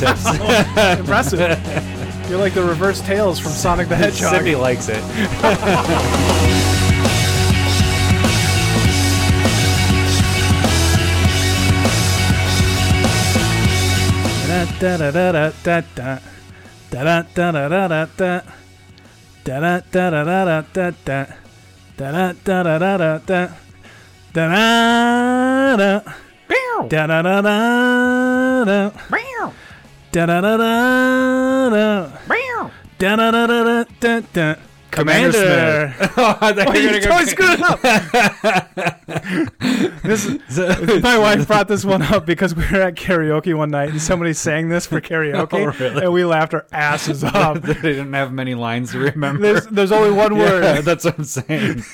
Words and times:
fingertips. 0.00 0.40
Oh, 0.76 0.96
impressive. 0.98 1.40
You're 2.28 2.38
like 2.38 2.54
the 2.54 2.62
reverse 2.62 3.00
tails 3.00 3.38
from 3.38 3.52
Sonic 3.52 3.88
the 3.88 3.96
Hedgehog. 3.96 4.34
Sippy 4.34 4.58
likes 4.58 4.88
it. 4.88 5.02
Da-da-da-da-da-da. 30.12 31.70
Da-da-da-da-da-da. 31.70 32.70
Da-da-da-da-da-da-da. 32.98 32.98
Da-da-da-da-da-da. 32.98 32.98
Da-da-da. 32.98 32.98
Da-da-da-da-da. 32.98 33.20
Da-da-da-da-da. 33.20 33.84
Da-da-da-da-da-da. 34.00 34.56
Commander. 34.90 35.94
oh, 36.16 36.38
I 36.40 36.52
thought 36.52 36.66
Oh, 36.68 36.74
you 36.74 36.88
were 36.88 36.94
you 36.96 37.00
gonna 37.00 37.00
totally 37.00 37.26
go- 37.26 37.30
screwed 37.30 37.50
it 37.50 37.62
up. 37.62 37.80
this 40.02 40.26
is, 40.26 41.02
my 41.02 41.16
wife 41.16 41.46
brought 41.46 41.68
this 41.68 41.84
one 41.84 42.02
up 42.02 42.26
because 42.26 42.56
we 42.56 42.64
were 42.72 42.80
at 42.82 42.96
karaoke 42.96 43.54
one 43.56 43.70
night 43.70 43.90
and 43.90 44.02
somebody 44.02 44.32
sang 44.32 44.68
this 44.68 44.86
for 44.86 44.98
oh, 44.98 45.00
karaoke, 45.00 45.52
Oh, 45.52 45.66
really? 45.78 46.02
and 46.04 46.12
we 46.12 46.24
laughed 46.24 46.54
our 46.54 46.66
asses 46.72 47.22
off. 47.22 47.60
they 47.62 47.74
didn't 47.74 48.12
have 48.14 48.32
many 48.32 48.56
lines 48.56 48.90
to 48.90 48.98
remember. 48.98 49.40
There's, 49.40 49.66
there's 49.68 49.92
only 49.92 50.10
one 50.10 50.36
word. 50.36 50.64
Yeah, 50.64 50.80
that's 50.80 51.04
what 51.04 51.16
I'm 51.18 51.24
saying. 51.24 51.84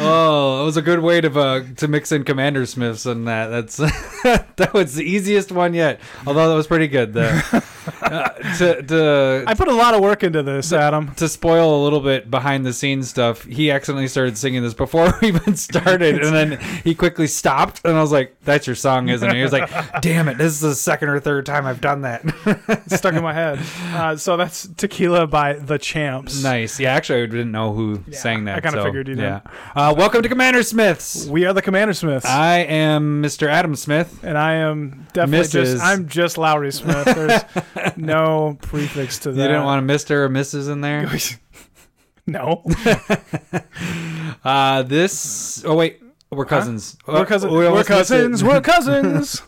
Oh, 0.00 0.62
it 0.62 0.64
was 0.64 0.76
a 0.76 0.82
good 0.82 1.00
way 1.00 1.20
to 1.20 1.30
uh, 1.30 1.62
to 1.76 1.88
mix 1.88 2.12
in 2.12 2.24
Commander 2.24 2.66
Smiths 2.66 3.06
and 3.06 3.26
that. 3.28 3.48
That's 3.48 3.76
that 4.56 4.70
was 4.72 4.94
the 4.94 5.04
easiest 5.04 5.52
one 5.52 5.74
yet. 5.74 6.00
Although 6.26 6.48
that 6.48 6.54
was 6.54 6.66
pretty 6.66 6.88
good. 6.88 7.12
The, 7.12 7.64
uh, 8.02 8.28
to 8.58 8.82
to 8.82 9.44
I 9.46 9.54
put 9.54 9.68
a 9.68 9.74
lot 9.74 9.94
of 9.94 10.00
work 10.00 10.22
into 10.22 10.42
this, 10.42 10.72
Adam. 10.72 11.14
to 11.16 11.28
spoil 11.28 11.80
a 11.80 11.84
little 11.84 12.00
bit 12.00 12.30
behind 12.30 12.64
the 12.66 12.72
scenes 12.72 13.08
stuff, 13.08 13.44
he 13.44 13.70
accidentally 13.70 14.08
started 14.08 14.36
singing 14.38 14.62
this 14.62 14.74
before 14.74 15.12
we 15.22 15.28
even 15.28 15.56
started, 15.56 16.22
and 16.24 16.34
then 16.34 16.60
he 16.84 16.94
quickly 16.94 17.26
stopped, 17.26 17.80
and 17.84 17.96
I 17.96 18.00
was 18.00 18.12
like, 18.12 18.36
"That's 18.44 18.66
your 18.66 18.76
song, 18.76 19.08
isn't 19.08 19.28
it?" 19.28 19.36
He 19.36 19.42
was 19.42 19.52
like, 19.52 19.70
"Damn 20.02 20.28
it, 20.28 20.38
this 20.38 20.52
is 20.52 20.60
the 20.60 20.74
second 20.74 21.08
or 21.08 21.20
third 21.20 21.46
time 21.46 21.66
I've 21.66 21.80
done 21.80 22.02
that." 22.02 22.22
Stuck 22.88 23.14
in 23.14 23.22
my 23.22 23.32
head. 23.34 23.58
Uh, 23.94 24.16
so 24.16 24.36
that's 24.36 24.68
Tequila 24.76 25.26
by 25.26 25.54
The 25.54 25.78
Champs. 25.78 26.42
nice. 26.42 26.78
Yeah, 26.80 26.92
actually, 26.94 27.22
I 27.22 27.26
didn't 27.26 27.52
know 27.52 27.72
who 27.72 28.02
Yeah, 28.06 28.18
sang 28.18 28.44
that. 28.44 28.58
I 28.58 28.60
kinda 28.60 28.78
so, 28.78 28.84
figured 28.84 29.08
you 29.08 29.14
did. 29.14 29.22
Yeah. 29.22 29.40
Uh, 29.74 29.94
welcome 29.96 30.22
to 30.22 30.28
Commander 30.28 30.62
Smiths. 30.62 31.26
We 31.26 31.44
are 31.46 31.52
the 31.52 31.62
Commander 31.62 31.94
Smiths. 31.94 32.26
I 32.26 32.58
am 32.58 33.22
Mr. 33.22 33.46
Adam 33.48 33.74
Smith. 33.76 34.20
and 34.22 34.36
I 34.36 34.54
am 34.54 35.06
definitely 35.12 35.46
Mrs. 35.46 35.52
just 35.52 35.82
I'm 35.84 36.08
just 36.08 36.38
Lowry 36.38 36.72
Smith. 36.72 37.06
No 37.96 38.56
prefix 38.62 39.18
to 39.20 39.32
that. 39.32 39.40
You 39.42 39.48
didn't 39.48 39.64
want 39.64 39.88
a 39.88 39.94
Mr. 39.94 40.10
or 40.12 40.28
Mrs. 40.28 40.70
in 40.70 40.80
there. 40.80 41.08
No. 42.26 42.62
Uh, 44.44 44.82
this. 44.82 45.62
Oh 45.66 45.74
wait, 45.74 46.00
we're 46.30 46.44
cousins. 46.44 46.96
We're, 47.06 47.26
cousin- 47.26 47.50
Uh, 47.50 47.52
we 47.52 47.58
we're 47.58 47.66
almost 47.68 47.88
missed 47.90 48.10
it. 48.10 48.14
cousins. 48.14 48.44
We're 48.44 48.60
cousins. 48.60 49.42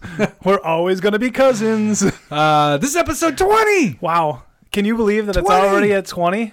we're 0.44 0.60
always 0.60 1.00
going 1.00 1.12
to 1.12 1.18
be 1.18 1.30
cousins. 1.30 2.02
Uh, 2.30 2.76
this 2.78 2.90
is 2.90 2.96
episode 2.96 3.38
twenty. 3.38 3.98
Wow. 4.00 4.42
Can 4.70 4.84
you 4.84 4.96
believe 4.96 5.26
that 5.26 5.36
it's 5.36 5.48
already 5.48 5.92
at 5.92 6.06
20? 6.06 6.52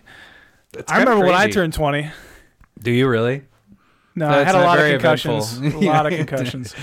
I 0.88 1.00
remember 1.00 1.26
when 1.26 1.36
I 1.36 1.50
turned 1.50 1.74
20. 1.74 2.10
Do 2.82 2.92
you 2.92 3.08
really? 3.08 3.44
No, 4.16 4.28
I 4.30 4.44
had 4.44 4.56
a 4.56 4.60
lot 4.62 4.78
of 4.78 4.86
concussions. 4.92 5.58
eventful. 5.58 5.84
A 5.84 5.86
lot 5.86 6.06
of 6.06 6.14
concussions. 6.14 6.76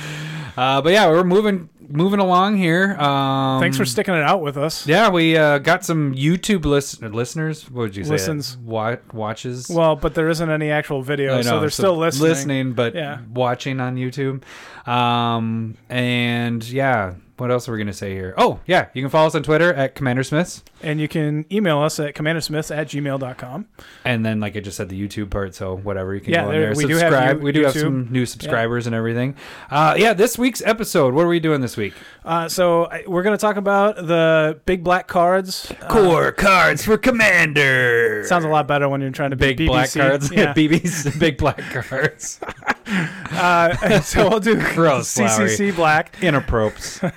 Uh, 0.57 0.81
but 0.81 0.93
yeah, 0.95 1.09
we're 1.09 1.25
moving 1.25 1.69
moving 1.89 2.21
along 2.21 2.57
here. 2.57 2.95
Um, 2.95 3.61
Thanks 3.61 3.77
for 3.77 3.85
sticking 3.85 4.15
it 4.15 4.23
out 4.23 4.41
with 4.43 4.57
us. 4.57 4.87
Yeah, 4.87 5.09
we 5.11 5.37
uh, 5.37 5.59
got 5.59 5.85
some 5.85 6.15
YouTube 6.15 6.65
list- 6.65 7.03
listeners. 7.03 7.71
What 7.71 7.81
would 7.83 7.97
you 7.97 8.05
say? 8.05 8.11
Listens. 8.11 8.57
Wa- 8.59 8.97
watches. 9.13 9.69
Well, 9.69 9.97
but 9.97 10.15
there 10.15 10.29
isn't 10.29 10.51
any 10.51 10.71
actual 10.71 11.03
video, 11.03 11.41
so 11.43 11.61
they're 11.61 11.71
still 11.71 11.97
listening. 11.97 12.29
listening, 12.29 12.73
but 12.73 12.95
Yeah. 12.95 13.19
watching 13.33 13.81
on 13.81 13.97
YouTube. 13.97 14.43
Um, 14.89 15.77
and 15.89 16.63
yeah, 16.69 17.15
what 17.39 17.51
else 17.51 17.69
are 17.69 17.73
we 17.73 17.79
gonna 17.79 17.93
say 17.93 18.13
here? 18.15 18.35
Oh, 18.39 18.61
yeah, 18.67 18.87
you 18.95 19.03
can 19.03 19.11
follow 19.11 19.27
us 19.27 19.35
on 19.35 19.43
Twitter 19.43 19.73
at 19.75 19.95
Commander 19.95 20.23
Smiths, 20.23 20.63
And 20.83 21.01
you 21.01 21.09
can 21.09 21.45
email 21.53 21.79
us 21.81 21.99
at 22.01 22.15
commandersmiths 22.15 22.71
at 22.71 22.89
gmail.com. 22.89 23.67
and 24.05 24.25
then 24.25 24.41
like 24.41 24.57
I 24.57 24.61
just 24.61 24.77
said, 24.77 24.89
the 24.89 25.01
YouTube 25.09 25.31
part. 25.31 25.55
So 25.55 25.77
whatever 25.77 26.15
you 26.15 26.21
can 26.21 26.33
Yeah, 26.33 26.45
go 26.45 26.51
in 26.51 26.57
there- 26.61 26.67
there. 26.75 26.77
we 26.77 26.85
do 26.87 26.95
have 26.97 27.13
subscribe. 27.13 27.43
we 27.43 27.53
do 27.53 27.63
have 27.65 27.73
some 27.75 28.09
new 28.11 28.27
subscribers 28.27 28.87
and 28.87 28.95
everything. 28.95 29.35
Uh, 29.71 29.95
yeah, 29.99 30.13
this 30.13 30.39
week's 30.39 30.63
episode. 30.63 31.15
What 31.15 31.25
are 31.25 31.29
we 31.29 31.41
doing 31.41 31.61
this 31.61 31.77
week? 31.77 31.95
Uh, 32.25 32.49
so 32.49 32.87
I, 32.87 33.05
we're 33.07 33.23
going 33.23 33.37
to 33.37 33.41
talk 33.41 33.57
about 33.57 33.97
the 33.97 34.61
big 34.67 34.83
black 34.85 35.07
cards. 35.07 35.73
Uh, 35.81 35.89
Core 35.89 36.33
cards 36.33 36.85
for 36.85 36.97
Commander. 36.99 38.25
sounds 38.27 38.45
a 38.45 38.49
lot 38.49 38.67
better 38.67 38.89
when 38.89 39.01
you're 39.01 39.11
trying 39.11 39.31
to 39.31 39.37
be 39.37 39.55
big 39.55 39.67
black 39.67 39.93
cards. 39.93 40.31
Yeah. 40.37 40.53
BB's 40.55 41.17
big 41.19 41.39
black 41.39 41.59
cards. 41.71 42.41
uh, 43.33 44.01
so 44.01 44.29
we'll 44.29 44.41
do 44.41 44.57
Gross. 44.75 45.13
CCC 45.17 45.75
black, 45.75 46.17
Inappropriate. 46.23 47.13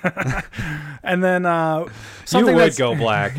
and 1.02 1.22
then 1.22 1.46
uh, 1.46 1.84
you 1.84 1.90
something 2.24 2.54
would 2.54 2.64
that's 2.64 2.78
go 2.78 2.94
black. 2.94 3.32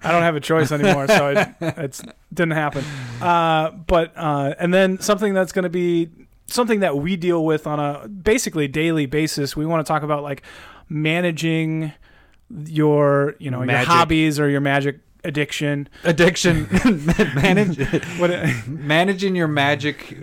I 0.00 0.12
don't 0.12 0.22
have 0.22 0.36
a 0.36 0.40
choice 0.40 0.72
anymore, 0.72 1.08
so 1.08 1.28
it 1.28 1.48
it's, 1.60 2.02
didn't 2.32 2.52
happen. 2.52 2.84
Uh, 3.20 3.70
but 3.70 4.12
uh, 4.16 4.54
and 4.58 4.72
then 4.72 5.00
something 5.00 5.34
that's 5.34 5.52
going 5.52 5.64
to 5.64 5.68
be 5.68 6.08
something 6.46 6.80
that 6.80 6.96
we 6.96 7.16
deal 7.16 7.44
with 7.44 7.66
on 7.66 7.78
a 7.80 8.08
basically 8.08 8.68
daily 8.68 9.06
basis. 9.06 9.56
We 9.56 9.66
want 9.66 9.84
to 9.86 9.90
talk 9.90 10.02
about 10.02 10.22
like 10.22 10.42
managing 10.88 11.92
your 12.66 13.34
you 13.38 13.50
know 13.50 13.60
Magic. 13.60 13.88
your 13.88 13.96
hobbies 13.96 14.40
or 14.40 14.48
your 14.48 14.60
magic 14.60 15.00
addiction. 15.24 15.88
Addiction. 16.04 16.68
Manage. 17.34 17.78
What 18.18 18.30
managing 18.66 19.36
your 19.36 19.48
magic 19.48 20.16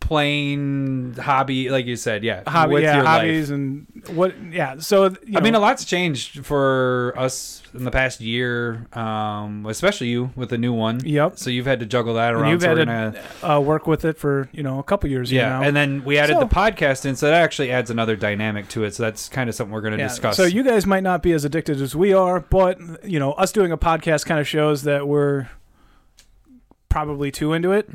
playing 0.00 1.14
hobby 1.20 1.68
like 1.70 1.86
you 1.86 1.96
said 1.96 2.24
yeah 2.24 2.42
hobby, 2.46 2.74
with 2.74 2.82
yeah, 2.82 2.96
your 2.96 3.04
hobbies 3.04 3.50
life. 3.50 3.54
and 3.56 3.86
what 4.14 4.34
yeah. 4.52 4.76
So 4.78 5.04
you 5.26 5.36
i 5.38 5.40
mean 5.40 5.54
a 5.54 5.58
lot's 5.58 5.84
changed 5.84 6.44
for 6.46 7.12
us 7.16 7.62
in 7.74 7.84
the 7.84 7.90
past 7.90 8.20
year 8.20 8.86
um 8.94 9.66
especially 9.66 10.08
you 10.08 10.30
with 10.34 10.50
the 10.50 10.58
new 10.58 10.72
one 10.72 11.00
Yep. 11.04 11.38
so 11.38 11.50
you've 11.50 11.66
had 11.66 11.80
to 11.80 11.86
juggle 11.86 12.14
that 12.14 12.32
And 12.32 12.42
around 12.42 12.50
you've 12.52 12.62
so 12.62 12.68
had 12.68 12.78
we're 12.78 12.84
to 12.86 13.20
gonna, 13.42 13.54
uh, 13.56 13.60
work 13.60 13.86
with 13.86 14.04
it 14.04 14.16
for 14.18 14.48
you 14.52 14.62
know 14.62 14.78
a 14.78 14.82
couple 14.82 15.08
years. 15.10 15.30
yeah 15.30 15.48
now. 15.50 15.62
and 15.62 15.76
then 15.76 16.02
we 16.04 16.18
added 16.18 16.34
So- 16.34 16.40
the 16.40 16.46
podcast 16.54 17.04
in 17.04 17.14
so 17.16 17.26
that 17.26 17.34
actually 17.42 17.70
adds 17.70 17.90
another 17.90 18.16
dynamic 18.16 18.68
to 18.70 18.84
it 18.84 18.94
so 18.94 19.02
that's 19.02 19.28
kind 19.28 19.48
of 19.48 19.54
something 19.54 19.72
we're 19.72 19.80
going 19.82 19.92
to 19.92 19.98
Yeah, 19.98 20.08
discuss 20.08 20.36
So 20.36 20.44
you 20.44 20.62
guys 20.62 20.86
might 20.86 21.02
not 21.02 21.22
be 21.22 21.32
as 21.32 21.44
addicted 21.44 21.80
as 21.80 21.94
we 21.94 22.12
are, 22.12 22.40
but 22.40 22.78
you 23.04 23.18
know, 23.18 23.32
us 23.32 23.52
doing 23.52 23.72
a 23.72 23.78
podcast 23.78 24.24
kind 24.26 24.40
of 24.40 24.48
shows 24.48 24.82
that 24.84 25.06
we're 25.06 25.48
probably 26.88 27.30
too 27.30 27.52
into 27.52 27.72
it. 27.72 27.88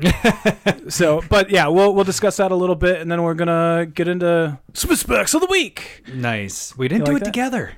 so, 0.92 1.22
but 1.28 1.50
yeah, 1.50 1.68
we'll 1.68 1.94
we'll 1.94 2.04
discuss 2.04 2.36
that 2.38 2.50
a 2.52 2.56
little 2.56 2.76
bit, 2.76 3.00
and 3.00 3.10
then 3.10 3.22
we're 3.22 3.34
gonna 3.34 3.86
get 3.92 4.08
into 4.08 4.58
Smith 4.72 4.98
specs 4.98 5.34
of 5.34 5.40
the 5.40 5.48
week. 5.50 6.02
nice 6.12 6.76
we 6.76 6.88
didn't 6.88 7.02
You 7.02 7.06
do 7.06 7.12
like 7.12 7.22
it 7.22 7.24
that? 7.24 7.30
together 7.32 7.72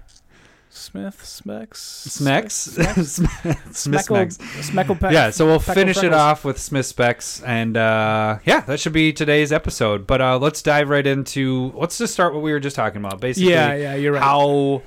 Smith 0.68 1.24
specs. 1.24 1.80
smex 2.06 2.68
smex 2.78 4.38
Smeckle 4.60 5.10
yeah 5.12 5.30
so 5.30 5.46
we'll 5.46 5.58
Peckle 5.58 5.74
finish 5.74 6.02
it 6.02 6.12
off 6.12 6.44
with 6.44 6.58
smith 6.58 6.84
specs 6.84 7.42
and 7.44 7.76
uh 7.78 8.38
yeah 8.44 8.60
that 8.60 8.78
should 8.78 8.92
be 8.92 9.10
today's 9.12 9.52
episode 9.52 10.06
but 10.06 10.20
uh 10.20 10.38
let's 10.38 10.60
dive 10.60 10.90
right 10.90 11.06
into 11.06 11.72
let's 11.74 11.96
just 11.96 12.12
start 12.12 12.34
what 12.34 12.42
we 12.42 12.52
were 12.52 12.60
just 12.60 12.76
talking 12.76 12.98
about 12.98 13.20
basically 13.20 13.52
Yeah, 13.52 13.74
yeah, 13.74 13.94
you're 13.94 14.12
right. 14.12 14.22
how 14.22 14.82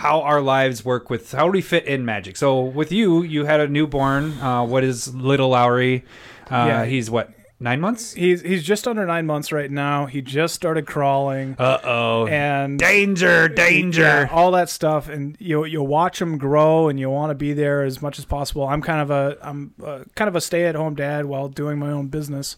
how 0.00 0.20
our 0.22 0.40
lives 0.40 0.84
work 0.84 1.10
with 1.10 1.32
how 1.32 1.44
do 1.46 1.52
we 1.52 1.60
fit 1.62 1.84
in 1.84 2.04
magic 2.04 2.36
so 2.36 2.60
with 2.60 2.90
you 2.92 3.22
you 3.22 3.44
had 3.44 3.60
a 3.60 3.68
newborn 3.68 4.24
uh 4.40 4.64
what 4.64 4.82
is 4.84 5.14
little 5.14 5.50
lowry 5.50 6.04
uh 6.50 6.64
Yeah. 6.68 6.84
he's 6.84 7.10
what 7.10 7.26
nine 7.62 7.80
months 7.80 8.14
He's 8.14 8.40
he's 8.40 8.62
just 8.62 8.88
under 8.88 9.04
nine 9.04 9.26
months 9.26 9.52
right 9.52 9.70
now. 9.70 10.06
He 10.06 10.22
just 10.22 10.54
started 10.54 10.86
crawling. 10.86 11.56
uh-oh 11.58 12.26
and 12.28 12.78
danger 12.78 13.48
danger 13.48 14.02
Yeah, 14.02 14.28
all 14.32 14.50
that 14.52 14.70
stuff, 14.70 15.10
and 15.10 15.36
you 15.38 15.66
you 15.66 15.82
watch 15.82 16.22
him 16.22 16.38
grow, 16.38 16.88
and 16.88 16.98
you 16.98 17.10
want 17.10 17.30
to 17.32 17.34
be 17.34 17.52
there 17.52 17.82
as 17.82 18.00
much 18.00 18.18
as 18.18 18.24
possible. 18.24 18.64
I'm 18.66 18.80
kind 18.80 19.02
of 19.02 19.10
a 19.10 19.36
I'm 19.42 19.74
uh 19.84 20.04
kind 20.14 20.28
of 20.28 20.34
a 20.36 20.40
stay 20.40 20.64
at 20.64 20.74
home 20.74 20.94
dad 20.94 21.26
while 21.26 21.48
doing 21.48 21.78
my 21.78 21.90
own 21.90 22.06
business 22.08 22.56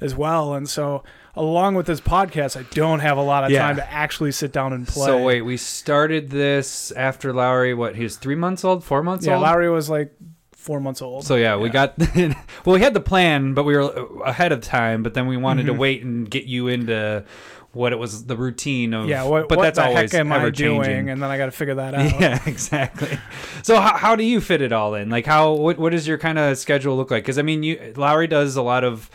as 0.00 0.16
well, 0.16 0.52
and 0.54 0.68
so 0.68 1.04
along 1.36 1.74
with 1.74 1.86
this 1.86 2.00
podcast, 2.00 2.58
I 2.58 2.64
don't 2.74 3.00
have 3.00 3.16
a 3.18 3.22
lot 3.22 3.44
of 3.44 3.50
Yeah. 3.50 3.62
time 3.62 3.76
to 3.76 3.92
actually 3.92 4.32
sit 4.32 4.52
down 4.52 4.72
and 4.72 4.86
play. 4.86 5.06
so 5.06 5.22
wait 5.22 5.42
we 5.42 5.56
started 5.56 6.30
this 6.30 6.90
after 6.92 7.32
lowry 7.32 7.72
what 7.74 7.96
he 7.96 8.02
was 8.02 8.16
three 8.16 8.34
months 8.34 8.64
old 8.64 8.82
four 8.84 9.02
months 9.02 9.26
old? 9.26 9.30
yeah, 9.32 9.36
old 9.36 9.42
Lowry 9.42 9.70
was 9.70 9.88
like 9.90 10.12
four 10.52 10.80
months 10.80 11.00
old. 11.00 11.24
So 11.24 11.36
yeah, 11.36 11.56
we 11.56 11.70
got 11.70 11.94
well. 12.16 12.34
We 12.66 12.80
had 12.80 12.92
the 12.92 13.00
plan, 13.00 13.54
but 13.54 13.64
we 13.64 13.76
were 13.76 13.90
ahead 14.26 14.52
of 14.52 14.60
time. 14.60 15.02
But 15.02 15.14
then 15.14 15.26
we 15.26 15.38
wanted 15.38 15.66
to 15.66 15.72
wait 15.72 16.04
and 16.04 16.30
get 16.30 16.44
you 16.44 16.68
into 16.68 17.24
what 17.72 17.92
it 17.92 17.98
was 17.98 18.26
the 18.26 18.36
routine 18.36 18.92
of. 18.92 19.02
Mm-hmm. 19.02 19.10
yeah, 19.10 19.22
what, 19.22 19.48
but 19.48 19.56
what 19.56 19.64
that's 19.64 19.78
the 19.78 19.86
always 19.86 20.12
heck 20.12 20.20
am 20.20 20.30
I 20.32 20.36
ever 20.36 20.50
doing? 20.50 20.82
changing. 20.82 21.08
And 21.10 21.22
then 21.22 21.30
I 21.30 21.38
got 21.38 21.46
to 21.46 21.50
figure 21.52 21.76
that 21.76 21.94
out. 21.98 22.20
Yeah, 22.20 22.38
exactly. 22.44 23.18
So 23.62 23.80
how, 23.80 23.96
how 23.96 24.16
do 24.16 24.22
you 24.24 24.38
fit 24.42 24.60
it 24.60 24.70
all 24.72 24.94
in? 24.94 25.08
Like 25.08 25.24
how 25.24 25.52
what 25.54 25.78
what 25.78 25.92
does 25.92 26.06
your 26.06 26.18
kind 26.18 26.38
of 26.38 26.58
schedule 26.58 26.94
look 26.94 27.10
like? 27.10 27.22
Because 27.24 27.38
I 27.38 27.42
mean, 27.42 27.62
you 27.62 27.94
Lowry 27.96 28.26
does 28.26 28.56
a 28.56 28.62
lot 28.62 28.84
of 28.84 29.08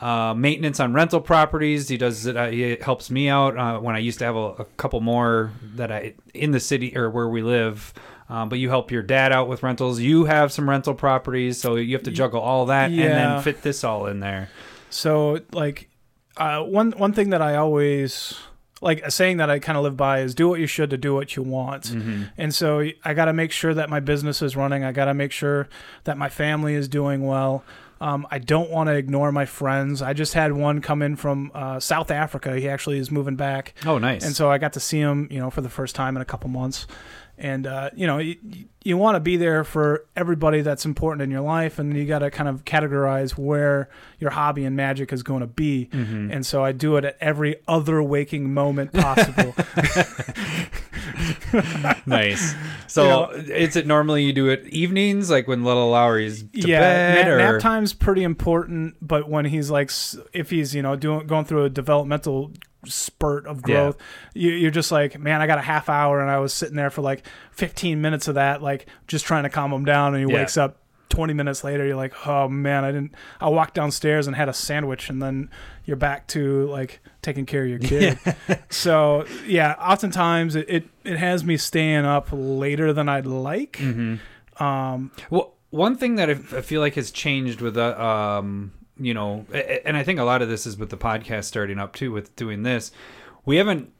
uh, 0.00 0.34
maintenance 0.34 0.80
on 0.80 0.92
rental 0.92 1.20
properties. 1.20 1.88
He 1.88 1.96
does 1.96 2.26
it. 2.26 2.36
Uh, 2.36 2.48
he 2.48 2.76
helps 2.80 3.10
me 3.10 3.28
out 3.28 3.56
uh, 3.56 3.78
when 3.78 3.94
I 3.94 3.98
used 3.98 4.18
to 4.20 4.24
have 4.24 4.36
a, 4.36 4.48
a 4.58 4.64
couple 4.76 5.00
more 5.00 5.52
that 5.74 5.92
I 5.92 6.14
in 6.32 6.52
the 6.52 6.60
city 6.60 6.96
or 6.96 7.10
where 7.10 7.28
we 7.28 7.42
live. 7.42 7.92
Um, 8.28 8.48
but 8.48 8.60
you 8.60 8.68
help 8.68 8.92
your 8.92 9.02
dad 9.02 9.32
out 9.32 9.48
with 9.48 9.64
rentals. 9.64 9.98
You 9.98 10.24
have 10.26 10.52
some 10.52 10.70
rental 10.70 10.94
properties, 10.94 11.60
so 11.60 11.74
you 11.74 11.96
have 11.96 12.04
to 12.04 12.12
juggle 12.12 12.40
all 12.40 12.66
that 12.66 12.90
and 12.90 12.98
then 12.98 13.42
fit 13.42 13.62
this 13.62 13.82
all 13.82 14.06
in 14.06 14.20
there. 14.20 14.48
So 14.88 15.40
like 15.52 15.90
uh, 16.36 16.62
one 16.62 16.92
one 16.92 17.12
thing 17.12 17.30
that 17.30 17.42
I 17.42 17.56
always 17.56 18.38
like 18.80 19.02
a 19.02 19.10
saying 19.10 19.36
that 19.38 19.50
I 19.50 19.58
kind 19.58 19.76
of 19.76 19.84
live 19.84 19.96
by 19.96 20.20
is 20.20 20.34
do 20.34 20.48
what 20.48 20.60
you 20.60 20.66
should 20.66 20.90
to 20.90 20.96
do 20.96 21.14
what 21.14 21.36
you 21.36 21.42
want. 21.42 21.84
Mm-hmm. 21.84 22.22
And 22.38 22.54
so 22.54 22.88
I 23.04 23.14
got 23.14 23.26
to 23.26 23.32
make 23.32 23.52
sure 23.52 23.74
that 23.74 23.90
my 23.90 24.00
business 24.00 24.42
is 24.42 24.56
running. 24.56 24.84
I 24.84 24.92
got 24.92 25.06
to 25.06 25.14
make 25.14 25.32
sure 25.32 25.68
that 26.04 26.16
my 26.16 26.28
family 26.28 26.74
is 26.74 26.88
doing 26.88 27.26
well. 27.26 27.64
Um, 28.00 28.26
I 28.30 28.38
don't 28.38 28.70
want 28.70 28.88
to 28.88 28.94
ignore 28.94 29.30
my 29.30 29.44
friends. 29.44 30.00
I 30.00 30.14
just 30.14 30.32
had 30.32 30.52
one 30.52 30.80
come 30.80 31.02
in 31.02 31.16
from 31.16 31.52
uh, 31.54 31.80
South 31.80 32.10
Africa. 32.10 32.58
He 32.58 32.68
actually 32.68 32.98
is 32.98 33.10
moving 33.10 33.36
back. 33.36 33.74
Oh, 33.84 33.98
nice. 33.98 34.24
And 34.24 34.34
so 34.34 34.50
I 34.50 34.56
got 34.56 34.72
to 34.72 34.80
see 34.80 34.98
him, 34.98 35.28
you 35.30 35.38
know, 35.38 35.50
for 35.50 35.60
the 35.60 35.68
first 35.68 35.94
time 35.94 36.16
in 36.16 36.22
a 36.22 36.24
couple 36.24 36.48
months. 36.48 36.86
And 37.36 37.66
uh, 37.66 37.90
you 37.94 38.06
know, 38.06 38.18
you, 38.18 38.36
you 38.82 38.96
want 38.96 39.16
to 39.16 39.20
be 39.20 39.36
there 39.36 39.62
for 39.62 40.06
everybody 40.16 40.62
that's 40.62 40.86
important 40.86 41.22
in 41.22 41.30
your 41.30 41.42
life, 41.42 41.78
and 41.78 41.94
you 41.96 42.06
got 42.06 42.20
to 42.20 42.30
kind 42.30 42.48
of 42.48 42.64
categorize 42.64 43.32
where 43.32 43.90
your 44.18 44.30
hobby 44.30 44.64
and 44.64 44.74
magic 44.74 45.12
is 45.12 45.22
going 45.22 45.40
to 45.40 45.46
be. 45.46 45.88
Mhm. 45.92 46.32
And 46.32 46.46
so 46.46 46.64
I 46.64 46.72
do 46.72 46.96
it 46.96 47.04
at 47.04 47.16
every 47.20 47.56
other 47.68 48.02
waking 48.02 48.54
moment 48.54 48.92
possible. 48.94 49.54
nice. 52.06 52.54
So, 52.90 53.04
You 53.04 53.08
know- 53.08 53.30
is 53.54 53.76
it 53.76 53.86
normally 53.86 54.24
you 54.24 54.32
do 54.32 54.48
it 54.48 54.66
evenings, 54.66 55.30
like 55.30 55.46
when 55.46 55.62
little 55.62 55.90
Lowry's 55.90 56.42
to 56.42 56.48
yeah, 56.52 56.80
bed, 56.80 57.26
na- 57.28 57.32
or 57.34 57.38
nap 57.38 57.60
time's 57.60 57.92
pretty 57.92 58.24
important, 58.24 58.96
but 59.00 59.28
when 59.28 59.44
he's 59.44 59.70
like, 59.70 59.92
if 60.32 60.50
he's 60.50 60.74
you 60.74 60.82
know 60.82 60.96
doing 60.96 61.24
going 61.28 61.44
through 61.44 61.66
a 61.66 61.70
developmental 61.70 62.50
spurt 62.86 63.46
of 63.46 63.58
Yeah. 63.58 63.74
growth, 63.74 63.96
you, 64.34 64.50
you're 64.50 64.72
just 64.72 64.90
like, 64.90 65.20
man, 65.20 65.40
I 65.40 65.46
got 65.46 65.58
a 65.58 65.62
half 65.62 65.88
hour, 65.88 66.20
and 66.20 66.28
I 66.28 66.38
was 66.40 66.52
sitting 66.52 66.74
there 66.74 66.90
for 66.90 67.02
like 67.02 67.24
15 67.60 68.00
minutes 68.00 68.26
of 68.28 68.34
that, 68.36 68.62
like 68.62 68.86
just 69.06 69.24
trying 69.26 69.42
to 69.44 69.50
calm 69.50 69.72
him 69.72 69.84
down, 69.84 70.14
and 70.14 70.24
he 70.26 70.32
Yeah. 70.32 70.40
wakes 70.40 70.56
up. 70.56 70.76
20 71.10 71.34
minutes 71.34 71.64
later 71.64 71.84
you're 71.84 71.96
like 71.96 72.14
oh 72.28 72.46
man 72.48 72.84
i 72.84 72.92
didn't 72.92 73.12
i 73.40 73.48
walked 73.48 73.74
downstairs 73.74 74.28
and 74.28 74.36
had 74.36 74.48
a 74.48 74.52
sandwich 74.52 75.10
and 75.10 75.20
then 75.20 75.50
you're 75.84 75.96
back 75.96 76.28
to 76.28 76.68
like 76.68 77.00
taking 77.20 77.44
care 77.44 77.64
of 77.64 77.68
your 77.68 77.80
kid 77.80 78.16
so 78.70 79.24
yeah 79.44 79.74
oftentimes 79.80 80.54
it, 80.54 80.66
it 80.70 80.84
it 81.02 81.16
has 81.18 81.42
me 81.42 81.56
staying 81.56 82.04
up 82.04 82.28
later 82.30 82.92
than 82.92 83.08
i'd 83.08 83.26
like 83.26 83.72
Mhm. 83.78 84.20
um 84.60 85.10
Well, 85.30 85.54
one 85.70 85.96
thing 85.96 86.14
that 86.14 86.30
i 86.30 86.34
feel 86.34 86.80
like 86.80 86.94
has 86.94 87.10
changed 87.10 87.60
with 87.60 87.74
the, 87.74 88.00
um, 88.00 88.70
you 88.96 89.12
know, 89.12 89.46
and 89.84 89.96
I 89.96 90.04
think 90.04 90.20
a 90.20 90.24
lot 90.24 90.42
of 90.42 90.48
this 90.48 90.64
is 90.64 90.76
with 90.78 90.90
the 90.90 90.96
podcast 90.96 91.44
starting 91.46 91.80
up 91.80 91.96
too, 91.96 92.12
with 92.12 92.36
doing 92.36 92.62
this. 92.62 92.92
We 93.44 93.56
haven't 93.56 93.90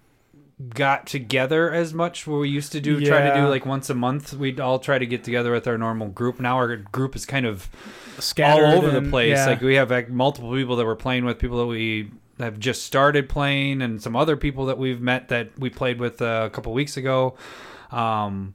got 0.68 1.06
together 1.06 1.72
as 1.72 1.94
much 1.94 2.26
where 2.26 2.38
we 2.40 2.48
used 2.50 2.72
to 2.72 2.80
do 2.80 3.00
try 3.04 3.28
to 3.30 3.34
do 3.34 3.48
like 3.48 3.64
once 3.64 3.88
a 3.88 3.94
month 3.94 4.34
we'd 4.34 4.60
all 4.60 4.78
try 4.78 4.98
to 4.98 5.06
get 5.06 5.24
together 5.24 5.52
with 5.52 5.66
our 5.66 5.78
normal 5.78 6.08
group. 6.08 6.38
Now 6.38 6.56
our 6.56 6.76
group 6.76 7.16
is 7.16 7.24
kind 7.24 7.46
of 7.46 7.70
scattered 8.18 8.66
all 8.66 8.78
over 8.78 8.90
the 9.00 9.08
place. 9.08 9.36
yeah. 9.38 9.46
like 9.46 9.62
we 9.62 9.76
have 9.76 9.90
like 9.90 10.10
multiple 10.10 10.52
people 10.52 10.76
that 10.76 10.84
we're 10.84 10.96
playing 10.96 11.24
with 11.24 11.38
people 11.38 11.58
that 11.58 11.66
we 11.66 12.10
have 12.38 12.58
just 12.58 12.82
started 12.84 13.28
playing 13.28 13.80
and 13.82 14.02
some 14.02 14.14
other 14.16 14.36
people 14.36 14.66
that 14.66 14.76
we've 14.76 15.00
met 15.00 15.28
that 15.28 15.48
we 15.58 15.70
played 15.70 15.98
with 15.98 16.20
uh, 16.20 16.42
a 16.46 16.50
couple 16.50 16.72
weeks 16.74 16.96
ago. 16.98 17.36
Um 17.90 18.54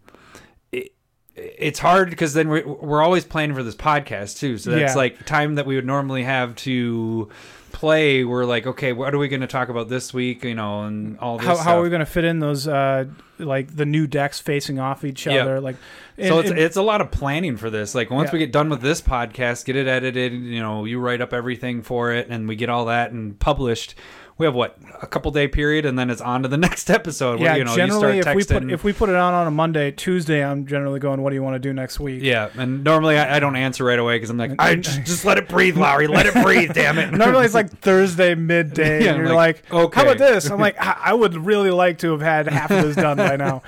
it, 0.71 0.91
it's 1.35 1.79
hard 1.79 2.09
because 2.09 2.33
then 2.33 2.47
we're, 2.49 2.65
we're 2.67 3.01
always 3.03 3.25
planning 3.25 3.55
for 3.55 3.63
this 3.63 3.75
podcast 3.75 4.37
too. 4.37 4.57
So 4.57 4.71
that's 4.71 4.93
Yeah. 4.93 4.97
like 4.97 5.25
time 5.25 5.55
that 5.55 5.65
we 5.65 5.75
would 5.75 5.85
normally 5.85 6.23
have 6.23 6.55
to 6.57 7.29
play 7.75 8.24
we're 8.24 8.45
like 8.45 8.66
okay 8.66 8.94
what 8.94 9.13
are 9.13 9.18
we 9.18 9.27
going 9.27 9.42
to 9.42 9.48
talk 9.48 9.68
about 9.68 9.89
this 9.89 10.13
week 10.13 10.45
you 10.45 10.56
know 10.56 10.83
and 10.83 11.19
all 11.19 11.38
this 11.38 11.45
how, 11.45 11.57
how 11.57 11.77
are 11.77 11.81
we 11.83 11.89
going 11.89 12.00
to 12.00 12.06
fit 12.06 12.24
in 12.24 12.39
those 12.39 12.69
uh 12.69 13.04
like 13.38 13.75
the 13.75 13.86
new 13.86 14.07
decks 14.07 14.39
facing 14.39 14.80
off 14.80 15.04
each 15.04 15.25
Yeah. 15.25 15.42
other 15.42 15.60
like 15.60 15.75
so 16.18 16.39
it's 16.39 16.50
and- 16.51 16.57
it's 16.57 16.77
a 16.77 16.81
lot 16.81 17.01
of 17.01 17.12
planning 17.12 17.57
for 17.57 17.69
this. 17.69 17.94
Like 17.94 18.10
once 18.10 18.30
Yeah. 18.30 18.33
we 18.33 18.39
get 18.39 18.54
done 18.54 18.69
with 18.69 18.80
this 18.80 19.01
podcast, 19.01 19.66
get 19.66 19.75
it 19.75 19.86
edited, 19.86 20.31
you 20.31 20.62
know, 20.62 20.86
you 20.86 20.98
write 21.01 21.19
up 21.19 21.33
everything 21.33 21.81
for 21.81 22.13
it, 22.13 22.27
and 22.30 22.48
we 22.48 22.56
get 22.56 22.69
all 22.69 22.86
that 22.86 23.12
and 23.12 23.38
published. 23.38 23.95
We 24.37 24.45
have 24.45 24.53
what 24.53 24.77
a 25.01 25.07
couple 25.07 25.31
day 25.31 25.47
period, 25.47 25.85
and 25.85 25.97
then 25.97 26.09
it's 26.09 26.19
on 26.19 26.43
to 26.43 26.49
the 26.49 26.57
next 26.65 26.89
episode. 26.89 27.39
yeah 27.39 27.51
where, 27.51 27.57
you 27.59 27.63
know, 27.63 27.75
generally 27.75 28.17
you 28.17 28.23
if 28.25 28.35
we 28.35 28.43
put 28.43 28.71
if 28.71 28.83
we 28.83 28.93
put 28.93 29.09
it 29.09 29.15
on 29.15 29.33
on 29.33 29.47
a 29.47 29.51
monday 29.51 29.91
tuesday 29.91 30.43
i'm 30.43 30.65
generally 30.65 30.99
going 30.99 31.21
what 31.21 31.29
do 31.29 31.35
you 31.35 31.43
want 31.43 31.55
to 31.55 31.59
do 31.59 31.73
next 31.73 31.99
week 31.99 32.21
yeah, 32.21 32.49
and 32.57 32.83
normally 32.83 33.17
I, 33.17 33.37
I 33.37 33.39
don't 33.39 33.55
answer 33.55 33.83
right 33.85 33.99
away 33.99 34.15
because 34.17 34.29
I'm 34.29 34.37
like, 34.37 34.55
I 34.59 34.75
just, 34.75 35.03
just 35.03 35.25
let 35.25 35.37
it 35.37 35.47
breathe, 35.47 35.77
Lowry, 35.77 36.07
let 36.07 36.25
it 36.25 36.33
breathe, 36.43 36.73
damn 36.73 36.97
it. 36.97 37.11
Normally 37.11 37.45
it's 37.45 37.53
like 37.53 37.79
Thursday 37.79 38.35
midday, 38.35 39.03
Yeah, 39.05 39.11
and 39.11 39.19
you're 39.19 39.33
like, 39.33 39.63
like, 39.71 39.73
okay. 39.73 39.95
"How 39.95 40.03
about 40.03 40.17
this?" 40.17 40.49
I'm 40.49 40.59
like, 40.59 40.75
"I 40.79 40.97
I 41.05 41.13
would 41.13 41.35
really 41.35 41.71
like 41.71 41.99
to 41.99 42.11
have 42.11 42.21
had 42.21 42.47
half 42.47 42.71
of 42.71 42.83
this 42.83 42.95
done 42.95 43.17
by 43.17 43.35
now." 43.35 43.61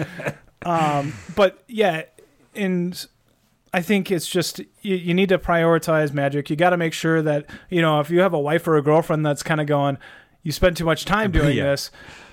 Um, 0.63 1.13
but 1.35 1.63
yeah, 1.67 2.03
and 2.55 3.05
I 3.73 3.81
think 3.81 4.11
it's 4.11 4.27
just 4.27 4.59
you, 4.81 4.95
you 4.95 5.13
need 5.13 5.29
to 5.29 5.37
prioritize 5.37 6.13
magic. 6.13 6.49
You 6.49 6.55
got 6.55 6.71
to 6.71 6.77
make 6.77 6.93
sure 6.93 7.21
that 7.21 7.45
you 7.69 7.81
know 7.81 7.99
if 7.99 8.09
you 8.09 8.19
have 8.21 8.33
a 8.33 8.39
wife 8.39 8.67
or 8.67 8.75
a 8.75 8.81
girlfriend 8.81 9.25
that's 9.25 9.43
kind 9.43 9.61
of 9.61 9.67
going, 9.67 9.97
you 10.47 10.53
spend 10.53 10.77
too 10.77 10.85
much 10.85 11.03
time 11.03 11.29
doing 11.29 11.57
Yeah. 11.57 11.71
this. 11.71 11.91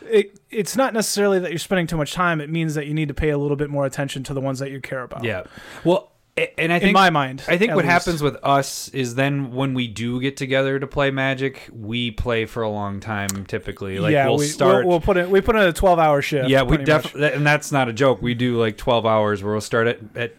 It, 0.08 0.38
it's 0.48 0.76
not 0.76 0.94
necessarily 0.94 1.40
that 1.40 1.50
you're 1.50 1.58
spending 1.58 1.88
too 1.88 1.96
much 1.96 2.12
time. 2.12 2.40
It 2.40 2.48
means 2.48 2.76
that 2.76 2.86
you 2.86 2.94
need 2.94 3.08
to 3.08 3.14
pay 3.14 3.30
a 3.30 3.38
little 3.38 3.56
bit 3.56 3.70
more 3.70 3.84
attention 3.86 4.22
to 4.24 4.34
the 4.34 4.40
ones 4.40 4.60
that 4.60 4.70
you 4.70 4.80
care 4.80 5.02
about. 5.02 5.24
yeah, 5.24 5.42
well, 5.82 6.12
and 6.36 6.72
I 6.72 6.78
think 6.78 6.88
in 6.90 6.92
my 6.94 7.10
mind, 7.10 7.42
I 7.48 7.58
think 7.58 7.70
what 7.74 7.84
least. 7.84 7.92
happens 7.92 8.22
with 8.22 8.36
us 8.42 8.88
is 8.90 9.14
then 9.16 9.52
when 9.52 9.72
we 9.74 9.88
do 9.88 10.20
get 10.20 10.36
together 10.36 10.78
to 10.78 10.86
play 10.86 11.10
Magic, 11.10 11.68
we 11.72 12.10
play 12.12 12.44
for 12.44 12.62
a 12.62 12.68
long 12.68 13.00
time. 13.00 13.28
Typically, 13.46 13.98
like 13.98 14.12
yeah, 14.12 14.26
we'll 14.28 14.38
we, 14.38 14.46
start. 14.46 14.84
We'll, 14.84 14.90
we'll 14.94 15.00
put 15.00 15.16
it. 15.16 15.28
We 15.30 15.40
put 15.40 15.56
in 15.56 15.62
a 15.62 15.72
12 15.72 15.98
hour 15.98 16.22
shift. 16.22 16.48
yeah, 16.48 16.62
we 16.62 16.76
definitely, 16.76 17.32
and 17.32 17.44
that's 17.46 17.72
not 17.72 17.88
a 17.88 17.92
joke. 17.92 18.20
We 18.22 18.34
do 18.34 18.60
like 18.60 18.76
twelve 18.76 19.06
hours 19.06 19.42
where 19.42 19.52
we'll 19.52 19.60
start 19.60 19.86
at 19.88 19.98
at 20.16 20.34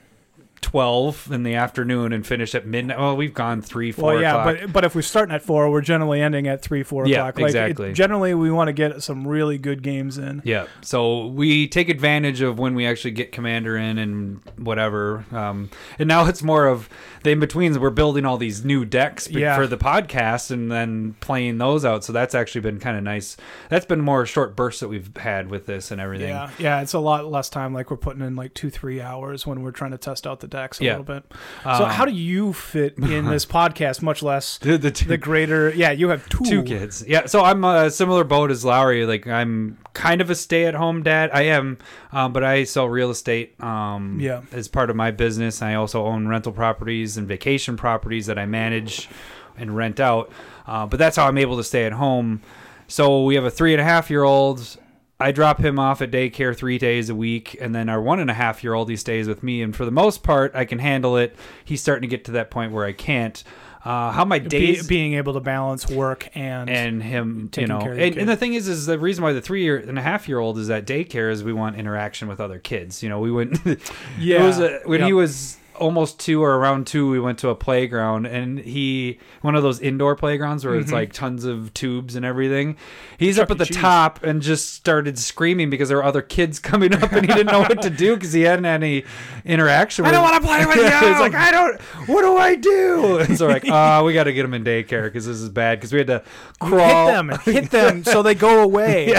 twelve 0.65 1.29
in 1.31 1.44
the 1.44 1.53
afternoon 1.53 2.12
and 2.12 2.25
finish 2.25 2.56
at 2.56 2.65
midnight. 2.65 2.97
Well, 2.97 3.15
we've 3.15 3.33
gone 3.35 3.62
three, 3.62 3.91
four 3.91 4.13
Well, 4.13 4.21
yeah, 4.21 4.31
o'clock. 4.41 4.57
but 4.63 4.73
but 4.73 4.83
if 4.83 4.95
we're 4.95 5.03
starting 5.03 5.35
at 5.35 5.44
four, 5.44 5.69
we're 5.69 5.81
generally 5.81 6.21
ending 6.21 6.47
at 6.47 6.63
three, 6.63 6.81
four 6.81 7.07
Yeah, 7.07 7.19
o'clock. 7.19 7.35
Like, 7.35 7.44
it- 7.44 7.47
exactly. 7.50 7.94
generally, 7.94 8.33
we 8.33 8.50
want 8.50 8.69
to 8.69 8.73
get 8.73 9.03
some 9.03 9.27
really 9.27 9.59
good 9.59 9.83
games 9.83 10.17
in. 10.17 10.41
Yeah, 10.44 10.65
so 10.81 11.27
we 11.27 11.67
take 11.67 11.88
advantage 11.89 12.41
of 12.41 12.57
when 12.57 12.73
we 12.73 12.88
actually 12.88 13.12
get 13.12 13.31
Commander 13.31 13.77
in 13.77 14.00
and 14.00 14.41
whatever. 14.57 15.23
Um, 15.31 15.69
and 16.00 16.07
now 16.07 16.25
it's 16.25 16.41
more 16.41 16.65
of 16.65 16.89
the 17.23 17.29
in 17.31 17.39
betweens. 17.39 17.77
We're 17.77 17.91
building 17.91 18.25
all 18.25 18.38
these 18.38 18.65
new 18.65 18.85
decks 18.85 19.27
be- 19.27 19.41
Yeah. 19.41 19.56
for 19.56 19.67
the 19.67 19.77
podcast 19.77 20.50
and 20.50 20.72
then 20.72 21.15
playing 21.19 21.60
those 21.60 21.86
out. 21.86 22.03
So 22.03 22.12
that's 22.12 22.34
actually 22.34 22.62
been 22.62 22.79
kind 22.79 22.98
of 22.98 23.03
nice. 23.03 23.38
That's 23.69 23.86
been 23.86 24.01
more 24.01 24.25
short 24.25 24.55
bursts 24.55 24.79
that 24.79 24.88
we've 24.88 25.15
had 25.17 25.50
with 25.51 25.67
this 25.67 25.91
and 25.91 26.01
everything. 26.01 26.29
Yeah, 26.29 26.50
yeah, 26.57 26.81
it's 26.81 26.93
a 26.93 27.00
lot 27.00 27.29
less 27.29 27.50
time. 27.50 27.72
Like 27.74 27.91
we're 27.91 27.98
putting 27.98 28.24
in 28.24 28.36
like 28.36 28.53
two, 28.55 28.72
three 28.72 29.00
hours 29.00 29.45
when 29.45 29.62
we're 29.62 29.72
trying 29.72 29.91
to 29.91 29.98
test 29.98 30.25
out 30.25 30.39
the 30.39 30.48
a 30.55 30.69
Yeah. 30.79 30.97
little 30.97 31.03
bit. 31.03 31.24
So, 31.63 31.69
Um, 31.85 31.89
how 31.91 32.05
do 32.05 32.12
you 32.12 32.53
fit 32.53 32.95
in 32.97 33.25
this 33.25 33.45
podcast? 33.59 34.01
Much 34.01 34.24
less 34.24 34.57
The, 34.57 34.77
the 34.77 34.91
two, 34.91 35.07
the 35.09 35.17
greater. 35.17 35.69
Yeah, 35.75 35.91
you 35.91 36.09
have 36.09 36.27
two. 36.29 36.43
two 36.43 36.63
kids. 36.63 37.03
Yeah, 37.07 37.25
so 37.25 37.43
I'm 37.43 37.63
a 37.63 37.89
similar 37.91 38.24
boat 38.24 38.51
as 38.51 38.63
Lowry. 38.65 39.05
Like 39.05 39.27
I'm 39.27 39.77
kind 39.93 40.21
of 40.21 40.29
a 40.29 40.35
stay-at-home 40.35 41.03
dad. 41.03 41.29
I 41.33 41.43
am, 41.43 41.77
um, 42.12 42.33
but 42.33 42.43
I 42.43 42.63
sell 42.63 42.88
real 42.89 43.09
estate. 43.09 43.62
Um, 43.62 44.17
Yeah. 44.19 44.41
as 44.51 44.67
part 44.67 44.89
of 44.89 44.95
my 44.95 45.12
business. 45.12 45.62
I 45.62 45.75
also 45.75 46.05
own 46.05 46.27
rental 46.27 46.51
properties 46.51 47.17
and 47.17 47.27
vacation 47.27 47.77
properties 47.77 48.25
that 48.27 48.38
I 48.39 48.45
manage 48.45 49.09
and 49.57 49.75
rent 49.75 50.00
out. 50.00 50.31
Uh, 50.67 50.85
but 50.85 51.00
that's 51.00 51.15
how 51.17 51.27
I'm 51.27 51.38
able 51.38 51.57
to 51.57 51.63
stay 51.63 51.85
at 51.85 51.93
home. 51.93 52.41
So 52.88 53.24
we 53.24 53.35
have 53.35 53.45
a 53.45 53.51
three 53.51 53.74
and 53.74 53.81
a 53.81 53.83
half 53.85 54.09
year 54.09 54.24
old. 54.24 54.77
I 55.19 55.31
drop 55.31 55.60
him 55.60 55.79
off 55.79 56.01
at 56.01 56.12
daycare 56.12 56.55
three 56.55 56.77
days 56.77 57.10
a 57.10 57.15
week, 57.15 57.55
and 57.62 57.74
then 57.74 57.88
our 57.88 58.01
one 58.01 58.19
and 58.19 58.29
a 58.29 58.34
half 58.34 58.63
year 58.63 58.74
old 58.74 58.89
he 58.89 58.98
stays 58.98 59.27
with 59.27 59.43
me. 59.43 59.62
And 59.62 59.74
for 59.75 59.86
the 59.86 59.91
most 59.91 60.24
part, 60.24 60.53
I 60.53 60.65
can 60.65 60.79
handle 60.79 61.15
it. 61.15 61.36
He's 61.63 61.81
starting 61.81 62.01
to 62.01 62.07
get 62.07 62.25
to 62.25 62.31
that 62.34 62.51
point 62.51 62.74
where 62.74 62.86
I 62.86 62.91
can't. 62.91 63.41
Uh, 63.86 64.12
how 64.12 64.25
my 64.25 64.39
Be, 64.39 64.50
days 64.50 64.88
being 64.88 65.13
able 65.13 65.34
to 65.34 65.39
balance 65.39 65.88
work 65.88 66.27
and, 66.36 66.69
and 66.72 67.03
him, 67.03 67.51
you 67.55 67.67
know, 67.67 67.79
care 67.79 67.91
of 67.91 67.98
your 68.00 68.07
and, 68.07 68.17
and 68.17 68.27
the 68.27 68.36
thing 68.36 68.55
is, 68.55 68.67
is 68.67 68.88
the 68.88 68.98
reason 68.98 69.24
why 69.24 69.31
the 69.31 69.41
three 69.41 69.62
year 69.62 69.77
and 69.77 70.00
a 70.00 70.01
half 70.01 70.27
year 70.27 70.39
old 70.39 70.57
is 70.57 70.72
at 70.72 70.88
daycare 70.88 71.31
is 71.31 71.43
we 71.43 71.53
want 71.53 71.75
interaction 71.75 72.27
with 72.27 72.39
other 72.39 72.57
kids. 72.57 73.03
You 73.03 73.10
know, 73.10 73.19
we 73.19 73.29
wouldn't. 73.29 73.62
yeah, 74.19 74.41
It 74.41 74.45
was 74.45 74.60
a, 74.60 74.79
when 74.86 75.03
he 75.03 75.13
was 75.13 75.57
almost 75.79 76.20
two 76.20 76.44
or 76.44 76.55
around 76.55 76.88
two, 76.88 77.10
we 77.10 77.20
went 77.20 77.38
to 77.39 77.50
a 77.50 77.55
playground 77.55 78.25
and 78.25 78.60
he 78.60 79.20
one 79.41 79.55
of 79.55 79.63
those 79.63 79.79
indoor 79.79 80.15
playgrounds 80.15 80.65
where 80.65 80.75
it's 80.75 80.89
Mhm. 80.91 80.96
like 80.96 81.13
tons 81.13 81.46
of 81.46 81.74
tubes 81.74 82.15
and 82.15 82.25
everything. 82.25 82.75
He's 83.17 83.36
Chuck 83.36 83.44
up 83.46 83.51
at 83.51 83.58
the 83.60 83.65
Cheese. 83.65 83.77
top 83.77 84.24
and 84.24 84.41
just 84.41 84.74
started 84.74 85.17
screaming 85.20 85.70
because 85.70 85.89
there 85.89 85.98
were 85.98 86.03
other 86.03 86.22
kids 86.22 86.60
coming 86.72 86.94
up 86.94 87.12
and 87.12 87.22
he 87.25 87.27
didn't 87.34 87.51
know 87.51 87.60
what 87.62 87.82
to 87.82 87.89
do 87.89 88.15
because 88.15 88.34
he 88.34 88.41
hadn't 88.41 88.65
had 88.65 88.75
any 88.84 89.03
interaction. 89.46 90.05
I 90.05 90.12
don't 90.12 90.24
want 90.24 90.41
to 90.41 90.48
play 90.48 90.65
with 90.65 90.75
you. 90.77 90.84
He's 90.84 91.20
like, 91.20 91.36
I 91.36 91.51
don't. 91.51 91.79
What 92.08 92.22
do 92.22 92.38
I 92.38 92.55
do? 92.55 93.17
And 93.20 93.38
so 93.38 93.48
like, 93.48 93.65
uh, 93.70 94.01
we 94.05 94.13
got 94.13 94.25
to 94.25 94.34
get 94.34 94.46
him 94.46 94.53
in 94.53 94.63
daycare 94.63 95.03
because 95.03 95.25
this 95.25 95.38
is 95.38 95.50
bad 95.50 95.79
because 95.79 95.91
we 95.94 96.00
had 96.00 96.08
to 96.08 96.24
crawl, 96.60 97.08
hit 97.08 97.13
them, 97.13 97.29
hit 97.46 97.72
them, 97.72 98.03
so 98.03 98.22
they 98.24 98.36
go 98.36 98.63
away. 98.63 99.13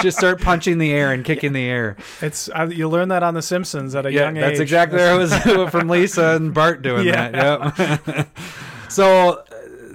just 0.00 0.18
start 0.18 0.40
punching 0.40 0.78
the 0.78 0.92
air 0.92 1.12
and 1.12 1.24
kicking 1.24 1.52
the 1.52 1.64
air. 1.64 1.96
It's 2.20 2.48
you 2.70 2.88
learn 2.88 3.08
that 3.08 3.22
on 3.22 3.34
The 3.34 3.42
Simpsons 3.42 3.94
at 3.94 4.06
a 4.06 4.12
Yeah, 4.12 4.22
young 4.22 4.36
age. 4.36 4.42
that's 4.42 4.60
exactly 4.60 4.98
where 4.98 5.14
it 5.14 5.18
was 5.18 5.29
from 5.70 5.88
Lisa 5.88 6.36
and 6.36 6.52
Bart 6.54 6.82
doing 6.82 7.06
Yeah. 7.06 7.30
that. 7.30 7.78
Yep. 7.78 8.28
so 8.88 9.42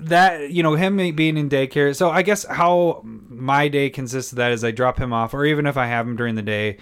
that 0.01 0.51
you 0.51 0.62
know 0.63 0.75
him 0.75 0.98
being 1.15 1.38
in 1.38 1.50
daycare. 1.50 1.96
So 1.96 2.10
I 2.10 2.22
guess 2.22 2.46
how 2.46 3.01
my 3.04 3.68
day 3.68 3.89
consists 3.89 4.32
of 4.32 4.38
that 4.38 4.51
is 4.51 4.63
I 4.63 4.72
drop 4.72 5.00
him 5.00 5.12
off, 5.13 5.34
or 5.34 5.46
even 5.46 5.65
if 5.65 5.77
I 5.77 5.88
have 5.88 6.08
him 6.08 6.15
during 6.15 6.36
the 6.36 6.42
day, 6.42 6.77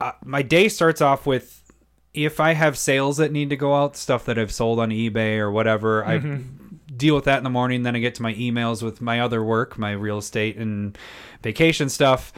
uh, 0.00 0.12
my 0.24 0.42
day 0.42 0.68
starts 0.68 1.00
off 1.00 1.26
with 1.26 1.60
if 2.12 2.38
I 2.38 2.52
have 2.52 2.78
sales 2.78 3.16
that 3.16 3.32
need 3.32 3.50
to 3.50 3.56
go 3.56 3.74
out, 3.74 3.96
stuff 3.96 4.24
that 4.26 4.38
I've 4.38 4.52
sold 4.52 4.78
on 4.78 4.90
eBay 4.90 5.38
or 5.38 5.50
whatever. 5.50 6.04
I 6.06 6.38
deal 6.96 7.16
with 7.16 7.24
that 7.24 7.38
in 7.38 7.44
the 7.44 7.50
morning. 7.50 7.82
Then 7.82 7.96
I 7.96 7.98
get 7.98 8.14
to 8.16 8.22
my 8.22 8.34
emails 8.34 8.82
with 8.84 9.00
my 9.00 9.18
other 9.18 9.42
work, 9.42 9.76
my 9.78 9.90
real 9.90 10.18
estate 10.18 10.56
and 10.56 10.96
vacation 11.42 11.88
stuff. 11.88 12.32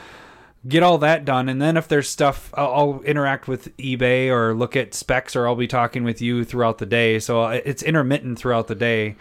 Get 0.66 0.82
all 0.82 0.98
that 0.98 1.24
done, 1.24 1.48
and 1.48 1.60
then 1.60 1.76
if 1.76 1.86
there's 1.88 2.08
stuff, 2.08 2.50
I'll, 2.54 2.72
I'll 2.74 3.02
interact 3.02 3.46
with 3.46 3.76
eBay 3.76 4.28
or 4.30 4.54
look 4.54 4.74
at 4.76 4.94
specs, 4.94 5.36
or 5.36 5.46
I'll 5.46 5.54
be 5.56 5.66
talking 5.68 6.02
with 6.04 6.20
you 6.22 6.44
throughout 6.44 6.78
the 6.78 6.86
day. 6.86 7.18
So 7.18 7.42
uh, 7.42 7.60
it's 7.64 7.82
intermittent 7.82 8.38
throughout 8.38 8.66
the 8.68 8.74
day 8.74 9.16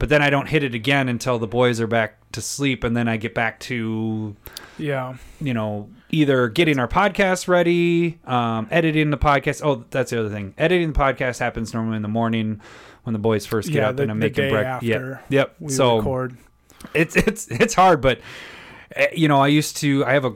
but 0.00 0.08
then 0.10 0.22
I 0.22 0.30
don't 0.30 0.46
hit 0.46 0.62
it 0.62 0.76
again 0.76 1.08
until 1.08 1.40
the 1.40 1.48
boys 1.48 1.80
are 1.80 1.88
back 1.88 2.18
to 2.30 2.40
sleep, 2.40 2.84
and 2.84 2.96
then 2.96 3.08
I 3.08 3.16
get 3.16 3.34
back 3.34 3.58
to 3.60 4.36
Yeah. 4.78 5.16
you 5.40 5.52
know 5.52 5.90
either 6.10 6.48
getting 6.48 6.78
our 6.78 6.86
podcast 6.86 7.48
ready, 7.48 8.20
um, 8.24 8.68
editing 8.70 9.10
the 9.10 9.18
podcast. 9.18 9.60
Oh, 9.64 9.84
that's 9.90 10.12
the 10.12 10.20
other 10.20 10.30
thing. 10.30 10.54
Editing 10.56 10.92
the 10.92 10.98
podcast 11.00 11.40
happens 11.40 11.74
normally 11.74 11.96
in 11.96 12.02
the 12.02 12.08
morning 12.08 12.60
when 13.02 13.12
the 13.12 13.18
boys 13.18 13.44
first 13.44 13.70
get 13.72 13.78
Yeah, 13.78 13.88
up 13.88 13.96
the- 13.96 14.04
and 14.04 14.12
I'm 14.12 14.20
making 14.20 14.50
breakfast. 14.50 14.84
Yep, 14.84 15.24
yep. 15.30 15.56
So 15.66 15.98
record. 15.98 16.36
it's 16.94 17.16
it's 17.26 17.48
it's 17.48 17.74
hard, 17.74 18.00
but 18.00 18.20
eh, 18.94 19.08
you 19.16 19.26
know 19.26 19.40
I 19.40 19.48
used 19.48 19.78
to 19.78 20.04
I 20.04 20.12
have 20.12 20.24
a 20.24 20.32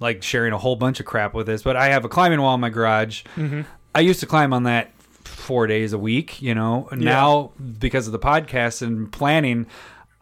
like 0.00 0.22
sharing 0.22 0.52
a 0.52 0.58
whole 0.58 0.76
bunch 0.76 1.00
of 1.00 1.06
crap 1.06 1.34
with 1.34 1.46
this, 1.46 1.62
but 1.62 1.76
I 1.76 1.88
have 1.88 2.04
a 2.04 2.08
climbing 2.08 2.40
wall 2.40 2.54
in 2.54 2.60
my 2.60 2.70
garage. 2.70 3.24
Mm-hmm. 3.36 3.62
I 3.94 4.00
used 4.00 4.20
to 4.20 4.26
climb 4.26 4.52
on 4.52 4.64
that 4.64 4.92
four 5.24 5.66
days 5.66 5.92
a 5.92 5.98
week, 5.98 6.40
you 6.40 6.54
know. 6.54 6.88
Now 6.92 7.52
because 7.78 8.06
of 8.06 8.12
the 8.12 8.18
podcast 8.18 8.82
and 8.82 9.10
planning, 9.12 9.66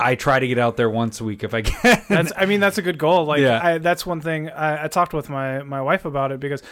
I 0.05 0.15
try 0.17 0.39
to 0.39 0.47
get 0.47 0.59
out 0.59 0.77
there 0.77 0.91
once 0.91 1.21
a 1.21 1.25
week 1.25 1.45
if 1.45 1.55
I 1.55 1.63
can. 1.63 2.03
That's, 2.09 2.33
I 2.37 2.47
mean, 2.47 2.61
that's 2.61 2.79
a 2.79 2.83
good 2.83 2.99
goal. 2.99 3.25
Like, 3.25 3.41
Yeah. 3.41 3.61
I, 3.63 3.79
that's 3.79 4.05
one 4.05 4.21
thing 4.21 4.51
I, 4.51 4.85
I 4.85 4.89
talked 4.89 5.13
with 5.15 5.31
my 5.31 5.63
my 5.63 5.81
wife 5.81 6.05
about 6.05 6.33
it 6.33 6.41
because 6.41 6.63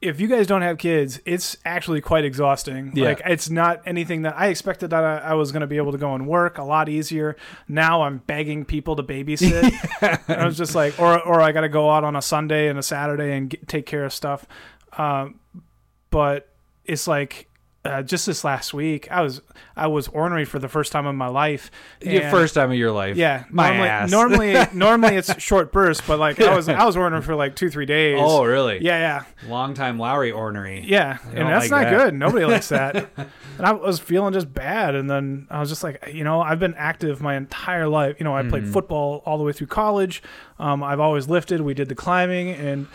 if 0.00 0.20
you 0.20 0.26
guys 0.28 0.46
don't 0.46 0.62
have 0.62 0.78
kids, 0.78 1.20
it's 1.24 1.56
actually 1.64 2.00
quite 2.00 2.24
exhausting. 2.24 2.92
Yeah. 2.94 3.06
Like, 3.10 3.22
it's 3.26 3.50
not 3.50 3.82
anything 3.86 4.22
that 4.22 4.34
I 4.36 4.46
expected 4.48 4.90
that 4.90 5.04
I, 5.04 5.18
I 5.18 5.34
was 5.34 5.52
going 5.52 5.60
to 5.60 5.66
be 5.66 5.76
able 5.76 5.92
to 5.92 5.98
go 5.98 6.14
and 6.14 6.26
work 6.26 6.58
a 6.58 6.64
lot 6.64 6.88
easier. 6.88 7.36
Now 7.68 8.02
I'm 8.02 8.18
begging 8.18 8.64
people 8.64 8.96
to 8.96 9.02
babysit. 9.02 9.72
And 10.28 10.40
I 10.40 10.46
was 10.46 10.56
just 10.56 10.74
like, 10.74 10.98
or 10.98 11.20
or 11.20 11.40
I 11.40 11.52
got 11.52 11.60
to 11.62 11.68
go 11.68 11.90
out 11.90 12.04
on 12.04 12.16
a 12.16 12.22
Sunday 12.22 12.68
and 12.68 12.78
a 12.78 12.82
Saturday 12.82 13.36
and 13.36 13.50
get, 13.50 13.68
take 13.68 13.84
care 13.86 14.04
of 14.04 14.12
stuff. 14.12 14.46
Um, 14.96 15.40
but 16.10 16.48
it's 16.84 17.06
like. 17.06 17.48
Uh, 17.82 18.02
just 18.02 18.26
this 18.26 18.44
last 18.44 18.74
week, 18.74 19.10
I 19.10 19.22
was 19.22 19.40
I 19.74 19.86
was 19.86 20.06
ornery 20.08 20.44
for 20.44 20.58
the 20.58 20.68
first 20.68 20.92
time 20.92 21.06
in 21.06 21.16
my 21.16 21.28
life. 21.28 21.70
Your 22.02 22.28
first 22.30 22.52
time 22.54 22.70
of 22.70 22.76
your 22.76 22.92
life. 22.92 23.16
yeah, 23.16 23.44
my 23.48 23.68
normally, 23.70 23.88
ass. 23.88 24.10
normally, 24.10 24.54
normally 24.74 25.16
it's 25.16 25.40
short 25.42 25.72
bursts, 25.72 26.06
but 26.06 26.18
like 26.18 26.38
I 26.42 26.54
was, 26.54 26.68
I 26.68 26.84
was 26.84 26.94
ordering 26.98 27.22
for 27.22 27.34
like 27.34 27.56
two, 27.56 27.70
three 27.70 27.86
days. 27.86 28.18
oh, 28.20 28.44
really? 28.44 28.84
yeah, 28.84 29.24
yeah, 29.42 29.48
Long 29.50 29.72
time 29.72 29.98
Lowry 29.98 30.30
ornery. 30.30 30.84
yeah, 30.86 31.16
I 31.24 31.28
and 31.30 31.48
that's 31.48 31.70
like 31.70 31.86
not 31.86 31.90
that. 31.90 32.04
good. 32.04 32.14
Nobody 32.14 32.44
likes 32.44 32.68
that. 32.80 33.08
and 33.16 33.66
I 33.66 33.72
was 33.72 33.98
feeling 33.98 34.34
just 34.34 34.52
bad, 34.52 34.94
and 34.94 35.08
then 35.08 35.46
I 35.48 35.58
was 35.58 35.70
just 35.70 35.82
like, 35.82 36.06
you 36.12 36.22
know, 36.22 36.42
I've 36.42 36.60
been 36.60 36.74
active 36.74 37.22
my 37.22 37.34
entire 37.34 37.88
life. 37.88 38.16
You 38.18 38.24
know, 38.24 38.36
I 38.36 38.42
played 38.46 38.64
Mhm. 38.64 38.74
football 38.74 39.22
all 39.24 39.38
the 39.38 39.44
way 39.44 39.52
through 39.52 39.68
college. 39.68 40.22
Um, 40.58 40.82
I've 40.82 41.00
always 41.00 41.30
lifted. 41.30 41.62
We 41.62 41.72
did 41.72 41.88
the 41.88 41.94
climbing, 41.94 42.50
and 42.50 42.88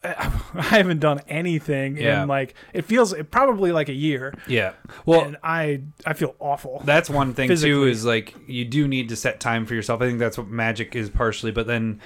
I 0.04 0.30
haven't 0.54 1.00
done 1.00 1.20
anything 1.28 1.96
Yeah. 1.96 2.22
in 2.22 2.28
like 2.28 2.54
it 2.72 2.82
feels 2.82 3.12
it 3.12 3.30
probably 3.30 3.72
like 3.72 3.88
a 3.88 3.92
year. 3.94 4.32
Yeah. 4.46 4.72
Well, 5.06 5.22
and 5.24 5.36
I 5.42 5.82
I 6.06 6.12
feel 6.12 6.34
awful. 6.38 6.82
that's 6.84 7.10
one 7.10 7.34
thing 7.34 7.48
too 7.56 7.84
is 7.84 8.04
like 8.04 8.34
you 8.46 8.64
do 8.64 8.86
need 8.86 9.08
to 9.08 9.16
set 9.16 9.40
time 9.40 9.66
for 9.66 9.74
yourself. 9.74 10.00
I 10.00 10.06
think 10.06 10.18
that's 10.20 10.38
what 10.38 10.46
magic 10.48 10.94
is 10.94 11.10
partially, 11.10 11.50
but 11.50 11.66
then 11.66 12.00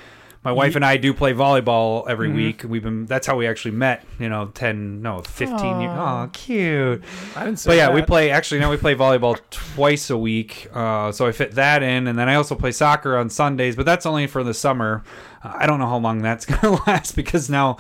my 0.45 0.51
wife 0.53 0.75
and 0.75 0.85
I 0.85 0.97
do 0.97 1.15
play 1.15 1.33
volleyball 1.35 2.09
every 2.09 2.29
Mhm. 2.29 2.35
week. 2.35 2.65
We've 2.67 2.83
been 2.83 3.07
that's 3.07 3.27
how 3.27 3.37
we 3.37 3.47
actually 3.47 3.73
met, 3.73 4.05
you 4.19 4.29
know, 4.29 4.47
10 4.55 5.01
no, 5.01 5.21
15 5.23 5.81
years. 5.81 5.93
Oh, 5.97 6.29
cute. 6.33 7.03
I 7.37 7.45
didn't 7.45 7.59
say 7.61 7.71
But 7.71 7.77
yeah, 7.77 7.91
we 7.93 8.03
play 8.03 8.31
actually 8.31 8.61
now 8.61 8.71
we 8.71 8.77
play 8.77 8.95
volleyball 8.95 9.39
twice 9.51 10.11
a 10.11 10.17
week. 10.19 10.69
Uh, 10.75 11.13
so 11.13 11.27
I 11.27 11.33
fit 11.33 11.53
that 11.53 11.83
in 11.85 12.07
and 12.09 12.19
then 12.19 12.29
I 12.29 12.35
also 12.35 12.55
play 12.57 12.73
soccer 12.73 13.17
on 13.17 13.31
Sundays, 13.31 13.77
but 13.77 13.87
that's 13.87 14.05
only 14.07 14.27
for 14.27 14.43
the 14.43 14.55
summer. 14.55 15.05
Uh, 15.45 15.53
I 15.55 15.67
don't 15.67 15.79
know 15.79 15.87
how 15.89 15.99
long 15.99 16.23
that's 16.23 16.45
going 16.47 16.61
to 16.77 16.83
last 16.87 17.15
because 17.15 17.49
now 17.49 17.77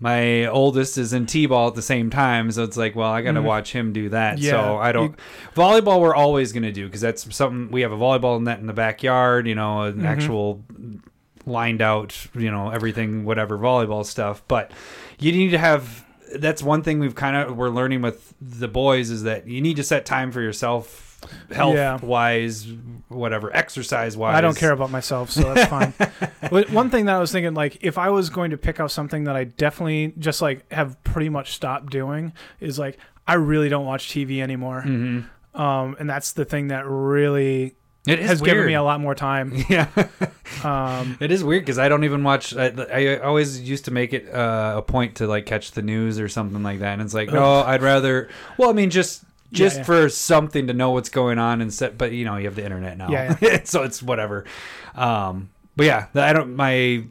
my 0.00 0.46
oldest 0.46 0.96
is 0.96 1.12
in 1.12 1.26
t-ball 1.26 1.66
at 1.66 1.74
the 1.74 1.82
same 1.82 2.08
time 2.08 2.52
so 2.52 2.62
it's 2.62 2.76
like 2.76 2.94
well 2.94 3.10
i 3.10 3.20
gotta 3.20 3.40
Mhm. 3.40 3.44
watch 3.44 3.72
him 3.72 3.92
do 3.92 4.08
that 4.10 4.38
Yeah, 4.38 4.52
so 4.52 4.76
i 4.78 4.92
don't 4.92 5.16
volleyball 5.56 6.00
we're 6.00 6.14
always 6.14 6.52
gonna 6.52 6.70
do 6.70 6.86
because 6.86 7.00
that's 7.00 7.34
something 7.34 7.68
we 7.72 7.80
have 7.80 7.90
a 7.90 7.96
volleyball 7.96 8.40
net 8.40 8.60
in 8.60 8.68
the 8.68 8.72
backyard 8.72 9.48
you 9.48 9.56
know 9.56 9.82
an 9.82 9.94
Mhm. 9.94 10.04
actual 10.04 10.62
lined 11.48 11.80
out 11.82 12.26
you 12.34 12.50
know 12.50 12.70
everything 12.70 13.24
whatever 13.24 13.56
volleyball 13.58 14.04
stuff 14.04 14.42
but 14.48 14.70
you 15.18 15.32
need 15.32 15.50
to 15.50 15.58
have 15.58 16.04
that's 16.36 16.62
one 16.62 16.82
thing 16.82 16.98
we've 16.98 17.14
kind 17.14 17.36
of 17.36 17.56
we're 17.56 17.70
learning 17.70 18.02
with 18.02 18.34
the 18.40 18.68
boys 18.68 19.10
is 19.10 19.22
that 19.22 19.46
you 19.48 19.60
need 19.60 19.76
to 19.76 19.82
set 19.82 20.04
time 20.04 20.30
for 20.30 20.40
yourself 20.42 21.04
health 21.50 21.74
Yeah. 21.74 21.98
wise 22.02 22.66
whatever 23.08 23.54
exercise 23.56 24.16
wise 24.16 24.36
I 24.36 24.40
don't 24.40 24.56
care 24.56 24.70
about 24.72 24.90
myself, 24.90 25.30
so 25.30 25.52
that's 25.52 25.68
fine. 25.68 25.92
one 26.72 26.90
thing 26.90 27.06
that 27.06 27.16
I 27.16 27.18
was 27.18 27.32
thinking, 27.32 27.54
like, 27.54 27.78
if 27.80 27.98
I 27.98 28.10
was 28.10 28.28
going 28.30 28.50
to 28.52 28.56
pick 28.58 28.78
out 28.78 28.90
something 28.92 29.24
that 29.24 29.34
I 29.34 29.44
definitely 29.44 30.12
just 30.18 30.40
like 30.42 30.70
have 30.70 31.02
pretty 31.02 31.28
much 31.30 31.54
stopped 31.54 31.90
doing, 31.90 32.32
is 32.60 32.78
like 32.78 32.98
I 33.26 33.34
really 33.34 33.68
don't 33.68 33.86
watch 33.86 34.10
TV 34.10 34.40
anymore. 34.42 34.82
hmm 34.82 35.20
Um, 35.54 35.96
and 35.98 36.08
that's 36.08 36.32
the 36.34 36.44
thing 36.44 36.68
that 36.68 36.86
really 36.86 37.74
it 38.08 38.18
has 38.20 38.40
weird. 38.40 38.54
given 38.54 38.66
me 38.66 38.74
a 38.74 38.82
lot 38.82 39.00
more 39.00 39.14
time. 39.14 39.52
yeah 39.68 39.88
Um, 40.64 41.16
It 41.20 41.30
is 41.30 41.44
weird 41.44 41.62
because 41.62 41.78
I 41.78 41.88
don't 41.88 42.04
even 42.04 42.24
watch. 42.24 42.56
I, 42.56 42.68
I 42.92 43.18
always 43.18 43.60
used 43.60 43.84
to 43.86 43.90
make 43.90 44.12
it 44.12 44.32
uh, 44.32 44.74
a 44.78 44.82
point 44.82 45.16
to 45.16 45.26
like 45.26 45.46
catch 45.46 45.72
the 45.72 45.82
news 45.82 46.18
or 46.18 46.28
something 46.28 46.62
like 46.62 46.80
that, 46.80 46.94
and 46.94 47.02
it's 47.02 47.14
like, 47.14 47.30
no, 47.30 47.60
I'd 47.60 47.82
rather. 47.82 48.28
Well, 48.58 48.70
I 48.70 48.72
mean, 48.72 48.90
just 48.90 49.24
just 49.52 49.78
yeah. 49.78 49.82
for 49.84 50.08
something 50.08 50.66
to 50.66 50.72
know 50.72 50.90
what's 50.90 51.08
going 51.08 51.38
on 51.38 51.60
instead. 51.60 51.96
But 51.96 52.12
you 52.12 52.24
know, 52.24 52.36
you 52.36 52.46
have 52.46 52.56
the 52.56 52.64
internet 52.64 52.98
now, 52.98 53.10
Yeah, 53.10 53.62
so 53.64 53.82
it's 53.82 54.02
whatever. 54.02 54.44
Um, 54.94 55.50
but 55.76 55.86
yeah, 55.86 56.06
I 56.14 56.32
don't. 56.32 56.56
My 56.56 57.04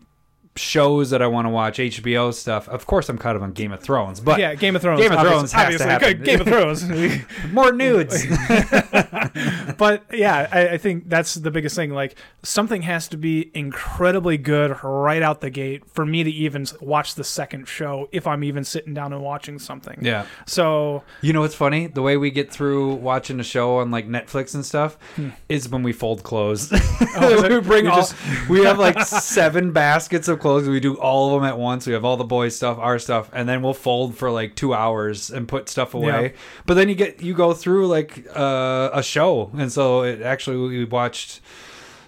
shows 0.57 1.09
that 1.11 1.21
I 1.21 1.27
want 1.27 1.45
to 1.45 1.49
watch, 1.49 1.77
HBO 1.77 2.33
stuff. 2.33 2.67
Of 2.69 2.85
course, 2.85 3.07
I'm 3.09 3.17
caught 3.17 3.35
up 3.35 3.41
on 3.41 3.51
Game 3.53 3.71
of 3.71 3.79
Thrones, 3.79 4.19
but 4.19 4.39
yeah, 4.39 4.55
Game 4.55 4.75
of 4.75 4.81
Thrones. 4.81 5.01
Game 5.01 5.11
of 5.11 5.19
obviously- 5.19 5.47
Thrones 5.49 5.53
obviously. 5.53 5.87
happen. 5.87 6.23
Game 6.23 6.41
of 6.41 6.47
Thrones. 6.47 7.51
more 7.53 7.71
nudes. 7.71 8.25
but 9.77 10.03
yeah, 10.11 10.47
I, 10.51 10.67
I 10.69 10.77
think 10.77 11.09
that's 11.09 11.35
the 11.35 11.51
biggest 11.51 11.75
thing. 11.75 11.91
Like 11.91 12.15
something 12.43 12.81
has 12.83 13.07
to 13.09 13.17
be 13.17 13.51
incredibly 13.53 14.37
good 14.37 14.77
right 14.83 15.21
out 15.21 15.41
the 15.41 15.49
gate 15.49 15.83
for 15.91 16.05
me 16.05 16.23
to 16.23 16.29
even 16.31 16.65
watch 16.81 17.15
the 17.15 17.23
second 17.23 17.67
show 17.67 18.09
if 18.11 18.27
I'm 18.27 18.43
even 18.43 18.63
sitting 18.63 18.93
down 18.93 19.13
and 19.13 19.21
watching 19.21 19.59
something. 19.59 19.99
yeah. 20.01 20.25
So 20.45 21.03
You 21.21 21.33
know 21.33 21.41
what's 21.41 21.55
funny? 21.55 21.87
The 21.87 22.01
way 22.01 22.17
we 22.17 22.31
get 22.31 22.51
through 22.51 22.95
watching 22.95 23.39
a 23.39 23.43
show 23.43 23.77
on 23.77 23.91
like 23.91 24.07
Netflix 24.07 24.55
and 24.55 24.65
stuff 24.65 24.97
Hmm. 25.15 25.29
is 25.49 25.69
when 25.69 25.83
we 25.83 25.93
fold 25.93 26.23
clothes. 26.23 26.69
Oh, 27.17 27.47
we 27.49 27.59
bring 27.61 27.87
all. 27.87 27.97
just- 27.97 28.15
we 28.49 28.63
have 28.63 28.79
like 28.79 28.99
seven 29.03 29.71
baskets 29.71 30.27
of 30.27 30.39
clothes. 30.39 30.46
We 30.55 30.79
do 30.79 30.95
all 30.95 31.27
of 31.35 31.41
them 31.41 31.47
at 31.49 31.57
once. 31.57 31.85
We 31.87 31.93
have 31.93 32.05
all 32.05 32.17
the 32.17 32.23
boys' 32.23 32.55
stuff, 32.55 32.77
our 32.79 32.99
stuff, 32.99 33.29
and 33.33 33.47
then 33.47 33.61
we'll 33.61 33.73
fold 33.73 34.15
for 34.15 34.31
like 34.31 34.55
two 34.55 34.73
hours 34.73 35.29
and 35.29 35.47
put 35.47 35.69
stuff 35.69 35.93
away. 35.93 36.23
Yeah. 36.23 36.39
But 36.65 36.73
then 36.75 36.89
you 36.89 36.95
get 36.95 37.21
you 37.21 37.33
go 37.33 37.53
through 37.53 37.87
like 37.87 38.25
uh, 38.35 38.89
a 38.93 39.03
show, 39.03 39.51
and 39.57 39.71
so 39.71 40.01
it 40.03 40.21
actually 40.21 40.57
we 40.57 40.85
watched. 40.85 41.41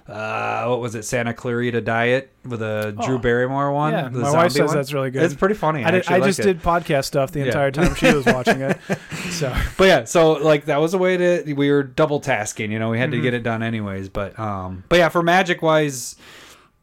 Uh, 0.07 0.65
what 0.65 0.79
was 0.79 0.95
it? 0.95 1.03
Santa 1.05 1.35
Clarita 1.35 1.81
Diet 1.81 2.31
with 2.43 2.63
a 2.63 2.95
Oh. 2.97 3.05
Drew 3.05 3.19
Barrymore 3.19 3.71
one. 3.71 3.93
yeah, 3.93 4.09
the 4.09 4.17
my 4.21 4.31
wife 4.31 4.53
says 4.53 4.69
one. 4.69 4.75
that's 4.75 4.91
really 4.91 5.11
good. 5.11 5.21
It's 5.21 5.35
pretty 5.35 5.53
funny. 5.53 5.85
I, 5.85 5.91
did, 5.91 6.07
I 6.07 6.19
just 6.21 6.39
it. 6.39 6.43
did 6.45 6.63
podcast 6.63 7.05
stuff 7.05 7.31
the 7.31 7.41
Yeah. 7.41 7.45
entire 7.45 7.69
time 7.69 7.93
she 7.93 8.11
was 8.11 8.25
watching 8.25 8.61
it. 8.61 8.77
So 9.29 9.55
But 9.77 9.83
yeah, 9.87 10.03
so 10.05 10.31
like 10.33 10.65
that 10.65 10.81
was 10.81 10.95
a 10.95 10.97
way 10.97 11.15
to 11.17 11.53
we 11.53 11.69
were 11.69 11.83
double 11.83 12.19
tasking, 12.19 12.71
you 12.71 12.79
know, 12.79 12.89
we 12.89 12.97
had 12.97 13.11
to 13.11 13.17
Mhm. 13.17 13.21
get 13.21 13.33
it 13.35 13.43
done 13.43 13.61
anyways. 13.61 14.09
But 14.09 14.37
um 14.39 14.83
but 14.89 14.97
yeah, 14.97 15.09
for 15.09 15.21
magic 15.21 15.61
wise, 15.61 16.15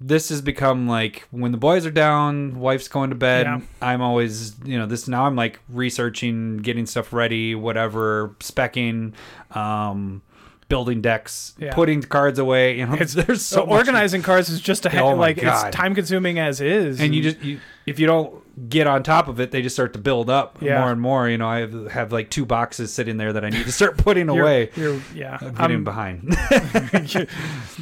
this 0.00 0.28
has 0.28 0.42
become 0.42 0.86
like 0.86 1.26
when 1.30 1.52
the 1.52 1.58
boys 1.58 1.86
are 1.86 1.90
down, 1.90 2.58
wife's 2.60 2.88
going 2.88 3.10
to 3.10 3.16
bed, 3.16 3.46
Yeah. 3.46 3.60
I'm 3.80 4.02
always 4.02 4.54
you 4.64 4.78
know, 4.78 4.86
this 4.86 5.08
now 5.08 5.26
I'm 5.26 5.36
like 5.36 5.60
researching, 5.68 6.58
getting 6.58 6.86
stuff 6.86 7.12
ready, 7.12 7.54
whatever, 7.54 8.34
specking, 8.40 9.12
um 9.56 10.22
building 10.68 11.00
decks, 11.00 11.54
Yeah. 11.58 11.72
putting 11.74 12.02
cards 12.02 12.38
away, 12.38 12.78
you 12.78 12.86
know. 12.86 12.94
It's- 12.94 13.14
there's 13.26 13.42
so 13.44 13.56
so 13.60 13.66
much- 13.66 13.78
organizing 13.78 14.22
cards 14.22 14.48
is 14.48 14.60
just 14.60 14.84
a 14.86 14.90
ha- 14.90 15.00
Oh 15.02 15.10
my 15.12 15.16
like 15.28 15.40
God. 15.40 15.68
it's 15.68 15.76
time 15.76 15.94
consuming 15.94 16.38
as 16.38 16.60
is. 16.60 17.00
and 17.00 17.14
you 17.14 17.22
just 17.22 17.40
you, 17.42 17.60
if 17.86 17.98
you 18.00 18.06
don't 18.06 18.42
get 18.68 18.86
on 18.86 19.02
top 19.02 19.28
of 19.28 19.38
it, 19.38 19.50
they 19.52 19.62
just 19.62 19.76
start 19.76 19.92
to 19.92 19.98
build 19.98 20.28
up 20.30 20.58
Yeah. 20.60 20.80
more 20.80 20.90
and 20.90 21.00
more. 21.00 21.28
You 21.28 21.38
know, 21.38 21.46
I 21.48 21.60
have, 21.60 21.90
have 21.92 22.10
like 22.12 22.30
two 22.30 22.44
boxes 22.44 22.92
sitting 22.92 23.16
there 23.16 23.32
that 23.32 23.44
I 23.44 23.50
need 23.50 23.64
to 23.64 23.70
start 23.72 23.96
putting 23.98 24.26
you're, 24.26 24.42
away. 24.42 24.70
You're, 24.74 25.00
yeah, 25.14 25.38
I'm 25.40 25.54
getting 25.54 25.60
I'm- 25.76 25.84
behind. 25.84 26.36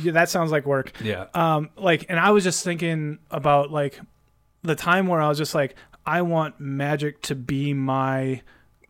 yeah, 0.02 0.12
that 0.12 0.28
sounds 0.28 0.50
like 0.52 0.66
work. 0.66 0.92
yeah. 1.02 1.26
um 1.34 1.70
like 1.76 2.06
and 2.08 2.18
i 2.20 2.30
was 2.30 2.44
just 2.44 2.64
thinking 2.64 3.18
about 3.30 3.70
like 3.70 3.98
the 4.62 4.74
time 4.74 5.06
where 5.06 5.20
i 5.20 5.28
was 5.28 5.38
just 5.38 5.54
like 5.54 5.74
i 6.06 6.22
want 6.22 6.58
magic 6.60 7.22
to 7.22 7.34
be 7.34 7.72
my 7.74 8.40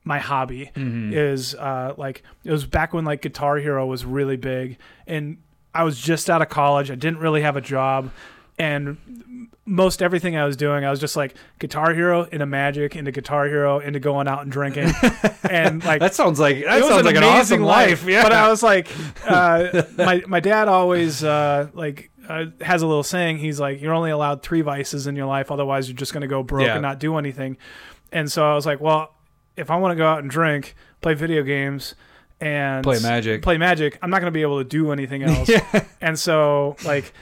my 0.05 0.19
hobby 0.19 0.71
Mhm. 0.77 1.13
is 1.15 1.55
uh, 1.55 1.95
like 1.97 2.23
it 2.45 2.51
was 2.53 2.67
back 2.67 2.93
when 2.93 3.05
like 3.05 3.23
Guitar 3.23 3.57
Hero 3.57 3.87
was 3.87 4.05
really 4.05 4.37
big, 4.37 4.77
and 5.07 5.39
I 5.75 5.83
was 5.85 5.99
just 5.99 6.29
out 6.31 6.43
of 6.43 6.49
college. 6.49 6.91
I 6.91 6.95
didn't 6.95 7.19
really 7.19 7.43
have 7.43 7.57
a 7.57 7.61
job, 7.61 8.11
and 8.59 8.99
most 9.67 10.03
everything 10.03 10.37
I 10.37 10.45
was 10.45 10.57
doing, 10.59 10.85
I 10.85 10.91
was 10.91 11.01
just 11.01 11.17
like 11.17 11.35
Guitar 11.59 11.95
Hero 11.95 12.25
into 12.25 12.45
Magic, 12.45 12.95
into 12.97 13.11
Guitar 13.13 13.47
Hero, 13.47 13.79
into 13.79 13.99
going 13.99 14.29
out 14.29 14.43
and 14.43 14.53
drinking, 14.53 14.91
and 15.51 15.83
like 15.85 16.01
that 16.01 16.15
sounds 16.15 16.39
like 16.39 16.63
that 16.65 16.85
sounds 16.85 17.05
like 17.07 17.17
an 17.17 17.23
amazing 17.23 17.63
awesome 17.63 17.63
life. 17.63 18.07
Yeah, 18.07 18.23
But 18.23 18.33
I 18.33 18.49
was 18.51 18.63
like, 18.63 18.89
uh, 19.27 19.83
my 19.97 20.23
my 20.27 20.41
dad 20.41 20.69
always 20.69 21.25
uh, 21.25 21.69
like 21.73 22.11
uh, 22.29 22.47
has 22.61 22.83
a 22.83 22.87
little 22.87 23.03
saying. 23.03 23.39
He's 23.39 23.59
like, 23.59 23.81
you're 23.81 23.95
only 23.95 24.11
allowed 24.11 24.43
three 24.43 24.61
vices 24.61 25.07
in 25.07 25.17
your 25.17 25.27
life, 25.27 25.51
otherwise 25.51 25.89
you're 25.89 25.97
just 25.97 26.13
gonna 26.13 26.29
go 26.29 26.43
broke 26.43 26.67
Yeah. 26.67 26.75
and 26.75 26.83
not 26.83 27.01
do 27.01 27.17
anything. 27.17 27.57
And 28.13 28.31
so 28.31 28.45
I 28.49 28.55
was 28.55 28.67
like, 28.67 28.81
well, 28.83 29.14
if 29.57 29.71
I 29.71 29.77
want 29.77 29.93
to 29.93 29.97
go 29.97 30.07
out 30.07 30.21
and 30.21 30.31
drink, 30.31 30.75
play 31.01 31.15
video 31.15 31.43
games, 31.43 31.95
and 32.41 32.83
Play 32.83 32.99
Magic. 33.01 33.43
play 33.43 33.57
Magic, 33.59 33.99
I'm 34.03 34.11
not 34.11 34.21
gonna 34.21 34.31
be 34.33 34.43
able 34.43 34.59
to 34.59 34.65
do 34.69 34.91
anything 34.93 35.23
else. 35.23 35.49
yeah. 35.49 35.85
And 36.01 36.19
so 36.19 36.77
like 36.85 37.13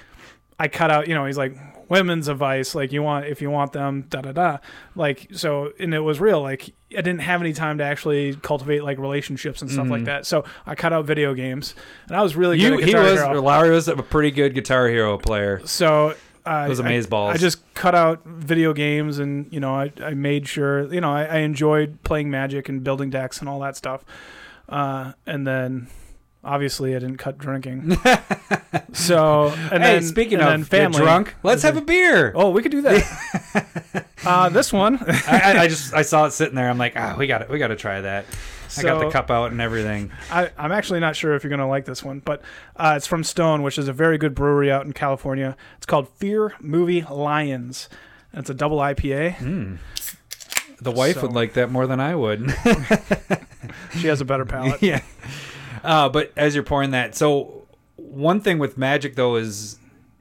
I 0.58 0.68
cut 0.68 0.90
out, 0.90 1.08
you 1.08 1.14
know, 1.14 1.26
he's 1.26 1.36
like 1.38 1.56
women's 1.88 2.28
advice, 2.28 2.74
like 2.74 2.90
you 2.92 3.02
want 3.02 3.26
if 3.26 3.42
you 3.42 3.50
want 3.50 3.72
them, 3.72 4.06
da 4.08 4.22
da 4.22 4.32
da. 4.32 4.58
Like 4.96 5.28
so 5.32 5.72
and 5.78 5.92
it 5.94 6.00
was 6.00 6.18
real. 6.20 6.40
Like 6.40 6.70
I 6.90 6.96
didn't 7.02 7.20
have 7.20 7.40
any 7.42 7.52
time 7.52 7.78
to 7.78 7.84
actually 7.84 8.34
cultivate 8.36 8.82
like 8.82 8.98
relationships 8.98 9.60
and 9.62 9.70
stuff 9.70 9.88
like 9.88 10.02
Mhm. 10.02 10.06
that. 10.06 10.26
So 10.26 10.44
I 10.66 10.74
cut 10.74 10.92
out 10.92 11.04
video 11.04 11.34
games. 11.34 11.74
And 12.08 12.16
I 12.16 12.22
was 12.22 12.34
really 12.34 12.56
good 12.56 12.64
You, 12.72 12.80
at 12.80 12.88
he 12.88 12.94
was 12.94 13.20
Hero. 13.20 13.40
Lowry 13.42 13.70
was 13.70 13.88
a 13.88 13.96
pretty 13.96 14.30
good 14.30 14.54
Guitar 14.54 14.88
Hero 14.88 15.18
player. 15.18 15.60
So 15.66 16.14
uh, 16.44 16.64
It 16.66 16.68
was 16.68 16.80
I- 16.80 16.84
amazeballs. 16.90 17.30
I 17.30 17.36
just 17.36 17.74
cut 17.74 17.94
out 17.94 18.24
video 18.24 18.72
games 18.72 19.18
and 19.18 19.52
you 19.52 19.60
know 19.60 19.74
I, 19.74 19.92
I 20.02 20.14
made 20.14 20.48
sure 20.48 20.92
you 20.92 21.00
know 21.00 21.12
I, 21.12 21.24
I 21.24 21.36
enjoyed 21.38 22.02
playing 22.02 22.30
Magic 22.30 22.68
and 22.68 22.82
building 22.82 23.10
decks 23.10 23.40
and 23.40 23.48
all 23.48 23.60
that 23.60 23.76
stuff. 23.76 24.04
Uh, 24.68 25.12
and 25.26 25.46
then 25.46 25.88
obviously 26.44 26.96
I 26.96 26.98
didn't 26.98 27.18
cut 27.18 27.38
drinking. 27.38 27.96
so 28.92 29.48
and 29.48 29.82
hey, 29.82 29.94
then 29.94 30.02
speaking 30.02 30.34
and 30.40 30.42
of 30.42 30.48
then 30.48 30.64
family 30.64 30.98
drunk, 31.00 31.34
let's 31.42 31.62
have 31.62 31.76
a 31.76 31.80
beer. 31.82 32.32
Oh, 32.34 32.50
we 32.50 32.62
could 32.62 32.72
do 32.72 32.82
that. 32.82 34.06
uh, 34.24 34.48
this 34.48 34.72
one. 34.72 34.98
I, 35.26 35.40
I, 35.44 35.60
I 35.62 35.68
just 35.68 35.94
I 35.94 36.02
saw 36.02 36.26
it 36.26 36.32
sitting 36.32 36.54
there. 36.54 36.68
I'm 36.68 36.78
like, 36.78 36.94
ah, 36.96 37.16
we 37.18 37.26
got 37.26 37.42
it. 37.42 37.50
We 37.50 37.58
got 37.58 37.68
to 37.68 37.76
try 37.76 38.00
that. 38.00 38.24
I 38.78 38.82
got 38.82 39.00
the 39.00 39.10
cup 39.10 39.30
out 39.30 39.52
and 39.52 39.60
everything. 39.60 40.10
I, 40.30 40.50
I'm 40.58 40.72
actually 40.72 41.00
not 41.00 41.16
sure 41.16 41.34
if 41.34 41.42
you're 41.44 41.48
going 41.50 41.60
to 41.60 41.66
like 41.66 41.84
this 41.84 42.02
one, 42.02 42.20
but 42.20 42.42
uh, 42.76 42.94
it's 42.96 43.06
from 43.06 43.24
Stone, 43.24 43.62
which 43.62 43.78
is 43.78 43.88
a 43.88 43.92
very 43.92 44.18
good 44.18 44.34
brewery 44.34 44.70
out 44.70 44.84
in 44.86 44.92
California. 44.92 45.56
It's 45.76 45.86
called 45.86 46.08
Fear 46.08 46.54
Movie 46.60 47.02
Lions. 47.02 47.88
And 48.32 48.40
it's 48.40 48.50
a 48.50 48.54
double 48.54 48.78
IPA. 48.78 49.36
Mm. 49.36 49.78
The 50.80 50.90
wife 50.90 51.16
So- 51.16 51.22
would 51.22 51.32
like 51.32 51.52
that 51.54 51.70
more 51.70 51.86
than 51.86 52.00
I 52.00 52.14
would. 52.14 52.54
She 53.98 54.08
has 54.08 54.20
a 54.20 54.24
better 54.24 54.44
palate. 54.44 54.82
yeah. 54.82 55.02
Uh, 55.84 56.08
but 56.08 56.32
as 56.36 56.54
you're 56.54 56.64
pouring 56.64 56.90
that, 56.90 57.14
so 57.14 57.66
one 57.96 58.40
thing 58.40 58.58
with 58.58 58.76
Magic 58.76 59.14
though 59.16 59.36
is 59.36 59.78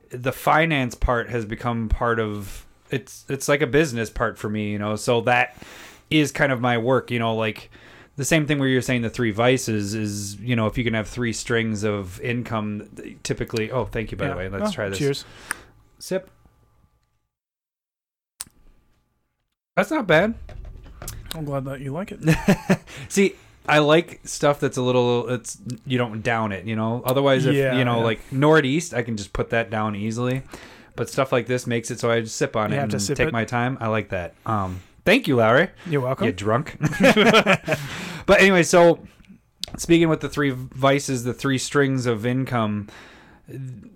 the 0.10 0.32
finance 0.32 0.94
part 0.96 1.30
has 1.30 1.46
become 1.46 1.90
part 1.90 2.20
of 2.20 2.66
it's 2.90 3.26
it's 3.30 3.48
like 3.48 3.62
a 3.62 3.68
business 3.68 4.10
part 4.10 4.38
for 4.38 4.50
me, 4.50 4.72
you 4.72 4.78
know. 4.80 4.96
So 4.96 5.22
that 5.22 5.56
is 6.10 6.32
kind 6.32 6.52
of 6.52 6.60
my 6.62 6.78
work, 6.78 7.12
you 7.12 7.20
know, 7.20 7.36
like 7.36 7.72
the 8.22 8.26
same 8.26 8.46
thing 8.46 8.60
where 8.60 8.70
you're 8.70 8.84
saying 8.84 9.02
the 9.02 9.10
three 9.10 9.32
vices 9.32 9.96
is, 9.96 10.36
you 10.36 10.56
know, 10.56 10.68
if 10.68 10.78
you 10.78 10.84
can 10.84 10.94
have 10.94 11.08
three 11.08 11.34
strings 11.34 11.84
of 11.84 12.22
income, 12.22 12.88
typically. 13.24 13.72
Oh, 13.72 13.86
thank 13.86 14.12
you 14.12 14.18
by 14.18 14.26
Yeah. 14.26 14.32
the 14.34 14.38
way. 14.38 14.48
Let's 14.50 14.70
Oh, 14.70 14.74
try 14.74 14.90
this. 14.90 15.00
Cheers. 15.00 15.26
Sip. 15.98 16.30
That's 19.76 19.90
not 19.90 20.06
bad. 20.06 20.36
I'm 21.34 21.46
glad 21.46 21.66
that 21.66 21.80
you 21.80 21.92
like 21.94 22.12
it. 22.12 22.20
See, 23.10 23.34
I 23.68 23.80
like 23.80 24.20
stuff 24.24 24.60
that's 24.60 24.78
a 24.78 24.84
little. 24.84 25.28
It's 25.30 25.58
you 25.88 25.98
don't 25.98 26.22
down 26.22 26.52
it, 26.52 26.66
you 26.66 26.76
know. 26.76 27.02
Otherwise, 27.04 27.48
if 27.48 27.56
Yeah, 27.56 27.76
you 27.76 27.84
know, 27.86 27.98
yeah. 27.98 28.04
like 28.04 28.32
northeast, 28.32 28.94
I 28.94 29.02
can 29.02 29.18
just 29.18 29.34
put 29.34 29.50
that 29.50 29.72
down 29.72 29.96
easily. 29.96 30.44
But 30.96 31.10
stuff 31.10 31.32
like 31.32 31.48
this 31.48 31.66
makes 31.66 31.90
it 31.90 32.00
so 32.00 32.12
I 32.12 32.20
just 32.22 32.36
sip 32.36 32.56
on 32.56 32.70
You 32.70 32.78
it 32.78 32.82
have 32.82 32.90
to 32.90 32.96
and 32.98 33.02
sip 33.02 33.18
take 33.18 33.30
it? 33.30 33.34
my 33.34 33.46
time. 33.46 33.80
I 33.82 33.88
like 33.88 34.10
that. 34.10 34.36
Um, 34.46 34.82
thank 35.06 35.28
you, 35.28 35.38
Larry. 35.38 35.70
You're 35.90 36.02
welcome. 36.02 36.28
You 36.28 36.34
drunk. 36.34 36.78
but 38.26 38.40
anyway, 38.42 38.64
so 38.64 39.00
speaking 39.78 40.10
with 40.10 40.22
the 40.22 40.30
three 40.30 40.50
vices, 40.52 41.24
the 41.24 41.34
three 41.34 41.58
strings 41.58 42.06
of 42.06 42.26
income, 42.26 42.88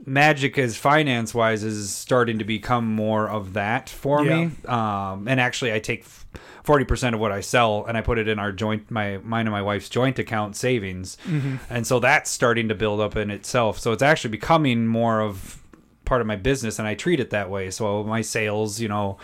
magic 0.06 0.58
as 0.58 0.76
finance 0.78 1.34
wise 1.34 1.64
is 1.64 1.94
starting 1.96 2.40
to 2.40 2.46
become 2.46 2.86
more 2.94 3.30
of 3.30 3.54
that 3.54 3.90
for 3.90 4.24
me. 4.24 4.52
Um, 4.68 5.28
and 5.28 5.40
actually, 5.40 5.72
I 5.74 5.80
take 5.80 6.04
forty 6.64 6.84
percent 6.86 7.16
of 7.16 7.22
what 7.22 7.32
I 7.32 7.42
sell 7.42 7.86
and 7.88 7.98
I 7.98 8.02
put 8.02 8.18
it 8.18 8.28
in 8.28 8.40
our 8.40 8.52
joint, 8.52 8.90
my 8.92 9.18
mine 9.20 9.46
and 9.48 9.52
my 9.52 9.62
wife's 9.62 9.88
joint 9.90 10.20
account 10.20 10.56
savings, 10.56 11.18
Mhm. 11.28 11.60
and 11.70 11.88
so 11.88 12.00
that's 12.00 12.30
starting 12.30 12.70
to 12.70 12.76
build 12.76 13.00
up 13.00 13.16
in 13.16 13.32
itself. 13.32 13.80
So 13.80 13.92
it's 13.92 14.04
actually 14.04 14.32
becoming 14.32 14.88
more 14.88 15.22
of 15.22 15.62
part 16.06 16.22
of 16.22 16.28
my 16.28 16.36
business, 16.36 16.78
and 16.80 16.88
I 16.88 16.94
treat 16.96 17.20
it 17.20 17.30
that 17.32 17.50
way. 17.50 17.72
So 17.72 18.04
my 18.04 18.22
sales, 18.22 18.80
you 18.80 18.88
know. 18.90 19.18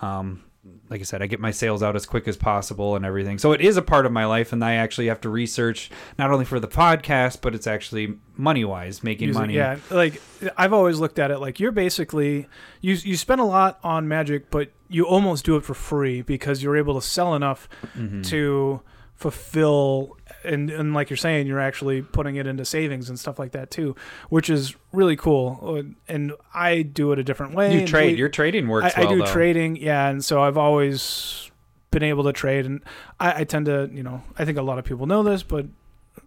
Um, 0.00 0.42
like 0.90 1.00
I 1.00 1.04
said, 1.04 1.22
I 1.22 1.26
get 1.26 1.38
my 1.40 1.50
sales 1.50 1.82
out 1.82 1.96
as 1.96 2.06
quick 2.06 2.26
as 2.28 2.36
possible 2.36 2.96
and 2.96 3.04
everything. 3.04 3.38
So 3.38 3.52
it 3.52 3.60
is 3.60 3.76
a 3.76 3.82
part 3.82 4.06
of 4.06 4.12
my 4.12 4.24
life, 4.26 4.52
and 4.52 4.64
I 4.64 4.74
actually 4.74 5.06
have 5.08 5.20
to 5.22 5.28
research 5.28 5.90
not 6.18 6.30
only 6.30 6.44
for 6.44 6.58
the 6.58 6.68
podcast, 6.68 7.40
but 7.42 7.54
it's 7.54 7.66
actually 7.66 8.18
money 8.36 8.64
wise, 8.64 9.02
making 9.04 9.28
Using- 9.28 9.40
money. 9.42 9.54
Yeah, 9.54 9.78
like 9.90 10.20
I've 10.56 10.72
always 10.72 10.98
looked 10.98 11.18
at 11.18 11.30
it 11.30 11.38
like 11.38 11.60
you're 11.60 11.72
basically 11.72 12.46
you 12.80 12.94
you 12.94 13.16
spend 13.16 13.40
a 13.40 13.44
lot 13.44 13.78
on 13.82 14.08
magic, 14.08 14.50
but 14.50 14.72
you 14.88 15.04
almost 15.06 15.44
do 15.44 15.56
it 15.56 15.64
for 15.64 15.74
free 15.74 16.22
because 16.22 16.62
you're 16.62 16.76
able 16.76 16.98
to 17.00 17.06
sell 17.06 17.34
enough 17.34 17.68
Mhm. 17.96 18.24
to 18.28 18.80
fulfill 19.14 20.16
and 20.44 20.70
and 20.70 20.94
like 20.94 21.10
you're 21.10 21.16
saying 21.16 21.46
you're 21.46 21.60
actually 21.60 22.02
putting 22.02 22.36
it 22.36 22.46
into 22.46 22.64
savings 22.64 23.08
and 23.08 23.18
stuff 23.18 23.38
like 23.38 23.52
that 23.52 23.70
too 23.70 23.94
which 24.28 24.48
is 24.50 24.74
really 24.92 25.16
cool. 25.16 25.58
Uh, 25.62 25.82
and 26.12 26.32
i 26.54 26.82
do 26.82 27.12
it 27.12 27.18
a 27.18 27.24
different 27.24 27.54
way. 27.54 27.80
You 27.80 27.86
trade. 27.86 28.12
we- 28.12 28.18
Your 28.18 28.28
trading 28.28 28.68
works 28.68 28.94
I, 28.96 29.02
I 29.02 29.06
do 29.06 29.18
though. 29.18 29.26
trading. 29.32 29.76
Yeah 29.76 30.08
and 30.08 30.24
so 30.24 30.42
i've 30.42 30.56
always 30.58 31.50
been 31.90 32.02
able 32.02 32.24
to 32.24 32.32
trade. 32.32 32.66
And 32.66 32.82
I, 33.18 33.40
I 33.40 33.44
tend 33.44 33.66
to 33.66 33.90
you 33.92 34.02
know 34.02 34.22
i 34.38 34.44
think 34.44 34.58
a 34.58 34.62
lot 34.62 34.78
of 34.78 34.84
people 34.84 35.06
know 35.06 35.22
this 35.22 35.42
but 35.42 35.66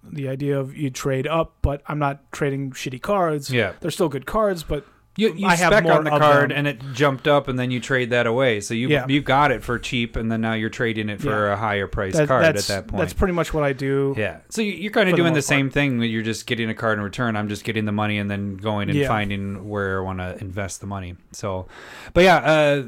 the 0.04 0.28
idea 0.30 0.58
of 0.60 0.76
you 0.76 0.90
trade 0.90 1.28
up 1.28 1.54
but 1.62 1.82
i'm 1.88 2.00
not 2.00 2.32
trading 2.32 2.72
shitty 2.72 3.02
cards. 3.02 3.52
Yeah, 3.52 3.74
they're 3.82 3.92
still 3.92 4.10
good 4.10 4.26
cards 4.26 4.64
but 4.64 4.86
you, 5.18 5.34
you 5.34 5.46
I 5.48 5.56
have 5.56 5.74
spec 5.74 5.84
more 5.84 5.94
on 5.94 6.04
the 6.06 6.10
card, 6.12 6.52
and 6.52 6.66
it 6.68 6.82
jumped 6.94 7.28
up, 7.28 7.48
and 7.50 7.60
then 7.60 7.70
you 7.70 7.80
trade 7.80 8.12
that 8.12 8.26
away. 8.28 8.62
So 8.62 8.74
you 8.74 8.88
Yeah. 8.88 9.06
you 9.08 9.22
got 9.22 9.52
it 9.52 9.62
for 9.64 9.78
cheap, 9.78 10.16
and 10.16 10.32
then 10.32 10.40
now 10.42 10.54
you're 10.54 10.70
trading 10.70 11.10
it 11.10 11.20
for 11.22 11.48
Yeah. 11.48 11.54
a 11.54 11.56
higher 11.58 11.86
price 11.88 12.14
that- 12.16 12.28
card 12.30 12.46
at 12.46 12.56
that 12.56 12.88
point. 12.88 13.02
that's 13.02 13.14
pretty 13.14 13.34
much 13.34 13.54
what 13.54 13.64
i 13.64 13.74
do 13.74 14.16
Yeah. 14.18 14.38
So 14.50 14.62
you- 14.62 14.72
you're 14.74 14.92
kind 14.92 15.10
of 15.10 15.14
For 15.14 15.18
the 15.18 15.24
doing 15.24 15.34
the 15.34 15.38
most 15.38 15.50
part. 15.50 15.58
same 15.60 15.70
thing. 15.70 16.02
You're 16.02 16.22
just 16.24 16.48
getting 16.48 16.70
a 16.70 16.74
card 16.74 16.98
in 16.98 17.04
return. 17.04 17.36
I'm 17.36 17.50
just 17.50 17.64
getting 17.66 17.86
the 17.86 17.92
money 17.92 18.18
and 18.18 18.32
then 18.32 18.56
going 18.58 18.90
and 18.90 18.98
Yeah. 18.98 19.08
finding 19.10 19.68
where 19.68 20.00
I 20.00 20.02
want 20.04 20.20
to 20.20 20.38
invest 20.40 20.80
the 20.82 20.88
money. 20.88 21.16
So, 21.34 21.68
but 22.14 22.24
yeah, 22.24 22.38
uh, 22.38 22.84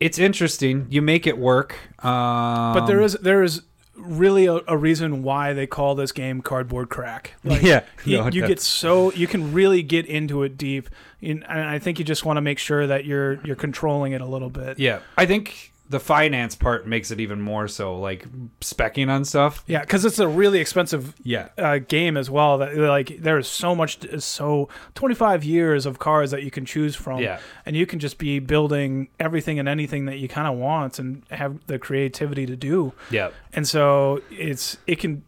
it's 0.00 0.18
interesting. 0.18 0.86
You 0.90 1.02
make 1.02 1.26
it 1.28 1.38
work. 1.38 1.76
Um, 2.04 2.74
but 2.74 2.86
there 2.86 3.00
is 3.00 3.12
there 3.22 3.42
is 3.44 3.62
really 3.94 4.46
a, 4.46 4.60
a 4.66 4.76
reason 4.76 5.22
why 5.22 5.52
they 5.52 5.66
call 5.66 5.94
this 5.94 6.12
game 6.12 6.40
cardboard 6.40 6.88
crack 6.88 7.34
like 7.44 7.62
yeah. 7.62 7.82
you, 8.04 8.18
no, 8.18 8.28
you 8.28 8.46
get 8.46 8.60
so 8.60 9.12
you 9.12 9.26
can 9.26 9.52
really 9.52 9.82
get 9.82 10.06
into 10.06 10.42
it 10.42 10.56
deep 10.56 10.88
and 11.20 11.44
and 11.48 11.68
i 11.68 11.78
think 11.78 11.98
you 11.98 12.04
just 12.04 12.24
want 12.24 12.36
to 12.36 12.40
make 12.40 12.58
sure 12.58 12.86
that 12.86 13.04
you're 13.04 13.34
you're 13.44 13.56
controlling 13.56 14.12
it 14.12 14.20
a 14.20 14.26
little 14.26 14.50
bit 14.50 14.78
Yeah. 14.78 15.00
I 15.16 15.26
think 15.26 15.71
the 15.88 16.00
finance 16.00 16.54
part 16.54 16.86
makes 16.86 17.10
it 17.10 17.20
even 17.20 17.40
more 17.40 17.68
so. 17.68 17.98
Like 17.98 18.26
specking 18.60 19.10
on 19.10 19.24
stuff. 19.24 19.62
yeah 19.66 19.80
because 19.80 20.04
it's 20.04 20.18
a 20.18 20.26
really 20.28 20.58
expensive 20.58 21.14
Yeah. 21.22 21.48
uh, 21.58 21.78
game 21.78 22.16
as 22.16 22.30
well 22.30 22.58
that 22.58 22.74
like 22.76 23.18
there 23.20 23.36
is 23.38 23.46
so 23.48 23.74
much 23.74 23.98
so 24.22 24.68
25 24.94 25.44
years 25.44 25.84
of 25.84 25.98
cards 25.98 26.30
that 26.30 26.42
you 26.44 26.50
can 26.50 26.64
choose 26.64 26.94
from 26.96 27.20
Yeah. 27.20 27.40
and 27.66 27.76
you 27.76 27.84
can 27.86 27.98
just 27.98 28.16
be 28.18 28.38
building 28.38 29.08
everything 29.20 29.58
and 29.58 29.68
anything 29.68 30.06
that 30.06 30.18
you 30.18 30.28
kind 30.28 30.48
of 30.48 30.54
want 30.58 30.98
and 30.98 31.24
have 31.30 31.58
the 31.66 31.78
creativity 31.78 32.46
to 32.46 32.56
do 32.56 32.92
Yeah. 33.10 33.30
and 33.52 33.68
so 33.68 34.22
it's 34.30 34.78
it 34.86 34.98
can 34.98 35.22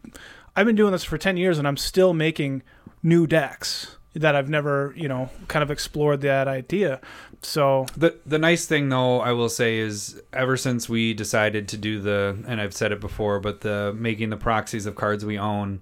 i've 0.55 0.65
been 0.65 0.75
doing 0.75 0.93
this 0.93 1.03
for 1.03 1.17
10 1.17 1.37
years 1.37 1.59
and 1.59 1.67
i'm 1.67 1.77
still 1.77 2.13
making 2.13 2.63
new 3.03 3.27
decks 3.27 3.97
that 4.15 4.35
i've 4.35 4.49
never 4.49 4.93
you 4.95 5.07
know 5.07 5.29
kind 5.47 5.61
of 5.63 5.69
explored 5.71 6.21
that 6.21 6.47
idea 6.47 6.99
so 7.41 7.85
The 7.95 8.15
the 8.25 8.39
nice 8.39 8.65
thing 8.65 8.89
though, 8.89 9.19
I 9.19 9.31
will 9.33 9.49
say 9.49 9.77
is 9.77 10.19
ever 10.33 10.57
since 10.57 10.89
we 10.89 11.13
decided 11.13 11.67
to 11.67 11.77
do 11.77 11.99
the 11.99 12.35
and 12.47 12.59
I've 12.59 12.73
said 12.73 12.91
it 12.91 12.99
before, 12.99 13.39
but 13.39 13.61
the 13.61 13.93
making 13.95 14.31
the 14.31 14.37
proxies 14.37 14.87
of 14.87 14.95
cards 14.95 15.23
we 15.23 15.37
own 15.37 15.81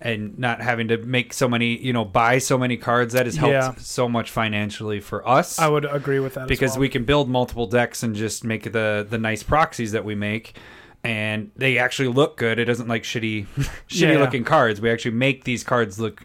and 0.00 0.38
not 0.38 0.60
having 0.60 0.86
to 0.88 0.98
make 0.98 1.32
so 1.32 1.48
many, 1.48 1.76
you 1.78 1.92
know, 1.92 2.04
buy 2.04 2.38
so 2.38 2.56
many 2.56 2.76
cards 2.76 3.12
that 3.14 3.26
has 3.26 3.34
helped 3.36 3.52
Yeah. 3.52 3.74
so 3.78 4.08
much 4.08 4.30
financially 4.30 5.00
for 5.00 5.26
us. 5.28 5.58
i 5.58 5.66
would 5.66 5.84
agree 5.84 6.20
with 6.20 6.34
that 6.34 6.42
as 6.44 6.48
because 6.48 6.72
well. 6.72 6.80
we 6.82 6.88
can 6.88 7.04
build 7.04 7.28
multiple 7.28 7.66
decks 7.66 8.02
and 8.04 8.14
just 8.14 8.44
make 8.44 8.70
the 8.72 9.04
the 9.08 9.18
nice 9.18 9.42
proxies 9.42 9.90
that 9.92 10.04
we 10.04 10.14
make 10.14 10.54
and 11.02 11.50
they 11.56 11.76
actually 11.78 12.08
look 12.08 12.36
good. 12.36 12.58
It 12.60 12.66
doesn't 12.66 12.86
like 12.88 13.02
shitty 13.02 13.46
shitty 13.88 14.12
Yeah. 14.12 14.18
looking 14.18 14.44
cards. 14.44 14.80
We 14.80 14.90
actually 14.92 15.16
make 15.16 15.42
these 15.44 15.64
cards 15.64 15.98
look 15.98 16.24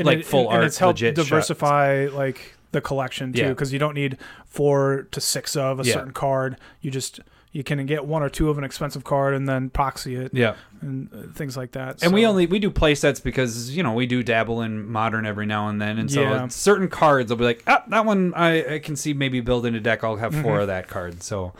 and 0.00 0.06
like 0.06 0.18
it- 0.18 0.26
full 0.26 0.48
and, 0.48 0.56
art, 0.58 0.64
it's 0.64 0.78
helped 0.78 0.98
diversify 1.00 2.08
like 2.12 2.54
the 2.72 2.80
collection 2.80 3.32
too 3.32 3.40
Yeah. 3.42 3.48
because 3.50 3.72
you 3.72 3.78
don't 3.78 3.94
need 3.94 4.16
four 4.46 5.06
to 5.10 5.20
six 5.20 5.56
of 5.56 5.80
a 5.80 5.84
Yeah. 5.84 5.94
certain 5.94 6.12
card 6.12 6.56
you 6.80 6.90
just 6.90 7.20
you 7.52 7.64
can 7.64 7.84
get 7.84 8.04
one 8.04 8.22
or 8.22 8.28
two 8.28 8.48
of 8.48 8.58
an 8.58 8.62
expensive 8.64 9.02
card 9.02 9.34
and 9.34 9.48
then 9.48 9.70
proxy 9.70 10.14
it 10.14 10.30
Yeah. 10.32 10.54
and 10.82 11.08
uh, 11.12 11.32
things 11.34 11.56
like 11.56 11.72
that. 11.72 12.00
And 12.00 12.12
we 12.12 12.24
only 12.24 12.46
we 12.46 12.60
do 12.60 12.70
play 12.70 12.94
sets 12.94 13.18
because 13.18 13.76
you 13.76 13.82
know 13.82 13.92
we 13.92 14.06
do 14.06 14.22
dabble 14.22 14.62
in 14.62 14.86
modern 14.88 15.26
every 15.26 15.46
now 15.46 15.66
and 15.68 15.82
then, 15.82 15.98
and 15.98 16.08
so 16.08 16.20
Yeah. 16.22 16.46
certain 16.46 16.86
cards 16.88 17.28
will 17.28 17.38
be 17.38 17.44
like, 17.44 17.64
ah, 17.66 17.82
that 17.88 18.04
one 18.06 18.32
I, 18.36 18.74
I 18.74 18.78
can 18.78 18.94
see 18.94 19.14
maybe 19.14 19.40
building 19.40 19.74
a 19.74 19.80
deck. 19.80 20.04
I'll 20.04 20.14
have 20.16 20.32
4 20.32 20.58
Mhm. 20.58 20.60
of 20.62 20.66
that 20.68 20.86
card. 20.86 21.24
So, 21.24 21.52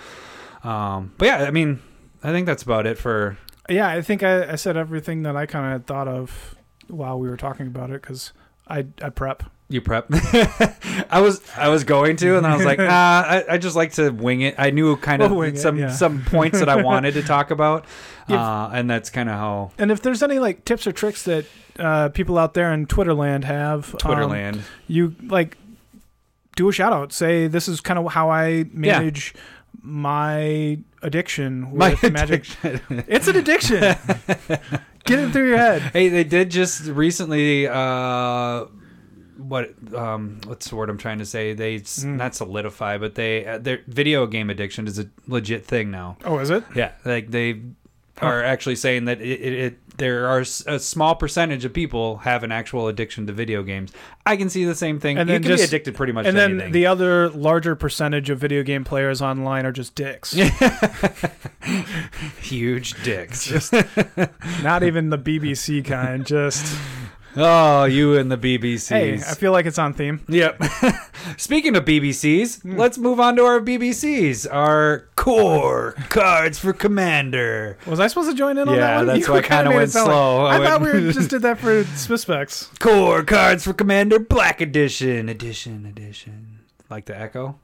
um, 0.62 1.12
but 1.18 1.26
yeah, 1.26 1.38
I 1.42 1.50
mean, 1.50 1.81
I 2.22 2.31
think 2.31 2.46
that's 2.46 2.62
about 2.62 2.87
it 2.87 2.96
for. 2.96 3.37
yeah, 3.68 3.88
I 3.88 4.00
think 4.00 4.22
I, 4.22 4.53
I 4.53 4.55
said 4.55 4.76
everything 4.76 5.24
that 5.24 5.35
I 5.37 5.46
kind 5.46 5.66
of 5.66 5.72
had 5.72 5.87
thought 5.88 6.07
of 6.07 6.55
while 6.90 7.18
we 7.18 7.29
were 7.29 7.37
talking 7.37 7.66
about 7.66 7.90
it 7.90 8.03
because 8.03 8.33
I 8.68 8.87
I 9.03 9.11
prep. 9.11 9.44
You 9.68 9.81
prep. 9.81 10.07
I 11.11 11.20
was 11.20 11.40
I 11.57 11.68
was 11.68 11.85
going 11.85 12.16
to, 12.16 12.37
and 12.37 12.44
then 12.44 12.50
I 12.53 12.57
was 12.57 12.66
like, 12.66 12.79
ah, 12.83 13.24
I, 13.24 13.44
I 13.55 13.59
just 13.59 13.76
like 13.76 13.92
to 13.92 14.11
wing 14.11 14.40
it. 14.40 14.57
I 14.59 14.70
knew 14.70 14.96
kind 14.96 15.22
of 15.22 15.31
We'll 15.31 15.40
wing 15.40 15.55
it, 15.55 15.59
some 15.59 15.79
yeah. 15.79 15.90
some 15.90 16.24
points 16.24 16.59
that 16.59 16.68
I 16.68 16.83
wanted 16.83 17.14
to 17.14 17.22
talk 17.22 17.50
about, 17.53 17.85
If- 18.29 18.35
uh, 18.35 18.70
and 18.72 18.90
that's 18.90 19.11
kind 19.11 19.29
of 19.29 19.37
how 19.37 19.70
And 19.79 19.90
if 19.92 20.03
there's 20.03 20.22
any 20.24 20.38
like 20.40 20.64
tips 20.64 20.87
or 20.88 20.92
tricks 20.92 21.22
that 21.24 21.44
uh, 21.79 22.09
people 22.09 22.37
out 22.37 22.55
there 22.55 22.72
in 22.72 22.87
Twitterland 22.87 23.44
have, 23.44 23.94
um, 23.94 24.00
Twitterland. 24.00 24.62
you 24.88 25.14
like 25.22 25.57
do 26.57 26.68
a 26.68 26.72
shout 26.72 26.92
out. 26.92 27.12
Say 27.12 27.46
this 27.46 27.68
is 27.68 27.81
kind 27.81 27.98
of 27.98 28.12
how 28.12 28.29
I 28.29 28.64
manage 28.72 29.35
my 29.83 30.79
addiction 31.02 31.70
with 31.72 32.02
My 32.02 32.10
magic. 32.10 32.46
addiction. 32.64 33.04
It's 33.08 33.28
an 33.28 33.36
addiction. 33.36 33.80
Get 35.04 35.18
it 35.18 35.32
through 35.32 35.48
your 35.48 35.58
head. 35.58 35.82
Hey, 35.92 36.08
they 36.08 36.24
did 36.24 36.50
just 36.50 36.84
recently. 36.86 37.66
Uh, 37.66 38.66
what 39.38 39.72
um, 39.94 40.40
what's 40.44 40.68
the 40.68 40.76
word 40.76 40.90
I'm 40.90 40.98
trying 40.98 41.18
to 41.18 41.24
say? 41.26 41.54
They 41.54 41.76
Mm. 41.80 42.16
not 42.16 42.34
solidify, 42.34 42.98
but 42.98 43.14
they 43.14 43.46
uh, 43.46 43.58
their 43.58 43.80
video 43.86 44.26
game 44.26 44.50
addiction 44.50 44.86
is 44.86 44.98
a 44.98 45.08
legit 45.26 45.64
thing 45.64 45.90
now. 45.90 46.18
Oh, 46.24 46.38
is 46.38 46.50
it? 46.50 46.62
Yeah, 46.74 46.92
like 47.04 47.30
they 47.30 47.60
Huh. 48.18 48.26
are 48.26 48.44
actually 48.44 48.76
saying 48.76 49.06
that 49.06 49.22
it, 49.22 49.40
it, 49.40 49.52
it 49.54 49.78
there 50.00 50.26
are 50.26 50.40
a 50.40 50.78
small 50.78 51.14
percentage 51.14 51.64
of 51.64 51.72
people 51.74 52.18
have 52.18 52.42
an 52.42 52.50
actual 52.50 52.88
addiction 52.88 53.26
to 53.26 53.32
video 53.32 53.62
games. 53.62 53.92
I 54.26 54.36
can 54.36 54.48
see 54.48 54.64
the 54.64 54.74
same 54.74 54.98
thing. 54.98 55.18
And 55.18 55.28
you 55.28 55.34
then 55.34 55.42
can 55.42 55.50
be 55.52 55.56
just- 55.58 55.68
addicted 55.68 55.94
pretty 55.94 56.12
much 56.12 56.26
And 56.26 56.34
to 56.34 56.40
then 56.40 56.50
anything. 56.52 56.72
the 56.72 56.86
other 56.86 57.28
larger 57.28 57.76
percentage 57.76 58.30
of 58.30 58.38
video 58.38 58.62
game 58.62 58.82
players 58.82 59.20
online 59.22 59.66
are 59.66 59.72
just 59.72 59.94
dicks. 59.94 60.32
huge 62.40 63.00
dicks. 63.02 63.46
Just 63.46 63.72
not 64.62 64.82
even 64.82 65.10
the 65.10 65.18
BBC 65.18 65.84
kind. 65.84 66.26
Just 66.26 66.76
oh, 67.36 67.84
you 67.84 68.16
and 68.16 68.30
the 68.30 68.36
BBCs. 68.36 68.88
hey, 68.88 69.14
I 69.14 69.34
feel 69.34 69.52
like 69.52 69.66
it's 69.66 69.78
on 69.78 69.92
theme. 69.94 70.20
Yep. 70.28 70.62
Speaking 71.36 71.76
of 71.76 71.84
BBCs, 71.84 72.62
Hmm. 72.62 72.76
let's 72.76 72.98
move 72.98 73.20
on 73.20 73.36
to 73.36 73.44
our 73.44 73.60
BBCs, 73.60 74.46
our 74.52 75.08
core 75.16 75.92
cards 76.08 76.58
for 76.58 76.72
Commander. 76.72 77.78
Was 77.86 78.00
I 78.00 78.06
supposed 78.06 78.30
to 78.30 78.36
join 78.36 78.58
in 78.58 78.68
on 78.68 78.74
Yeah, 78.74 78.80
that 78.80 78.96
one? 78.96 79.06
that's 79.06 79.26
You 79.26 79.32
why 79.32 79.38
I 79.38 79.42
kinda 79.42 79.56
kinda 79.56 79.70
made 79.70 79.74
it 79.74 79.78
went 79.78 79.90
sound 79.90 80.06
like- 80.08 80.14
slow. 80.14 80.44
I 80.46 80.56
I, 80.56 80.64
thought 80.66 80.80
we 80.82 80.92
were, 80.92 81.12
just 81.12 81.30
did 81.30 81.42
that 81.42 81.58
for 81.58 81.84
Specs. 81.84 82.70
Core 82.78 83.22
cards 83.22 83.64
for 83.64 83.72
Commander 83.72 84.18
Black 84.18 84.60
Edition. 84.60 85.28
Edition, 85.28 85.86
edition. 85.86 86.60
Like 86.88 87.04
the 87.06 87.16
Echo? 87.18 87.58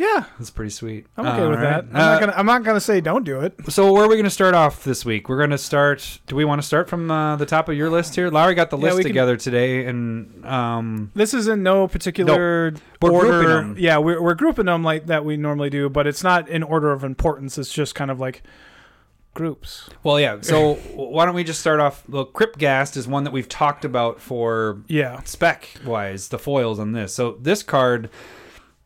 Yeah, 0.00 0.24
That's 0.38 0.48
pretty 0.48 0.70
sweet. 0.70 1.06
I'm 1.18 1.26
okay 1.26 1.46
with 1.46 1.58
Alright. 1.58 1.62
that. 1.62 1.84
I'm 1.84 1.92
not 1.92 2.16
Uh, 2.16 2.20
gonna. 2.20 2.32
I'm 2.38 2.46
not 2.46 2.64
gonna 2.64 2.80
say 2.80 3.02
don't 3.02 3.22
do 3.22 3.40
it. 3.40 3.54
So 3.68 3.92
where 3.92 4.04
are 4.04 4.08
we 4.08 4.14
going 4.14 4.24
to 4.24 4.30
start 4.30 4.54
off 4.54 4.82
this 4.82 5.04
week? 5.04 5.28
We're 5.28 5.36
going 5.36 5.50
to 5.50 5.58
start. 5.58 6.20
Do 6.26 6.36
we 6.36 6.44
want 6.46 6.62
to 6.62 6.66
start 6.66 6.88
from 6.88 7.10
uh, 7.10 7.36
the 7.36 7.44
top 7.44 7.68
of 7.68 7.76
your 7.76 7.90
list 7.90 8.14
here? 8.14 8.30
Lowry 8.30 8.54
got 8.54 8.70
the 8.70 8.78
Yeah, 8.78 8.84
list 8.84 8.96
we 8.96 9.02
can- 9.02 9.10
together 9.10 9.36
today, 9.36 9.84
and 9.84 10.42
um, 10.46 11.10
This 11.14 11.34
is 11.34 11.48
in 11.48 11.62
no 11.62 11.86
particular 11.86 12.72
we're 13.02 13.10
order. 13.10 13.28
grouping 13.42 13.50
'em. 13.72 13.76
Yeah, 13.78 13.98
we're 13.98 14.22
we're 14.22 14.34
grouping 14.34 14.64
them 14.66 14.82
like 14.82 15.06
that 15.08 15.22
we 15.24 15.36
normally 15.36 15.68
do, 15.68 15.90
but 15.90 16.06
it's 16.06 16.24
not 16.24 16.48
in 16.48 16.62
order 16.62 16.92
of 16.92 17.04
importance. 17.04 17.58
It's 17.58 17.70
just 17.72 17.94
kind 17.94 18.10
of 18.10 18.18
like 18.18 18.42
groups. 19.34 19.88
well, 20.02 20.18
yeah. 20.18 20.38
So 20.40 20.74
why 20.94 21.26
don't 21.26 21.34
we 21.34 21.44
just 21.44 21.60
start 21.60 21.78
off? 21.78 22.04
Well, 22.08 22.24
Crypt 22.24 22.58
Ghast 22.58 22.96
is 22.96 23.06
one 23.06 23.24
that 23.24 23.32
we've 23.32 23.48
talked 23.50 23.84
about 23.84 24.18
for 24.20 24.78
Yeah, 24.88 25.20
spec 25.24 25.68
wise, 25.84 26.28
the 26.28 26.38
foils 26.38 26.78
on 26.78 26.92
this. 26.92 27.12
So 27.14 27.36
this 27.40 27.62
card, 27.62 28.08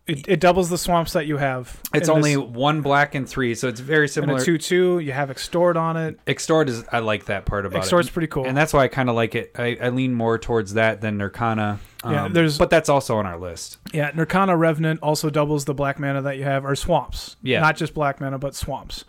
it, 0.06 0.28
it 0.28 0.40
doubles 0.40 0.68
the 0.68 0.76
swamps 0.78 1.14
that 1.14 1.26
you 1.26 1.38
have. 1.38 1.80
it's 1.94 2.08
In 2.08 2.14
only 2.14 2.34
this- 2.36 2.44
one 2.44 2.82
black 2.82 3.14
and 3.14 3.28
three, 3.28 3.54
so 3.54 3.68
it's 3.68 3.80
very 3.80 4.04
in 4.04 4.08
similar. 4.08 4.38
a 4.40 4.44
two 4.44 4.58
two. 4.58 4.98
You 4.98 5.12
have 5.12 5.30
extort 5.30 5.76
on 5.76 5.96
it. 5.96 6.18
Extort 6.26 6.68
is 6.68 6.84
I 6.92 6.98
like 6.98 7.24
that 7.26 7.46
part 7.46 7.64
about 7.66 7.78
it. 7.78 7.80
Extort's 7.80 8.08
it, 8.08 8.12
pretty 8.12 8.26
cool. 8.28 8.44
and 8.46 8.56
that's 8.56 8.72
why 8.72 8.80
I 8.84 8.88
kind 8.88 9.08
of 9.08 9.14
like 9.16 9.34
it. 9.34 9.52
I, 9.56 9.78
I 9.80 9.88
lean 9.88 10.12
more 10.14 10.38
towards 10.38 10.74
that 10.74 11.00
than 11.00 11.18
Nirkana. 11.18 11.78
Yeah, 12.04 12.24
Um, 12.24 12.32
there's- 12.34 12.58
but 12.58 12.68
that's 12.68 12.90
also 12.90 13.16
on 13.16 13.24
our 13.24 13.38
list. 13.38 13.78
Yeah, 13.94 14.10
Nirkana 14.10 14.58
Revenant 14.58 15.00
also 15.02 15.30
doubles 15.30 15.64
the 15.64 15.72
black 15.72 15.98
mana 15.98 16.20
that 16.22 16.36
you 16.36 16.44
have, 16.44 16.66
or 16.66 16.76
swamps. 16.76 17.36
Yeah. 17.42 17.60
Not 17.60 17.76
just 17.76 17.94
black 17.94 18.20
mana, 18.20 18.38
but 18.38 18.54
swamps. 18.54 19.04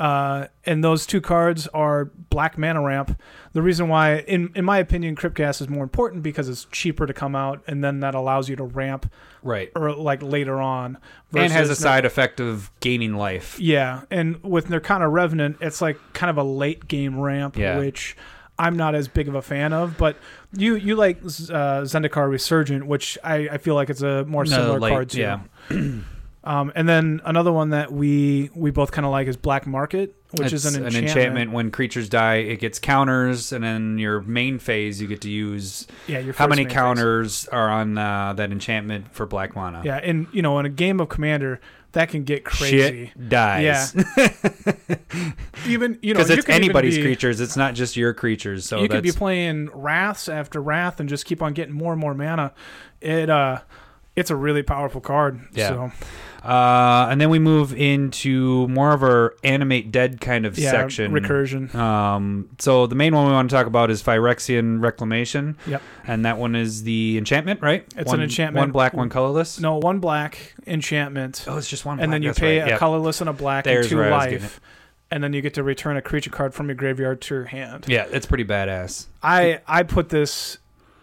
Uh, 0.00 0.46
and 0.64 0.82
those 0.82 1.04
two 1.04 1.20
cards 1.20 1.66
are 1.68 2.06
black 2.30 2.56
mana 2.56 2.80
ramp. 2.80 3.20
The 3.52 3.60
reason 3.60 3.88
why, 3.88 4.20
in 4.20 4.50
in 4.54 4.64
my 4.64 4.78
opinion, 4.78 5.14
Crypt 5.14 5.36
Ghast 5.36 5.60
is 5.60 5.68
more 5.68 5.82
important 5.82 6.22
because 6.22 6.48
it's 6.48 6.64
cheaper 6.72 7.06
to 7.06 7.12
come 7.12 7.36
out, 7.36 7.62
and 7.66 7.84
then 7.84 8.00
that 8.00 8.14
allows 8.14 8.48
you 8.48 8.56
to 8.56 8.64
ramp 8.64 9.12
Right. 9.42 9.70
or 9.76 9.92
like 9.92 10.22
later 10.22 10.58
on. 10.58 10.96
And 11.34 11.52
has 11.52 11.68
a 11.68 11.76
side 11.76 12.06
effect 12.06 12.40
of 12.40 12.70
gaining 12.80 13.14
life. 13.14 13.60
Yeah, 13.60 14.02
and 14.10 14.42
with 14.42 14.68
Nirkana 14.68 15.12
Revenant, 15.12 15.58
it's 15.60 15.82
like 15.82 15.98
kind 16.14 16.30
of 16.30 16.38
a 16.38 16.44
late 16.44 16.88
game 16.88 17.20
ramp, 17.20 17.58
Yeah. 17.58 17.76
which 17.76 18.16
I'm 18.58 18.76
not 18.78 18.94
as 18.94 19.06
big 19.06 19.28
of 19.28 19.34
a 19.34 19.42
fan 19.42 19.74
of. 19.74 19.98
But 19.98 20.16
you 20.56 20.76
you 20.76 20.96
like 20.96 21.18
uh, 21.22 21.84
Zendikar 21.84 22.30
Resurgent, 22.30 22.86
which 22.86 23.18
I, 23.22 23.50
I 23.52 23.58
feel 23.58 23.74
like 23.74 23.90
it's 23.90 24.02
a 24.02 24.24
more 24.24 24.44
No, 24.44 24.50
similar 24.50 24.80
late, 24.80 24.90
card 24.90 25.10
to. 25.10 25.20
yeah. 25.20 25.40
um, 26.50 26.72
and 26.74 26.88
then 26.88 27.20
another 27.24 27.52
one 27.52 27.70
that 27.70 27.92
we 27.92 28.50
we 28.54 28.70
both 28.72 28.90
kind 28.90 29.06
of 29.06 29.12
like 29.12 29.28
is 29.28 29.36
Black 29.36 29.66
Market, 29.68 30.16
which 30.32 30.52
is 30.52 30.66
It's 30.66 30.74
an 30.74 30.84
enchantment. 30.96 31.52
When 31.52 31.70
creatures 31.70 32.08
die, 32.08 32.36
it 32.36 32.58
gets 32.58 32.78
counters, 32.80 33.52
and 33.52 33.62
then 33.62 33.98
your 33.98 34.20
main 34.22 34.58
phase, 34.58 35.00
you 35.00 35.06
get 35.06 35.20
to 35.20 35.30
use 35.30 35.86
Yeah, 36.08 36.18
your 36.18 36.34
how 36.34 36.48
many 36.48 36.62
main 36.62 36.68
phase. 36.70 36.74
counters 36.74 37.48
are 37.48 37.68
on 37.70 37.96
uh, 37.96 38.32
that 38.32 38.50
enchantment 38.50 39.14
for 39.14 39.26
black 39.26 39.54
mana. 39.54 39.82
Yeah, 39.84 39.98
and 39.98 40.26
you 40.32 40.42
know, 40.42 40.58
in 40.58 40.66
a 40.66 40.70
game 40.70 40.98
of 40.98 41.08
Commander, 41.08 41.60
that 41.92 42.08
can 42.08 42.24
get 42.24 42.44
crazy. 42.44 43.12
Shit 43.14 43.28
dies. 43.28 43.94
Even 45.66 45.98
you 46.02 46.14
know, 46.14 46.18
Because 46.20 46.30
it's 46.30 46.48
anybody's 46.48 46.96
be- 46.96 47.02
creatures. 47.02 47.40
It's 47.40 47.56
not 47.56 47.74
just 47.74 47.96
your 47.96 48.12
creatures. 48.14 48.64
So 48.66 48.80
you 48.82 48.88
could 48.88 49.02
be 49.02 49.12
playing 49.12 49.68
wraths 49.72 50.28
after 50.28 50.60
wrath 50.60 50.98
and 51.00 51.08
just 51.08 51.26
keep 51.26 51.42
on 51.42 51.52
getting 51.52 51.74
more 51.74 51.92
and 51.92 52.00
more 52.00 52.14
mana. 52.14 52.52
It 53.00 53.30
uh, 53.30 53.60
it's 54.16 54.30
a 54.30 54.36
really 54.36 54.62
powerful 54.62 55.00
card. 55.00 55.40
Yeah. 55.52 55.68
So 55.68 55.92
Uh, 56.42 57.08
and 57.10 57.20
then 57.20 57.28
we 57.28 57.38
move 57.38 57.74
into 57.74 58.66
more 58.68 58.92
of 58.92 59.02
our 59.02 59.34
animate 59.44 59.92
dead 59.92 60.20
kind 60.20 60.46
of 60.46 60.58
yeah, 60.58 60.70
section. 60.70 61.12
recursion. 61.12 61.74
Um, 61.74 62.48
so 62.58 62.86
the 62.86 62.94
main 62.94 63.14
one 63.14 63.26
we 63.26 63.32
want 63.32 63.50
to 63.50 63.54
talk 63.56 63.66
about 63.66 63.90
is 63.90 64.02
Phyrexian 64.02 64.80
Reclamation. 64.82 65.56
Yep. 65.66 65.82
And 66.06 66.24
that 66.24 66.38
one 66.38 66.54
is 66.54 66.82
the 66.84 67.18
enchantment, 67.18 67.60
right? 67.60 67.84
It's 67.96 68.08
one, 68.08 68.20
an 68.20 68.24
enchantment. 68.24 68.62
One 68.62 68.70
black, 68.72 68.94
one 68.94 69.10
colorless. 69.10 69.60
No, 69.60 69.76
one 69.76 69.98
black 69.98 70.54
enchantment, 70.66 71.44
Oh, 71.46 71.56
it's 71.58 71.68
just 71.68 71.84
one. 71.84 72.00
and 72.00 72.12
then 72.12 72.22
you 72.22 72.32
pay 72.32 72.58
right. 72.60 72.66
a 72.68 72.70
Yep. 72.70 72.78
colorless 72.78 73.20
and 73.20 73.28
a 73.28 73.34
black 73.34 73.64
There's 73.64 73.86
and 73.86 73.90
two 73.90 73.96
where 73.98 74.12
I 74.12 74.16
was 74.16 74.24
getting 74.26 74.42
life, 74.42 74.60
and 75.10 75.22
then 75.22 75.32
you 75.32 75.42
get 75.42 75.54
to 75.54 75.62
return 75.62 75.96
a 75.96 76.02
creature 76.02 76.30
card 76.30 76.54
from 76.54 76.68
your 76.68 76.74
graveyard 76.76 77.20
to 77.22 77.34
your 77.34 77.44
hand. 77.44 77.84
Yeah, 77.88 78.06
it's 78.10 78.26
pretty 78.26 78.44
badass. 78.44 79.06
I 79.22 79.60
I 79.66 79.82
put 79.82 80.08
this 80.08 80.58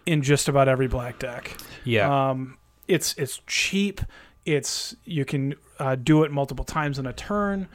in 0.06 0.22
just 0.24 0.48
about 0.48 0.68
every 0.68 0.88
black 0.88 1.20
deck. 1.20 1.58
Yeah. 1.84 2.30
Um, 2.30 2.58
it's 2.88 3.14
it's 3.18 3.42
cheap. 3.46 4.02
It's 4.48 4.96
you 5.04 5.26
can 5.26 5.56
uh, 5.78 5.96
do 5.96 6.24
it 6.24 6.32
multiple 6.32 6.64
times 6.64 7.00
in 7.00 7.06
a 7.06 7.12
turn, 7.12 7.68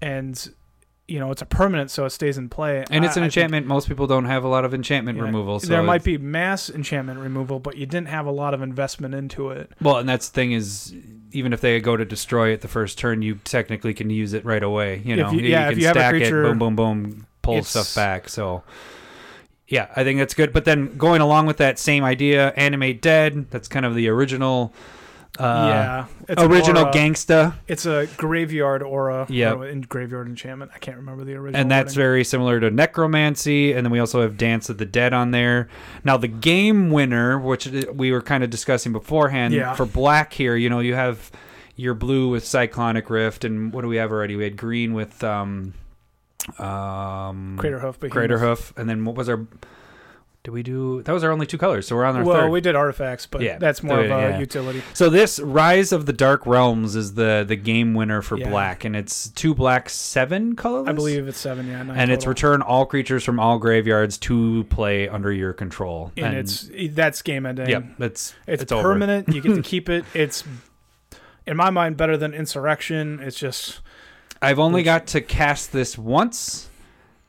and 0.00 0.48
you 1.08 1.18
know 1.18 1.32
it's 1.32 1.42
a 1.42 1.46
permanent, 1.46 1.90
so 1.90 2.04
it 2.04 2.10
stays 2.10 2.38
in 2.38 2.48
play. 2.48 2.84
and 2.88 3.04
it's 3.04 3.16
I- 3.16 3.20
an 3.20 3.24
I 3.24 3.26
think- 3.26 3.36
enchantment. 3.36 3.66
Most 3.66 3.88
people 3.88 4.06
don't 4.06 4.26
have 4.26 4.44
a 4.44 4.48
lot 4.48 4.64
of 4.64 4.72
enchantment 4.72 5.18
yeah, 5.18 5.24
removal. 5.24 5.58
So 5.58 5.66
there 5.66 5.82
might 5.82 6.04
be 6.04 6.18
mass 6.18 6.70
enchantment 6.70 7.18
removal, 7.18 7.58
but 7.58 7.76
you 7.76 7.84
didn't 7.84 8.06
have 8.08 8.26
a 8.26 8.30
lot 8.30 8.54
of 8.54 8.62
investment 8.62 9.12
into 9.12 9.50
it. 9.50 9.72
Well, 9.82 9.96
and 9.96 10.08
that's 10.08 10.28
the 10.28 10.34
thing 10.34 10.52
is, 10.52 10.94
even 11.32 11.52
if 11.52 11.60
they 11.60 11.80
go 11.80 11.96
to 11.96 12.04
destroy 12.04 12.50
it 12.52 12.60
the 12.60 12.68
first 12.68 12.96
turn, 12.96 13.22
you 13.22 13.34
technically 13.42 13.92
can 13.92 14.08
use 14.08 14.32
it 14.32 14.44
right 14.44 14.62
away. 14.62 15.02
You 15.04 15.16
know, 15.16 15.32
you- 15.32 15.40
yeah, 15.40 15.64
if 15.66 15.70
can 15.70 15.80
you 15.80 15.88
stack 15.88 16.10
creature- 16.10 16.44
it, 16.44 16.48
boom, 16.50 16.58
boom, 16.60 16.76
boom, 16.76 17.26
pull 17.42 17.64
stuff 17.64 17.92
back. 17.96 18.28
So, 18.28 18.62
yeah, 19.66 19.88
I 19.96 20.04
think 20.04 20.20
that's 20.20 20.34
good. 20.34 20.52
But 20.52 20.64
then 20.64 20.96
going 20.96 21.20
along 21.20 21.46
with 21.46 21.56
that 21.56 21.80
same 21.80 22.04
idea, 22.04 22.52
animate 22.56 23.02
dead. 23.02 23.50
That's 23.50 23.66
kind 23.66 23.84
of 23.84 23.96
the 23.96 24.08
original. 24.08 24.72
Uh, 25.38 26.06
yeah, 26.28 26.34
original 26.44 26.82
aura. 26.84 26.92
gangsta, 26.92 27.54
It's 27.68 27.86
a 27.86 28.06
graveyard 28.16 28.82
aura. 28.82 29.26
Or 29.30 29.66
in 29.66 29.82
graveyard 29.82 30.26
enchantment. 30.28 30.70
I 30.74 30.78
can't 30.78 30.96
remember 30.98 31.24
the 31.24 31.34
original. 31.34 31.60
and 31.60 31.70
that's 31.70 31.92
wording. 31.94 32.02
very 32.02 32.24
similar 32.24 32.60
to 32.60 32.70
necromancy. 32.70 33.72
And 33.72 33.86
then 33.86 33.92
we 33.92 34.00
also 34.00 34.20
have 34.22 34.36
Dance 34.36 34.68
of 34.68 34.78
the 34.78 34.84
Dead 34.84 35.12
on 35.14 35.30
there. 35.30 35.68
Now 36.04 36.16
the 36.16 36.28
game 36.28 36.90
winner, 36.90 37.38
which 37.38 37.66
we 37.66 38.12
were 38.12 38.20
kind 38.22 38.42
of 38.44 38.50
discussing 38.50 38.92
beforehand, 38.92 39.54
Yeah. 39.54 39.74
for 39.74 39.86
black 39.86 40.32
here, 40.32 40.56
you 40.56 40.68
know, 40.68 40.80
you 40.80 40.94
have 40.94 41.30
your 41.76 41.94
blue 41.94 42.28
with 42.28 42.44
Cyclonic 42.44 43.08
Rift, 43.08 43.44
and 43.44 43.72
what 43.72 43.82
do 43.82 43.88
we 43.88 43.96
have 43.96 44.10
already? 44.10 44.36
We 44.36 44.44
had 44.44 44.56
green 44.58 44.92
with 44.92 45.24
um, 45.24 45.72
um, 46.58 47.56
Crater 47.58 47.78
Hoof. 47.78 47.98
Crater 48.10 48.38
Hoof, 48.38 48.72
and 48.76 48.88
then 48.88 49.04
what 49.04 49.14
was 49.16 49.28
our 49.28 49.46
Did 50.42 50.52
we 50.52 50.62
do? 50.62 51.02
That 51.02 51.12
was 51.12 51.22
our 51.22 51.30
only 51.30 51.44
two 51.44 51.58
colors, 51.58 51.86
so 51.86 51.94
we're 51.94 52.06
on 52.06 52.16
our 52.16 52.24
well, 52.24 52.36
third. 52.38 52.50
we 52.50 52.62
did 52.62 52.74
artifacts, 52.74 53.26
but 53.26 53.42
Yeah, 53.42 53.58
that's 53.58 53.82
more 53.82 53.98
of 54.00 54.06
a 54.06 54.08
yeah. 54.08 54.38
utility. 54.38 54.82
So 54.94 55.10
this 55.10 55.38
Rise 55.38 55.92
of 55.92 56.06
the 56.06 56.14
Dark 56.14 56.46
Realms 56.46 56.96
is 56.96 57.12
the 57.12 57.44
the 57.46 57.56
game 57.56 57.92
winner 57.92 58.22
for 58.22 58.38
Yeah. 58.38 58.48
black, 58.48 58.82
and 58.86 58.96
it's 58.96 59.28
two 59.28 59.54
black, 59.54 59.90
seven 59.90 60.56
colors. 60.56 60.88
I 60.88 60.92
believe 60.92 61.28
it's 61.28 61.36
seven. 61.36 61.68
Yeah, 61.68 61.82
nine 61.82 61.94
and 61.98 62.10
it's 62.10 62.26
return 62.26 62.62
all 62.62 62.86
creatures 62.86 63.22
from 63.22 63.38
all 63.38 63.58
graveyards 63.58 64.16
to 64.18 64.64
play 64.70 65.10
under 65.10 65.30
your 65.30 65.52
control. 65.52 66.10
and, 66.16 66.34
it's 66.34 66.70
that's 66.92 67.20
game 67.20 67.44
ending. 67.44 67.68
yep, 67.68 67.84
it's 67.98 68.34
It's, 68.46 68.62
it's 68.62 68.72
permanent. 68.72 69.28
you 69.28 69.42
get 69.42 69.54
to 69.56 69.62
keep 69.74 69.90
it. 69.90 70.06
It's 70.14 70.42
in 71.46 71.54
my 71.58 71.68
mind 71.68 71.98
better 71.98 72.16
than 72.16 72.32
insurrection. 72.32 73.20
It's 73.22 73.38
just 73.38 73.80
I've 74.40 74.58
only 74.58 74.82
got 74.82 75.06
to 75.08 75.20
cast 75.20 75.70
this 75.74 75.98
once, 75.98 76.69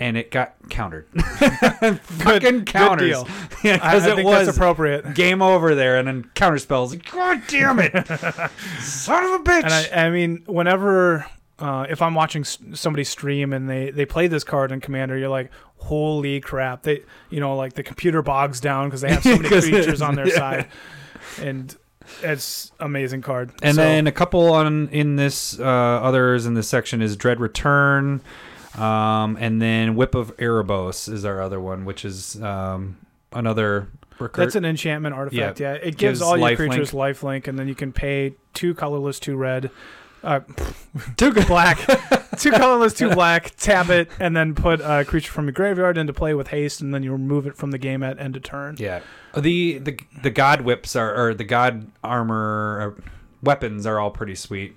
and 0.01 0.17
it 0.17 0.31
got 0.31 0.55
countered. 0.69 1.05
Fucking 1.21 2.65
counters. 2.65 3.09
deal. 3.09 3.27
Yeah, 3.63 3.75
because 3.75 4.07
it 4.07 4.15
think 4.15 4.27
was 4.27 4.47
that's 4.47 4.57
appropriate. 4.57 5.13
game 5.13 5.39
over 5.43 5.75
there, 5.75 5.97
and 5.97 6.07
then 6.07 6.23
counter 6.33 6.57
spells. 6.57 6.95
God 6.95 7.43
damn 7.47 7.77
it, 7.77 7.91
son 8.79 9.23
of 9.23 9.41
a 9.41 9.43
bitch! 9.43 9.63
And 9.63 9.71
I, 9.71 10.07
I 10.07 10.09
mean, 10.09 10.41
whenever 10.47 11.27
uh, 11.59 11.85
if 11.87 12.01
I'm 12.01 12.15
watching 12.15 12.43
somebody 12.43 13.03
stream 13.03 13.53
and 13.53 13.69
they 13.69 13.91
they 13.91 14.07
play 14.07 14.25
this 14.25 14.43
card 14.43 14.71
in 14.71 14.81
Commander, 14.81 15.15
you're 15.15 15.29
like, 15.29 15.51
holy 15.77 16.39
crap! 16.39 16.81
They 16.81 17.03
you 17.29 17.39
know 17.39 17.55
like 17.55 17.73
the 17.73 17.83
computer 17.83 18.23
bogs 18.23 18.59
down 18.59 18.87
because 18.87 19.01
they 19.01 19.11
have 19.13 19.21
so 19.21 19.37
many 19.37 19.47
creatures 19.47 20.01
on 20.01 20.15
their 20.15 20.27
yeah. 20.27 20.35
side, 20.35 20.67
and 21.39 21.77
it's 22.23 22.71
amazing 22.79 23.21
card. 23.21 23.51
And 23.61 23.75
So- 23.75 23.81
then 23.83 24.07
a 24.07 24.11
couple 24.11 24.51
on 24.53 24.89
in 24.89 25.17
this 25.17 25.59
uh, 25.59 25.63
others 25.63 26.47
in 26.47 26.55
this 26.55 26.67
section 26.67 27.03
is 27.03 27.15
Dread 27.15 27.39
Return, 27.39 28.21
um, 28.77 29.37
and 29.39 29.61
then 29.61 29.95
Whip 29.95 30.15
of 30.15 30.35
Erebos 30.37 31.11
is 31.11 31.25
our 31.25 31.41
other 31.41 31.59
one, 31.59 31.85
which 31.85 32.05
is 32.05 32.41
um, 32.41 32.97
another 33.33 33.89
recur- 34.19 34.43
That's 34.43 34.55
an 34.55 34.65
enchantment 34.65 35.15
artifact. 35.15 35.59
Yeah, 35.59 35.73
it 35.73 35.97
gives, 35.97 36.19
Gives 36.19 36.21
all 36.21 36.37
your 36.37 36.55
creatures 36.55 36.91
lifelink, 36.91 37.47
and 37.47 37.57
then 37.57 37.67
you 37.67 37.75
can 37.75 37.91
pay 37.91 38.35
two 38.53 38.73
colorless, 38.73 39.19
two 39.19 39.35
red, 39.35 39.71
uh, 40.23 40.41
Two 41.17 41.31
black, 41.31 41.79
two 42.37 42.51
colorless, 42.51 42.93
two 42.93 43.09
black. 43.09 43.55
Tap 43.55 43.89
it, 43.89 44.09
and 44.19 44.35
then 44.35 44.53
put 44.53 44.79
a 44.81 45.03
creature 45.05 45.31
from 45.31 45.45
your 45.45 45.53
graveyard 45.53 45.97
into 45.97 46.13
play 46.13 46.33
with 46.35 46.49
haste, 46.49 46.79
and 46.81 46.93
then 46.93 47.01
you 47.01 47.11
remove 47.11 47.47
it 47.47 47.55
from 47.55 47.71
the 47.71 47.77
game 47.79 48.03
at 48.03 48.19
end 48.19 48.35
of 48.35 48.43
turn. 48.43 48.75
Yeah, 48.77 48.99
the 49.35 49.79
the 49.79 49.97
the 50.21 50.29
God 50.29 50.61
whips 50.61 50.95
are 50.95 51.15
or 51.29 51.33
the 51.33 51.43
God 51.43 51.87
armor 52.03 52.95
uh, 52.99 53.01
weapons 53.41 53.87
are 53.87 53.99
all 53.99 54.11
pretty 54.11 54.35
sweet. 54.35 54.75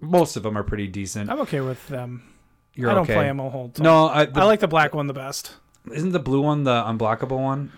Most 0.00 0.36
of 0.36 0.42
them 0.44 0.56
are 0.56 0.62
pretty 0.62 0.86
decent. 0.86 1.28
I'm 1.30 1.40
okay 1.40 1.60
with 1.60 1.86
them. 1.88 2.22
You're 2.80 2.90
I 2.90 2.94
don't 2.94 3.02
okay. 3.04 3.14
play 3.14 3.24
them 3.24 3.40
a 3.40 3.48
whole 3.50 3.68
time. 3.68 3.84
No, 3.84 4.08
I, 4.08 4.24
the, 4.24 4.40
I 4.40 4.44
like 4.44 4.60
the 4.60 4.68
black 4.68 4.94
one 4.94 5.06
the 5.06 5.12
best. 5.14 5.54
isn't 5.92 6.12
the 6.12 6.18
blue 6.18 6.40
one 6.40 6.64
the 6.64 6.82
unblockable 6.82 7.40
one? 7.42 7.72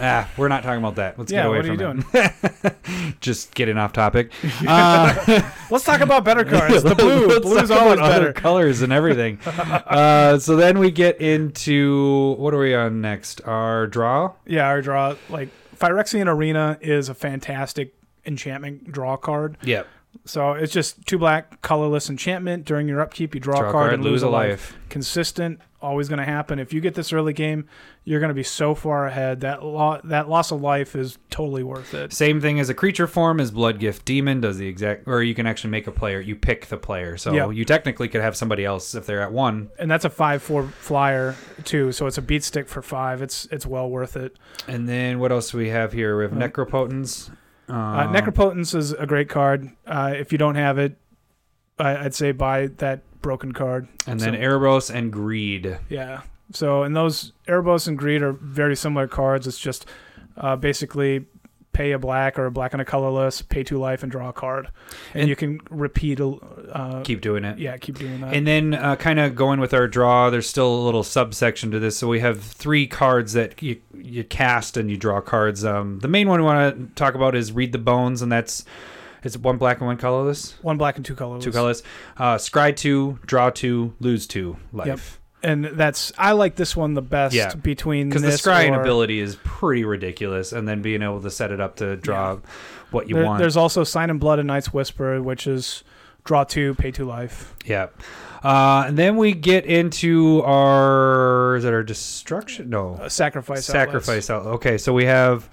Ah, 0.00 0.28
we're 0.38 0.48
not 0.48 0.62
talking 0.62 0.78
about 0.78 0.94
that. 0.96 1.18
Let's 1.18 1.30
Yeah, 1.30 1.42
get 1.42 1.46
away 1.48 1.62
from 1.62 1.80
it. 1.80 2.04
what 2.06 2.14
are 2.14 2.32
you 2.64 2.70
it. 3.04 3.16
Just 3.20 3.54
getting 3.54 3.76
off 3.76 3.92
topic. 3.92 4.32
Uh, 4.66 5.42
Let's 5.70 5.84
talk 5.84 6.00
about 6.00 6.24
better 6.24 6.44
cards. 6.56 6.82
The 6.82 6.94
blue, 6.94 7.40
blue's 7.40 7.70
always 7.70 8.00
better. 8.00 8.32
colors 8.32 8.80
and 8.82 8.92
everything. 8.92 9.38
uh, 9.46 10.38
so 10.38 10.56
then 10.56 10.78
we 10.78 10.90
get 10.90 11.20
into 11.20 12.34
what 12.38 12.54
are 12.54 12.58
we 12.58 12.74
on 12.74 13.00
next? 13.00 13.40
Our 13.44 13.86
draw. 13.86 14.32
Yeah, 14.46 14.66
our 14.66 14.80
draw 14.80 15.14
like 15.28 15.50
Phyrexian 15.76 16.26
Arena 16.26 16.78
is 16.80 17.08
a 17.10 17.14
fantastic 17.14 17.94
enchantment 18.24 18.90
draw 18.90 19.16
card. 19.16 19.58
Yep. 19.62 19.86
So 20.26 20.52
it's 20.52 20.72
just 20.72 21.06
two 21.06 21.18
black, 21.18 21.62
colorless 21.62 22.10
enchantment. 22.10 22.64
During 22.64 22.88
your 22.88 23.00
upkeep, 23.00 23.34
you 23.34 23.40
draw, 23.40 23.60
Draw 23.60 23.68
a 23.68 23.72
card, 23.72 23.94
and 23.94 24.02
lose 24.04 24.22
a 24.22 24.28
life. 24.28 24.76
Consistent, 24.88 25.60
always 25.80 26.08
going 26.08 26.18
to 26.18 26.24
happen. 26.24 26.58
If 26.58 26.72
you 26.72 26.80
get 26.80 26.94
this 26.94 27.12
early 27.12 27.32
game, 27.32 27.66
you're 28.04 28.18
going 28.18 28.30
to 28.30 28.34
be 28.34 28.42
so 28.42 28.74
far 28.74 29.06
ahead. 29.06 29.40
That 29.42 29.62
lo- 29.64 30.00
that 30.04 30.28
loss 30.28 30.50
of 30.50 30.60
life 30.60 30.96
is 30.96 31.18
totally 31.30 31.62
worth 31.62 31.94
it. 31.94 32.12
Same 32.12 32.40
thing 32.40 32.58
as 32.58 32.68
a 32.68 32.74
creature 32.74 33.06
form 33.06 33.38
is 33.38 33.50
Blood 33.52 33.78
Gift 33.78 34.04
Demon 34.04 34.40
does 34.40 34.58
the 34.58 34.66
exact, 34.66 35.06
or 35.06 35.22
you 35.22 35.34
can 35.34 35.46
actually 35.46 35.70
make 35.70 35.86
a 35.86 35.92
player. 35.92 36.18
You 36.20 36.34
pick 36.34 36.66
the 36.66 36.76
player, 36.76 37.16
so 37.16 37.32
Yeah. 37.32 37.50
you 37.50 37.64
technically 37.64 38.08
could 38.08 38.20
have 38.20 38.36
somebody 38.36 38.64
else 38.64 38.94
if 38.96 39.06
they're 39.06 39.22
at 39.22 39.32
one. 39.32 39.68
And 39.78 39.88
that's 39.90 40.04
a 40.04 40.10
five-four 40.10 40.64
flyer 40.80 41.36
too. 41.64 41.92
So 41.92 42.06
it's 42.06 42.18
a 42.18 42.22
beat 42.22 42.42
stick 42.42 42.68
for 42.68 42.82
five. 42.82 43.22
It's 43.22 43.46
it's 43.52 43.64
well 43.66 43.88
worth 43.88 44.16
it. 44.16 44.36
And 44.66 44.88
then 44.88 45.18
what 45.20 45.30
else 45.30 45.50
do 45.52 45.58
we 45.58 45.68
have 45.68 45.92
here? 45.92 46.16
We 46.18 46.24
have 46.24 46.32
Uh, 46.32 46.48
Necropotence. 46.48 47.30
Uh, 47.68 47.72
Um, 47.74 48.14
Necropotence 48.14 48.74
is 48.74 48.92
a 48.92 49.06
great 49.06 49.28
card. 49.28 49.70
Uh, 49.86 50.12
if 50.16 50.32
you 50.32 50.38
don't 50.38 50.54
have 50.54 50.78
it, 50.78 50.96
I, 51.78 51.96
I'd 51.96 52.14
say 52.14 52.32
buy 52.32 52.68
that 52.78 53.00
broken 53.22 53.52
card. 53.52 53.88
and 54.06 54.20
then 54.20 54.34
so- 54.34 54.38
Erebos 54.40 54.94
and 54.94 55.12
Greed. 55.12 55.78
Yeah. 55.88 56.22
So, 56.52 56.84
and 56.84 56.94
those 56.94 57.32
Erebos 57.48 57.88
and 57.88 57.98
Greed 57.98 58.22
are 58.22 58.32
very 58.32 58.76
similar 58.76 59.08
cards. 59.08 59.46
It's 59.48 59.58
just 59.58 59.84
uh, 60.36 60.54
basically 60.54 61.24
pay 61.76 61.92
a 61.92 61.98
black 61.98 62.38
or 62.38 62.46
a 62.46 62.50
black 62.50 62.72
and 62.72 62.80
a 62.80 62.84
colorless, 62.86 63.42
pay 63.42 63.62
two 63.62 63.78
life, 63.78 64.02
and 64.02 64.10
draw 64.10 64.30
a 64.30 64.32
card, 64.32 64.68
and, 65.12 65.22
And- 65.22 65.28
you 65.28 65.36
can 65.36 65.60
repeat. 65.70 66.20
a- 66.20 66.38
Uh, 66.72 67.02
Keep 67.02 67.20
doing 67.20 67.44
it. 67.44 67.58
yeah, 67.58 67.76
keep 67.76 67.98
doing 67.98 68.20
that. 68.22 68.32
And 68.34 68.46
then, 68.46 68.74
uh, 68.74 68.96
kind 68.96 69.18
of 69.20 69.34
going 69.36 69.60
with 69.60 69.72
our 69.74 69.86
draw, 69.86 70.30
there's 70.30 70.48
still 70.48 70.74
a 70.74 70.82
little 70.84 71.02
subsection 71.02 71.70
to 71.70 71.78
this. 71.78 71.96
So 71.98 72.08
we 72.08 72.20
have 72.20 72.40
three 72.40 72.86
cards 72.86 73.34
that 73.34 73.62
you 73.62 73.76
you 73.94 74.24
cast 74.24 74.76
and 74.76 74.90
you 74.90 74.96
draw 74.96 75.20
cards. 75.20 75.64
Um, 75.64 75.98
the 76.00 76.08
main 76.08 76.28
one 76.28 76.40
we 76.40 76.46
want 76.46 76.76
to 76.76 76.94
talk 76.94 77.14
about 77.14 77.34
is 77.34 77.52
Read 77.52 77.72
the 77.72 77.78
Bones, 77.78 78.22
and 78.22 78.30
that's 78.32 78.64
it's 79.22 79.36
one 79.36 79.56
black 79.58 79.78
and 79.78 79.86
one 79.86 79.96
colorless. 79.96 80.54
One 80.62 80.78
black 80.78 80.96
and 80.96 81.04
two 81.04 81.14
colorless. 81.14 81.44
Two 81.44 81.52
colorless. 81.52 81.82
Uh, 82.16 82.36
scry 82.36 82.74
two, 82.74 83.18
draw 83.26 83.50
two, 83.50 83.94
lose 84.00 84.26
two 84.26 84.56
life. 84.72 85.20
And 85.46 85.64
that's 85.64 86.12
I 86.18 86.32
like 86.32 86.56
this 86.56 86.76
one 86.76 86.94
the 86.94 87.02
best 87.02 87.34
Yeah. 87.34 87.54
between 87.54 88.08
Because 88.08 88.22
the 88.22 88.28
this 88.30 88.42
scrying 88.42 88.76
or- 88.76 88.80
ability 88.80 89.20
is 89.20 89.36
pretty 89.44 89.84
ridiculous, 89.84 90.52
and 90.52 90.66
then 90.66 90.82
being 90.82 91.02
able 91.02 91.20
to 91.22 91.30
set 91.30 91.52
it 91.52 91.60
up 91.60 91.76
to 91.76 91.96
draw 91.96 92.38
what 92.90 93.08
you 93.08 93.14
There- 93.14 93.24
want. 93.24 93.38
There's 93.38 93.56
also 93.56 93.84
Sign 93.84 94.10
in 94.10 94.18
Blood 94.18 94.38
and 94.40 94.48
Night's 94.48 94.72
Whisper, 94.72 95.22
which 95.22 95.46
is 95.46 95.84
draw 96.24 96.42
two, 96.42 96.74
pay 96.74 96.90
two 96.90 97.04
life. 97.04 97.54
Yeah. 97.64 97.86
Uh, 98.42 98.84
and 98.88 98.98
then 98.98 99.16
we 99.16 99.32
get 99.32 99.64
into 99.66 100.42
our 100.44 101.56
is 101.56 101.62
that 101.64 101.72
our 101.72 101.82
destruction? 101.84 102.68
No. 102.68 102.98
Uh, 103.00 103.08
sacrifice. 103.08 103.64
Sacrifice 103.64 104.28
out. 104.30 104.46
Okay, 104.46 104.78
so 104.78 104.92
we 104.92 105.04
have 105.04 105.48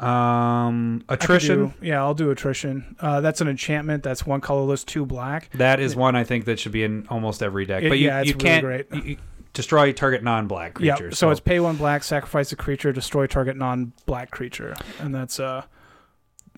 um 0.00 0.06
outlets. 0.06 1.04
I 1.08 1.16
could 1.16 1.24
attrition. 1.24 1.58
do- 1.66 1.74
yeah, 1.86 2.00
I'll 2.02 2.14
do 2.14 2.30
attrition. 2.30 2.96
Uh, 3.00 3.20
that's 3.20 3.40
an 3.40 3.48
enchantment. 3.48 4.02
That's 4.02 4.24
one 4.26 4.40
colorless, 4.40 4.84
two 4.84 5.04
black. 5.06 5.50
That 5.54 5.80
is 5.80 5.96
one 5.96 6.14
I 6.16 6.24
think 6.24 6.44
that 6.46 6.58
should 6.60 6.72
be 6.72 6.84
in 6.84 7.06
almost 7.10 7.42
every 7.42 7.64
deck. 7.66 7.82
It- 7.82 7.88
but 7.88 7.98
you, 7.98 8.06
yeah, 8.06 8.20
it's 8.20 8.28
you 8.28 8.34
really 8.36 8.44
can't 8.48 8.64
great. 8.64 8.86
you- 8.92 9.02
you 9.12 9.16
destroy 9.54 9.92
target 9.92 10.22
non-black 10.22 10.78
Yeah, 10.78 10.94
creatures. 10.96 11.18
so, 11.18 11.30
it's 11.30 11.40
pay 11.40 11.58
one 11.58 11.76
black, 11.76 12.04
sacrifice 12.04 12.52
a 12.52 12.56
creature, 12.56 12.92
destroy 12.92 13.26
target 13.26 13.56
non-black 13.56 14.30
creature, 14.30 14.76
and 15.00 15.12
that's 15.12 15.40
uh, 15.40 15.62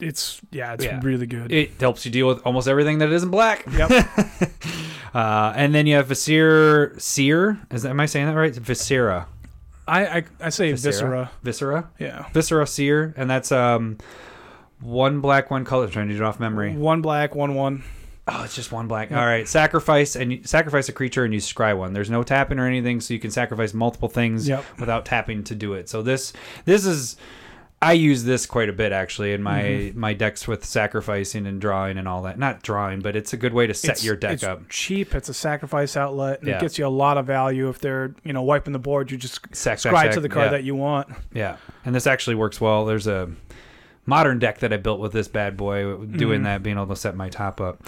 it's 0.02 0.40
yeah, 0.50 0.74
it's 0.74 0.84
Yeah. 0.84 1.00
really 1.02 1.26
good. 1.26 1.50
it 1.50 1.80
helps 1.80 2.04
you 2.04 2.10
deal 2.12 2.26
with 2.26 2.40
almost 2.44 2.68
everything 2.68 2.98
that 2.98 3.10
isn't 3.10 3.30
black. 3.30 3.64
yep, 3.72 3.90
Uh, 5.14 5.52
and 5.56 5.74
then 5.74 5.86
you 5.88 5.96
have 5.96 6.06
Visir 6.08 6.94
Seer. 7.00 7.58
Is 7.72 7.82
that, 7.82 7.90
am 7.90 7.98
I 8.00 8.06
saying 8.06 8.26
that 8.26 8.34
right? 8.34 8.54
Viscera. 8.54 9.26
I, 9.90 10.18
I 10.18 10.24
I 10.40 10.48
say 10.50 10.72
Viscera? 10.72 11.30
Viscera. 11.42 11.90
Yeah, 11.98 12.28
Viscera 12.32 12.66
Seer, 12.66 13.12
and 13.16 13.28
that's 13.28 13.50
um 13.52 13.98
one 14.80 15.20
black, 15.20 15.50
one 15.50 15.64
color. 15.64 15.84
I'm 15.86 15.90
trying 15.90 16.08
to 16.08 16.14
do 16.14 16.22
it 16.22 16.26
off 16.26 16.40
memory. 16.40 16.74
one 16.74 17.02
black, 17.02 17.34
one 17.34 17.54
one. 17.54 17.82
Oh, 18.28 18.44
it's 18.44 18.54
just 18.54 18.70
one 18.70 18.86
black. 18.86 19.10
Yeah. 19.10 19.20
All 19.20 19.26
right, 19.26 19.48
sacrifice 19.48 20.14
and 20.14 20.32
you, 20.32 20.44
sacrifice 20.44 20.88
a 20.88 20.92
creature 20.92 21.24
and 21.24 21.34
you 21.34 21.40
scry 21.40 21.76
one. 21.76 21.92
There's 21.92 22.10
no 22.10 22.22
tapping 22.22 22.58
or 22.58 22.66
anything, 22.66 23.00
so 23.00 23.12
you 23.12 23.18
can 23.20 23.30
sacrifice 23.30 23.74
multiple 23.74 24.08
things 24.08 24.46
Yep. 24.48 24.64
without 24.78 25.04
tapping 25.04 25.42
to 25.44 25.54
do 25.54 25.74
it. 25.74 25.88
So 25.88 26.02
this 26.02 26.32
this 26.64 26.86
is 26.86 27.16
I 27.82 27.92
use 27.94 28.24
this 28.24 28.44
quite 28.44 28.68
a 28.68 28.74
bit 28.74 28.92
actually 28.92 29.32
in 29.32 29.42
my 29.42 29.62
Mhm. 29.62 29.94
my 29.94 30.12
decks 30.12 30.46
with 30.46 30.64
sacrificing 30.66 31.46
and 31.46 31.58
drawing 31.60 31.96
and 31.96 32.06
all 32.06 32.20
that. 32.22 32.38
Not 32.38 32.62
drawing, 32.62 33.00
but 33.00 33.16
it's 33.16 33.32
a 33.32 33.38
good 33.38 33.54
way 33.54 33.66
to 33.66 33.72
set 33.72 33.92
It's- 33.92 34.04
your 34.04 34.16
deck 34.16 34.32
it's 34.34 34.44
up. 34.44 34.68
Cheap. 34.68 35.14
It's 35.14 35.30
a 35.30 35.34
sacrifice 35.34 35.96
outlet, 35.96 36.40
and 36.40 36.48
Yeah. 36.48 36.56
it 36.56 36.60
gets 36.60 36.78
you 36.78 36.86
a 36.86 36.88
lot 36.88 37.16
of 37.16 37.26
value. 37.26 37.70
If 37.70 37.78
they're 37.78 38.14
you 38.22 38.34
know 38.34 38.42
wiping 38.42 38.74
the 38.74 38.78
board, 38.78 39.10
you 39.10 39.16
just 39.16 39.40
Sac, 39.56 39.78
sac, 39.78 39.92
scry 39.94 40.02
sac, 40.02 40.12
to 40.12 40.20
the 40.20 40.28
card 40.28 40.46
yeah. 40.46 40.50
that 40.50 40.64
you 40.64 40.74
want. 40.74 41.08
Yeah, 41.32 41.56
and 41.86 41.94
this 41.94 42.06
actually 42.06 42.34
works 42.36 42.60
well. 42.60 42.84
There's 42.84 43.06
a 43.06 43.30
modern 44.04 44.38
deck 44.38 44.58
that 44.58 44.72
I 44.74 44.76
built 44.76 45.00
with 45.00 45.12
this 45.12 45.28
bad 45.28 45.56
boy, 45.56 45.84
doing 46.04 46.40
Mhm. 46.40 46.44
that, 46.44 46.62
being 46.62 46.76
able 46.76 46.88
to 46.88 46.96
set 46.96 47.16
my 47.16 47.30
top 47.30 47.60
up. 47.62 47.82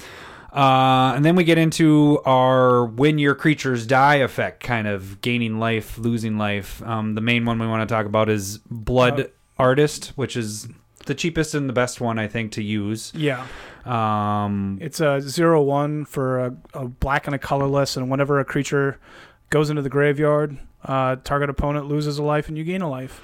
Uh, 0.55 1.13
and 1.17 1.25
then 1.25 1.35
we 1.37 1.45
get 1.45 1.59
into 1.59 2.21
our 2.25 2.85
when 2.87 3.19
your 3.19 3.35
creatures 3.35 3.87
die 3.87 4.17
effect, 4.17 4.63
kind 4.63 4.87
of 4.87 5.21
gaining 5.21 5.59
life, 5.59 5.99
losing 5.99 6.39
life. 6.39 6.83
Um, 6.87 7.15
the 7.15 7.21
main 7.23 7.45
one 7.45 7.59
we 7.59 7.67
want 7.67 7.87
to 7.87 7.93
talk 7.95 8.07
about 8.07 8.29
is 8.31 8.59
Blood 8.71 9.21
Uh, 9.21 9.25
Artist, 9.59 10.13
which 10.17 10.37
is 10.37 10.69
the 11.07 11.15
cheapest 11.15 11.55
and 11.55 11.69
the 11.69 11.73
best 11.73 12.01
one 12.01 12.19
I 12.19 12.29
think 12.29 12.53
to 12.53 12.63
use. 12.63 13.13
Yeah, 13.15 13.47
Um, 13.85 14.79
it's 14.81 15.01
a 15.01 15.21
zero 15.21 15.61
one 15.63 16.05
for 16.05 16.39
a, 16.47 16.57
a 16.75 16.89
black 16.89 17.27
and 17.27 17.35
a 17.35 17.39
colorless, 17.39 17.97
and 17.97 18.11
whenever 18.11 18.39
a 18.39 18.45
creature 18.45 18.99
goes 19.51 19.69
into 19.71 19.83
the 19.83 19.89
graveyard, 19.91 20.59
uh, 20.85 21.17
target 21.25 21.51
opponent 21.51 21.87
loses 21.87 22.19
a 22.19 22.23
life 22.23 22.49
and 22.49 22.57
you 22.57 22.65
gain 22.65 22.83
a 22.83 22.89
life. 22.89 23.21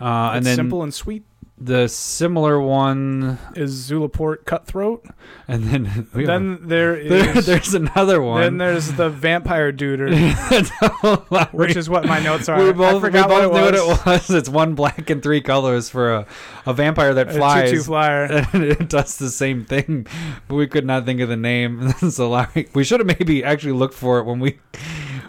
uh, 0.00 0.04
and 0.30 0.38
it's 0.38 0.44
then 0.46 0.56
simple 0.56 0.82
and 0.82 0.92
sweet. 0.92 1.24
The 1.64 1.86
similar 1.88 2.60
one, 2.60 3.38
is 3.54 3.88
Zulaport 3.90 4.44
Cutthroat. 4.44 5.04
and 5.46 5.64
then 5.64 6.08
we 6.14 6.24
Then 6.24 6.66
there 6.68 7.02
there- 7.08 7.38
is. 7.38 7.46
there's 7.46 7.74
another 7.74 8.20
one. 8.20 8.40
then 8.40 8.58
there's 8.58 8.92
the 8.92 9.08
Vampire 9.10 9.72
Duder, 9.72 10.08
which 11.52 11.76
is 11.76 11.88
what 11.88 12.04
my 12.06 12.18
notes 12.20 12.48
are. 12.48 12.58
we 12.62 12.70
I 12.70 12.72
both, 12.72 13.02
we 13.02 13.10
both 13.10 13.28
what, 13.28 13.28
knew 13.28 13.44
it 13.44 13.50
was. 13.50 13.60
what 13.62 13.74
it 13.74 14.06
was. 14.06 14.30
It's 14.30 14.48
one 14.48 14.74
black 14.74 15.08
and 15.10 15.22
three 15.22 15.40
colors 15.40 15.88
for 15.88 16.12
a, 16.12 16.26
a 16.66 16.74
vampire 16.74 17.14
that 17.14 17.28
A 17.28 17.32
flies. 17.32 17.70
tutu 17.70 17.82
flyer. 17.84 18.24
and 18.52 18.64
it 18.64 18.88
does 18.88 19.18
the 19.18 19.30
same 19.30 19.64
thing, 19.64 20.06
but 20.48 20.54
we 20.56 20.66
could 20.66 20.84
not 20.86 21.04
think 21.04 21.20
of 21.20 21.28
the 21.28 21.36
name. 21.36 21.92
so 22.10 22.28
like, 22.28 22.70
we 22.74 22.84
should 22.84 23.00
have 23.00 23.06
maybe 23.18 23.44
actually 23.44 23.72
looked 23.72 23.94
for 23.94 24.18
it 24.18 24.24
when 24.24 24.40
we 24.40 24.58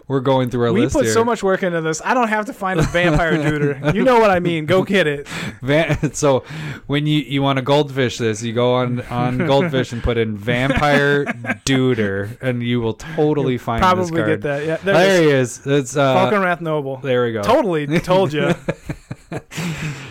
were 0.07 0.19
going 0.21 0.49
through 0.49 0.65
our 0.67 0.73
We 0.73 0.81
list 0.81 0.95
put 0.95 1.05
here. 1.05 1.13
so 1.13 1.23
much 1.23 1.41
work 1.43 1.63
into 1.63 1.79
this. 1.81 2.01
I 2.03 2.13
don't 2.13 2.27
have 2.27 2.45
to 2.47 2.53
find 2.53 2.79
a 2.79 2.83
vampire 2.91 3.37
duder. 3.37 3.93
You 3.93 4.03
know 4.03 4.19
what 4.19 4.29
I 4.31 4.39
mean. 4.39 4.65
Go 4.65 4.83
get 4.83 5.07
it. 5.07 5.27
Van- 5.61 6.13
so 6.13 6.43
when 6.87 7.07
you 7.07 7.19
you 7.19 7.41
want 7.41 7.57
to 7.57 7.61
goldfish 7.63 8.17
this, 8.17 8.43
you 8.43 8.53
go 8.53 8.75
on 8.75 9.01
on 9.03 9.37
goldfish 9.37 9.91
and 9.93 10.03
put 10.03 10.17
in 10.17 10.35
vampire 10.37 11.25
duder, 11.65 12.37
and 12.41 12.61
you 12.63 12.81
will 12.81 12.93
totally 12.95 13.57
find 13.57 13.81
this 13.81 14.09
Probably 14.11 14.23
get 14.31 14.41
that. 14.41 14.65
Yeah, 14.65 14.77
there, 14.77 14.93
There 14.93 15.21
he 15.21 15.29
is. 15.29 15.59
is. 15.59 15.67
It's 15.67 15.97
uh, 15.97 16.15
Falkenrath 16.15 16.61
Noble. 16.61 16.97
there 16.97 17.23
we 17.25 17.31
go. 17.33 17.41
Totally 17.41 17.99
told 17.99 18.33
you. 18.33 18.53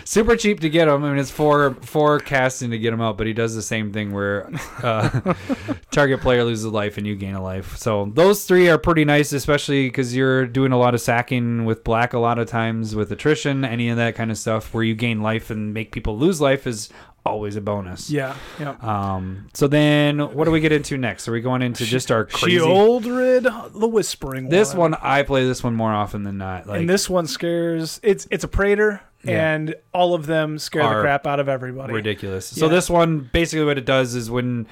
Super 0.05 0.35
cheap 0.35 0.59
to 0.61 0.69
get 0.69 0.87
him. 0.87 1.03
I 1.03 1.09
mean, 1.09 1.17
it's 1.17 1.31
four 1.31 1.75
four 1.81 2.19
casting 2.19 2.71
to 2.71 2.77
get 2.77 2.93
him 2.93 3.01
out, 3.01 3.17
but 3.17 3.27
he 3.27 3.33
does 3.33 3.55
the 3.55 3.61
same 3.61 3.91
thing 3.91 4.11
where 4.11 4.49
uh, 4.81 5.33
target 5.91 6.21
player 6.21 6.43
loses 6.43 6.65
a 6.65 6.69
life 6.69 6.97
and 6.97 7.05
you 7.07 7.15
gain 7.15 7.35
a 7.35 7.41
life. 7.43 7.77
So 7.77 8.11
those 8.13 8.45
three 8.45 8.69
are 8.69 8.77
pretty 8.77 9.05
nice, 9.05 9.33
especially 9.33 9.87
because 9.87 10.15
you're 10.15 10.45
doing 10.45 10.71
a 10.71 10.77
lot 10.77 10.93
of 10.93 11.01
sacking 11.01 11.65
with 11.65 11.83
black 11.83 12.13
a 12.13 12.19
lot 12.19 12.39
of 12.39 12.47
times 12.47 12.95
with 12.95 13.11
attrition, 13.11 13.63
any 13.65 13.89
of 13.89 13.97
that 13.97 14.15
kind 14.15 14.31
of 14.31 14.37
stuff 14.37 14.73
where 14.73 14.83
you 14.83 14.95
gain 14.95 15.21
life 15.21 15.49
and 15.49 15.73
make 15.73 15.91
people 15.91 16.17
lose 16.17 16.41
life 16.41 16.67
is 16.67 16.89
always 17.25 17.55
a 17.55 17.61
bonus. 17.61 18.09
yeah. 18.09 18.35
Yeah. 18.59 18.75
Um. 18.81 19.47
So 19.53 19.67
then, 19.67 20.19
what 20.19 20.43
do 20.43 20.51
we 20.51 20.59
get 20.59 20.73
into 20.73 20.97
next? 20.97 21.25
Are 21.27 21.31
we 21.31 21.39
going 21.39 21.61
into 21.61 21.85
just 21.85 22.11
our 22.11 22.25
crazy? 22.25 22.57
Sheoldred, 22.57 23.79
the 23.79 23.87
Whispering 23.87 24.49
This 24.49 24.73
one. 24.73 24.91
one 24.91 24.99
I 25.01 25.23
play 25.23 25.45
this 25.45 25.63
one 25.63 25.73
more 25.73 25.93
often 25.93 26.23
than 26.23 26.37
not. 26.37 26.67
Like 26.67 26.81
and 26.81 26.89
this 26.89 27.09
one 27.09 27.27
scares. 27.27 27.99
It's 28.03 28.27
it's 28.29 28.43
a 28.43 28.47
praetor, 28.49 29.01
Yeah. 29.23 29.53
and 29.53 29.75
all 29.93 30.13
of 30.13 30.25
them 30.25 30.59
scare 30.59 30.83
Are 30.83 30.95
the 30.97 31.01
crap 31.01 31.25
out 31.27 31.39
of 31.39 31.47
everybody. 31.49 31.93
ridiculous. 31.93 32.45
So 32.45 32.65
Yeah. 32.65 32.73
this 32.73 32.89
one 32.89 33.29
basically 33.31 33.65
what 33.65 33.77
it 33.77 33.85
does 33.85 34.15
is 34.15 34.29
when 34.29 34.67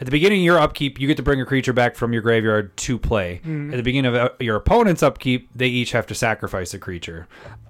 at 0.00 0.06
the 0.06 0.10
beginning 0.10 0.40
of 0.40 0.44
your 0.44 0.58
upkeep, 0.58 0.98
you 1.00 1.06
get 1.06 1.16
to 1.18 1.22
bring 1.22 1.40
a 1.40 1.44
creature 1.46 1.72
back 1.72 1.94
from 1.94 2.12
your 2.12 2.22
graveyard 2.22 2.74
to 2.78 2.98
play. 2.98 3.40
Mhm. 3.46 3.70
At 3.72 3.76
the 3.76 3.82
beginning 3.82 4.08
of 4.08 4.14
uh, 4.14 4.28
your 4.40 4.56
opponent's 4.56 5.02
upkeep, 5.02 5.48
they 5.54 5.68
each 5.68 5.92
have 5.92 6.06
to 6.06 6.14
sacrifice 6.14 6.72
a 6.74 6.78
creature, 6.78 7.26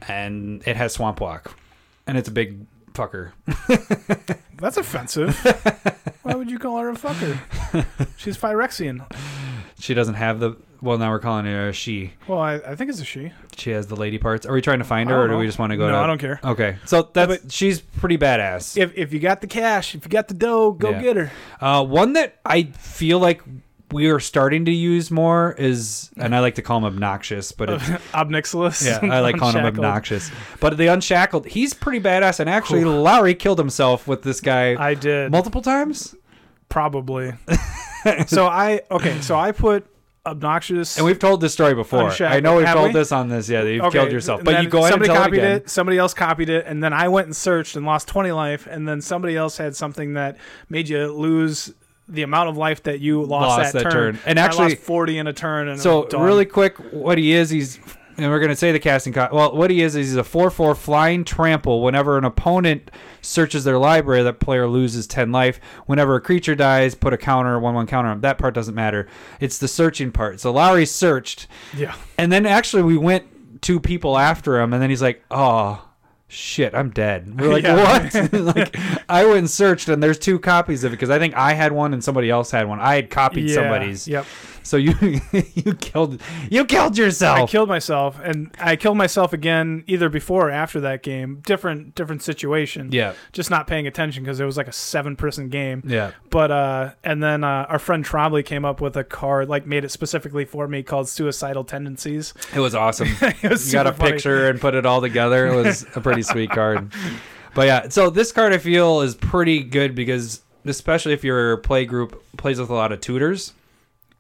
and 0.09 0.63
it 0.67 0.77
has 0.77 0.93
Swamp 0.93 1.21
Walk, 1.21 1.57
and 2.07 2.17
it's 2.19 2.29
a 2.29 2.33
big 2.33 2.67
fucker. 2.95 3.31
That's 4.59 4.77
offensive. 4.77 5.37
Why 6.23 6.35
would 6.35 6.51
you 6.51 6.59
call 6.59 6.79
her 6.79 6.91
a 6.91 6.95
fucker? 6.95 7.39
She's 8.17 8.37
Phyrexian. 8.37 9.07
She 9.79 9.95
doesn't 9.95 10.15
have 10.15 10.39
the. 10.41 10.57
Well, 10.83 10.97
now 10.99 11.11
we're 11.11 11.19
calling 11.19 11.45
her 11.45 11.69
a 11.69 11.73
she. 11.73 12.13
Well, 12.27 12.39
I, 12.39 12.55
I 12.55 12.75
think 12.75 12.91
it's 12.91 13.01
a 13.01 13.05
she. 13.05 13.33
She 13.57 13.71
has 13.71 13.87
the 13.87 13.97
lady 13.97 14.17
parts. 14.19 14.47
Are 14.47 14.53
we 14.55 14.63
trying 14.63 14.79
to 14.79 14.85
find 14.85 15.11
her, 15.11 15.25
or 15.25 15.29
do 15.29 15.37
we 15.37 15.47
just 15.47 15.59
want 15.59 15.73
to 15.73 15.77
go? 15.77 15.87
no, 15.87 15.93
to, 15.93 15.99
I 15.99 16.07
don't 16.07 16.19
care. 16.19 16.41
Okay, 16.43 16.79
so 16.87 17.11
that's 17.13 17.53
she's 17.53 17.81
pretty 17.81 18.17
badass. 18.17 18.77
If 18.77 18.97
if 18.97 19.13
you 19.13 19.21
got 19.21 19.41
the 19.43 19.47
cash, 19.47 19.95
if 19.95 20.05
you 20.05 20.09
got 20.11 20.29
the 20.29 20.35
dough, 20.35 20.73
go 20.73 20.91
Yeah. 20.91 21.03
get 21.03 21.17
her. 21.17 21.31
Uh, 21.61 21.85
one 21.85 22.15
that 22.15 22.39
I 22.47 22.65
feel 22.65 23.19
like 23.19 23.43
we 23.93 24.09
are 24.09 24.21
starting 24.21 24.65
to 24.67 24.71
use 24.71 25.11
more 25.11 25.53
is, 25.59 26.11
and 26.17 26.35
I 26.35 26.41
like 26.41 26.55
to 26.55 26.63
call 26.63 26.79
him 26.79 26.85
obnoxious, 26.85 27.53
but 27.53 27.71
it's, 27.71 27.91
Ob 28.15 28.31
Nixilis. 28.31 28.87
yeah, 28.87 29.13
I 29.13 29.21
like 29.21 29.37
calling 29.37 29.57
him 29.57 29.67
obnoxious. 29.67 30.31
But 30.61 30.77
the 30.79 30.87
unshackled, 30.87 31.47
he's 31.47 31.75
pretty 31.75 32.01
badass, 32.01 32.41
and 32.41 32.49
actually, 32.49 32.85
Lowry 32.85 33.35
killed 33.35 33.59
himself 33.59 34.07
with 34.09 34.23
this 34.23 34.41
guy 34.41 34.83
I 34.83 34.95
did 34.95 35.31
multiple 35.31 35.61
times, 35.61 36.15
probably. 36.69 37.33
so 38.27 38.47
I 38.47 38.81
okay. 38.91 39.21
So 39.21 39.37
I 39.37 39.53
put 39.53 39.87
obnoxious. 40.31 40.97
and 40.97 41.05
we've 41.07 41.19
told 41.19 41.41
this 41.41 41.53
story 41.53 41.75
before. 41.75 42.11
I 42.23 42.41
know 42.41 42.57
we've 42.57 42.67
Have 42.67 42.77
told 42.77 42.89
we? 42.89 42.93
this 42.95 43.13
on 43.13 43.29
this. 43.29 43.49
Yeah, 43.49 43.63
that 43.65 43.73
you've 43.73 43.85
Okay, 43.85 43.99
killed 43.99 44.13
yourself, 44.13 44.41
and 44.41 44.45
but 44.47 44.53
then 44.53 44.65
you 44.65 44.71
go 44.71 44.79
ahead 44.79 44.93
and 44.95 45.05
somebody 45.05 45.09
tell 45.09 45.17
it 45.23 45.25
copied 45.27 45.39
again. 45.39 45.57
it, 45.57 45.71
somebody 45.71 45.99
else 45.99 46.15
copied 46.15 46.49
it, 46.49 46.65
and 46.67 46.83
then 46.83 46.93
I 46.93 47.09
went 47.09 47.27
and 47.27 47.37
searched 47.37 47.77
and 47.77 47.85
lost 47.85 48.09
twenty 48.09 48.33
life, 48.33 48.67
and 48.71 48.89
then 48.89 49.01
somebody 49.01 49.37
else 49.37 49.57
had 49.59 49.77
something 49.77 50.15
that 50.15 50.37
made 50.69 50.89
you 50.89 51.13
lose 51.13 51.73
the 52.09 52.23
amount 52.23 52.49
of 52.49 52.57
life 52.57 52.83
that 52.85 52.99
you 53.01 53.23
lost, 53.23 53.59
Lost 53.59 53.73
that, 53.75 53.83
turn. 53.91 54.19
And 54.27 54.39
I 54.39 54.43
actually- 54.43 54.71
lost 54.71 54.79
forty 54.79 55.19
in 55.19 55.27
a 55.29 55.33
turn. 55.33 55.69
And 55.69 55.79
So 55.81 56.05
done. 56.07 56.23
really 56.23 56.45
quick, 56.45 56.77
what 56.93 57.19
he 57.19 57.33
is, 57.33 57.51
he's 57.51 57.79
and 58.23 58.31
we're 58.31 58.41
gonna 58.41 58.57
say 58.57 58.73
the 58.73 58.79
casting. 58.79 59.13
Co- 59.13 59.29
well, 59.33 59.55
what 59.57 59.71
he 59.71 59.83
is 59.83 59.97
is 59.97 60.09
he's 60.09 60.17
a 60.17 60.25
four-four 60.25 60.75
flying 60.75 61.25
trample. 61.25 61.83
Whenever 61.83 62.19
an 62.19 62.25
opponent 62.25 62.91
searches 63.23 63.65
their 63.65 63.79
library, 63.79 64.23
that 64.23 64.41
player 64.41 64.67
loses 64.69 65.07
ten 65.07 65.33
life. 65.33 65.61
Whenever 65.87 66.15
a 66.17 66.21
creature 66.21 66.55
dies, 66.55 66.95
put 66.95 67.13
a 67.13 67.19
counter, 67.19 67.59
one-one 67.59 67.87
counter. 67.87 68.11
on 68.11 68.21
That 68.21 68.39
part 68.39 68.55
doesn't 68.55 68.75
matter. 68.75 69.07
It's 69.41 69.59
the 69.59 69.69
searching 69.69 70.13
part. 70.13 70.41
So 70.41 70.53
Lowry 70.53 70.87
searched, 70.87 71.47
yeah, 71.77 71.95
and 72.19 72.31
then 72.33 72.47
actually 72.47 72.83
we 72.83 72.97
went 72.97 73.61
two 73.63 73.81
people 73.81 74.17
after 74.19 74.61
him, 74.61 74.73
and 74.73 74.83
then 74.83 74.91
he's 74.91 75.03
like, 75.03 75.23
"Oh." 75.31 75.87
Shit, 76.33 76.77
I'm 76.77 76.91
dead. 76.91 77.41
We're 77.41 77.53
like, 77.53 77.65
Yeah. 77.65 77.75
what? 77.75 78.33
like, 78.57 78.77
I 79.09 79.25
went 79.25 79.39
and 79.39 79.51
searched, 79.51 79.89
and 79.89 80.01
there's 80.01 80.17
two 80.17 80.39
copies 80.39 80.85
of 80.85 80.93
it 80.93 80.95
because 80.95 81.11
I 81.11 81.19
think 81.19 81.35
I 81.35 81.55
had 81.55 81.73
one 81.73 81.93
and 81.93 82.05
somebody 82.05 82.31
else 82.31 82.53
had 82.53 82.69
one. 82.69 82.79
I 82.79 82.95
had 82.95 83.11
copied 83.11 83.49
yeah, 83.49 83.55
somebody's. 83.57 84.07
Yep. 84.07 84.27
So 84.63 84.77
you 84.77 84.95
you 85.55 85.75
killed 85.75 86.21
you 86.51 86.65
killed 86.65 86.97
yourself. 86.99 87.39
I 87.39 87.47
killed 87.47 87.69
myself, 87.69 88.19
and 88.23 88.51
I 88.59 88.77
killed 88.77 88.97
myself 88.97 89.33
again 89.33 89.85
either 89.87 90.09
before 90.09 90.49
or 90.49 90.51
after 90.51 90.81
that 90.81 91.03
game. 91.03 91.43
Different 91.47 91.95
different 91.95 92.23
situation. 92.23 92.91
yeah, 92.93 93.15
Just 93.33 93.51
not 93.51 93.67
paying 93.67 93.87
attention 93.87 94.23
because 94.23 94.41
it 94.41 94.45
was 94.45 94.57
like 94.57 94.69
a 94.69 94.73
seven 94.73 95.17
person 95.17 95.49
game. 95.49 95.83
yeah. 95.87 96.13
But 96.31 96.51
uh, 96.51 96.91
and 97.05 97.23
then 97.23 97.45
uh, 97.45 97.67
our 97.69 97.79
friend 97.79 98.05
Trombley 98.05 98.45
came 98.45 98.65
up 98.65 98.81
with 98.81 98.97
a 98.97 99.05
card, 99.05 99.49
like 99.49 99.67
made 99.67 99.85
it 99.85 99.91
specifically 99.91 100.45
for 100.45 100.69
me 100.69 100.83
called 100.83 101.09
Suicidal 101.09 101.65
Tendencies. 101.65 102.35
It 102.55 102.61
was 102.61 102.75
awesome. 102.75 103.09
it 103.43 103.51
was 103.51 103.67
you 103.67 103.73
got 103.73 103.87
a 103.87 103.93
funny. 103.93 104.13
picture 104.13 104.49
and 104.49 104.61
put 104.61 104.75
it 104.75 104.87
all 104.87 105.01
together. 105.01 105.47
It 105.47 105.57
was 105.57 105.85
a 105.95 106.01
pretty 106.01 106.23
sweet 106.23 106.51
card. 106.61 106.93
But 107.55 107.67
yeah, 107.67 107.89
so 107.89 108.11
this 108.11 108.31
card 108.31 108.53
I 108.53 108.59
feel 108.59 109.01
is 109.01 109.15
pretty 109.15 109.63
good 109.65 109.95
because 109.95 110.43
especially 110.65 111.15
if 111.15 111.25
your 111.25 111.57
play 111.59 111.85
group 111.85 112.23
plays 112.37 112.61
with 112.61 112.71
a 112.71 112.75
lot 112.75 112.93
of 112.93 113.01
tutors, 113.01 113.55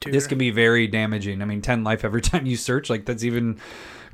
Tutor. 0.00 0.12
this 0.16 0.26
can 0.26 0.38
be 0.38 0.50
very 0.50 0.86
damaging. 0.86 1.42
I 1.42 1.44
mean, 1.44 1.60
ten 1.62 1.84
life 1.84 2.04
every 2.04 2.20
time 2.30 2.46
you 2.46 2.56
search, 2.56 2.88
like 2.90 3.04
that's 3.04 3.24
even 3.24 3.58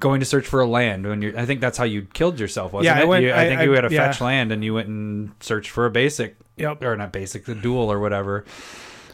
going 0.01 0.20
to 0.20 0.27
search 0.27 0.46
for 0.46 0.61
a 0.61 0.66
land 0.66 1.07
when 1.07 1.22
you're. 1.22 1.38
I 1.38 1.46
think 1.46 1.61
that's 1.61 1.79
how 1.79 1.85
you 1.85 2.03
killed 2.12 2.38
yourself, 2.40 2.72
wasn't 2.72 2.94
Yeah, 2.96 3.03
I 3.03 3.05
went- 3.05 3.25
You- 3.25 3.31
I, 3.33 3.42
I- 3.42 3.49
think 3.49 3.61
I- 3.61 3.64
you 3.64 3.72
had 3.72 3.85
a 3.85 3.92
yeah. 3.94 4.07
fetch 4.11 4.20
land 4.20 4.53
and 4.53 4.62
you 4.64 4.75
went 4.75 4.88
and 4.88 5.33
searched 5.40 5.70
for 5.70 5.87
a 5.87 5.90
basic 5.90 6.37
Yep. 6.57 6.83
or 6.83 6.96
not 6.96 7.12
basic, 7.12 7.44
the 7.44 7.55
dual 7.55 7.90
or 7.90 7.99
whatever. 8.01 8.44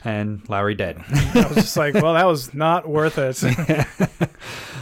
And 0.04 0.42
Lowry 0.48 0.74
dead. 0.74 1.00
I 1.10 1.46
was 1.46 1.54
just 1.56 1.76
like, 1.76 1.94
well, 1.94 2.14
that 2.14 2.26
was 2.26 2.52
not 2.54 2.88
worth 2.88 3.18
it. 3.18 3.36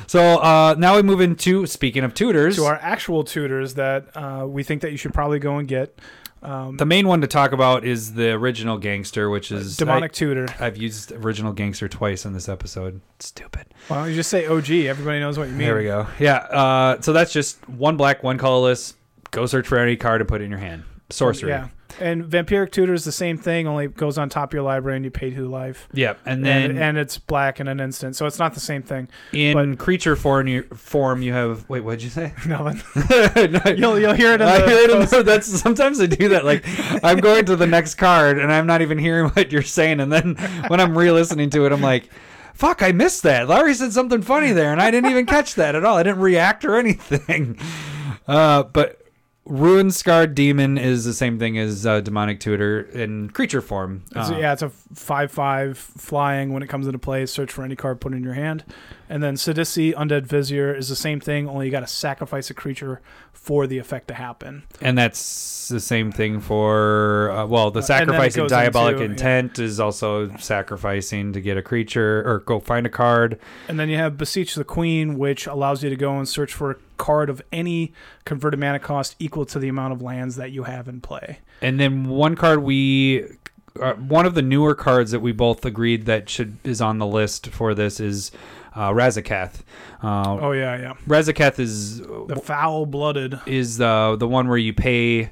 So 0.07 0.21
uh, 0.41 0.75
now 0.77 0.97
we 0.97 1.03
move 1.03 1.21
into 1.21 1.67
speaking 1.67 2.03
of 2.03 2.15
tutors. 2.15 2.57
to 2.57 2.65
our 2.65 2.75
actual 2.75 3.23
tutors 3.23 3.75
that 3.75 4.09
uh, 4.17 4.45
we 4.45 4.65
think 4.65 4.83
that 4.83 4.91
you 4.91 4.97
should 4.97 5.15
probably 5.15 5.39
go 5.39 5.59
and 5.59 5.69
get. 5.69 5.97
Um, 6.43 6.77
the 6.79 6.87
main 6.87 7.07
one 7.07 7.21
to 7.21 7.27
talk 7.27 7.53
about 7.53 7.85
is 7.85 8.15
the 8.15 8.31
original 8.31 8.79
gangster, 8.79 9.29
which 9.29 9.53
is 9.53 9.77
demonic 9.77 10.13
tutor. 10.13 10.47
I, 10.59 10.65
have 10.65 10.79
used 10.79 11.13
original 11.13 11.53
gangster 11.53 11.89
twice 11.89 12.25
in 12.25 12.33
this 12.33 12.49
episode. 12.49 13.01
Stupid. 13.19 13.67
Why 13.89 13.97
don't 13.99 14.09
you 14.09 14.15
just 14.15 14.31
say 14.31 14.47
OG? 14.47 14.71
Everybody 14.71 15.21
knows 15.21 15.39
what 15.39 15.49
you 15.49 15.55
mean. 15.55 15.67
There 15.67 15.77
we 15.77 15.85
go. 15.85 16.07
Yeah. 16.19 16.37
Uh, 16.37 17.01
so 17.01 17.13
that's 17.13 17.33
just 17.33 17.69
one 17.69 17.97
black, 17.97 18.23
one 18.23 18.39
colorless. 18.39 18.95
Go 19.33 19.47
search 19.47 19.67
for 19.67 19.79
any 19.79 19.97
card 19.97 20.21
and 20.21 20.29
put 20.29 20.41
it 20.41 20.45
in 20.45 20.51
your 20.51 20.61
hand. 20.61 20.85
Sorcery. 21.11 21.51
Yeah. 21.51 21.69
And 21.99 22.25
vampiric 22.25 22.71
tutor 22.71 22.95
is 22.95 23.05
the 23.05 23.13
same 23.13 23.37
thing, 23.37 23.67
only 23.67 23.87
it 23.87 23.97
goes 23.97 24.17
on 24.17 24.29
top 24.29 24.51
of 24.51 24.55
your 24.55 24.63
library 24.63 24.97
and 24.97 25.05
you 25.05 25.11
pay 25.11 25.31
two 25.31 25.49
life. 25.49 25.89
Yep. 25.93 26.21
And 26.25 26.45
then 26.45 26.71
and, 26.71 26.79
and 26.79 26.99
it's 26.99 27.19
black 27.19 27.59
in 27.59 27.67
an 27.67 27.81
instant, 27.81 28.15
so 28.17 28.27
it's 28.27 28.39
not 28.39 28.55
the 28.55 28.61
same 28.61 28.83
thing. 28.83 29.09
in 29.33 29.77
creature 29.77 30.15
form, 30.15 30.47
you, 30.47 30.63
form, 30.63 31.21
you 31.21 31.33
have. 31.33 31.69
Wait, 31.69 31.81
what'd 31.81 32.03
you 32.03 32.09
say? 32.09 32.33
Nothing. 32.47 32.81
No, 33.53 33.71
You'll 33.71 33.99
you'll 33.99 34.15
hear 34.15 34.33
it. 34.33 34.41
In 34.41 34.47
I 34.49 34.61
the 34.61 34.67
hear 34.69 34.79
it 34.79 34.91
in 34.91 35.01
the, 35.01 35.23
that's 35.25 35.47
sometimes 35.61 36.01
I 36.01 36.07
do 36.07 36.29
that. 36.31 36.45
Like 36.45 36.65
I'm 37.05 37.19
going 37.19 37.45
to 37.47 37.57
the 37.57 37.67
next 37.67 37.97
card 37.97 38.39
and 38.39 38.53
I'm 38.53 38.67
not 38.67 38.83
even 38.83 38.97
hearing 38.99 39.31
what 39.31 39.51
you're 39.51 39.63
saying, 39.63 40.01
and 40.01 40.13
then 40.13 40.37
when 40.69 40.81
I'm 40.81 40.97
re-listening 40.97 41.51
to 41.51 41.67
it, 41.67 41.73
I'm 41.73 41.83
like, 41.83 42.09
"Fuck, 42.55 42.83
I 42.83 42.93
missed 42.93 43.25
that." 43.25 43.49
Larry 43.49 43.75
said 43.75 43.93
something 43.93 44.23
funny 44.23 44.53
there, 44.53 44.71
and 44.73 44.81
I 44.81 44.91
didn't 44.91 45.11
even 45.11 45.27
catch 45.27 45.57
that 45.57 45.75
at 45.75 45.85
all. 45.85 45.97
I 45.97 46.03
didn't 46.05 46.21
react 46.21 46.65
or 46.65 46.77
anything. 46.77 47.59
Uh, 48.29 48.63
but 48.63 49.00
Rune-Scarred 49.51 50.35
Demon 50.37 50.79
is 50.79 51.05
the 51.05 51.13
same 51.13 51.39
thing 51.39 51.59
as 51.59 51.85
uh, 51.85 52.01
Demonic 52.01 52.39
Tutor 52.39 52.83
in 52.83 53.31
creature 53.31 53.61
form. 53.61 54.05
It's, 54.15 54.31
Uh, 54.31 54.39
yeah, 54.39 54.53
it's 54.53 54.63
a 54.63 54.69
five-five 54.69 55.77
flying. 55.77 56.53
When 56.53 56.63
it 56.63 56.69
comes 56.69 56.87
into 56.87 57.01
play, 57.01 57.27
search 57.27 57.51
for 57.53 57.65
any 57.65 57.75
card 57.75 58.01
put 58.01 58.13
in 58.15 58.23
your 58.23 58.35
hand, 58.35 58.65
And 59.11 59.23
then 59.25 59.35
Sidisi, 59.35 59.93
Undead 59.93 60.23
Vizier 60.27 60.73
is 60.73 60.89
the 60.89 60.95
same 60.97 61.19
thing, 61.19 61.49
only 61.49 61.67
you 61.67 61.73
got 61.73 61.81
to 61.81 61.87
sacrifice 61.89 62.49
a 62.49 62.55
creature 62.55 63.01
for 63.33 63.67
the 63.67 63.77
effect 63.79 64.07
to 64.09 64.15
happen. 64.15 64.63
And 64.81 64.97
that's 64.97 65.67
the 65.69 65.81
same 65.81 66.13
thing 66.13 66.39
for 66.41 67.33
uh, 67.33 67.47
well, 67.47 67.73
the 67.73 67.81
Uh, 67.81 67.83
sacrificing 67.83 68.43
goes 68.45 68.51
diabolic 68.51 68.95
into- 68.95 69.05
yeah. 69.07 69.11
intent 69.11 69.59
is 69.59 69.81
also 69.81 70.31
sacrificing 70.37 71.33
to 71.33 71.41
get 71.41 71.57
a 71.57 71.63
creature 71.63 72.23
or 72.25 72.39
go 72.39 72.61
find 72.61 72.87
a 72.87 72.91
card. 72.91 73.39
And 73.67 73.81
then 73.81 73.89
you 73.89 73.97
have 73.97 74.17
Beseech 74.17 74.55
the 74.55 74.63
Queen, 74.65 75.19
which 75.19 75.47
allows 75.47 75.83
you 75.83 75.91
to 75.91 75.97
go 75.97 76.17
and 76.17 76.29
search 76.29 76.53
for 76.55 76.71
a 76.71 76.77
card 76.97 77.29
of 77.31 77.43
any 77.51 77.93
converted 78.25 78.61
mana 78.61 78.79
cost 78.79 79.17
equal 79.19 79.45
to 79.47 79.59
the 79.59 79.69
amount 79.69 79.93
of 79.93 80.01
lands 80.03 80.37
that 80.37 80.53
you 80.53 80.65
have 80.65 80.87
in 80.87 81.01
play. 81.01 81.39
And 81.61 81.81
then 81.81 82.05
one 82.09 82.37
card 82.37 82.63
we 82.63 83.25
uh, 83.81 83.95
one 83.95 84.27
of 84.27 84.35
the 84.35 84.43
newer 84.43 84.75
cards 84.75 85.11
that 85.13 85.21
we 85.21 85.33
both 85.33 85.65
agreed 85.65 86.05
that 86.07 86.29
should 86.29 86.59
is 86.65 86.81
on 86.81 86.99
the 86.99 87.07
list 87.07 87.47
for 87.49 87.75
this 87.75 88.01
is 88.01 88.31
uh, 88.81 88.91
Razaketh. 88.93 89.61
Uh, 90.03 90.39
Oh 90.41 90.53
yeah, 90.53 90.77
yeah. 90.79 90.95
Razaketh 91.07 91.59
is 91.59 91.99
The 91.99 92.41
foul-blooded 92.43 93.41
is 93.47 93.77
the 93.77 94.17
the 94.19 94.27
one 94.29 94.49
where 94.49 94.59
you 94.59 94.73
pay. 94.73 95.31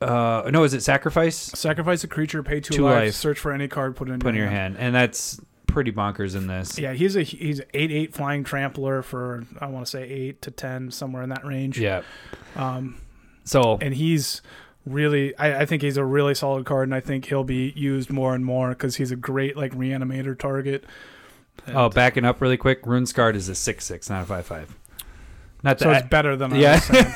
Uh, 0.00 0.48
no, 0.50 0.64
is 0.64 0.72
it 0.74 0.82
sacrifice? 0.82 1.36
sacrifice 1.36 2.04
a 2.04 2.08
creature, 2.08 2.42
pay 2.42 2.60
two, 2.60 2.74
Two 2.74 2.84
life, 2.84 2.94
life. 2.94 3.14
search 3.14 3.38
for 3.38 3.52
any 3.52 3.68
card, 3.68 3.96
put 3.96 4.08
it 4.08 4.12
in 4.12 4.18
Put 4.20 4.30
in 4.30 4.34
your 4.36 4.44
your 4.44 4.50
hand, 4.50 4.76
and 4.78 4.94
that's 4.94 5.40
pretty 5.66 5.92
bonkers 5.92 6.34
in 6.34 6.46
this. 6.46 6.78
Yeah, 6.78 6.92
he's 6.94 7.16
a 7.16 7.22
he's 7.22 7.60
eight 7.74 7.90
eight 7.90 8.14
flying 8.14 8.42
trampler 8.44 9.02
for 9.02 9.44
I 9.60 9.66
want 9.66 9.84
to 9.86 9.90
say 9.90 10.02
eight 10.02 10.42
to 10.42 10.50
ten 10.50 10.90
somewhere 10.90 11.22
in 11.22 11.28
that 11.30 11.44
range. 11.44 11.78
Yeah. 11.78 12.02
Um, 12.56 13.00
So 13.44 13.78
and 13.80 13.94
he's 13.94 14.40
really 14.86 15.36
I, 15.36 15.60
I 15.62 15.66
think 15.66 15.82
he's 15.82 15.98
a 15.98 16.04
really 16.04 16.34
solid 16.34 16.64
card, 16.66 16.88
and 16.88 16.94
I 16.94 17.00
think 17.00 17.26
he'll 17.26 17.44
be 17.44 17.72
used 17.76 18.10
more 18.10 18.34
and 18.34 18.44
more 18.44 18.70
because 18.70 18.96
he's 18.96 19.10
a 19.12 19.16
great 19.16 19.54
like 19.56 19.72
reanimator 19.72 20.38
target. 20.38 20.84
Oh, 21.68 21.88
backing 21.88 22.24
up 22.24 22.40
really 22.40 22.56
quick. 22.56 22.82
Runescarred 22.84 23.34
is 23.34 23.48
a 23.48 23.54
six 23.54 23.84
six, 23.84 24.08
not 24.10 24.22
a 24.22 24.26
five 24.26 24.46
five. 24.46 24.76
Not 25.62 25.78
so 25.78 25.90
it's 25.90 26.00
that. 26.02 26.10
better 26.10 26.36
than 26.36 26.54
I 26.54 26.56
yeah, 26.56 26.74
was 26.76 26.84
saying. 26.84 27.06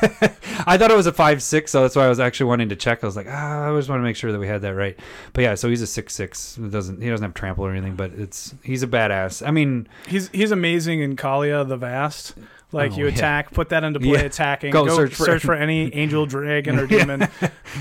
I 0.66 0.76
thought 0.76 0.90
it 0.90 0.96
was 0.96 1.06
a 1.06 1.12
five 1.14 1.42
six, 1.42 1.72
so 1.72 1.80
that's 1.80 1.96
why 1.96 2.04
I 2.04 2.08
was 2.10 2.20
actually 2.20 2.46
wanting 2.46 2.68
to 2.68 2.76
check. 2.76 3.02
I 3.02 3.06
was 3.06 3.16
like, 3.16 3.26
ah, 3.28 3.72
I 3.72 3.76
just 3.78 3.88
want 3.88 4.00
to 4.00 4.04
make 4.04 4.16
sure 4.16 4.32
that 4.32 4.38
we 4.38 4.46
had 4.46 4.60
that 4.62 4.74
right. 4.74 4.98
But 5.32 5.42
yeah, 5.44 5.54
so 5.54 5.70
he's 5.70 5.80
a 5.80 5.86
six 5.86 6.14
six. 6.14 6.58
It 6.58 6.70
doesn't 6.70 7.00
he 7.00 7.08
doesn't 7.08 7.24
have 7.24 7.32
trample 7.32 7.64
or 7.64 7.70
anything, 7.70 7.94
but 7.96 8.12
it's 8.12 8.54
he's 8.62 8.82
a 8.82 8.86
badass. 8.86 9.46
I 9.46 9.50
mean, 9.50 9.88
He's 10.06 10.28
he's 10.28 10.50
amazing 10.50 11.00
in 11.00 11.16
Kaalia 11.16 11.66
the 11.66 11.76
Vast. 11.78 12.34
Like 12.70 12.92
Oh, 12.92 12.96
you 12.96 13.04
yeah. 13.06 13.12
attack, 13.12 13.52
put 13.52 13.68
that 13.68 13.84
into 13.84 14.00
play, 14.00 14.10
Yeah. 14.18 14.18
attacking, 14.24 14.72
Go 14.72 14.88
search 15.06 15.42
for, 15.44 15.54
any 15.54 15.94
angel, 15.94 16.26
dragon, 16.26 16.76
or 16.78 16.88
demon, 16.88 17.28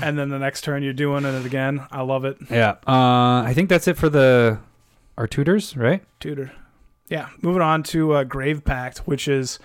and 0.00 0.16
then 0.16 0.28
the 0.28 0.38
next 0.38 0.62
turn 0.62 0.84
you're 0.84 0.92
doing 0.92 1.24
it 1.24 1.44
again. 1.44 1.84
I 1.90 2.02
love 2.02 2.24
it, 2.24 2.36
yeah. 2.48 2.76
Uh, 2.86 3.42
I 3.44 3.52
think 3.56 3.68
that's 3.68 3.88
it 3.88 3.96
for 3.96 4.08
the 4.08 4.60
our 5.16 5.26
tutors, 5.26 5.76
right? 5.76 6.02
tutor. 6.20 6.52
Yeah, 7.08 7.28
moving 7.42 7.62
on 7.62 7.82
to 7.84 8.12
uh, 8.14 8.24
Grave 8.24 8.64
Pact, 8.64 8.98
which 9.00 9.28
is 9.28 9.58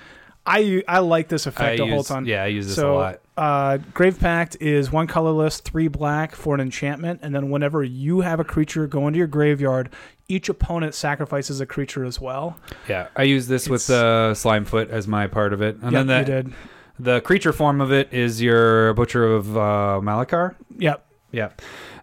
I 0.45 0.83
I 0.87 0.99
like 0.99 1.29
this 1.29 1.45
effect 1.47 1.79
I 1.79 1.83
a 1.83 1.87
whole 1.87 1.97
use- 1.97 2.07
ton. 2.07 2.25
Yeah, 2.25 2.43
I 2.43 2.47
use 2.47 2.67
this 2.67 2.75
So- 2.75 2.93
a 2.93 2.95
lot. 2.95 3.21
Uh, 3.37 3.77
Grave 3.93 4.19
Pact 4.19 4.57
is 4.59 4.91
one 4.91 5.07
colorless, 5.07 5.61
three 5.61 5.87
black 5.87 6.35
for 6.35 6.53
an 6.53 6.59
enchantment, 6.59 7.21
and 7.23 7.33
then 7.33 7.49
whenever 7.49 7.81
you 7.85 8.19
have 8.19 8.41
a 8.41 8.43
creature 8.43 8.85
go 8.85 9.07
into 9.07 9.17
your 9.17 9.27
graveyard, 9.27 9.89
each 10.27 10.49
opponent 10.49 10.93
sacrifices 10.93 11.61
a 11.61 11.65
creature 11.65 12.03
as 12.03 12.19
well. 12.19 12.57
Yeah, 12.89 13.07
I 13.15 13.23
use 13.23 13.47
this 13.47 13.69
with 13.69 13.87
the 13.87 13.95
uh, 13.95 14.33
Slimefoot 14.33 14.89
as 14.89 15.07
my 15.07 15.27
part 15.27 15.53
of 15.53 15.61
it, 15.61 15.77
and 15.81 15.93
yep, 15.93 16.05
then 16.07 16.25
did. 16.25 16.53
the 16.99 17.21
creature 17.21 17.53
form 17.53 17.79
of 17.79 17.93
it 17.93 18.13
is 18.13 18.41
your 18.41 18.93
Butcher 18.95 19.25
of 19.25 19.55
uh, 19.55 20.01
Malakir. 20.03 20.55
Yep. 20.77 21.05
Yeah, 21.31 21.49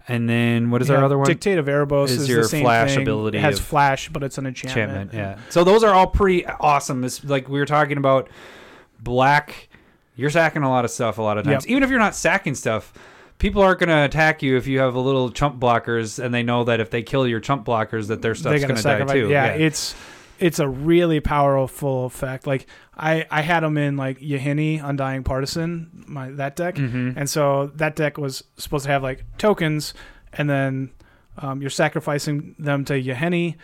and 0.09 0.29
then 0.29 0.71
what 0.71 0.83
is 0.83 0.89
Yeah, 0.89 0.97
our 0.97 1.05
other 1.05 1.19
one? 1.19 1.27
Dictate 1.27 1.59
of 1.59 1.67
Erebos 1.67 2.07
Is 2.11 2.23
is, 2.23 2.29
your 2.29 2.43
the 2.43 2.49
same 2.49 2.63
flash 2.65 2.95
thing. 2.95 3.03
ability 3.03 3.39
It 3.39 3.43
has 3.43 3.59
flash, 3.61 4.09
but 4.09 4.23
it's 4.23 4.39
an 4.39 4.47
enchantment. 4.47 5.13
enchantment. 5.13 5.39
Yeah. 5.39 5.51
So 5.51 5.65
those 5.65 5.83
are 5.85 5.93
all 5.95 6.07
pretty 6.07 6.47
awesome. 6.47 7.05
It's 7.05 7.25
like 7.25 7.49
we 7.49 7.59
were 7.59 7.67
talking 7.67 7.99
about 7.99 8.29
black. 9.01 9.69
You're 10.15 10.31
sacking 10.31 10.63
a 10.63 10.71
lot 10.71 10.85
of 10.85 10.91
stuff 10.91 11.19
a 11.19 11.23
lot 11.23 11.39
of 11.39 11.45
times. 11.45 11.65
Yep. 11.67 11.71
Even 11.71 11.83
if 11.83 11.91
you're 11.91 11.99
not 11.99 12.15
sacking 12.15 12.55
stuff, 12.55 12.93
people 13.39 13.61
aren't 13.63 13.81
going 13.81 13.89
to 13.91 14.05
attack 14.05 14.43
you 14.43 14.57
if 14.57 14.67
you 14.67 14.79
have 14.79 14.95
a 14.95 15.01
little 15.01 15.31
chump 15.31 15.61
blockers 15.61 16.23
and 16.23 16.33
they 16.33 16.43
know 16.43 16.65
that 16.65 16.81
if 16.81 16.91
they 16.91 17.03
kill 17.03 17.27
your 17.27 17.41
chump 17.41 17.67
blockers 17.67 18.09
that 18.09 18.23
their 18.23 18.35
stuff's 18.35 18.63
going 18.65 18.77
to 18.77 18.83
die 18.83 19.05
too. 19.05 19.29
Yeah, 19.29 19.49
it's 19.49 19.95
it's 20.39 20.59
a 20.59 20.69
really 20.69 21.21
powerful 21.21 22.07
effect. 22.07 22.47
Like 22.47 22.67
I 22.97 23.27
I 23.31 23.43
had 23.43 23.61
them 23.61 23.77
in 23.79 23.97
like 23.97 24.21
Yahenni 24.21 24.83
Undying 24.83 25.25
Partisan, 25.25 26.05
my 26.07 26.31
that 26.33 26.57
deck, 26.57 26.77
hmm 26.77 27.11
and 27.17 27.29
so 27.29 27.69
that 27.77 27.97
deck 27.97 28.19
was 28.19 28.45
supposed 28.57 28.85
to 28.85 28.91
have 28.91 29.03
like 29.03 29.25
tokens, 29.39 29.95
and 30.33 30.49
then 30.49 30.91
um, 31.39 31.61
you're 31.61 31.71
sacrificing 31.71 32.55
them 32.59 32.85
to 32.87 32.95
Yahenni, 32.95 33.57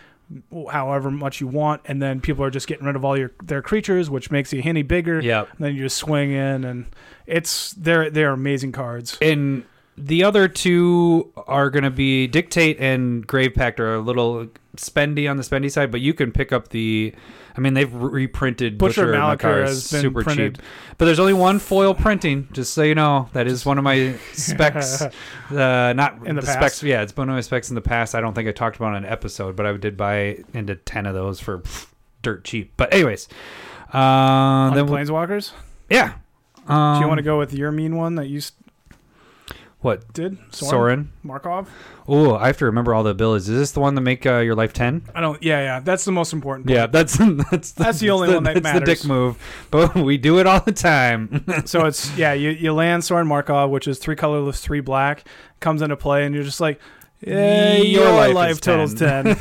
however 0.71 1.11
much 1.11 1.41
you 1.41 1.47
want, 1.47 1.81
and 1.85 2.01
then 2.01 2.21
people 2.21 2.43
are 2.43 2.51
just 2.51 2.67
getting 2.67 2.85
rid 2.85 2.95
of 2.95 3.03
all 3.03 3.17
your 3.17 3.31
their 3.43 3.61
creatures, 3.61 4.09
which 4.09 4.31
makes 4.31 4.51
Yahenni 4.51 4.87
bigger. 4.87 5.19
Yeah, 5.19 5.45
then 5.59 5.75
you 5.75 5.83
just 5.83 5.97
swing 5.97 6.31
in, 6.31 6.63
and 6.63 6.85
it's 7.25 7.71
they're 7.73 8.09
they're 8.09 8.31
amazing 8.31 8.71
cards. 8.71 9.17
And 9.21 9.65
the 9.97 10.23
other 10.23 10.47
two 10.47 11.31
are 11.47 11.69
going 11.69 11.83
to 11.83 11.89
be 11.91 12.27
Dictate 12.27 12.79
and 12.79 13.25
Grave 13.25 13.53
Pact 13.53 13.79
are 13.79 13.95
a 13.95 13.99
little 13.99 14.47
spendy 14.77 15.29
on 15.29 15.37
the 15.37 15.43
spendy 15.43 15.71
side, 15.71 15.91
but 15.91 16.01
you 16.01 16.13
can 16.13 16.31
pick 16.31 16.51
up 16.51 16.69
the. 16.69 17.13
I 17.55 17.59
mean, 17.61 17.75
they've 17.75 17.93
reprinted 17.93 18.79
Butcher 18.79 19.11
Butcher, 19.11 19.61
has 19.65 19.91
been 19.91 20.01
super 20.01 20.23
printed. 20.23 20.55
cheap, 20.55 20.65
but 20.97 21.05
there's 21.05 21.19
only 21.19 21.33
one 21.33 21.59
foil 21.59 21.93
printing. 21.93 22.47
Just 22.51 22.73
so 22.73 22.81
you 22.81 22.95
know, 22.95 23.29
that 23.33 23.45
is 23.45 23.63
one 23.63 23.77
of 23.77 23.83
my 23.83 24.13
specs. 24.33 25.03
uh, 25.03 25.93
not 25.95 26.25
In 26.25 26.35
the 26.35 26.41
past. 26.41 26.53
specs. 26.57 26.81
Yeah, 26.83 27.03
it's 27.03 27.15
one 27.15 27.29
of 27.29 27.35
my 27.35 27.41
specs 27.41 27.69
in 27.69 27.75
the 27.75 27.81
past. 27.81 28.15
I 28.15 28.21
don't 28.21 28.33
think 28.33 28.49
I 28.49 28.51
talked 28.53 28.77
about 28.77 28.95
an 28.95 29.05
episode, 29.05 29.55
but 29.55 29.67
I 29.67 29.77
did 29.77 29.95
buy 29.95 30.43
into 30.55 30.73
ten 30.75 31.05
of 31.05 31.13
those 31.13 31.39
for 31.39 31.59
pff, 31.59 31.85
dirt 32.23 32.43
cheap. 32.43 32.73
But 32.75 32.91
anyways, 32.91 33.27
uh, 33.93 33.97
On 33.97 34.73
then 34.73 34.87
the 34.87 34.91
Planeswalkers. 34.91 35.51
yeah. 35.91 36.13
Um, 36.67 36.95
Do 36.95 37.01
you 37.01 37.07
want 37.07 37.17
to 37.19 37.23
go 37.23 37.37
with 37.37 37.53
your 37.53 37.71
mean 37.71 37.97
one 37.97 38.15
that 38.15 38.29
you 38.29 38.41
what 39.83 40.11
did? 40.13 40.37
Sorin? 40.51 41.11
Markov. 41.23 41.69
Oh, 42.07 42.35
I 42.35 42.47
have 42.47 42.57
to 42.57 42.65
remember 42.65 42.93
all 42.93 43.03
the 43.03 43.09
abilities. 43.11 43.49
Is 43.49 43.57
this 43.59 43.71
the 43.71 43.79
one 43.79 43.95
that 43.95 44.01
make 44.01 44.25
uh, 44.25 44.37
your 44.39 44.55
life 44.55 44.73
ten? 44.73 45.03
I 45.13 45.21
don't. 45.21 45.41
Yeah, 45.43 45.59
yeah. 45.61 45.79
That's 45.81 46.05
the 46.05 46.11
most 46.11 46.33
important. 46.33 46.67
Part. 46.67 46.75
Yeah, 46.77 46.87
that's 46.87 47.17
that's 47.51 47.73
the, 47.73 47.83
That's 47.83 47.99
the 47.99 48.09
only 48.09 48.27
that's 48.29 48.35
one 48.35 48.43
that 48.45 48.63
that's 48.63 48.79
the 48.79 48.85
dick 48.85 49.05
move, 49.05 49.37
but 49.71 49.93
we 50.09 50.17
do 50.17 50.39
it 50.39 50.47
all 50.47 50.61
the 50.61 50.71
time. 50.71 51.45
so 51.65 51.85
it's 51.85 52.15
yeah. 52.17 52.33
You 52.33 52.49
you 52.49 52.73
land 52.73 53.03
Sorin 53.03 53.27
Markov, 53.27 53.69
which 53.69 53.87
is 53.87 53.99
three 53.99 54.15
colorless, 54.15 54.61
three 54.61 54.79
black, 54.81 55.25
comes 55.59 55.81
into 55.81 55.97
play, 55.97 56.25
and 56.25 56.33
you're 56.33 56.43
just 56.45 56.61
like, 56.61 56.79
yeah, 57.19 57.75
Your 57.77 58.03
your, 58.03 58.11
life 58.13 58.33
life, 58.33 58.61
totals 58.61 58.93
10. 58.95 59.37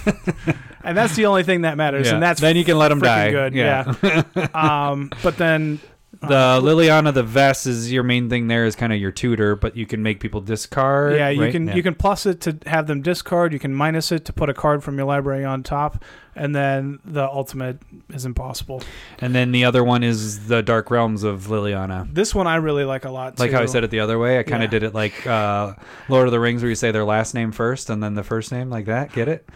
and 0.85 0.97
that's 0.99 1.15
the 1.17 1.27
only 1.27 1.45
thing 1.45 1.63
that 1.63 1.77
matters, 1.77 2.09
Yeah. 2.09 2.15
and 2.15 2.23
that's 2.23 2.41
then 2.41 2.57
you 2.57 2.65
can 2.65 2.79
let 2.79 2.89
them 2.89 2.99
die. 3.01 3.31
good. 3.31 3.55
Yeah. 3.55 3.95
Yeah. 4.03 4.23
um, 4.55 5.11
but 5.23 5.37
then 5.37 5.81
The 6.29 6.35
uh, 6.37 6.61
Liliana 6.61 7.13
the 7.13 7.25
Vess 7.25 7.67
is 7.67 7.91
your 7.93 8.03
main 8.05 8.31
thing. 8.31 8.47
There 8.47 8.65
is 8.65 8.77
kind 8.77 8.93
of 8.93 8.99
your 9.01 9.11
tutor, 9.11 9.57
but 9.57 9.77
you 9.77 9.87
can 9.87 10.03
make 10.03 10.21
people 10.21 10.41
discard. 10.41 11.15
yeah, 11.17 11.29
you 11.31 11.43
right? 11.43 11.53
can 11.53 11.67
Yeah. 11.67 11.75
you 11.75 11.83
can 11.83 11.95
plus 11.95 12.27
it 12.27 12.41
to 12.43 12.57
have 12.67 12.87
them 12.87 13.03
discard. 13.03 13.53
You 13.53 13.59
can 13.59 13.75
minus 13.75 14.13
it 14.13 14.25
to 14.27 14.33
put 14.33 14.49
a 14.49 14.55
card 14.55 14.85
from 14.85 14.97
your 14.97 15.07
library 15.07 15.45
on 15.45 15.63
top, 15.65 16.05
and 16.37 16.55
then 16.55 17.01
the 17.05 17.25
ultimate 17.25 17.79
is 18.11 18.25
impossible. 18.25 18.83
And 19.21 19.35
then 19.35 19.51
the 19.53 19.65
other 19.65 19.83
one 19.83 20.03
is 20.05 20.47
the 20.47 20.63
Dark 20.63 20.91
Realms 20.91 21.25
of 21.25 21.49
Liliana. 21.49 22.13
This 22.15 22.35
one 22.35 22.47
I 22.47 22.57
really 22.57 22.85
like 22.85 23.05
a 23.05 23.11
lot. 23.11 23.39
Like 23.41 23.51
how 23.51 23.61
I 23.63 23.67
said 23.67 23.83
it 23.83 23.91
the 23.91 24.01
other 24.01 24.19
way. 24.19 24.39
I 24.39 24.45
kind 24.45 24.63
of 24.63 24.69
Yeah. 24.69 24.79
did 24.79 24.83
it 24.85 24.95
like 24.95 25.27
uh, 25.27 25.75
Lord 26.09 26.27
of 26.29 26.33
the 26.33 26.41
Rings, 26.41 26.63
where 26.63 26.69
you 26.71 26.77
say 26.77 26.93
their 26.93 27.05
last 27.05 27.35
name 27.35 27.51
first 27.53 27.91
and 27.91 28.03
then 28.03 28.15
the 28.15 28.23
first 28.25 28.53
name, 28.53 28.71
like 28.71 28.87
that. 28.87 29.13
Get 29.13 29.29
it? 29.29 29.49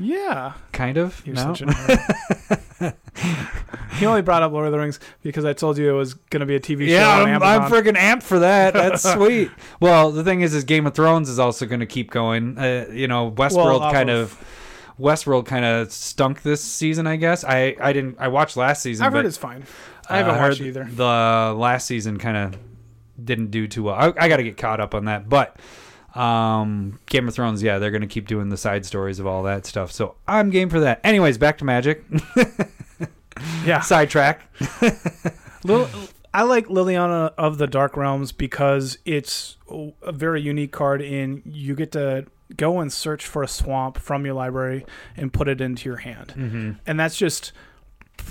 Yeah, 0.00 0.54
Kind 0.72 0.96
of. 0.96 1.20
You're 1.26 1.36
no. 1.36 1.42
such 1.42 1.60
a 1.60 1.66
nerd. 1.66 2.94
he 3.98 4.06
only 4.06 4.22
brought 4.22 4.42
up 4.42 4.50
Lord 4.50 4.64
of 4.64 4.72
the 4.72 4.78
Rings 4.78 4.98
because 5.22 5.44
I 5.44 5.52
told 5.52 5.76
you 5.76 5.90
it 5.90 5.92
was 5.92 6.14
going 6.14 6.40
to 6.40 6.46
be 6.46 6.56
a 6.56 6.60
TV 6.60 6.86
show. 6.86 6.92
Yeah, 6.94 7.08
I'm, 7.10 7.42
I'm 7.42 7.70
freaking 7.70 7.96
amped 7.96 8.22
for 8.22 8.38
that. 8.38 8.72
That's 8.72 9.02
sweet. 9.12 9.50
Well, 9.78 10.10
the 10.10 10.24
thing 10.24 10.40
is, 10.40 10.54
is 10.54 10.64
Game 10.64 10.86
of 10.86 10.94
Thrones 10.94 11.28
is 11.28 11.38
also 11.38 11.66
going 11.66 11.80
to 11.80 11.86
keep 11.86 12.10
going. 12.10 12.56
Uh, 12.56 12.86
you 12.90 13.08
know, 13.08 13.30
Westworld 13.30 13.80
off 13.80 13.92
kind 13.92 14.08
of- 14.08 14.42
Westworld 14.98 15.46
kind 15.46 15.64
of 15.64 15.92
stunk 15.92 16.42
this 16.42 16.62
season. 16.62 17.06
I 17.06 17.16
guess 17.16 17.42
I 17.42 17.74
I 17.80 17.94
didn't 17.94 18.16
I 18.18 18.28
watched 18.28 18.56
last 18.56 18.82
season. 18.82 19.06
I've 19.06 19.12
but, 19.12 19.18
heard 19.18 19.26
it's 19.26 19.38
fine. 19.38 19.64
I 20.08 20.14
uh, 20.14 20.24
haven't 20.24 20.34
heard 20.40 20.48
watched 20.50 20.60
either. 20.60 20.84
The 20.84 21.54
last 21.56 21.86
season 21.86 22.18
kind 22.18 22.36
of 22.36 22.58
didn't 23.22 23.50
do 23.50 23.66
too 23.66 23.84
well. 23.84 23.94
I, 23.94 24.12
I 24.24 24.28
got 24.28 24.36
to 24.38 24.42
get 24.42 24.56
caught 24.56 24.80
up 24.80 24.94
on 24.94 25.06
that, 25.06 25.28
but. 25.28 25.56
Um, 26.14 26.98
Game 27.06 27.28
of 27.28 27.34
Thrones, 27.34 27.62
yeah, 27.62 27.78
they're 27.78 27.90
gonna 27.90 28.06
keep 28.06 28.26
doing 28.26 28.48
the 28.48 28.56
side 28.56 28.84
stories 28.86 29.18
of 29.18 29.26
all 29.26 29.42
that 29.44 29.66
stuff. 29.66 29.92
So 29.92 30.16
I'm 30.26 30.50
game 30.50 30.68
for 30.68 30.80
that. 30.80 31.00
Anyways, 31.04 31.38
back 31.38 31.58
to 31.58 31.64
Magic. 31.64 32.04
Yeah, 33.64 33.80
Sidetrack. 33.80 34.42
Lil, 35.64 35.88
I 36.34 36.42
like 36.42 36.66
Liliana 36.66 37.32
of 37.38 37.56
the 37.56 37.66
Dark 37.66 37.96
Realms 37.96 38.32
because 38.32 38.98
it's 39.06 39.56
a 40.02 40.12
very 40.12 40.42
unique 40.42 40.72
card. 40.72 41.00
In 41.00 41.40
you 41.46 41.74
get 41.74 41.92
to 41.92 42.26
go 42.56 42.80
and 42.80 42.92
search 42.92 43.24
for 43.26 43.42
a 43.42 43.48
swamp 43.48 43.96
from 43.98 44.26
your 44.26 44.34
library 44.34 44.84
and 45.16 45.32
put 45.32 45.48
it 45.48 45.60
into 45.62 45.88
your 45.88 45.98
hand, 45.98 46.34
Mm-hmm. 46.36 46.72
and 46.86 47.00
that's 47.00 47.16
just 47.16 47.52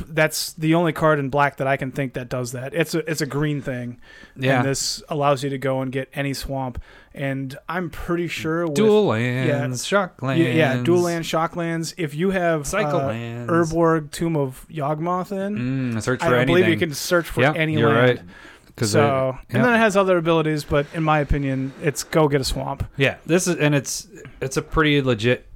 that's 0.07 0.53
the 0.53 0.75
only 0.75 0.93
card 0.93 1.19
in 1.19 1.29
black 1.29 1.57
that 1.57 1.67
I 1.67 1.77
can 1.77 1.91
think 1.91 2.13
that 2.13 2.29
does 2.29 2.51
that. 2.53 2.73
It's 2.73 2.93
a 2.95 2.99
it's 3.09 3.21
a 3.21 3.25
green 3.25 3.61
thing, 3.61 3.99
Yeah. 4.35 4.57
and 4.59 4.67
this 4.67 5.01
allows 5.09 5.43
you 5.43 5.49
to 5.49 5.57
go 5.57 5.81
and 5.81 5.91
get 5.91 6.09
any 6.13 6.33
swamp. 6.33 6.81
And 7.13 7.57
I'm 7.67 7.89
pretty 7.89 8.27
sure 8.27 8.65
with, 8.65 8.75
Dual 8.75 9.07
lands, 9.07 9.85
shock 9.85 10.21
lands. 10.21 10.41
yeah, 10.43 10.51
yeah, 10.53 10.83
dual 10.83 11.01
land, 11.01 11.25
shock 11.25 11.55
lands. 11.55 11.93
If 11.97 12.13
you 12.15 12.29
have 12.31 12.67
cycle 12.67 12.99
uh, 13.01 13.07
lands. 13.07 13.51
Urborg 13.51 14.11
Tomb 14.11 14.37
of 14.37 14.65
Yawgmoth 14.69 15.31
in, 15.31 15.93
Mm, 15.95 16.01
search 16.01 16.19
for 16.19 16.27
I 16.27 16.37
anything. 16.41 16.47
believe 16.47 16.67
you 16.67 16.77
can 16.77 16.93
search 16.93 17.27
for 17.27 17.41
Yeah, 17.41 17.53
any 17.55 17.73
you're 17.77 17.89
land. 17.89 18.19
right. 18.19 18.87
So, 18.87 19.37
it- 19.49 19.55
and 19.55 19.65
then 19.65 19.73
it 19.73 19.77
has 19.79 19.97
other 19.97 20.17
abilities, 20.17 20.63
but 20.63 20.85
in 20.93 21.03
my 21.03 21.19
opinion, 21.19 21.73
it's 21.83 22.03
go 22.03 22.29
get 22.29 22.39
a 22.39 22.45
swamp. 22.45 22.85
Yeah, 22.95 23.15
this 23.25 23.45
is 23.47 23.57
and 23.57 23.75
it's 23.75 24.07
it's 24.39 24.55
a 24.55 24.61
pretty 24.61 25.01
legit 25.01 25.47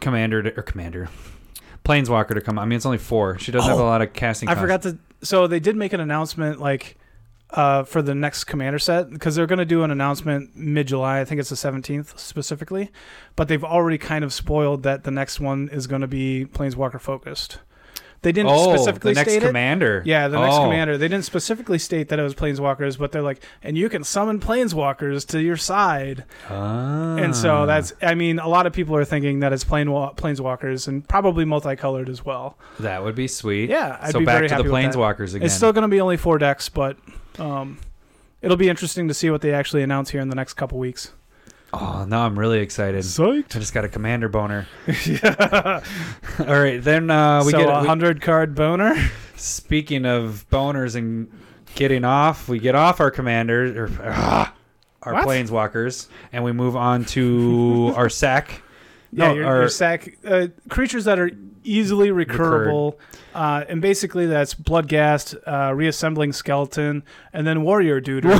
commander 0.00 0.42
to, 0.42 0.56
or 0.58 0.62
commander 0.62 1.08
planeswalker 1.84 2.34
to 2.34 2.40
come. 2.40 2.58
I 2.58 2.64
mean, 2.64 2.76
it's 2.76 2.86
only 2.86 2.98
four. 2.98 3.38
She 3.38 3.52
doesn't 3.52 3.68
have 3.68 3.78
a 3.78 3.82
Oh, 3.82 3.86
lot 3.86 4.02
of 4.02 4.12
casting. 4.12 4.48
I 4.48 4.52
cost. 4.54 4.60
forgot 4.62 4.82
to. 4.82 4.98
So 5.22 5.46
they 5.46 5.60
did 5.60 5.76
make 5.76 5.92
an 5.92 6.00
announcement 6.00 6.60
like 6.60 6.96
uh, 7.50 7.84
for 7.84 8.02
the 8.02 8.14
next 8.14 8.44
commander 8.44 8.78
set 8.78 9.10
because 9.10 9.34
they're 9.36 9.46
going 9.46 9.58
to 9.58 9.64
do 9.64 9.82
an 9.84 9.90
announcement 9.90 10.56
mid 10.56 10.88
July. 10.88 11.20
I 11.20 11.24
think 11.24 11.40
it's 11.40 11.50
the 11.50 11.56
17th 11.56 12.18
specifically, 12.18 12.90
but 13.36 13.48
they've 13.48 13.62
already 13.64 13.98
kind 13.98 14.24
of 14.24 14.32
spoiled 14.32 14.82
that 14.82 15.04
the 15.04 15.10
next 15.10 15.40
one 15.40 15.68
is 15.70 15.86
going 15.86 16.00
to 16.02 16.08
be 16.08 16.46
planeswalker 16.46 17.00
focused. 17.00 17.58
They 18.24 18.32
didn't 18.32 18.50
Oh, 18.50 18.74
specifically 18.74 19.12
the 19.12 19.20
next 19.20 19.30
state 19.32 19.42
it. 19.42 19.46
commander. 19.46 20.02
Yeah, 20.06 20.28
the 20.28 20.40
next 20.40 20.56
Oh. 20.56 20.62
commander. 20.64 20.96
They 20.98 21.08
didn't 21.08 21.26
specifically 21.26 21.78
state 21.78 22.08
that 22.08 22.18
it 22.18 22.22
was 22.22 22.34
planeswalkers, 22.34 22.98
but 22.98 23.12
they're 23.12 23.22
like, 23.22 23.40
and 23.62 23.76
you 23.78 23.88
can 23.90 24.02
summon 24.02 24.40
planeswalkers 24.40 25.26
to 25.28 25.40
your 25.42 25.56
side. 25.58 26.24
Ah. 26.50 27.16
And 27.16 27.36
so 27.36 27.66
that's, 27.66 27.92
I 28.02 28.14
mean, 28.14 28.38
a 28.38 28.48
lot 28.48 28.66
of 28.66 28.72
people 28.72 28.96
are 28.96 29.04
thinking 29.04 29.40
that 29.40 29.52
it's 29.52 29.62
plane 29.62 29.86
planeswalkers 29.88 30.88
and 30.88 31.06
probably 31.06 31.44
multicolored 31.44 32.08
as 32.08 32.24
well. 32.24 32.56
that 32.80 33.04
would 33.04 33.14
be 33.14 33.28
sweet. 33.28 33.68
Yeah, 33.70 33.98
I'd 34.00 34.12
so 34.12 34.18
be 34.20 34.24
back 34.24 34.36
very 34.36 34.48
to 34.48 34.54
happy 34.54 34.68
the 34.68 34.74
planeswalkers 34.74 35.34
again. 35.34 35.44
It's 35.46 35.54
still 35.54 35.72
going 35.72 35.82
to 35.82 35.88
be 35.88 36.00
only 36.00 36.16
four 36.16 36.38
decks, 36.38 36.68
but 36.70 36.96
um, 37.38 37.78
it'll 38.40 38.56
be 38.56 38.68
interesting 38.70 39.06
to 39.08 39.14
see 39.14 39.28
what 39.30 39.42
they 39.42 39.52
actually 39.52 39.82
announce 39.82 40.10
here 40.10 40.20
in 40.22 40.28
the 40.30 40.34
next 40.34 40.54
couple 40.54 40.78
weeks. 40.78 41.12
Oh, 41.80 42.04
no, 42.06 42.20
I'm 42.20 42.38
really 42.38 42.60
excited. 42.60 43.02
Psyched. 43.02 43.56
I 43.56 43.58
just 43.58 43.74
got 43.74 43.84
a 43.84 43.88
commander 43.88 44.28
boner. 44.28 44.66
yeah. 45.06 45.82
All 46.38 46.46
right, 46.46 46.82
then 46.82 47.10
uh, 47.10 47.42
we 47.44 47.52
so 47.52 47.58
get 47.58 47.68
a 47.68 47.80
hundred 47.80 48.20
card 48.20 48.54
boner. 48.54 48.94
Speaking 49.36 50.06
of 50.06 50.46
boners 50.50 50.96
and 50.96 51.30
getting 51.74 52.04
off, 52.04 52.48
we 52.48 52.58
get 52.58 52.74
off 52.74 53.00
our 53.00 53.10
commanders 53.10 53.76
or 53.76 53.90
ah, 54.02 54.54
our 55.02 55.14
What? 55.14 55.26
planeswalkers, 55.26 56.08
and 56.32 56.44
we 56.44 56.52
move 56.52 56.76
on 56.76 57.04
to 57.06 57.92
our 57.96 58.08
sack. 58.08 58.62
Yeah, 59.12 59.32
your, 59.32 59.46
or- 59.46 59.60
your 59.60 59.68
sack 59.68 60.16
uh, 60.24 60.48
creatures 60.68 61.04
that 61.04 61.18
are 61.18 61.30
easily 61.64 62.10
recurable, 62.10 62.96
uh, 63.34 63.64
and 63.68 63.80
basically 63.82 64.26
that's 64.26 64.54
Bloodghast, 64.54 65.34
uh, 65.46 65.74
reassembling 65.74 66.32
skeleton, 66.32 67.02
and 67.32 67.46
then 67.46 67.62
warrior 67.62 68.00
dude. 68.00 68.24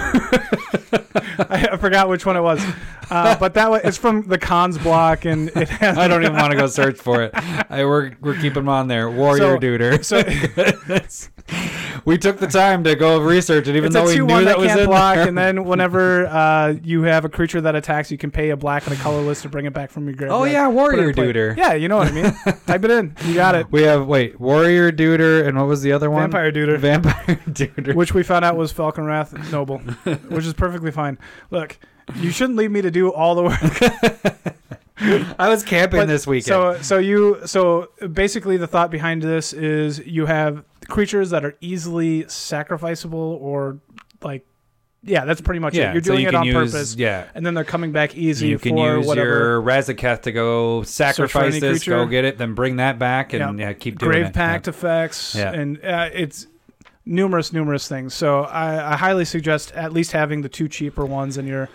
I, 1.36 1.68
I 1.72 1.76
forgot 1.78 2.08
which 2.08 2.24
one 2.26 2.36
it 2.36 2.40
was, 2.42 2.62
uh, 3.10 3.36
but 3.38 3.54
that 3.54 3.70
was 3.70 3.80
it's 3.84 3.96
from 3.96 4.28
the 4.28 4.38
Khans 4.38 4.78
block, 4.78 5.24
and 5.24 5.48
it 5.56 5.68
has. 5.68 5.98
I 5.98 6.06
don't 6.08 6.22
even 6.22 6.34
want 6.36 6.52
to 6.52 6.56
go 6.58 6.66
search 6.66 6.96
for 6.98 7.22
it. 7.22 7.30
I, 7.34 7.84
we're 7.84 8.12
we're 8.20 8.34
keeping 8.34 8.52
them 8.54 8.68
on 8.68 8.88
there. 8.88 9.10
Warrior 9.10 9.38
So- 9.38 9.58
Duder. 9.58 10.04
So 10.04 10.22
we 12.04 12.18
took 12.18 12.38
the 12.38 12.46
time 12.46 12.84
to 12.84 12.94
go 12.94 13.20
research 13.20 13.66
it, 13.68 13.76
even 13.76 13.86
it's 13.86 13.94
though 13.94 14.04
we 14.04 14.16
knew 14.18 14.26
that 14.26 14.44
that 14.44 14.58
was 14.58 14.66
can't 14.68 14.80
in 14.80 14.86
block, 14.86 15.14
there. 15.16 15.28
and 15.28 15.36
then 15.38 15.64
whenever 15.64 16.26
uh, 16.26 16.74
you 16.82 17.02
have 17.02 17.24
a 17.24 17.28
creature 17.28 17.60
that 17.60 17.74
attacks, 17.74 18.10
you 18.10 18.18
can 18.18 18.30
pay 18.30 18.50
a 18.50 18.56
black 18.56 18.86
and 18.86 18.94
a 18.94 18.98
colorless 19.00 19.42
to 19.42 19.48
bring 19.48 19.64
it 19.66 19.72
back 19.72 19.90
from 19.90 20.04
your 20.06 20.14
graveyard. 20.14 20.40
oh 20.42 20.44
yeah, 20.44 20.68
Warrior. 20.68 21.12
Duder. 21.12 21.56
Yeah, 21.56 21.74
you 21.74 21.88
know 21.88 21.96
what 21.96 22.08
I 22.08 22.12
mean. 22.12 22.24
Type 22.66 22.84
it 22.84 22.90
in. 22.90 23.16
You 23.24 23.34
got 23.34 23.54
it. 23.54 23.70
We 23.70 23.82
have 23.82 24.06
wait, 24.06 24.38
Warrior 24.40 24.92
Duder, 24.92 25.46
and 25.46 25.56
what 25.56 25.66
was 25.66 25.82
the 25.82 25.92
other 25.92 26.10
one? 26.10 26.22
Vampire 26.30 26.52
Duder. 26.52 26.78
Vampire 26.78 27.36
Duder. 27.48 27.94
which 27.94 28.12
we 28.14 28.22
found 28.22 28.44
out 28.44 28.56
was 28.56 28.72
Falkenrath 28.72 29.50
Noble, 29.52 29.78
which 30.28 30.44
is 30.44 30.52
perfectly 30.54 30.90
fine. 30.90 31.18
Look, 31.50 31.78
you 32.16 32.30
shouldn't 32.30 32.58
leave 32.58 32.70
me 32.70 32.82
to 32.82 32.90
do 32.90 33.10
all 33.12 33.34
the 33.34 33.42
work. 33.44 34.64
I 35.38 35.48
was 35.48 35.64
camping 35.64 36.00
But- 36.00 36.06
this 36.08 36.26
weekend. 36.26 36.46
So, 36.46 36.78
so 36.82 36.98
you, 36.98 37.40
so 37.46 37.88
basically, 38.12 38.56
the 38.56 38.66
thought 38.66 38.90
behind 38.90 39.22
this 39.22 39.52
is 39.52 39.98
you 40.06 40.26
have 40.26 40.64
creatures 40.88 41.30
that 41.30 41.44
are 41.44 41.54
easily 41.60 42.24
sacrificable, 42.24 43.14
or 43.40 43.78
like, 44.22 44.46
yeah, 45.02 45.24
that's 45.24 45.40
pretty 45.40 45.60
much 45.60 45.74
yeah, 45.74 45.90
it. 45.90 45.94
You're 45.94 46.02
so 46.02 46.12
doing 46.12 46.22
you 46.22 46.28
it 46.28 46.34
on 46.34 46.46
use, 46.46 46.72
purpose, 46.72 46.94
Yeah, 46.96 47.26
and 47.34 47.44
then 47.44 47.54
they're 47.54 47.62
coming 47.64 47.92
back 47.92 48.16
easy 48.16 48.48
you 48.48 48.58
can 48.58 48.76
for 48.76 48.96
use 48.98 49.06
whatever. 49.06 49.28
your 49.28 49.62
Razaketh 49.62 50.22
to 50.22 50.32
go 50.32 50.82
sacrifice 50.82 51.60
this, 51.60 51.84
go 51.84 52.06
get 52.06 52.24
it, 52.24 52.38
then 52.38 52.54
bring 52.54 52.76
that 52.76 52.98
back, 52.98 53.32
and 53.32 53.58
yeah, 53.58 53.72
keep 53.74 53.98
doing 53.98 54.12
Grave 54.12 54.26
it. 54.26 54.34
Pact 54.34 54.66
effects, 54.68 55.34
Yeah. 55.34 55.52
and 55.52 55.84
uh, 55.84 56.08
it's 56.12 56.46
numerous, 57.04 57.52
numerous 57.52 57.86
things. 57.86 58.14
So 58.14 58.44
I, 58.44 58.94
I 58.94 58.96
highly 58.96 59.26
suggest 59.26 59.72
at 59.72 59.92
least 59.92 60.12
having 60.12 60.40
the 60.40 60.48
two 60.48 60.68
cheaper 60.68 61.04
ones 61.04 61.36
in 61.36 61.46
your 61.46 61.68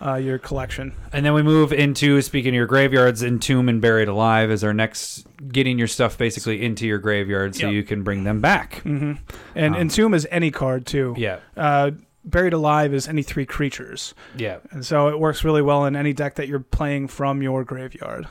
uh, 0.00 0.14
your 0.14 0.38
collection. 0.38 0.92
And 1.12 1.24
then 1.26 1.34
we 1.34 1.42
move 1.42 1.72
into 1.72 2.20
speaking 2.22 2.50
of 2.50 2.54
your 2.54 2.66
graveyards, 2.66 3.22
Entomb 3.22 3.68
and 3.68 3.80
Buried 3.80 4.08
Alive 4.08 4.50
is 4.50 4.64
our 4.64 4.72
next 4.74 5.26
getting 5.52 5.78
your 5.78 5.88
stuff 5.88 6.16
basically 6.16 6.62
into 6.64 6.86
your 6.86 6.98
graveyard 6.98 7.54
so 7.54 7.66
Yep. 7.66 7.72
you 7.74 7.82
can 7.82 8.02
bring 8.02 8.24
them 8.24 8.40
back. 8.40 8.80
hmm 8.82 9.12
And 9.54 9.74
Um, 9.74 9.80
Entomb 9.80 10.14
is 10.14 10.26
any 10.30 10.50
card 10.50 10.86
too. 10.86 11.14
Yeah, 11.18 11.38
Uh, 11.56 11.90
Buried 12.24 12.52
Alive 12.52 12.92
is 12.94 13.08
any 13.08 13.22
three 13.22 13.46
creatures, 13.46 14.14
yeah. 14.36 14.58
and 14.72 14.84
so 14.84 15.08
it 15.08 15.18
works 15.18 15.42
really 15.42 15.62
well 15.62 15.86
in 15.86 15.96
any 15.96 16.12
deck 16.12 16.34
that 16.34 16.48
you're 16.48 16.60
playing 16.60 17.08
from 17.08 17.42
your 17.42 17.64
graveyard. 17.64 18.26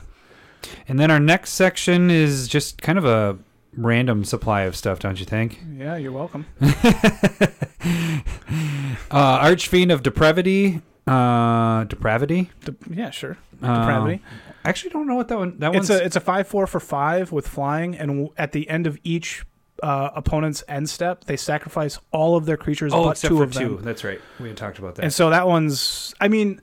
And 0.86 0.98
then 1.00 1.10
our 1.10 1.18
next 1.18 1.50
section 1.54 2.10
is 2.10 2.46
just 2.46 2.82
kind 2.82 2.98
of 2.98 3.04
a 3.04 3.38
random 3.76 4.24
supply 4.24 4.62
of 4.62 4.76
stuff, 4.76 4.98
don't 5.00 5.18
you 5.18 5.24
think? 5.26 5.60
Yeah, 5.76 5.96
you're 5.96 6.12
welcome. 6.12 6.46
Uh, 9.10 9.38
Archfiend 9.42 9.90
of 9.90 10.02
Depravity. 10.02 10.82
Uh, 11.10 11.84
depravity. 11.84 12.50
De- 12.64 12.74
yeah, 12.90 13.10
sure. 13.10 13.36
Uh, 13.62 13.80
Depravity. 13.80 14.22
I 14.64 14.68
actually 14.68 14.90
don't 14.90 15.06
know 15.06 15.14
what 15.16 15.28
that 15.28 15.38
one. 15.38 15.58
That 15.58 15.74
it's 15.74 15.88
one's. 15.88 16.00
a 16.00 16.04
it's 16.04 16.16
a 16.16 16.20
five 16.20 16.46
four 16.46 16.66
for 16.66 16.80
five 16.80 17.32
with 17.32 17.48
flying, 17.48 17.96
and 17.96 18.08
w- 18.10 18.32
at 18.36 18.52
the 18.52 18.68
end 18.68 18.86
of 18.86 18.98
each 19.04 19.44
uh, 19.82 20.10
opponent's 20.14 20.62
end 20.68 20.88
step, 20.88 21.24
they 21.24 21.36
sacrifice 21.36 21.98
all 22.12 22.36
of 22.36 22.44
their 22.46 22.56
creatures 22.58 22.92
oh, 22.94 23.04
but 23.04 23.10
except 23.12 23.30
two 23.30 23.36
for 23.38 23.44
of 23.44 23.52
two. 23.52 23.76
them. 23.76 23.84
That's 23.84 24.04
right. 24.04 24.20
We 24.38 24.48
had 24.48 24.56
talked 24.56 24.78
about 24.78 24.96
that. 24.96 25.02
And 25.04 25.12
so 25.12 25.30
that 25.30 25.46
one's. 25.48 26.14
I 26.20 26.28
mean, 26.28 26.60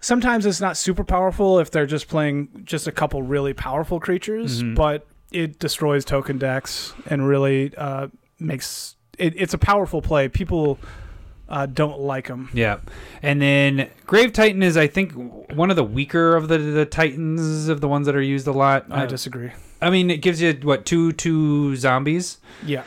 sometimes 0.00 0.46
it's 0.46 0.60
not 0.60 0.76
super 0.76 1.04
powerful 1.04 1.58
if 1.58 1.70
they're 1.70 1.86
just 1.86 2.08
playing 2.08 2.62
just 2.64 2.86
a 2.86 2.92
couple 2.92 3.22
really 3.22 3.52
powerful 3.52 3.98
creatures, 4.00 4.62
Mhm. 4.62 4.74
but 4.76 5.06
it 5.32 5.58
destroys 5.58 6.04
token 6.04 6.38
decks 6.38 6.94
and 7.06 7.26
really 7.28 7.74
uh, 7.76 8.06
makes 8.38 8.96
it, 9.18 9.34
it's 9.36 9.52
a 9.54 9.58
powerful 9.58 10.00
play. 10.00 10.28
People 10.28 10.78
uh, 11.48 11.66
don't 11.66 12.00
like 12.00 12.28
them. 12.28 12.50
Yeah, 12.52 12.78
and 13.22 13.40
then 13.40 13.88
Grave 14.06 14.32
Titan 14.32 14.62
is, 14.62 14.76
I 14.76 14.86
think, 14.86 15.12
one 15.54 15.70
of 15.70 15.76
the 15.76 15.84
weaker 15.84 16.36
of 16.36 16.48
the 16.48 16.58
the 16.58 16.84
Titans 16.86 17.68
of 17.68 17.80
the 17.80 17.88
ones 17.88 18.06
that 18.06 18.14
are 18.16 18.22
used 18.22 18.46
a 18.46 18.52
lot. 18.52 18.86
I 18.90 19.04
Uh, 19.04 19.06
disagree. 19.06 19.50
I 19.80 19.90
mean, 19.90 20.10
it 20.10 20.18
gives 20.22 20.40
you 20.42 20.52
what 20.62 20.84
two 20.84 21.12
two 21.12 21.76
zombies, 21.76 22.38
Yeah, 22.64 22.82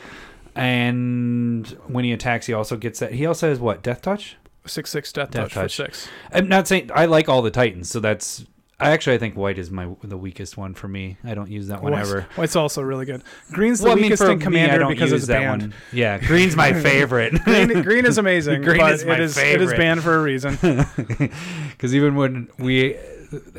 and 0.55 1.67
when 1.87 2.03
he 2.03 2.11
attacks, 2.11 2.45
he 2.45 2.53
also 2.53 2.77
gets 2.77 2.99
that. 2.99 3.13
He 3.13 3.25
also 3.25 3.49
has 3.49 3.59
what 3.59 3.81
Death 3.81 4.01
Touch. 4.01 4.37
six 4.65 4.89
six 4.89 5.11
death, 5.11 5.31
Death 5.31 5.45
touch, 5.51 5.53
touch. 5.53 5.75
for 5.75 5.83
six. 5.85 6.07
I'm 6.31 6.47
not 6.47 6.67
saying 6.67 6.91
I 6.93 7.05
like 7.05 7.27
all 7.29 7.41
the 7.41 7.51
Titans, 7.51 7.89
so 7.89 7.99
that's. 7.99 8.45
I 8.81 8.91
actually 8.91 9.15
I 9.15 9.19
think 9.19 9.35
white 9.35 9.57
is 9.57 9.69
my 9.71 9.87
the 10.03 10.17
weakest 10.17 10.57
one 10.57 10.73
for 10.73 10.87
me. 10.87 11.17
I 11.23 11.33
don't 11.33 11.49
use 11.49 11.67
that 11.67 11.81
one 11.83 11.93
White's, 11.93 12.09
ever. 12.09 12.21
White's 12.35 12.55
also 12.55 12.81
really 12.81 13.05
good. 13.05 13.23
Green's 13.51 13.79
the 13.79 13.85
Well, 13.85 13.93
I 13.93 13.95
mean, 13.95 14.03
weakest 14.05 14.23
in 14.23 14.29
me, 14.29 14.33
I 14.33 14.37
Commander 14.43 14.79
don't 14.79 14.91
because 14.91 15.11
use 15.11 15.21
it's 15.21 15.27
that 15.27 15.39
banned. 15.41 15.61
one. 15.61 15.73
Yeah, 15.93 16.17
green's 16.17 16.55
my 16.55 16.73
favorite. 16.81 17.33
Green, 17.43 17.81
green 17.83 18.05
is 18.05 18.17
amazing. 18.17 18.61
Green 18.63 18.79
but 18.79 18.93
is 18.93 19.05
my 19.05 19.13
it 19.13 19.19
is, 19.19 19.37
It 19.37 19.61
is 19.61 19.71
banned 19.73 20.01
for 20.03 20.15
a 20.15 20.21
reason. 20.21 20.57
Because 21.71 21.95
even 21.95 22.15
when 22.15 22.47
we 22.59 22.97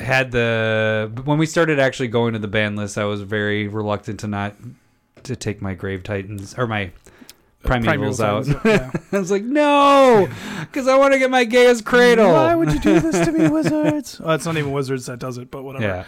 had 0.00 0.30
the 0.30 1.10
when 1.24 1.38
we 1.38 1.46
started 1.46 1.78
actually 1.80 2.08
going 2.08 2.34
to 2.34 2.38
the 2.38 2.46
ban 2.48 2.76
list, 2.76 2.96
I 2.98 3.04
was 3.04 3.22
very 3.22 3.66
reluctant 3.68 4.20
to 4.20 4.28
not 4.28 4.54
to 5.24 5.34
take 5.36 5.60
my 5.62 5.74
Grave 5.74 6.02
Titans 6.02 6.54
or 6.56 6.66
my 6.66 6.90
Primevals 7.62 8.20
out. 8.22 8.46
Yeah. 8.64 8.90
I 9.12 9.18
was 9.18 9.30
like, 9.30 9.44
no, 9.44 10.28
because 10.60 10.88
I 10.88 10.96
want 10.98 11.12
to 11.12 11.18
get 11.18 11.30
my 11.30 11.44
Gaea's 11.44 11.80
Cradle. 11.80 12.32
Why 12.32 12.54
would 12.54 12.72
you 12.72 12.80
do 12.80 13.00
this 13.00 13.24
to 13.24 13.32
me, 13.32 13.48
wizards? 13.50 14.20
well, 14.20 14.34
it's 14.34 14.44
not 14.44 14.56
even 14.56 14.72
wizards 14.72 15.06
that 15.06 15.18
does 15.18 15.38
it, 15.38 15.50
but 15.50 15.62
whatever. 15.62 15.84
Yeah. 15.84 16.04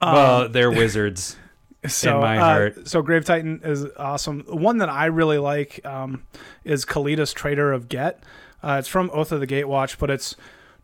Um, 0.00 0.14
well, 0.14 0.48
they're 0.48 0.70
wizards. 0.70 1.36
so, 1.86 2.20
my 2.20 2.38
uh, 2.38 2.40
heart. 2.40 2.88
so 2.88 3.02
Grave 3.02 3.24
Titan 3.24 3.60
is 3.64 3.86
awesome. 3.96 4.44
One 4.48 4.78
that 4.78 4.88
I 4.88 5.06
really 5.06 5.38
like 5.38 5.84
um, 5.84 6.22
is 6.62 6.84
Kalitas 6.84 7.34
Traitor 7.34 7.72
of 7.72 7.88
Ghet. 7.88 8.22
Uh, 8.62 8.76
it's 8.78 8.88
from 8.88 9.10
Oath 9.12 9.32
of 9.32 9.40
the 9.40 9.46
Gatewatch, 9.46 9.98
but 9.98 10.08
it's 10.08 10.36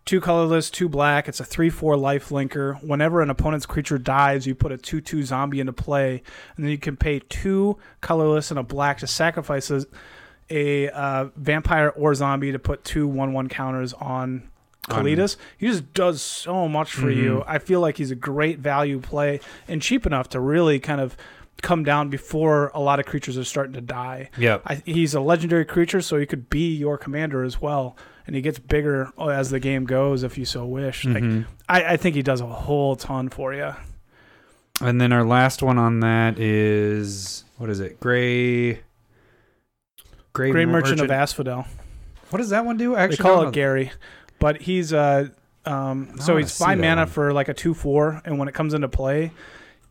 two 0.04 0.20
colorless, 0.20 0.70
two 0.70 0.88
black. 0.88 1.28
It's 1.28 1.40
a 1.40 1.44
three-four 1.44 1.96
life 1.96 2.30
linker. 2.30 2.82
Whenever 2.82 3.20
an 3.22 3.30
opponent's 3.30 3.66
creature 3.66 3.98
dies, 3.98 4.46
you 4.46 4.54
put 4.54 4.72
a 4.72 4.76
two-two 4.78 5.22
zombie 5.22 5.60
into 5.60 5.72
play, 5.72 6.22
and 6.56 6.64
then 6.64 6.70
you 6.70 6.78
can 6.78 6.96
pay 6.96 7.20
two 7.28 7.78
colorless 8.00 8.50
and 8.50 8.58
a 8.58 8.62
black 8.62 8.98
to 8.98 9.06
sacrifice 9.06 9.70
a, 9.70 9.84
a 10.50 10.88
uh, 10.90 11.28
vampire 11.36 11.90
or 11.90 12.14
zombie 12.14 12.50
to 12.52 12.58
put 12.58 12.82
two 12.84 13.06
one-one 13.06 13.48
counters 13.48 13.92
on 13.94 14.48
Kalitas. 14.88 15.36
He 15.58 15.68
just 15.68 15.92
does 15.94 16.20
so 16.20 16.66
much 16.66 16.92
for 16.92 17.06
Mhm. 17.06 17.16
you. 17.16 17.44
I 17.46 17.58
feel 17.58 17.80
like 17.80 17.98
he's 17.98 18.10
a 18.10 18.16
great 18.16 18.58
value 18.58 18.98
play 18.98 19.38
and 19.68 19.80
cheap 19.80 20.06
enough 20.06 20.28
to 20.30 20.40
really 20.40 20.80
kind 20.80 21.00
of 21.00 21.16
come 21.62 21.84
down 21.84 22.08
before 22.08 22.72
a 22.74 22.80
lot 22.80 22.98
of 22.98 23.06
creatures 23.06 23.36
are 23.38 23.44
starting 23.44 23.74
to 23.74 23.80
die. 23.82 24.30
Yep. 24.38 24.62
I, 24.66 24.74
he's 24.86 25.14
a 25.14 25.20
legendary 25.20 25.66
creature, 25.66 26.00
so 26.00 26.16
he 26.16 26.24
could 26.26 26.48
be 26.50 26.74
your 26.74 26.96
commander 26.98 27.44
as 27.44 27.60
well, 27.60 27.96
and 28.30 28.36
he 28.36 28.42
gets 28.42 28.60
bigger 28.60 29.10
as 29.18 29.50
the 29.50 29.58
game 29.58 29.86
goes, 29.86 30.22
if 30.22 30.38
you 30.38 30.44
so 30.44 30.64
wish. 30.64 31.04
Like, 31.04 31.24
Mhm. 31.24 31.46
I, 31.68 31.82
I 31.94 31.96
think 31.96 32.14
he 32.14 32.22
does 32.22 32.40
a 32.40 32.46
whole 32.46 32.94
ton 32.94 33.28
for 33.28 33.52
you. 33.52 33.74
And 34.80 35.00
then 35.00 35.12
our 35.12 35.24
last 35.24 35.64
one 35.64 35.78
on 35.78 35.98
that 35.98 36.38
is 36.38 37.42
what 37.58 37.68
is 37.70 37.80
it? 37.80 37.98
Gray. 37.98 38.74
Gray, 40.32 40.52
Great 40.52 40.68
Merchant, 40.68 41.00
of 41.00 41.10
Asphodel. 41.10 41.66
What 42.30 42.38
does 42.38 42.50
that 42.50 42.64
one 42.64 42.76
do? 42.76 42.94
They 42.94 43.00
Actually, 43.00 43.16
call 43.16 43.42
it 43.42 43.44
know. 43.46 43.50
Gary, 43.50 43.90
but 44.38 44.62
he's 44.62 44.92
uh 44.92 45.30
um 45.66 46.16
so 46.20 46.36
he's 46.36 46.56
five 46.56 46.78
mana 46.78 47.00
one. 47.00 47.08
for 47.08 47.32
like 47.32 47.48
a 47.48 47.54
two 47.54 47.74
four, 47.74 48.22
and 48.24 48.38
when 48.38 48.46
it 48.46 48.54
comes 48.54 48.72
into 48.74 48.88
play, 48.88 49.32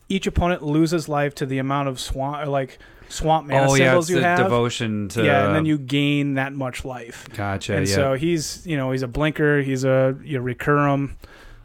each 0.07 0.25
opponent 0.27 0.63
loses 0.63 1.09
life 1.09 1.35
to 1.35 1.45
the 1.45 1.57
amount 1.57 1.89
of 1.89 1.99
swamp 1.99 2.41
or 2.47 2.49
like 2.49 2.79
swamp 3.09 3.47
mana 3.47 3.69
oh 3.69 3.75
yeah, 3.75 3.87
symbols 3.87 4.09
it's 4.09 4.15
you 4.15 4.23
have. 4.23 4.37
devotion 4.37 5.09
to. 5.09 5.23
yeah, 5.25 5.45
and 5.45 5.55
then 5.55 5.61
um, 5.61 5.65
you 5.65 5.77
gain 5.77 6.35
that 6.35 6.53
much 6.53 6.85
life. 6.85 7.27
Gotcha. 7.35 7.75
and 7.75 7.87
yeah. 7.87 7.95
so 7.95 8.13
he's 8.13 8.65
you 8.65 8.77
know 8.77 8.91
he's 8.91 9.03
a 9.03 9.07
blinker, 9.07 9.61
he's 9.61 9.83
a 9.83 10.17
you 10.23 10.39
know, 10.39 10.43
recurrum. 10.45 11.11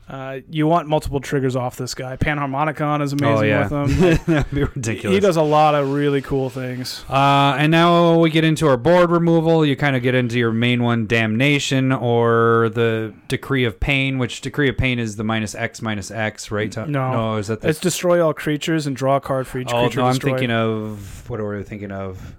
Uh, 0.07 0.41
you 0.51 0.67
want 0.67 0.87
multiple 0.87 1.19
triggers 1.19 1.57
off 1.57 1.77
this 1.77 1.95
guy. 1.95 2.17
Panharmonicon 2.17 3.03
is 3.03 3.15
amazing 3.15 3.39
oh 3.39 3.43
yeah, 3.43 3.69
with 3.69 4.01
him. 4.01 4.25
that'd 4.35 4.55
be 4.55 4.65
ridiculous. 4.65 5.15
he 5.15 5.21
does 5.21 5.37
a 5.37 5.43
lot 5.43 5.75
of 5.75 5.93
really 5.93 6.21
cool 6.21 6.51
things. 6.51 7.05
Uh, 7.09 7.57
and 7.59 7.71
now 7.71 8.19
we 8.19 8.29
get 8.29 8.45
into 8.45 8.67
our 8.67 8.77
board 8.77 9.11
removal. 9.11 9.65
You 9.65 9.77
kind 9.77 9.97
of 9.97 10.03
get 10.03 10.15
into 10.15 10.39
your 10.39 10.53
main 10.53 10.83
one, 10.83 11.07
Damnation, 11.07 11.91
or 11.91 12.71
the 12.75 13.15
Decree 13.29 13.65
of 13.65 13.81
Pain, 13.81 14.19
which 14.19 14.43
Decree 14.43 14.69
of 14.69 14.77
Pain 14.77 14.99
is 14.99 15.17
the 15.17 15.25
minus 15.25 15.55
X 15.55 15.81
minus 15.81 16.11
X, 16.11 16.51
right? 16.51 16.75
No. 16.77 16.85
no, 16.87 17.37
is 17.37 17.47
that 17.47 17.63
the? 17.63 17.69
It's 17.69 17.81
destroy 17.81 18.25
all 18.25 18.35
creatures 18.35 18.87
and 18.87 18.95
draw 18.95 19.17
a 19.17 19.21
card 19.21 19.47
for 19.47 19.59
each 19.59 19.73
oh 19.73 19.85
creature 19.85 20.01
no, 20.01 20.07
I'm 20.07 20.13
destroyed. 20.13 20.33
thinking 20.33 20.51
of 20.51 21.31
what 21.31 21.41
are 21.41 21.57
we 21.57 21.63
thinking 21.63 21.93
of? 21.93 22.37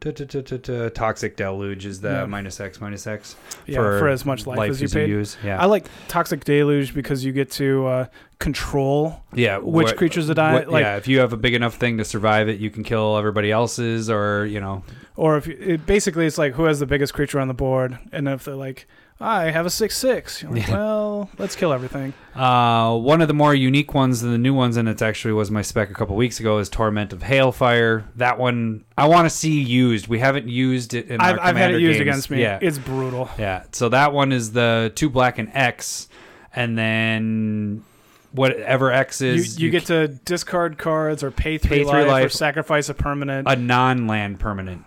Toxic 0.00 1.36
Deluge 1.36 1.86
is 1.86 2.00
the 2.00 2.10
Yeah. 2.10 2.26
minus 2.26 2.60
X 2.60 2.80
minus 2.80 3.06
X 3.06 3.34
yeah, 3.66 3.76
for, 3.76 4.08
as 4.08 4.24
much 4.24 4.46
life, 4.46 4.70
as 4.70 4.82
you 4.82 4.88
paid. 4.88 5.08
use. 5.08 5.36
Yeah, 5.42 5.60
I 5.60 5.66
like 5.66 5.86
Toxic 6.08 6.44
Deluge 6.44 6.94
because 6.94 7.24
you 7.24 7.32
get 7.32 7.50
to 7.52 7.86
uh, 7.86 8.06
control 8.38 9.22
yeah. 9.32 9.58
which 9.58 9.86
what- 9.86 9.96
creatures 9.96 10.26
that 10.28 10.34
die. 10.34 10.52
what- 10.54 10.68
like, 10.68 10.82
yeah, 10.84 10.96
if 10.96 11.08
you 11.08 11.20
have 11.20 11.32
a 11.32 11.36
big 11.36 11.54
enough 11.54 11.74
thing 11.76 11.96
to 11.98 12.04
survive 12.04 12.48
it, 12.48 12.60
you 12.60 12.70
can 12.70 12.84
kill 12.84 13.16
everybody 13.16 13.50
else's, 13.50 14.10
or 14.10 14.44
you 14.46 14.60
know, 14.60 14.84
or 15.16 15.36
if 15.38 15.46
you, 15.46 15.56
it, 15.58 15.86
basically 15.86 16.26
it's 16.26 16.38
like 16.38 16.54
who 16.54 16.64
has 16.64 16.78
the 16.78 16.86
biggest 16.86 17.14
creature 17.14 17.40
on 17.40 17.48
the 17.48 17.54
board, 17.54 17.98
and 18.12 18.28
if 18.28 18.44
they're 18.44 18.54
like, 18.54 18.86
I 19.18 19.50
have 19.50 19.64
a 19.64 19.70
six 19.70 19.96
six, 19.96 20.42
you're 20.42 20.50
like, 20.52 20.66
Yeah. 20.68 20.74
well, 20.74 21.30
let's 21.38 21.56
kill 21.56 21.72
everything. 21.72 22.12
Uh, 22.34 22.94
one 22.98 23.22
of 23.22 23.28
the 23.28 23.34
more 23.34 23.54
unique 23.54 23.94
ones 23.94 24.20
than 24.20 24.30
the 24.30 24.36
new 24.38 24.52
ones, 24.52 24.76
and 24.76 24.88
it 24.88 25.00
actually 25.00 25.32
was 25.32 25.50
my 25.50 25.62
spec 25.62 25.88
a 25.90 25.94
couple 25.94 26.14
weeks 26.16 26.38
ago, 26.38 26.58
is 26.58 26.68
Torment 26.68 27.14
of 27.14 27.20
Hailfire. 27.20 28.04
That 28.16 28.38
one 28.38 28.84
I 28.98 29.08
want 29.08 29.24
to 29.24 29.30
see 29.30 29.58
used. 29.62 30.06
We 30.06 30.18
haven't 30.18 30.48
used 30.48 30.92
it 30.92 31.08
in 31.08 31.20
I've, 31.20 31.38
our 31.38 31.44
I've 31.44 31.56
had 31.56 31.74
it 31.74 31.80
used 31.80 31.94
games. 31.98 32.00
against 32.02 32.30
me. 32.30 32.42
Yeah, 32.42 32.58
It's 32.60 32.76
brutal. 32.78 33.30
yeah. 33.38 33.64
So 33.72 33.88
that 33.88 34.12
one 34.12 34.32
is 34.32 34.52
the 34.52 34.92
two 34.94 35.08
black 35.08 35.38
and 35.38 35.50
X, 35.54 36.08
and 36.54 36.76
then 36.76 37.84
whatever 38.32 38.92
X 38.92 39.22
You, 39.22 39.28
is, 39.32 39.58
you, 39.58 39.70
get 39.70 39.86
to 39.86 40.08
discard 40.08 40.76
cards 40.76 41.22
or 41.22 41.30
pay 41.30 41.56
three, 41.56 41.78
Pay 41.78 41.84
three 41.90 42.04
life, 42.04 42.26
or 42.26 42.28
sacrifice 42.28 42.90
a 42.90 42.94
permanent. 42.94 43.48
a 43.50 43.56
non-land 43.56 44.38
permanent. 44.40 44.84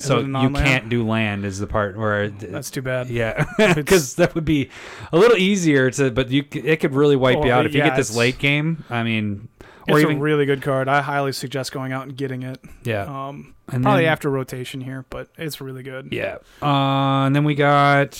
So 0.00 0.20
you 0.20 0.50
can't 0.50 0.88
do 0.88 1.06
land 1.06 1.44
is 1.44 1.58
the 1.58 1.66
part 1.66 1.96
where 1.96 2.24
it, 2.24 2.38
That's 2.40 2.70
too 2.70 2.82
bad. 2.82 3.08
Yeah, 3.08 3.44
because 3.74 4.14
that 4.16 4.34
would 4.34 4.44
be 4.46 4.70
a 5.12 5.18
little 5.18 5.36
easier 5.36 5.90
to, 5.92 6.10
but 6.10 6.30
you 6.30 6.44
it 6.52 6.78
could 6.80 6.94
really 6.94 7.16
wipe 7.16 7.44
you 7.44 7.52
out 7.52 7.66
if 7.66 7.74
you 7.74 7.82
get 7.82 7.96
this 7.96 8.16
late 8.16 8.38
game. 8.38 8.84
I 8.88 9.02
mean, 9.02 9.48
or 9.88 9.98
It's 9.98 10.04
even 10.04 10.16
a 10.16 10.20
really 10.20 10.46
good 10.46 10.62
card. 10.62 10.88
I 10.88 11.02
highly 11.02 11.32
suggest 11.32 11.72
going 11.72 11.92
out 11.92 12.04
and 12.04 12.16
getting 12.16 12.42
it. 12.42 12.58
yeah, 12.82 13.02
Um, 13.02 13.54
and 13.68 13.82
probably 13.82 14.04
then, 14.04 14.12
after 14.12 14.30
rotation 14.30 14.80
here, 14.80 15.04
but 15.10 15.28
it's 15.36 15.60
really 15.60 15.82
good. 15.82 16.08
yeah. 16.12 16.38
Uh, 16.62 17.26
and 17.26 17.36
then 17.36 17.44
we 17.44 17.54
got 17.54 18.14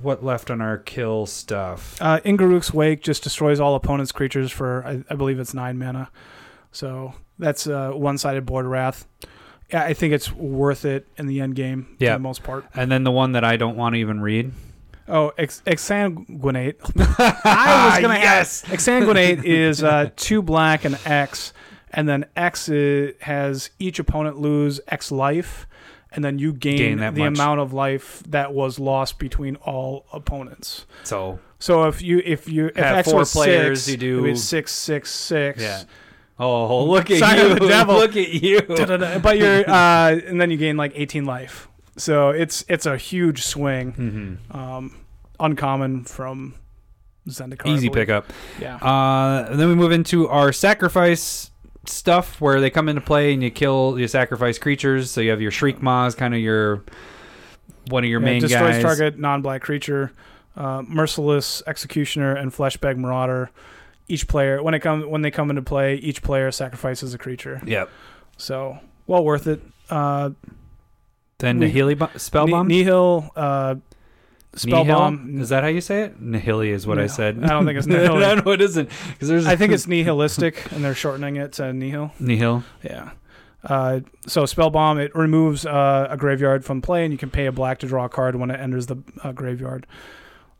what 0.00 0.24
left 0.24 0.50
on 0.50 0.60
our 0.62 0.78
kill 0.78 1.26
stuff. 1.26 1.96
Uh, 2.00 2.20
In 2.24 2.36
Garruk's 2.38 2.72
Wake 2.72 3.02
just 3.02 3.22
destroys 3.22 3.60
all 3.60 3.74
opponents' 3.74 4.12
creatures 4.12 4.50
for, 4.50 4.82
I, 4.86 5.04
I 5.10 5.14
believe 5.16 5.38
it's 5.38 5.52
nine 5.52 5.78
mana. 5.78 6.10
So 6.72 7.12
that's 7.38 7.66
uh, 7.66 7.90
one 7.90 8.16
sided 8.16 8.46
board 8.46 8.64
wrath. 8.66 9.06
Yeah, 9.72 9.82
I 9.84 9.94
think 9.94 10.12
it's 10.14 10.32
worth 10.32 10.84
it 10.84 11.06
in 11.16 11.26
the 11.26 11.40
end 11.40 11.54
game 11.54 11.96
Yeah. 11.98 12.10
for 12.10 12.18
the 12.18 12.22
most 12.22 12.42
part. 12.42 12.64
And 12.74 12.90
then 12.90 13.04
the 13.04 13.10
one 13.12 13.32
that 13.32 13.44
I 13.44 13.56
don't 13.56 13.76
want 13.76 13.94
to 13.94 13.98
even 14.00 14.20
read. 14.20 14.52
Oh, 15.08 15.32
ex- 15.38 15.62
Exsanguinate. 15.66 16.76
I 17.44 17.90
was 17.90 17.98
going 18.00 18.14
to 18.14 18.20
yes. 18.20 18.62
ask. 18.64 18.64
Exsanguinate 18.66 19.44
is 19.44 19.82
uh, 19.82 20.10
two 20.16 20.40
black 20.42 20.84
and 20.84 20.98
X, 21.04 21.52
and 21.92 22.08
then 22.08 22.26
X 22.36 22.66
has 22.66 23.70
each 23.78 23.98
opponent 23.98 24.38
lose 24.38 24.80
X 24.88 25.10
life, 25.10 25.66
and 26.12 26.24
then 26.24 26.38
you 26.38 26.52
gain, 26.52 26.76
Gain 26.76 26.98
that 26.98 27.14
the 27.14 27.22
much. 27.28 27.38
amount 27.38 27.60
of 27.60 27.72
life 27.72 28.22
that 28.28 28.52
was 28.52 28.78
lost 28.78 29.18
between 29.18 29.56
all 29.56 30.06
opponents. 30.12 30.86
So 31.04 31.38
So 31.58 31.84
if 31.88 32.02
you 32.02 32.22
if 32.24 32.48
you 32.48 32.66
if 32.66 32.78
X 32.78 33.08
four 33.10 33.20
was 33.20 33.32
players, 33.32 33.82
six, 33.84 33.90
you 33.92 33.96
do- 33.96 34.18
it 34.18 34.20
would 34.22 34.26
be 34.28 34.36
six 34.36 34.72
six 34.72 35.10
six. 35.10 35.60
yeah. 35.60 35.82
Oh, 36.40 36.84
look 36.90 37.10
at 37.10 37.18
Sign 37.18 37.38
you! 37.38 37.52
of 37.52 37.60
the 37.60 37.68
devil. 37.68 37.94
Look 37.96 38.16
at 38.16 38.28
you! 38.32 38.60
Da-da-da. 38.62 39.18
But 39.18 39.38
you're 39.38 39.64
uh, 39.70 40.10
and 40.26 40.40
then 40.40 40.50
you 40.50 40.56
gain 40.56 40.76
like 40.76 40.92
18 40.94 41.24
life. 41.24 41.68
So 41.96 42.30
it's 42.30 42.64
it's 42.68 42.86
a 42.86 42.96
huge 42.96 43.42
swing. 43.44 43.92
hmm 44.50 44.56
Um, 44.56 44.96
uncommon 45.38 46.04
from 46.04 46.54
Zendikar. 47.28 47.66
Easy 47.68 47.90
pickup. 47.90 48.32
Yeah. 48.60 48.76
Uh, 48.76 49.48
and 49.50 49.60
then 49.60 49.68
we 49.68 49.74
move 49.74 49.92
into 49.92 50.26
our 50.28 50.52
sacrifice 50.52 51.50
stuff 51.86 52.40
where 52.40 52.60
they 52.60 52.70
come 52.70 52.88
into 52.88 53.00
play 53.00 53.32
and 53.32 53.42
you 53.42 53.50
kill, 53.50 53.98
you 53.98 54.06
sacrifice 54.08 54.58
creatures. 54.58 55.10
So 55.10 55.20
you 55.20 55.30
have 55.30 55.40
your 55.40 55.50
Shriekmaws, 55.50 56.16
kind 56.16 56.34
of 56.34 56.40
your 56.40 56.84
one 57.88 58.04
of 58.04 58.10
your 58.10 58.20
Yeah, 58.20 58.24
main 58.26 58.40
destroys 58.40 58.74
guys. 58.76 58.82
target 58.82 59.18
non-black 59.18 59.62
creature, 59.62 60.12
uh, 60.56 60.82
merciless 60.86 61.62
executioner, 61.66 62.34
and 62.34 62.52
fleshbag 62.52 62.96
marauder. 62.96 63.50
Each 64.10 64.26
player, 64.26 64.62
when 64.62 64.74
it 64.74 64.80
come 64.80 65.08
when 65.08 65.22
they 65.22 65.30
come 65.30 65.50
into 65.50 65.62
play, 65.62 65.94
each 65.96 66.22
player 66.22 66.50
sacrifices 66.50 67.14
a 67.14 67.18
creature. 67.18 67.60
Yep. 67.64 67.88
So 68.36 68.78
well 69.06 69.24
worth 69.24 69.46
it. 69.46 69.60
Uh, 69.88 70.30
Then 71.38 71.58
We- 71.58 71.70
Nihili 71.72 71.96
bo- 71.98 72.10
spell 72.16 72.46
bomb. 72.46 72.66
Ni- 72.68 72.78
Nihil, 72.82 73.30
uh, 73.36 73.76
spell 74.54 74.84
Nihil? 74.84 74.94
bomb. 74.98 75.40
Is 75.40 75.48
that 75.48 75.62
how 75.62 75.68
you 75.70 75.80
say 75.80 76.02
it? 76.02 76.22
Nihili 76.22 76.68
is 76.68 76.86
what 76.86 76.98
I 76.98 77.06
said. 77.06 77.42
I 77.42 77.48
don't 77.48 77.64
think 77.64 77.78
it's 77.78 77.86
Nihili. 77.94 78.20
no, 78.20 78.34
no, 78.34 78.50
it 78.50 78.60
isn't. 78.60 78.90
Because 79.12 79.28
there's. 79.28 79.46
I 79.46 79.56
think 79.56 79.72
it's 79.72 79.86
nihilistic, 79.94 80.70
and 80.72 80.84
they're 80.84 80.94
shortening 80.94 81.36
it 81.36 81.52
to 81.54 81.72
nihil. 81.72 82.12
Nihil. 82.20 82.62
Yeah. 82.82 83.10
Uh, 83.64 84.00
so 84.26 84.46
spell 84.46 84.70
bomb 84.70 84.98
it 84.98 85.14
removes 85.14 85.64
uh, 85.66 86.08
a 86.10 86.16
graveyard 86.16 86.64
from 86.64 86.80
play, 86.82 87.04
and 87.04 87.12
you 87.12 87.18
can 87.18 87.30
pay 87.30 87.46
a 87.46 87.52
black 87.52 87.78
to 87.78 87.86
draw 87.86 88.04
a 88.06 88.08
card 88.08 88.34
when 88.36 88.50
it 88.50 88.58
enters 88.60 88.86
the 88.86 88.96
uh, 89.22 89.32
graveyard. 89.32 89.86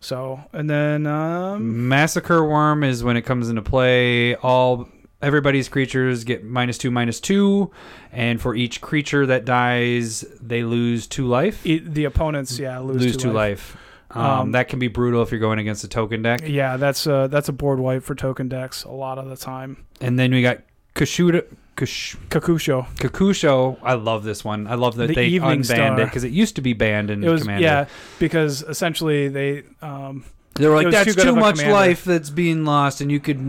So 0.00 0.40
and 0.52 0.68
then 0.68 1.06
um, 1.06 1.88
Massacre 1.88 2.40
Wurm 2.40 2.84
is 2.84 3.04
when 3.04 3.16
it 3.16 3.22
comes 3.22 3.48
into 3.48 3.62
play. 3.62 4.34
All 4.36 4.88
everybody's 5.22 5.68
creatures 5.68 6.24
get 6.24 6.42
minus 6.44 6.78
two, 6.78 6.90
minus 6.90 7.20
two, 7.20 7.70
and 8.10 8.40
for 8.40 8.54
each 8.54 8.80
creature 8.80 9.26
that 9.26 9.44
dies, 9.44 10.24
they 10.40 10.64
lose 10.64 11.06
two 11.06 11.26
life. 11.26 11.64
e- 11.66 11.78
the 11.78 12.04
opponents 12.04 12.58
yeah 12.58 12.78
lose, 12.78 13.02
lose, 13.02 13.12
two, 13.16 13.24
two 13.28 13.32
life. 13.32 13.74
life. 13.74 14.16
Um, 14.16 14.24
Um, 14.26 14.52
that 14.52 14.68
can 14.68 14.78
be 14.80 14.88
brutal 14.88 15.22
if 15.22 15.30
you're 15.30 15.38
going 15.38 15.58
against 15.60 15.84
a 15.84 15.88
token 15.88 16.22
deck. 16.22 16.40
Yeah, 16.44 16.76
that's 16.78 17.06
a 17.06 17.28
that's 17.30 17.48
a 17.48 17.52
board 17.52 17.78
wipe 17.78 18.02
for 18.02 18.14
token 18.14 18.48
decks 18.48 18.82
a 18.84 18.90
lot 18.90 19.18
of 19.18 19.28
the 19.28 19.36
time. 19.36 19.84
And 20.00 20.18
then 20.18 20.32
we 20.32 20.42
got 20.42 20.58
Kashuda. 20.94 21.44
Kush, 21.80 22.16
Kokusho. 22.28 22.86
Kokusho, 22.96 23.78
I 23.82 23.94
love 23.94 24.22
this 24.24 24.44
one. 24.44 24.66
I 24.66 24.74
love 24.74 24.96
that 24.96 25.08
The 25.08 25.14
they 25.14 25.26
Evening 25.26 25.60
unbanned 25.60 25.64
Star. 25.64 26.00
it 26.00 26.04
because 26.04 26.24
it 26.24 26.32
used 26.32 26.56
to 26.56 26.62
be 26.62 26.72
banned 26.74 27.10
in 27.10 27.24
It 27.24 27.28
was 27.30 27.42
Commander. 27.42 27.62
yeah 27.64 27.86
because 28.18 28.62
essentially 28.62 29.28
they 29.28 29.62
um, 29.80 30.24
They 30.54 30.66
were 30.68 30.74
It 30.74 30.76
like, 30.76 30.86
was 30.86 30.94
that's 30.96 31.14
too 31.14 31.22
too, 31.22 31.30
of 31.30 31.36
a 31.36 31.40
much 31.40 31.54
commander." 31.56 31.72
life 31.72 32.04
that's 32.04 32.28
being 32.30 32.64
lost, 32.64 33.00
and 33.00 33.10
you 33.10 33.18
could, 33.18 33.40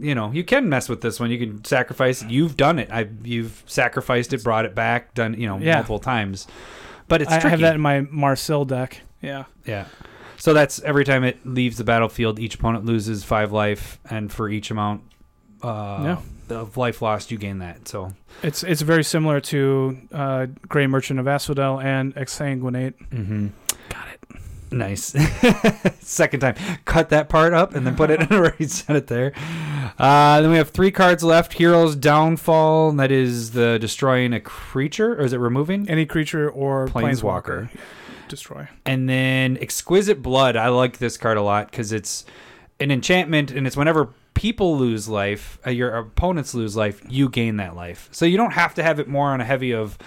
you 0.00 0.14
know, 0.16 0.32
you 0.32 0.42
can 0.42 0.68
mess 0.68 0.88
with 0.88 1.00
this 1.00 1.20
one. 1.20 1.30
You 1.30 1.38
can 1.38 1.64
sacrifice 1.64 2.22
it. 2.22 2.30
You've 2.30 2.56
done 2.56 2.78
it. 2.80 2.90
I, 2.90 3.08
you've 3.22 3.62
sacrificed 3.66 4.32
it, 4.32 4.42
brought 4.42 4.64
it 4.64 4.74
back, 4.74 5.14
done, 5.14 5.34
you 5.38 5.46
know, 5.46 5.58
Yeah. 5.58 5.74
multiple 5.74 5.98
times. 6.00 6.48
But 7.08 7.22
it's 7.22 7.28
true. 7.28 7.36
I 7.36 7.40
tricky. 7.40 7.50
have 7.52 7.60
that 7.60 7.74
in 7.76 7.80
my 7.80 8.00
Marcel 8.10 8.64
deck. 8.64 9.02
Yeah. 9.22 9.44
Yeah. 9.64 9.84
So 10.38 10.52
that's 10.52 10.82
every 10.82 11.04
time 11.04 11.22
it 11.22 11.46
leaves 11.46 11.76
the 11.78 11.84
battlefield, 11.84 12.40
each 12.40 12.56
opponent 12.56 12.84
loses 12.84 13.22
five 13.22 13.52
life, 13.52 14.00
and 14.10 14.32
for 14.32 14.48
each 14.48 14.70
amount 14.72 15.02
uh, 15.62 16.16
of 16.50 16.76
life 16.76 17.02
lost, 17.02 17.30
you 17.30 17.38
gain 17.38 17.58
that. 17.58 17.88
So 17.88 18.12
It's 18.42 18.62
it's 18.62 18.82
very 18.82 19.04
similar 19.04 19.40
to 19.40 19.98
uh, 20.12 20.46
Grey 20.68 20.86
Merchant 20.86 21.18
of 21.20 21.26
Asphodel 21.28 21.80
and 21.80 22.14
Exsanguinate. 22.14 22.94
mm-hmm. 23.10 23.48
got 23.88 24.06
it. 24.08 24.20
Nice. 24.72 25.14
Second 26.00 26.40
time. 26.40 26.56
Cut 26.84 27.10
that 27.10 27.28
part 27.28 27.54
up 27.54 27.74
and 27.74 27.86
then 27.86 27.94
put 27.94 28.10
it 28.10 28.28
where 28.30 28.50
he 28.58 28.66
said 28.66 28.96
it 28.96 29.06
there. 29.06 29.32
Uh, 29.98 30.40
then 30.40 30.50
we 30.50 30.56
have 30.56 30.70
three 30.70 30.90
cards 30.90 31.22
left. 31.22 31.52
Hero's 31.54 31.94
Downfall. 31.94 32.92
That 32.92 33.12
is 33.12 33.52
the 33.52 33.78
destroying 33.78 34.32
a 34.32 34.40
creature, 34.40 35.12
or 35.14 35.20
is 35.20 35.32
it 35.32 35.38
removing? 35.38 35.88
Any 35.88 36.04
creature 36.04 36.50
or 36.50 36.88
Planeswalker. 36.88 37.70
planeswalker, 37.70 38.28
destroy. 38.28 38.68
And 38.84 39.08
then 39.08 39.56
Exquisite 39.60 40.20
Blood. 40.20 40.56
I 40.56 40.68
like 40.68 40.98
this 40.98 41.16
card 41.16 41.38
a 41.38 41.42
lot 41.42 41.70
because 41.70 41.92
it's 41.92 42.24
an 42.80 42.90
enchantment, 42.90 43.52
and 43.52 43.66
it's 43.68 43.76
whenever 43.76 44.10
people 44.36 44.76
lose 44.78 45.08
life, 45.08 45.58
uh, 45.66 45.70
your 45.70 45.96
opponents 45.96 46.54
lose 46.54 46.76
life, 46.76 47.02
you 47.08 47.28
gain 47.28 47.56
that 47.56 47.74
life. 47.74 48.08
So 48.12 48.24
you 48.26 48.36
don't 48.36 48.52
have 48.52 48.74
to 48.74 48.82
have 48.82 49.00
it 49.00 49.08
more 49.08 49.30
on 49.30 49.40
a 49.40 49.44
heavy 49.44 49.72
of 49.72 49.98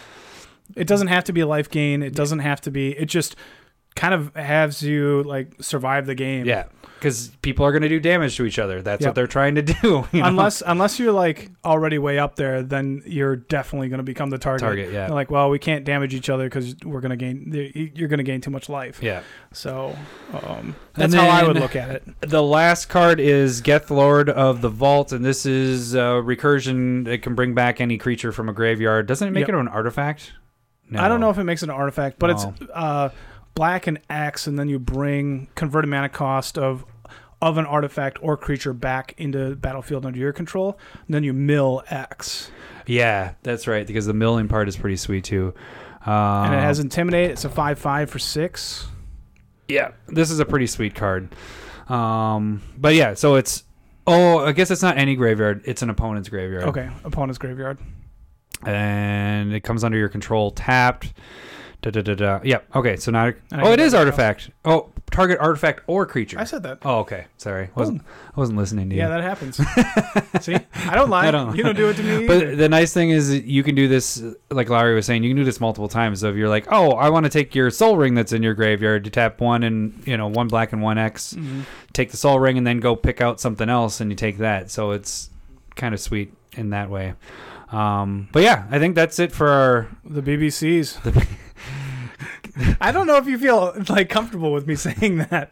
It 0.75 0.87
doesn't 0.87 1.07
have 1.07 1.23
to 1.25 1.33
be 1.33 1.41
a 1.41 1.47
life 1.47 1.69
gain. 1.69 2.03
It 2.03 2.13
doesn't 2.13 2.39
have 2.39 2.61
to 2.61 2.71
be. 2.71 2.91
It 2.91 3.05
just 3.05 3.35
kind 3.99 4.13
of 4.13 4.33
has 4.35 4.81
you 4.81 5.23
like 5.23 5.61
survive 5.61 6.05
the 6.05 6.15
game. 6.15 6.45
yeah, 6.45 6.65
because 6.97 7.27
people 7.41 7.65
are 7.65 7.71
going 7.73 7.81
to 7.81 7.89
do 7.89 7.99
damage 7.99 8.37
to 8.37 8.45
each 8.45 8.57
other. 8.57 8.81
That's 8.81 9.01
Yep. 9.01 9.09
what 9.09 9.15
they're 9.15 9.27
trying 9.27 9.55
to 9.55 9.61
do. 9.61 9.75
you 10.13 10.21
know? 10.21 10.27
Unless 10.27 10.63
unless 10.65 10.99
you're 10.99 11.11
like 11.11 11.49
already 11.65 11.97
way 11.97 12.17
up 12.17 12.35
there, 12.37 12.63
then 12.63 13.03
you're 13.05 13.35
definitely 13.35 13.89
going 13.89 13.97
to 13.99 14.03
become 14.03 14.29
the 14.29 14.37
target. 14.37 14.61
target, 14.61 14.85
yeah, 14.93 15.07
They're 15.07 15.15
like, 15.15 15.29
well, 15.29 15.49
we 15.49 15.59
can't 15.59 15.83
damage 15.83 16.13
each 16.15 16.29
other 16.29 16.45
because 16.45 16.75
we're 16.85 17.01
going 17.01 17.09
to 17.11 17.17
gain. 17.17 17.91
You're 17.93 18.07
going 18.07 18.19
to 18.19 18.23
gain 18.23 18.39
too 18.41 18.51
much 18.51 18.69
life. 18.69 19.03
yeah. 19.03 19.21
So 19.51 19.95
um, 20.47 20.75
that's 20.93 21.13
how 21.13 21.27
I 21.27 21.43
would 21.45 21.57
look 21.59 21.75
at 21.75 21.89
it. 21.89 22.03
The 22.21 22.41
last 22.43 22.85
card 22.87 23.19
is 23.19 23.59
Geth 23.61 23.91
Lord 23.91 24.29
of 24.29 24.61
the 24.61 24.69
Vault, 24.69 25.11
and 25.11 25.25
this 25.25 25.45
is 25.45 25.93
uh, 25.95 26.13
recursion. 26.21 27.05
It 27.07 27.21
can 27.21 27.35
bring 27.35 27.53
back 27.53 27.81
any 27.81 27.97
creature 27.97 28.31
from 28.31 28.47
a 28.47 28.53
graveyard. 28.53 29.07
Doesn't 29.07 29.27
it 29.27 29.31
make 29.31 29.41
Yep. 29.41 29.49
it 29.49 29.55
an 29.55 29.67
artifact? 29.67 30.31
No. 30.91 31.01
I 31.03 31.07
don't 31.07 31.19
know 31.19 31.29
if 31.29 31.37
it 31.37 31.43
makes 31.43 31.61
it 31.61 31.69
an 31.69 31.75
artifact, 31.75 32.17
but 32.17 32.27
No. 32.27 32.33
it's 32.59 32.71
uh, 32.73 33.09
black 33.59 33.87
and 33.87 33.99
X, 34.09 34.47
and 34.47 34.57
then 34.57 34.69
you 34.69 34.79
bring 34.79 35.49
converted 35.53 35.89
mana 35.89 36.07
cost 36.07 36.57
of 36.57 36.85
of 37.41 37.57
an 37.57 37.65
artifact 37.65 38.17
or 38.21 38.37
creature 38.37 38.71
back 38.71 39.13
into 39.17 39.53
battlefield 39.57 40.05
under 40.05 40.17
your 40.17 40.31
control. 40.31 40.79
And 41.05 41.13
then 41.13 41.25
you 41.25 41.33
mill 41.33 41.83
X, 41.89 42.51
Yeah, 42.85 43.33
that's 43.43 43.67
right. 43.67 43.85
Because 43.85 44.05
the 44.05 44.13
milling 44.13 44.47
part 44.47 44.69
is 44.69 44.77
pretty 44.77 44.95
sweet 44.95 45.25
too. 45.25 45.53
Uh, 46.07 46.43
and 46.45 46.53
it 46.55 46.61
has 46.61 46.79
intimidate. 46.79 47.31
It's 47.31 47.43
a 47.43 47.49
five 47.49 47.77
five 47.77 48.09
for 48.09 48.17
six. 48.17 48.87
Yeah, 49.67 49.91
this 50.07 50.31
is 50.31 50.39
a 50.39 50.45
pretty 50.45 50.67
sweet 50.67 50.95
card. 50.95 51.35
Um, 51.89 52.61
but 52.77 52.95
yeah, 52.95 53.13
so 53.13 53.35
it's 53.35 53.65
oh, 54.07 54.39
I 54.39 54.53
guess 54.53 54.71
it's 54.71 54.81
not 54.81 54.97
any 54.97 55.17
graveyard; 55.17 55.63
it's 55.65 55.81
an 55.81 55.89
opponent's 55.89 56.29
graveyard. 56.29 56.63
Okay, 56.63 56.89
opponent's 57.03 57.37
graveyard. 57.37 57.77
and 58.65 59.53
it 59.53 59.65
comes 59.65 59.83
under 59.83 59.97
your 59.97 60.07
control, 60.07 60.51
tapped. 60.51 61.13
Da 61.81 61.91
da 61.91 62.01
da 62.01 62.13
da. 62.13 62.39
Yep. 62.43 62.75
Okay. 62.75 62.95
So 62.97 63.11
now, 63.11 63.31
oh, 63.53 63.71
it 63.71 63.79
is 63.79 63.93
artifact. 63.93 64.49
Oh, 64.65 64.89
target 65.11 65.39
artifact 65.39 65.81
or 65.87 66.05
creature. 66.05 66.37
I 66.37 66.43
said 66.43 66.61
that. 66.63 66.79
Oh, 66.83 66.99
okay. 66.99 67.25
Sorry, 67.37 67.69
wasn't 67.73 68.01
I 68.35 68.39
wasn't 68.39 68.57
listening 68.59 68.89
to 68.89 68.95
you. 68.95 69.01
Yeah, 69.01 69.07
that 69.07 69.21
happens. 69.23 69.55
See, 70.45 70.55
I 70.75 70.93
don't 70.95 71.09
lie. 71.09 71.27
I 71.27 71.31
don't- 71.31 71.55
You 71.55 71.63
don't 71.63 71.77
do 71.77 71.87
it 71.89 71.95
to 71.95 72.03
me. 72.03 72.27
But 72.27 72.57
the 72.57 72.67
nice 72.67 72.93
thing 72.93 73.11
is 73.11 73.29
that 73.29 73.45
you 73.45 73.63
can 73.63 73.75
do 73.75 73.87
this, 73.87 74.21
like 74.51 74.69
Larry 74.69 74.93
was 74.93 75.05
saying, 75.05 75.23
you 75.23 75.29
can 75.29 75.37
do 75.37 75.45
this 75.45 75.61
multiple 75.61 75.87
times. 75.87 76.19
So 76.19 76.29
if 76.29 76.35
you're 76.35 76.49
like, 76.49 76.67
oh, 76.69 76.91
I 76.91 77.09
want 77.09 77.23
to 77.23 77.29
take 77.29 77.55
your 77.55 77.71
Sol 77.71 77.95
Ring 77.95 78.13
that's 78.13 78.33
in 78.33 78.43
your 78.43 78.53
graveyard, 78.55 79.05
you 79.05 79.11
tap 79.11 79.39
one 79.39 79.63
and 79.63 80.05
you 80.05 80.17
know 80.17 80.27
one 80.27 80.49
black 80.49 80.73
and 80.73 80.81
one 80.81 80.97
X, 80.97 81.33
Mhm. 81.33 81.61
take 81.93 82.11
the 82.11 82.17
Sol 82.17 82.39
Ring 82.41 82.57
and 82.57 82.67
then 82.67 82.81
go 82.81 82.95
pick 82.97 83.21
out 83.21 83.39
something 83.39 83.69
else 83.69 84.01
and 84.01 84.11
you 84.11 84.17
take 84.17 84.39
that. 84.39 84.69
So 84.69 84.91
it's 84.91 85.29
kind 85.77 85.93
of 85.93 86.01
sweet 86.01 86.33
in 86.57 86.71
that 86.71 86.89
way. 86.89 87.13
Um, 87.71 88.27
but 88.31 88.41
yeah, 88.43 88.65
I 88.69 88.79
think 88.79 88.95
that's 88.95 89.17
it 89.19 89.31
for 89.31 89.47
our. 89.47 89.87
the 90.03 90.21
BBCs. 90.21 91.23
I 92.81 92.91
don't 92.91 93.07
know 93.07 93.17
if 93.17 93.27
you 93.27 93.37
feel 93.37 93.73
like 93.89 94.09
comfortable 94.09 94.51
with 94.51 94.67
me 94.67 94.75
saying 94.75 95.17
that. 95.29 95.51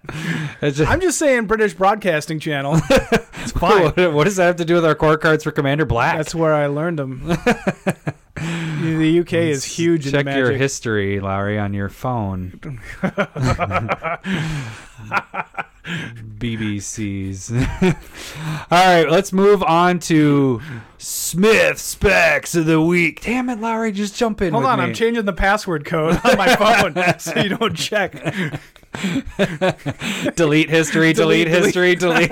Just- 0.62 0.82
I'm 0.89 1.01
just 1.01 1.18
saying 1.20 1.45
British 1.47 1.74
Broadcasting 1.74 2.39
Channel. 2.39 2.80
It's 3.39 3.51
fine. 3.58 3.84
what, 3.84 3.95
what 4.14 4.24
does 4.26 4.36
that 4.38 4.45
have 4.47 4.55
to 4.58 4.66
do 4.66 4.74
with 4.76 4.84
our 4.84 4.95
core 4.95 5.18
cards 5.18 5.43
for 5.45 5.51
Commander 5.51 5.86
Black? 5.86 6.18
That's 6.18 6.36
where 6.36 6.53
I 6.53 6.66
learned 6.66 6.99
them. 6.99 7.26
the 7.26 9.20
UK 9.22 9.34
is 9.34 9.64
huge 9.64 10.05
in 10.08 10.12
Check 10.12 10.26
your 10.26 10.51
history, 10.51 11.22
Larry, 11.22 11.58
on 11.58 11.74
your 11.74 11.88
phone. 11.88 12.60
BBCs. 16.38 17.51
All 18.71 18.85
right, 18.85 19.09
let's 19.09 19.31
move 19.33 19.63
on 19.63 19.99
to 19.99 20.61
Smith 20.97 21.79
specs 21.79 22.55
of 22.55 22.65
the 22.65 22.81
week. 22.81 23.21
Damn 23.21 23.49
it, 23.49 23.59
Larry, 23.59 23.91
just 23.91 24.15
jump 24.15 24.41
in. 24.41 24.53
Hold 24.53 24.65
on, 24.65 24.79
me. 24.79 24.85
I'm 24.85 24.93
changing 24.93 25.25
the 25.25 25.33
password 25.33 25.85
code 25.85 26.19
on 26.23 26.38
my 26.38 26.55
phone 26.55 26.95
so 27.19 27.39
you 27.39 27.49
don't 27.49 27.75
check. 27.75 28.13
delete 30.35 30.69
history, 30.69 31.13
delete, 31.13 31.47
Delete, 31.47 31.99
delete. 31.99 32.31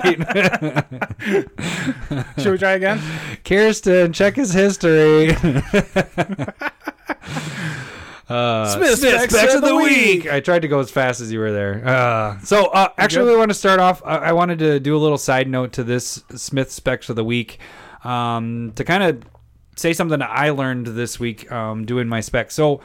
Should 2.38 2.52
we 2.52 2.58
try 2.58 2.72
again? 2.72 3.00
Kirsten, 3.44 4.12
check 4.12 4.34
his 4.36 4.52
history. 4.52 5.36
Uh, 8.28 8.68
Smith 8.74 8.98
specs 8.98 9.54
of 9.54 9.62
the 9.62 9.76
week. 9.76 10.30
I 10.30 10.40
tried 10.40 10.62
to 10.62 10.68
go 10.68 10.80
as 10.80 10.90
fast 10.90 11.20
as 11.20 11.30
you 11.30 11.38
were 11.38 11.52
there. 11.52 11.86
Uh, 11.86 12.38
so, 12.40 12.66
uh, 12.66 12.88
actually, 12.98 13.30
we 13.30 13.36
want 13.36 13.50
to 13.50 13.54
start 13.54 13.78
off. 13.78 14.02
I, 14.04 14.16
I 14.16 14.32
wanted 14.32 14.58
to 14.60 14.80
do 14.80 14.96
a 14.96 14.98
little 14.98 15.18
side 15.18 15.48
note 15.48 15.72
to 15.74 15.84
this 15.84 16.24
Smith 16.34 16.72
specs 16.72 17.08
of 17.08 17.16
the 17.16 17.24
week 17.24 17.58
um, 18.02 18.72
to 18.74 18.84
kind 18.84 19.02
of 19.02 19.22
say 19.76 19.92
something 19.92 20.18
that 20.18 20.30
I 20.30 20.50
learned 20.50 20.88
this 20.88 21.20
week 21.20 21.50
um, 21.52 21.84
doing 21.84 22.08
my 22.08 22.20
specs. 22.20 22.54
So, 22.54 22.80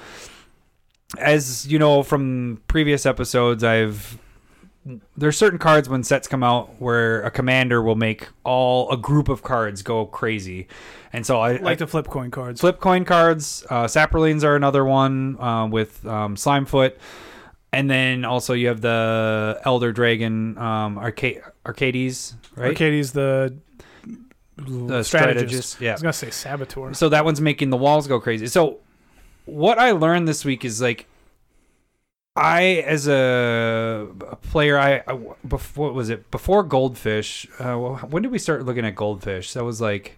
as 1.18 1.68
you 1.68 1.80
know 1.80 2.04
from 2.04 2.62
previous 2.68 3.06
episodes, 3.06 3.64
I've 3.64 4.20
there's 5.16 5.38
certain 5.38 5.60
cards 5.60 5.88
when 5.88 6.04
sets 6.04 6.28
come 6.28 6.44
out 6.44 6.82
where 6.82 7.22
a 7.22 7.30
commander 7.32 7.82
will 7.84 7.96
make 7.96 8.28
all 8.44 8.90
a 8.92 8.98
group 8.98 9.30
of 9.30 9.44
cards 9.44 9.84
go 9.84 10.06
crazy, 10.08 10.68
and 11.14 11.26
so 11.26 11.40
I, 11.40 11.54
Like 11.58 11.74
I 11.74 11.76
the 11.76 11.88
flip 11.88 12.08
coin 12.08 12.32
cards. 12.32 12.62
flip 12.62 12.80
coin 12.80 13.06
cards. 13.06 13.64
Uh, 13.70 13.88
are 14.44 14.56
another 14.56 14.84
one 14.84 15.40
uh, 15.40 15.68
with 15.68 16.04
um, 16.08 16.36
Slimefoot, 16.36 16.94
and 17.72 17.90
then 17.90 18.26
also 18.26 18.54
you 18.54 18.68
have 18.70 18.82
the 18.82 19.60
Elder 19.66 19.92
Dragon 19.92 20.58
um, 20.58 20.98
Arca- 20.98 21.52
Arcades, 21.66 22.36
right? 22.56 22.70
Arcades 22.70 23.12
the, 23.12 23.56
The 24.58 25.04
strategist. 25.04 25.08
strategist, 25.08 25.82
I 25.82 25.86
yeah. 25.86 25.92
was 25.94 26.02
gonna 26.02 26.14
say 26.14 26.32
saboteur. 26.32 26.94
So 26.94 27.10
that 27.10 27.24
one's 27.24 27.40
making 27.42 27.70
the 27.70 27.78
walls 27.78 28.08
go 28.08 28.20
crazy. 28.20 28.48
So 28.48 28.80
what 29.46 29.78
I 29.80 29.92
learned 29.92 30.28
this 30.28 30.44
week 30.44 30.66
is 30.66 30.82
like 30.82 31.08
I 32.36 32.84
as 32.86 33.08
a, 33.08 34.08
a 34.30 34.36
player 34.38 34.78
I, 34.78 35.04
I 35.08 35.20
before 35.48 35.88
what 35.88 35.94
was 35.94 36.10
it 36.10 36.32
before 36.32 36.64
Goldfish 36.64 37.48
uh, 37.60 37.76
when 37.76 38.24
did 38.24 38.32
we 38.32 38.40
start 38.40 38.66
looking 38.66 38.86
at 38.86 38.96
Goldfish 38.96 39.54
that 39.54 39.64
was 39.64 39.82
like 39.82 40.18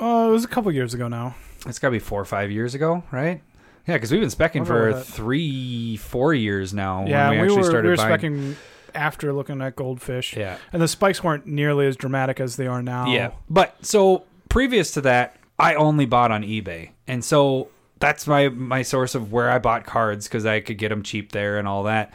Oh, 0.00 0.28
it 0.28 0.32
was 0.32 0.44
a 0.44 0.48
couple 0.48 0.70
years 0.72 0.94
ago 0.94 1.08
now. 1.08 1.34
it's 1.66 1.78
got 1.78 1.88
to 1.88 1.92
be 1.92 1.98
4 1.98 2.20
or 2.20 2.24
5 2.24 2.50
years 2.50 2.74
ago 2.74 3.04
right 3.12 3.40
yeah 3.86 3.94
because 3.94 4.10
we've 4.10 4.20
been 4.20 4.30
specking 4.30 4.66
for 4.66 4.92
3 5.00 5.96
4 5.96 6.34
years 6.34 6.74
now 6.74 7.06
yeah, 7.06 7.28
when 7.30 7.40
we, 7.40 7.46
we, 7.46 7.46
actually 7.46 7.58
were 7.58 7.64
started 7.64 7.84
we 7.84 7.90
were 7.90 7.96
buying 7.96 8.18
specking 8.18 8.54
after 8.94 9.32
looking 9.32 9.62
at 9.62 9.76
goldfish, 9.76 10.36
yeah 10.36 10.56
and 10.72 10.82
the 10.82 10.88
spikes 10.88 11.22
weren't 11.22 11.46
nearly 11.46 11.86
as 11.86 11.96
dramatic 11.96 12.40
as 12.40 12.56
they 12.56 12.66
are 12.66 12.82
now. 12.82 13.12
Yeah. 13.12 13.32
But 13.48 13.84
so 13.84 14.24
previous 14.48 14.92
to 14.92 15.02
that, 15.02 15.36
I 15.58 15.74
only 15.74 16.06
bought 16.06 16.30
on 16.30 16.42
eBay. 16.42 16.90
And 17.06 17.24
so 17.24 17.68
that's 17.98 18.26
my 18.26 18.48
my 18.48 18.82
source 18.82 19.14
of 19.14 19.32
where 19.32 19.50
I 19.50 19.58
bought 19.58 19.86
cards 19.86 20.28
because 20.28 20.46
I 20.46 20.60
could 20.60 20.78
get 20.78 20.88
them 20.88 21.02
cheap 21.02 21.32
there 21.32 21.58
and 21.58 21.66
all 21.66 21.84
that. 21.84 22.12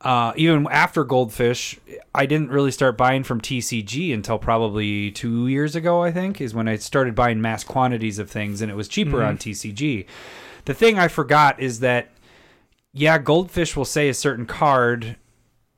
Uh, 0.00 0.32
even 0.36 0.66
after 0.70 1.04
Goldfish, 1.04 1.78
I 2.14 2.24
didn't 2.24 2.48
really 2.48 2.70
start 2.70 2.96
buying 2.96 3.22
from 3.22 3.40
TCG 3.40 4.14
until 4.14 4.38
probably 4.38 5.10
two 5.10 5.46
years 5.46 5.76
ago. 5.76 6.02
I 6.02 6.10
think 6.10 6.40
is 6.40 6.54
when 6.54 6.68
I 6.68 6.76
started 6.76 7.14
buying 7.14 7.40
mass 7.40 7.64
quantities 7.64 8.18
of 8.18 8.30
things, 8.30 8.62
and 8.62 8.70
it 8.70 8.76
was 8.76 8.88
cheaper 8.88 9.22
on 9.22 9.36
TCG. 9.36 10.06
The 10.64 10.74
thing 10.74 10.98
I 10.98 11.08
forgot 11.08 11.60
is 11.60 11.80
that 11.80 12.08
yeah, 12.92 13.18
Goldfish 13.18 13.76
will 13.76 13.84
say 13.84 14.08
a 14.08 14.14
certain 14.14 14.46
card 14.46 15.16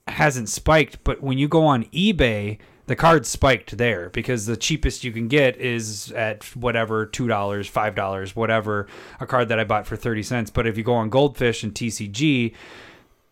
hasn't 0.09 0.49
spiked, 0.49 1.03
but 1.05 1.23
when 1.23 1.39
you 1.39 1.49
go 1.49 1.65
on 1.65 1.85
eBay, 1.87 2.59
the 2.93 2.97
card's 2.97 3.31
spiked 3.31 3.79
there 3.79 4.11
because 4.11 4.45
the 4.45 4.55
cheapest 4.55 5.03
you 5.03 5.13
can 5.13 5.27
get 5.27 5.57
is 5.57 6.13
at 6.13 6.45
whatever 6.55 7.07
two 7.07 7.27
dollars, 7.27 7.67
five 7.67 7.95
dollars, 7.95 8.37
whatever 8.37 8.87
a 9.19 9.27
card 9.27 9.49
that 9.49 9.59
I 9.59 9.65
bought 9.65 9.87
for 9.87 9.97
thirty 9.97 10.23
cents. 10.23 10.51
But 10.51 10.67
if 10.67 10.77
you 10.77 10.85
go 10.85 10.93
on 10.93 11.09
Goldfish 11.09 11.63
and 11.63 11.75
TCG, 11.75 12.53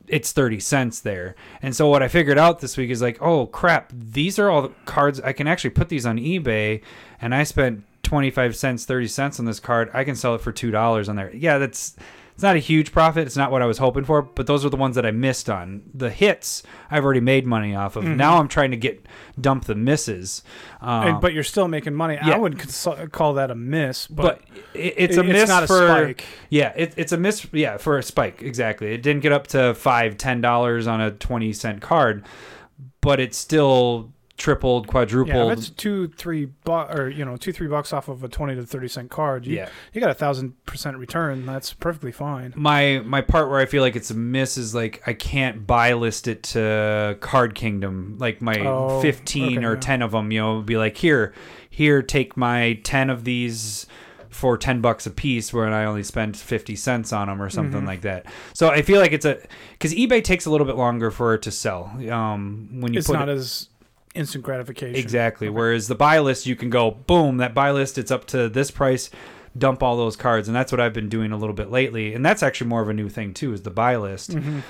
it's 0.08 0.32
30 0.32 0.60
cents 0.60 1.00
there. 1.00 1.34
And 1.60 1.76
so 1.76 1.88
what 1.88 2.02
I 2.02 2.08
figured 2.08 2.38
out 2.38 2.60
this 2.60 2.78
week 2.78 2.88
is 2.88 3.02
like, 3.02 3.20
oh 3.20 3.48
crap, 3.48 3.92
these 3.94 4.38
are 4.38 4.48
all 4.48 4.62
the 4.62 4.72
cards 4.86 5.20
I 5.20 5.34
can 5.34 5.46
actually 5.46 5.70
put 5.70 5.90
these 5.90 6.06
on 6.06 6.16
eBay 6.16 6.80
and 7.20 7.34
I 7.34 7.42
spent 7.42 7.84
25 8.02 8.56
cents, 8.56 8.86
30 8.86 9.08
cents 9.08 9.38
on 9.38 9.44
this 9.44 9.60
card. 9.60 9.90
I 9.92 10.04
can 10.04 10.16
sell 10.16 10.34
it 10.34 10.40
for 10.40 10.54
$2 10.54 11.06
on 11.06 11.16
there. 11.16 11.36
Yeah, 11.36 11.58
that's 11.58 11.96
it's 12.40 12.42
not 12.42 12.56
a 12.56 12.58
huge 12.58 12.90
profit. 12.90 13.26
It's 13.26 13.36
not 13.36 13.50
what 13.50 13.60
I 13.60 13.66
was 13.66 13.76
hoping 13.76 14.04
for, 14.04 14.22
but 14.22 14.46
those 14.46 14.64
are 14.64 14.70
the 14.70 14.76
ones 14.78 14.96
that 14.96 15.04
I 15.04 15.10
missed 15.10 15.50
on. 15.50 15.82
The 15.92 16.08
hits 16.08 16.62
I've 16.90 17.04
already 17.04 17.20
made 17.20 17.46
money 17.46 17.74
off 17.74 17.96
of. 17.96 18.04
Now 18.04 18.38
I'm 18.38 18.48
trying 18.48 18.70
to 18.70 18.78
get 18.78 19.04
dump 19.38 19.66
the 19.66 19.74
misses. 19.74 20.42
Um, 20.80 21.06
And, 21.06 21.20
but 21.20 21.34
you're 21.34 21.44
still 21.44 21.68
making 21.68 21.92
money. 21.94 22.14
yeah. 22.24 22.36
I 22.36 22.38
would 22.38 22.58
cons- 22.58 22.88
call 23.12 23.34
that 23.34 23.50
a 23.50 23.54
miss, 23.54 24.06
but, 24.06 24.40
but 24.48 24.58
it, 24.72 24.94
it's 24.96 25.16
a 25.18 25.20
it- 25.20 25.26
miss 25.26 25.42
it's 25.42 25.48
not 25.50 25.64
a 25.64 25.66
spike. 25.66 26.24
yeah 26.48 26.72
it, 26.76 26.94
it's 26.96 27.12
a 27.12 27.18
miss 27.18 27.46
yeah 27.52 27.76
for 27.76 27.98
a 27.98 28.02
spike 28.02 28.40
exactly 28.42 28.94
it 28.94 29.02
didn't 29.02 29.20
get 29.22 29.32
up 29.32 29.46
to 29.48 29.74
five 29.74 30.16
ten 30.16 30.40
dollars 30.40 30.86
on 30.86 31.00
a 31.02 31.10
20 31.10 31.52
cent 31.52 31.82
card 31.82 32.24
but 33.02 33.20
it's 33.20 33.36
still 33.36 34.12
tripled, 34.40 34.86
Yeah, 34.86 34.90
quadrupled. 34.90 35.52
if 35.52 35.58
it's 35.58 35.70
two, 35.70 36.08
three, 36.08 36.46
bu- 36.64 36.72
or 36.72 37.08
you 37.08 37.24
know, 37.24 37.36
two, 37.36 37.52
three 37.52 37.68
bucks 37.68 37.92
off 37.92 38.08
of 38.08 38.24
a 38.24 38.28
twenty 38.28 38.56
to 38.56 38.64
thirty 38.66 38.88
cent 38.88 39.10
card, 39.10 39.46
you, 39.46 39.54
yeah. 39.56 39.68
you 39.92 40.00
got 40.00 40.10
a 40.10 40.14
thousand 40.14 40.54
percent 40.66 40.96
return. 40.96 41.46
That's 41.46 41.72
perfectly 41.72 42.10
fine. 42.10 42.52
My 42.56 43.00
my 43.04 43.20
part 43.20 43.48
where 43.50 43.60
I 43.60 43.66
feel 43.66 43.82
like 43.82 43.94
it's 43.94 44.10
a 44.10 44.14
miss 44.14 44.56
is 44.58 44.74
like 44.74 45.02
I 45.06 45.12
can't 45.12 45.66
buy 45.66 45.92
list 45.92 46.26
it 46.26 46.42
to 46.54 47.16
Card 47.20 47.54
Kingdom 47.54 48.16
like 48.18 48.40
my 48.42 48.58
Oh, 48.66 49.00
15 49.02 49.58
okay, 49.58 49.66
or 49.66 49.74
yeah. 49.74 49.80
10 49.80 50.02
of 50.02 50.10
them, 50.12 50.32
you 50.32 50.40
know, 50.40 50.60
be 50.62 50.76
like 50.76 50.96
here, 50.96 51.32
here 51.68 52.02
take 52.02 52.36
my 52.36 52.80
10 52.82 53.10
of 53.10 53.24
these 53.24 53.86
for 54.30 54.56
10 54.56 54.80
bucks 54.80 55.06
a 55.06 55.10
piece 55.10 55.52
when 55.52 55.72
I 55.72 55.84
only 55.84 56.04
spent 56.04 56.36
50 56.36 56.76
cents 56.76 57.12
on 57.12 57.26
them 57.28 57.42
or 57.42 57.50
something 57.50 57.82
Mhm. 57.82 57.86
like 57.86 58.02
that. 58.02 58.26
So 58.54 58.68
I 58.68 58.82
feel 58.82 59.00
like 59.00 59.12
it's 59.12 59.24
a 59.26 59.38
cuz 59.80 59.92
eBay 59.92 60.22
takes 60.22 60.46
a 60.46 60.50
little 60.50 60.66
bit 60.66 60.76
longer 60.76 61.10
for 61.10 61.34
it 61.34 61.42
to 61.42 61.50
sell. 61.50 61.92
Um 62.10 62.68
when 62.80 62.92
you 62.94 62.98
It's 63.00 63.08
put 63.08 63.14
not 63.18 63.28
it, 63.28 63.32
as 63.32 63.68
instant 64.14 64.44
gratification. 64.44 64.96
Exactly. 64.96 65.48
Okay. 65.48 65.54
Whereas 65.54 65.88
the 65.88 65.94
buy 65.94 66.18
list, 66.20 66.46
you 66.46 66.56
can 66.56 66.70
go 66.70 66.90
boom, 66.90 67.38
that 67.38 67.54
buy 67.54 67.70
list, 67.70 67.98
it's 67.98 68.10
up 68.10 68.26
to 68.26 68.48
this 68.48 68.70
price, 68.70 69.10
dump 69.56 69.82
all 69.82 69.96
those 69.96 70.16
cards, 70.16 70.48
and 70.48 70.56
that's 70.56 70.72
what 70.72 70.80
I've 70.80 70.92
been 70.92 71.08
doing 71.08 71.32
a 71.32 71.36
little 71.36 71.54
bit 71.54 71.70
lately. 71.70 72.14
And 72.14 72.24
that's 72.24 72.42
actually 72.42 72.68
more 72.68 72.82
of 72.82 72.88
a 72.88 72.94
new 72.94 73.08
thing 73.08 73.34
too, 73.34 73.52
is 73.52 73.62
the 73.62 73.70
buy 73.70 73.96
list. 73.96 74.30
Mhm. 74.30 74.62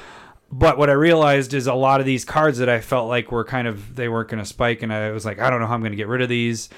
But 0.53 0.79
what 0.79 0.91
I 0.91 0.95
realized 0.95 1.55
is 1.55 1.67
a 1.69 1.75
lot 1.75 2.01
of 2.01 2.07
these 2.07 2.25
cards 2.25 2.59
that 2.59 2.69
I 2.69 2.81
felt 2.81 3.09
like 3.09 3.31
were 3.31 3.45
kind 3.45 3.69
of 3.69 3.95
they 3.95 4.09
weren't 4.09 4.29
going 4.29 4.43
to 4.43 4.49
spike, 4.49 4.83
and 4.83 4.93
I 4.93 5.13
was 5.13 5.25
like, 5.25 5.39
I 5.39 5.49
don't 5.49 5.61
know 5.61 5.67
how 5.67 5.75
I'm 5.75 5.81
going 5.81 5.93
to 5.93 5.97
get 5.97 6.09
rid 6.09 6.23
of 6.23 6.29
these. 6.29 6.69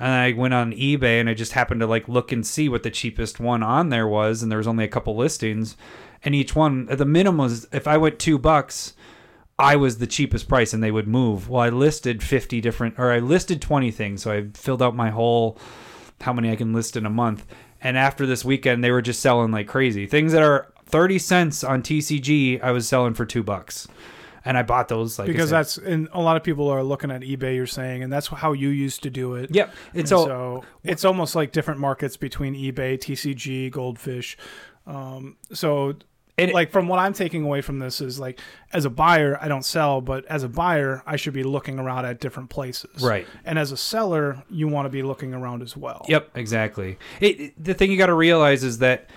And 0.00 0.12
I 0.12 0.32
went 0.32 0.54
on 0.54 0.72
eBay 0.72 1.18
and 1.18 1.28
I 1.28 1.34
just 1.34 1.52
happened 1.54 1.80
to 1.80 1.86
like 1.88 2.08
look 2.08 2.30
and 2.30 2.46
see 2.46 2.68
what 2.68 2.84
the 2.84 2.90
cheapest 2.90 3.40
one 3.40 3.64
on 3.64 3.88
there 3.88 4.06
was, 4.06 4.42
and 4.42 4.52
there 4.52 4.58
was 4.58 4.68
only 4.68 4.84
a 4.84 4.88
couple 4.88 5.16
listings, 5.16 5.76
and 6.24 6.34
each 6.34 6.54
one 6.54 6.86
the 6.86 7.04
minimum 7.04 7.38
was 7.38 7.66
if 7.72 7.88
I 7.88 7.96
went 7.96 8.20
two 8.20 8.38
bucks, 8.38 8.94
I 9.58 9.76
was 9.76 9.98
the 9.98 10.06
cheapest 10.06 10.48
price, 10.48 10.72
and 10.72 10.82
they 10.82 10.90
would 10.92 11.08
move. 11.08 11.48
Well, 11.48 11.62
I 11.62 11.68
listed 11.68 12.22
fifty 12.22 12.60
different, 12.60 12.98
or 12.98 13.10
I 13.12 13.18
listed 13.18 13.60
twenty 13.60 13.90
things, 13.90 14.22
so 14.22 14.32
I 14.32 14.46
filled 14.54 14.82
out 14.82 14.94
my 14.94 15.10
whole 15.10 15.58
how 16.20 16.32
many 16.32 16.50
I 16.50 16.56
can 16.56 16.72
list 16.72 16.96
in 16.96 17.06
a 17.06 17.10
month. 17.10 17.46
And 17.80 17.96
after 17.96 18.26
this 18.26 18.44
weekend, 18.44 18.82
they 18.82 18.90
were 18.90 19.02
just 19.02 19.20
selling 19.20 19.52
like 19.52 19.68
crazy. 19.68 20.06
Things 20.06 20.32
that 20.32 20.42
are 20.42 20.72
30 20.86 21.18
cents 21.18 21.62
on 21.62 21.82
TCG, 21.82 22.62
I 22.62 22.72
was 22.72 22.88
selling 22.88 23.14
for 23.14 23.24
two 23.24 23.42
bucks. 23.42 23.86
And 24.44 24.56
I 24.56 24.62
bought 24.62 24.88
those 24.88 25.18
like 25.18 25.26
because 25.26 25.50
that's 25.50 25.76
and 25.76 26.08
a 26.12 26.20
lot 26.20 26.36
of 26.36 26.42
people 26.42 26.68
are 26.68 26.82
looking 26.82 27.10
at 27.10 27.20
eBay. 27.20 27.54
You're 27.54 27.66
saying, 27.66 28.02
and 28.02 28.10
that's 28.10 28.28
how 28.28 28.52
you 28.52 28.68
used 28.68 29.02
to 29.02 29.10
do 29.10 29.34
it. 29.34 29.54
Yep. 29.54 29.74
And 29.92 30.00
And 30.00 30.08
so, 30.08 30.24
so, 30.24 30.64
it's 30.84 31.04
almost 31.04 31.34
like 31.34 31.52
different 31.52 31.80
markets 31.80 32.16
between 32.16 32.54
eBay, 32.54 32.98
TCG, 32.98 33.70
Goldfish. 33.70 34.38
Um, 34.86 35.36
so, 35.52 35.96
And 36.38 36.52
like 36.52 36.70
from 36.70 36.86
what 36.88 36.98
I'm 36.98 37.12
taking 37.12 37.42
away 37.44 37.60
from 37.60 37.78
this 37.80 38.00
is 38.00 38.18
like, 38.20 38.40
as 38.72 38.84
a 38.84 38.90
buyer, 38.90 39.36
I 39.40 39.48
don't 39.48 39.64
sell, 39.64 40.00
but 40.00 40.24
as 40.26 40.42
a 40.44 40.48
buyer, 40.48 41.02
I 41.06 41.16
should 41.16 41.34
be 41.34 41.42
looking 41.42 41.78
around 41.78 42.04
at 42.04 42.20
different 42.20 42.48
places. 42.50 43.02
right. 43.02 43.26
And 43.44 43.58
as 43.58 43.72
a 43.72 43.76
seller, 43.76 44.42
you 44.48 44.68
want 44.68 44.86
to 44.86 44.90
be 44.90 45.02
looking 45.02 45.34
around 45.34 45.62
as 45.62 45.76
well. 45.76 46.06
Yep, 46.08 46.36
exactly. 46.36 46.98
It, 47.20 47.40
it- 47.40 47.64
the 47.64 47.74
thing 47.74 47.90
you 47.90 47.98
got 47.98 48.06
to 48.06 48.14
realize 48.14 48.62
is 48.64 48.78
that 48.78 49.10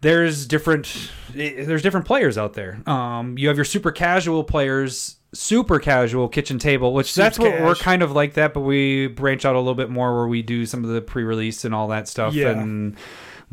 there's 0.00 0.46
different 0.46 1.10
it- 1.34 1.66
there's 1.66 1.82
different 1.82 2.06
players 2.06 2.36
out 2.36 2.54
there. 2.54 2.82
Um, 2.88 3.38
you 3.38 3.48
have 3.48 3.56
your 3.56 3.64
super 3.64 3.92
casual 3.92 4.42
players, 4.44 5.16
super 5.32 5.78
casual 5.78 6.28
kitchen 6.28 6.58
table, 6.58 6.92
which 6.92 7.14
that's 7.14 7.38
what 7.38 7.60
we're 7.60 7.74
kind 7.76 8.02
of 8.02 8.12
like 8.12 8.34
that, 8.34 8.52
but 8.52 8.60
we 8.60 9.06
branch 9.06 9.44
out 9.44 9.54
a 9.54 9.58
little 9.58 9.74
bit 9.74 9.90
more 9.90 10.14
where 10.14 10.26
we 10.26 10.42
do 10.42 10.66
some 10.66 10.84
of 10.84 10.90
the 10.90 11.00
pre-release 11.00 11.64
and 11.64 11.74
all 11.74 11.88
that 11.88 12.08
stuff, 12.08 12.34
Yeah. 12.34 12.50
and 12.50 12.96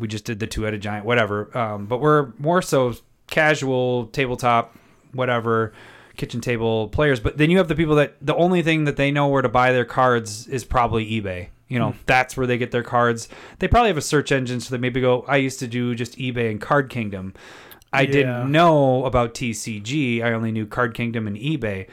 we 0.00 0.08
just 0.08 0.24
did 0.24 0.40
the 0.40 0.46
two-headed 0.46 0.80
giant, 0.82 1.04
whatever. 1.06 1.56
Um, 1.56 1.86
but 1.86 2.00
we're 2.00 2.32
more 2.38 2.60
so 2.62 2.94
casual 3.28 4.06
tabletop, 4.06 4.74
whatever 5.12 5.72
kitchen 6.16 6.40
table 6.40 6.88
players. 6.88 7.20
But 7.20 7.38
then 7.38 7.50
you 7.50 7.58
have 7.58 7.68
the 7.68 7.74
people 7.74 7.94
that 7.96 8.16
the 8.20 8.34
only 8.34 8.62
thing 8.62 8.84
that 8.84 8.96
they 8.96 9.10
know 9.10 9.28
where 9.28 9.42
to 9.42 9.48
buy 9.48 9.72
their 9.72 9.84
cards 9.84 10.46
is 10.48 10.64
probably 10.64 11.06
eBay. 11.08 11.48
You 11.68 11.78
know, 11.78 11.90
Hmm. 11.92 11.98
that's 12.06 12.36
where 12.36 12.46
they 12.48 12.58
get 12.58 12.72
their 12.72 12.82
cards. 12.82 13.28
They 13.60 13.68
probably 13.68 13.88
have 13.88 13.96
a 13.96 14.02
search 14.02 14.32
engine, 14.32 14.58
so 14.60 14.74
they 14.74 14.80
maybe 14.80 15.00
go. 15.00 15.24
I 15.28 15.36
used 15.36 15.60
to 15.60 15.68
do 15.68 15.94
just 15.94 16.18
eBay 16.18 16.50
and 16.50 16.60
Card 16.60 16.90
Kingdom. 16.90 17.32
I 17.92 18.02
Yeah. 18.02 18.10
didn't 18.12 18.52
know 18.52 19.04
about 19.04 19.34
TCG. 19.34 20.22
I 20.22 20.32
only 20.32 20.50
knew 20.52 20.66
Card 20.66 20.94
Kingdom 20.94 21.26
and 21.26 21.36
eBay. 21.36 21.86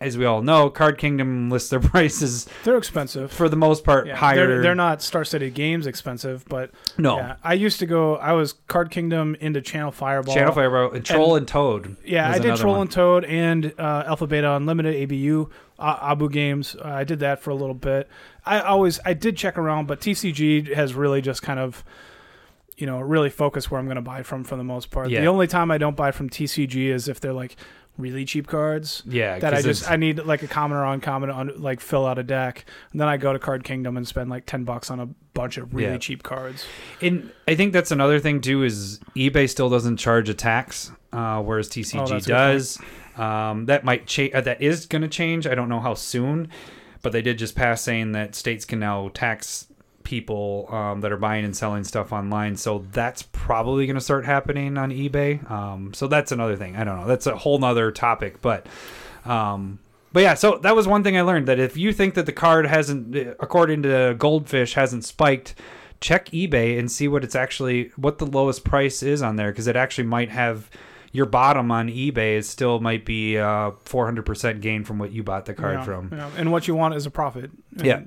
As 0.00 0.16
we 0.16 0.24
all 0.24 0.42
know, 0.42 0.70
Card 0.70 0.96
Kingdom 0.96 1.50
lists 1.50 1.70
their 1.70 1.80
prices 1.94 2.46
They're 2.62 2.76
expensive. 2.76 3.32
for 3.32 3.48
the 3.48 3.56
most 3.56 3.82
part 3.84 4.06
Yeah, 4.06 4.14
higher. 4.16 4.46
They're, 4.46 4.62
they're 4.62 4.74
not 4.74 5.02
Star 5.02 5.24
City 5.24 5.50
Games 5.50 5.86
expensive, 5.86 6.44
but 6.48 6.70
no 6.96 7.16
yeah, 7.16 7.36
I 7.42 7.54
used 7.54 7.80
to 7.80 7.86
go. 7.86 8.16
I 8.16 8.32
was 8.32 8.52
Card 8.68 8.90
Kingdom 8.90 9.36
into 9.40 9.60
Channel 9.60 9.90
Fireball. 9.90 10.34
Channel 10.34 10.52
Fireball 10.52 10.92
and 10.92 11.04
Troll 11.04 11.36
and, 11.36 11.48
Toad. 11.48 11.96
Yeah, 12.04 12.30
I 12.30 12.38
did 12.38 12.56
Troll 12.56 12.74
one. 12.74 12.82
and 12.82 12.90
Toad 12.90 13.24
and 13.24 13.74
uh, 13.78 14.04
Alpha 14.06 14.26
Beta 14.26 14.52
Unlimited 14.54 15.02
ABU 15.02 15.50
uh, 15.78 15.98
Abu 16.02 16.28
Games. 16.28 16.76
Uh, 16.76 16.88
I 16.88 17.04
did 17.04 17.20
that 17.20 17.40
for 17.40 17.50
a 17.50 17.54
little 17.54 17.74
bit. 17.74 18.08
I 18.44 18.60
always 18.60 19.00
I 19.04 19.14
did 19.14 19.36
check 19.36 19.58
around, 19.58 19.86
but 19.86 20.00
TCG 20.00 20.74
has 20.74 20.94
really 20.94 21.20
just 21.20 21.42
kind 21.42 21.60
of 21.60 21.84
you 22.76 22.86
know 22.86 23.00
really 23.00 23.30
focused 23.30 23.70
where 23.70 23.78
I'm 23.80 23.86
going 23.86 23.96
to 23.96 24.02
buy 24.02 24.22
from 24.22 24.44
for 24.44 24.56
the 24.56 24.64
most 24.64 24.90
part. 24.90 25.10
Yeah. 25.10 25.20
The 25.20 25.26
only 25.26 25.46
time 25.46 25.70
I 25.70 25.78
don't 25.78 25.96
buy 25.96 26.10
from 26.10 26.30
TCG 26.30 26.88
is 26.88 27.08
if 27.08 27.20
they're 27.20 27.32
like 27.32 27.56
really 27.98 28.24
cheap 28.24 28.46
cards 28.46 29.02
Yeah, 29.04 29.38
that 29.40 29.52
I 29.52 29.60
just 29.60 29.82
it's- 29.82 29.92
I 29.92 29.96
need 29.96 30.18
like 30.20 30.42
a 30.42 30.46
common 30.46 30.78
or 30.78 30.86
uncommon 30.86 31.30
on 31.30 31.52
like 31.60 31.80
fill 31.80 32.06
out 32.06 32.18
a 32.18 32.22
deck, 32.22 32.64
and 32.92 33.00
then 33.00 33.08
I 33.08 33.16
go 33.18 33.32
to 33.34 33.38
Card 33.38 33.64
Kingdom 33.64 33.96
and 33.96 34.08
spend 34.08 34.30
like 34.30 34.46
ten 34.46 34.64
bucks 34.64 34.90
on 34.90 35.00
a 35.00 35.06
bunch 35.34 35.56
of 35.58 35.74
really 35.74 35.92
Yeah. 35.92 35.98
cheap 35.98 36.22
cards. 36.22 36.64
And 37.02 37.30
I 37.46 37.54
think 37.54 37.72
that's 37.72 37.90
another 37.90 38.18
thing 38.18 38.40
too 38.40 38.62
is 38.64 39.00
eBay 39.16 39.48
still 39.48 39.68
doesn't 39.68 39.98
charge 39.98 40.28
a 40.28 40.34
tax, 40.34 40.90
uh, 41.12 41.40
whereas 41.42 41.68
TCG 41.68 42.00
Oh, 42.00 42.06
that's 42.06 42.26
a 42.26 42.28
good 42.28 42.34
does. 42.34 42.78
Um, 43.16 43.66
that 43.66 43.84
might 43.84 44.06
change. 44.06 44.32
Uh, 44.34 44.40
that 44.42 44.62
is 44.62 44.86
going 44.86 45.02
to 45.02 45.08
change. 45.08 45.46
I 45.46 45.54
don't 45.54 45.68
know 45.68 45.80
how 45.80 45.94
soon, 45.94 46.48
but 47.02 47.12
they 47.12 47.22
did 47.22 47.38
just 47.38 47.54
pass 47.56 47.82
saying 47.82 48.12
that 48.12 48.34
states 48.34 48.64
can 48.64 48.78
now 48.80 49.10
tax 49.14 49.66
people 50.08 50.66
um, 50.74 51.02
that 51.02 51.12
are 51.12 51.18
buying 51.18 51.44
and 51.44 51.54
selling 51.54 51.84
stuff 51.84 52.12
online. 52.14 52.56
So 52.56 52.86
that's 52.92 53.22
probably 53.22 53.84
going 53.86 53.94
to 53.96 54.00
start 54.00 54.24
happening 54.24 54.78
on 54.78 54.90
eBay. 54.90 55.48
Um, 55.50 55.92
so 55.92 56.06
that's 56.08 56.32
another 56.32 56.56
thing. 56.56 56.76
I 56.76 56.84
don't 56.84 56.98
know. 56.98 57.06
That's 57.06 57.26
a 57.26 57.36
whole 57.36 57.58
nother 57.58 57.92
topic, 57.92 58.40
but. 58.40 58.66
Um, 59.26 59.78
but 60.10 60.20
yeah, 60.22 60.32
so 60.34 60.56
that 60.62 60.74
was 60.74 60.88
one 60.88 61.04
thing 61.04 61.18
I 61.18 61.20
learned 61.20 61.46
that 61.48 61.58
if 61.58 61.76
you 61.76 61.92
think 61.92 62.14
that 62.14 62.24
the 62.24 62.32
card 62.32 62.66
hasn't, 62.66 63.14
according 63.38 63.82
to 63.82 64.14
Goldfish, 64.18 64.72
hasn't 64.72 65.04
spiked, 65.04 65.54
check 66.00 66.30
eBay 66.30 66.78
and 66.78 66.90
see 66.90 67.08
what 67.08 67.22
it's 67.24 67.34
actually 67.34 67.90
what 67.96 68.16
the 68.18 68.24
lowest 68.24 68.64
price 68.64 69.02
is 69.02 69.20
on 69.20 69.36
there 69.36 69.50
because 69.52 69.66
it 69.66 69.76
actually 69.76 70.04
might 70.04 70.30
have 70.30 70.70
your 71.12 71.26
bottom 71.26 71.70
on 71.70 71.88
eBay 71.88 72.36
is 72.36 72.48
still 72.48 72.80
might 72.80 73.04
be 73.04 73.36
uh 73.36 73.70
400% 73.84 74.60
gain 74.62 74.82
from 74.84 74.98
what 74.98 75.10
you 75.12 75.22
bought 75.22 75.44
the 75.44 75.52
card 75.54 75.74
Yeah, 75.80 75.84
from. 75.84 76.08
yeah. 76.12 76.30
and 76.38 76.52
what 76.52 76.66
you 76.68 76.74
want 76.74 76.94
is 76.94 77.04
a 77.04 77.10
profit. 77.10 77.50
And 77.76 77.86
Yeah. 77.86 78.00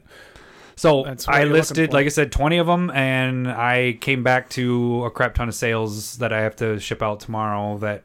So 0.82 1.06
I 1.28 1.44
listed, 1.44 1.94
like 1.94 2.08
I 2.08 2.10
said, 2.10 2.32
20 2.32 2.58
of 2.58 2.66
them, 2.66 2.90
and 2.90 3.48
I 3.48 4.00
came 4.02 4.24
back 4.24 4.50
to 4.52 5.06
a 5.06 5.12
crap 5.12 5.36
ton 5.36 5.48
of 5.48 5.54
sales 5.54 6.18
that 6.18 6.34
I 6.34 6.42
have 6.42 6.56
to 6.56 6.80
ship 6.80 7.04
out 7.04 7.20
tomorrow. 7.20 7.78
That, 7.78 8.04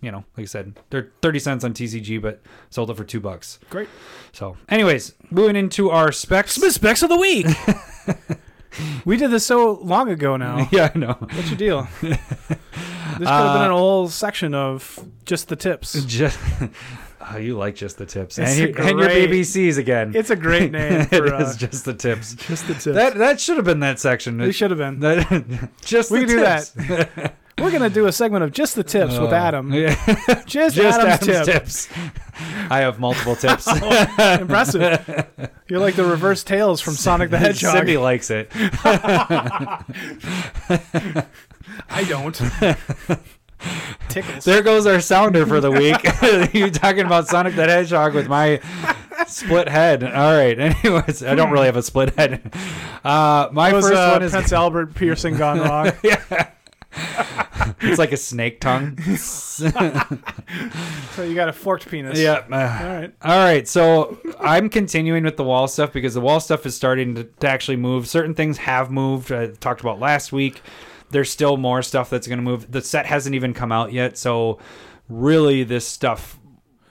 you 0.00 0.10
know, 0.10 0.24
like 0.36 0.42
I 0.42 0.44
said, 0.46 0.80
they're 0.90 1.12
30 1.22 1.38
cents 1.38 1.62
on 1.62 1.72
TCG, 1.72 2.20
but 2.20 2.42
sold 2.68 2.90
it 2.90 2.96
for 2.96 3.04
two 3.04 3.20
bucks. 3.20 3.60
Great. 3.70 3.88
So, 4.32 4.56
anyways, 4.68 5.14
moving 5.30 5.54
into 5.54 5.90
our 5.90 6.10
specs. 6.10 6.54
specs 6.56 7.04
of 7.04 7.10
the 7.10 7.16
week. 7.16 7.46
we 9.04 9.16
did 9.16 9.30
this 9.30 9.46
so 9.46 9.74
long 9.74 10.10
ago 10.10 10.36
now. 10.36 10.68
yeah, 10.72 10.90
I 10.92 10.98
know. 10.98 11.12
What's 11.12 11.50
your 11.50 11.58
deal? 11.58 11.88
this 12.00 12.18
could 12.18 13.28
have 13.28 13.54
been 13.54 13.62
Uh, 13.62 13.66
an 13.66 13.70
whole 13.70 14.08
section 14.08 14.52
of 14.52 14.98
just 15.26 15.46
the 15.46 15.54
tips. 15.54 15.92
Just, 16.06 16.40
oh, 17.20 17.36
you 17.36 17.56
like 17.56 17.74
just 17.74 17.98
the 17.98 18.06
tips, 18.06 18.38
It's 18.38 18.50
and, 18.58 18.58
your, 18.76 18.80
and 18.88 18.98
your 18.98 19.08
BBCs 19.08 19.78
again. 19.78 20.12
It's 20.14 20.30
a 20.30 20.36
great 20.36 20.72
name 20.78 20.92
it 21.02 21.08
for 21.08 21.32
uh, 21.34 21.54
just 21.56 21.84
the 21.84 21.94
tips. 21.94 22.34
just 22.48 22.66
the 22.66 22.74
tips. 22.74 22.84
That 22.96 23.16
that 23.18 23.40
should 23.40 23.56
have 23.56 23.66
been 23.66 23.80
that 23.80 23.98
section. 24.00 24.38
they 24.38 24.52
should 24.52 24.70
have 24.70 24.78
been. 24.78 25.00
That- 25.00 25.70
just 25.84 26.10
We 26.10 26.20
can 26.20 26.28
do 26.28 26.40
that. 26.40 27.34
We're 27.58 27.70
gonna 27.70 27.90
do 27.90 28.06
a 28.06 28.12
segment 28.12 28.42
of 28.42 28.52
just 28.52 28.74
the 28.74 28.82
tips 28.82 29.18
with 29.18 29.32
Uh, 29.32 29.36
Adam. 29.36 29.70
Yeah. 29.74 29.94
Just, 30.46 30.76
just 30.76 30.98
Adam's, 30.98 31.28
Adam's 31.28 31.46
tip. 31.46 31.46
tips. 31.46 31.88
I 32.70 32.78
have 32.80 32.98
multiple 32.98 33.36
tips. 33.36 33.66
Impressive. 33.68 35.26
You're 35.68 35.78
like 35.80 35.94
the 35.94 36.04
reverse 36.06 36.42
tails 36.42 36.80
from 36.80 36.94
Sonic 36.94 37.28
the 37.28 37.36
Hedgehog. 37.36 37.76
Cindy 37.76 37.98
likes 37.98 38.30
it. 38.30 38.48
I 41.90 42.04
don't. 42.08 42.40
Tickles. 44.08 44.44
There 44.44 44.62
goes 44.62 44.86
our 44.86 45.00
sounder 45.00 45.46
for 45.46 45.60
the 45.60 45.70
week. 45.70 46.02
you 46.54 46.70
talking 46.70 47.06
about 47.06 47.28
Sonic 47.28 47.54
the 47.54 47.64
Hedgehog 47.64 48.14
with 48.14 48.28
my 48.28 48.60
split 49.26 49.68
head. 49.68 50.02
All 50.02 50.36
right. 50.36 50.58
Anyways, 50.84 51.22
I 51.22 51.34
don't 51.34 51.50
really 51.50 51.66
have 51.66 51.76
a 51.76 51.82
split 51.82 52.14
head. 52.16 52.52
Uh, 53.04 53.48
my 53.52 53.72
was, 53.72 53.86
first 53.86 53.96
uh, 53.96 54.10
one 54.10 54.22
is 54.22 54.32
Prince 54.32 54.52
Albert 54.52 54.94
piercing 54.94 55.36
gone 55.36 55.60
wrong. 55.60 55.92
Yeah. 56.02 56.50
it's 57.82 57.98
like 57.98 58.10
a 58.10 58.16
snake 58.16 58.60
tongue. 58.60 58.98
so 59.00 59.64
you 61.22 61.34
got 61.34 61.48
a 61.48 61.52
forked 61.52 61.88
penis. 61.88 62.18
yeah. 62.18 62.44
All 62.50 62.54
uh, 62.54 63.00
right. 63.00 63.14
All 63.22 63.38
right, 63.38 63.68
so 63.68 64.18
I'm 64.40 64.68
continuing 64.68 65.22
with 65.22 65.36
the 65.36 65.44
wall 65.44 65.68
stuff 65.68 65.92
because 65.92 66.14
the 66.14 66.20
wall 66.20 66.40
stuff 66.40 66.66
is 66.66 66.74
starting 66.74 67.14
to, 67.14 67.24
to 67.24 67.48
actually 67.48 67.76
move. 67.76 68.08
Certain 68.08 68.34
things 68.34 68.58
have 68.58 68.90
moved. 68.90 69.30
I 69.30 69.48
talked 69.48 69.80
about 69.80 70.00
last 70.00 70.32
week. 70.32 70.62
There's 71.10 71.30
still 71.30 71.56
more 71.56 71.82
stuff 71.82 72.10
that's 72.10 72.26
going 72.26 72.38
to 72.38 72.42
move. 72.44 72.70
The 72.70 72.82
set 72.82 73.06
hasn't 73.06 73.34
even 73.34 73.54
come 73.54 73.72
out 73.72 73.92
yet, 73.92 74.16
so 74.16 74.58
really, 75.08 75.64
this 75.64 75.86
stuff 75.86 76.38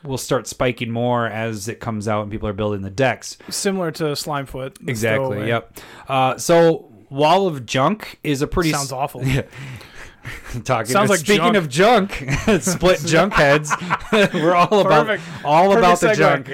will 0.03 0.17
start 0.17 0.47
spiking 0.47 0.91
more 0.91 1.27
as 1.27 1.67
it 1.67 1.79
comes 1.79 2.07
out 2.07 2.21
and 2.23 2.31
people 2.31 2.47
are 2.47 2.53
building 2.53 2.81
the 2.81 2.89
decks. 2.89 3.37
Similar 3.49 3.91
to 3.91 4.03
Slimefoot. 4.05 4.87
Exactly. 4.87 5.47
Yep. 5.47 5.79
Uh, 6.07 6.37
so 6.37 6.91
Wall 7.09 7.47
of 7.47 7.65
Junk 7.65 8.19
is 8.23 8.41
a 8.41 8.47
pretty 8.47 8.71
Sounds 8.71 8.91
awful. 8.91 9.25
Yeah. 9.25 9.43
Talking. 10.63 10.91
Sounds 10.91 11.09
like 11.09 11.19
speaking 11.19 11.53
junk. 11.53 11.55
of 11.55 11.69
junk, 11.69 12.11
split 12.61 12.99
junk 13.05 13.33
heads. 13.33 13.73
We're 14.11 14.53
all 14.53 14.81
about 14.81 15.07
Perfect. 15.07 15.23
all 15.45 15.75
about 15.75 15.99
the 16.01 16.13
junk. 16.13 16.49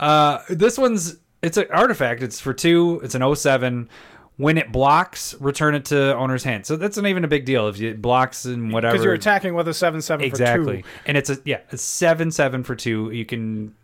uh, 0.00 0.40
this 0.48 0.78
one's 0.78 1.18
it's 1.42 1.56
an 1.56 1.66
artifact. 1.70 2.22
It's 2.22 2.40
for 2.40 2.52
two. 2.54 3.00
It's 3.04 3.14
an 3.14 3.36
07. 3.36 3.88
When 4.38 4.56
it 4.56 4.72
blocks, 4.72 5.34
return 5.40 5.74
it 5.74 5.84
to 5.86 6.16
owner's 6.16 6.44
hand. 6.44 6.64
So 6.64 6.76
that's 6.76 6.96
not 6.96 7.06
even 7.06 7.24
a 7.24 7.28
big 7.28 7.44
deal 7.44 7.68
if 7.68 7.80
it 7.80 8.00
blocks 8.00 8.44
and 8.44 8.72
whatever. 8.72 8.92
Because 8.92 9.04
you're 9.04 9.14
attacking 9.14 9.54
with 9.54 9.68
a 9.68 9.74
seven 9.74 10.00
seven 10.00 10.24
exactly, 10.24 10.82
for 10.82 10.88
two. 10.88 11.02
and 11.06 11.16
it's 11.16 11.28
a 11.28 11.38
yeah, 11.44 11.58
it's 11.70 11.82
seven 11.82 12.30
seven 12.30 12.62
for 12.62 12.74
two. 12.74 13.10
You 13.10 13.26
can. 13.26 13.74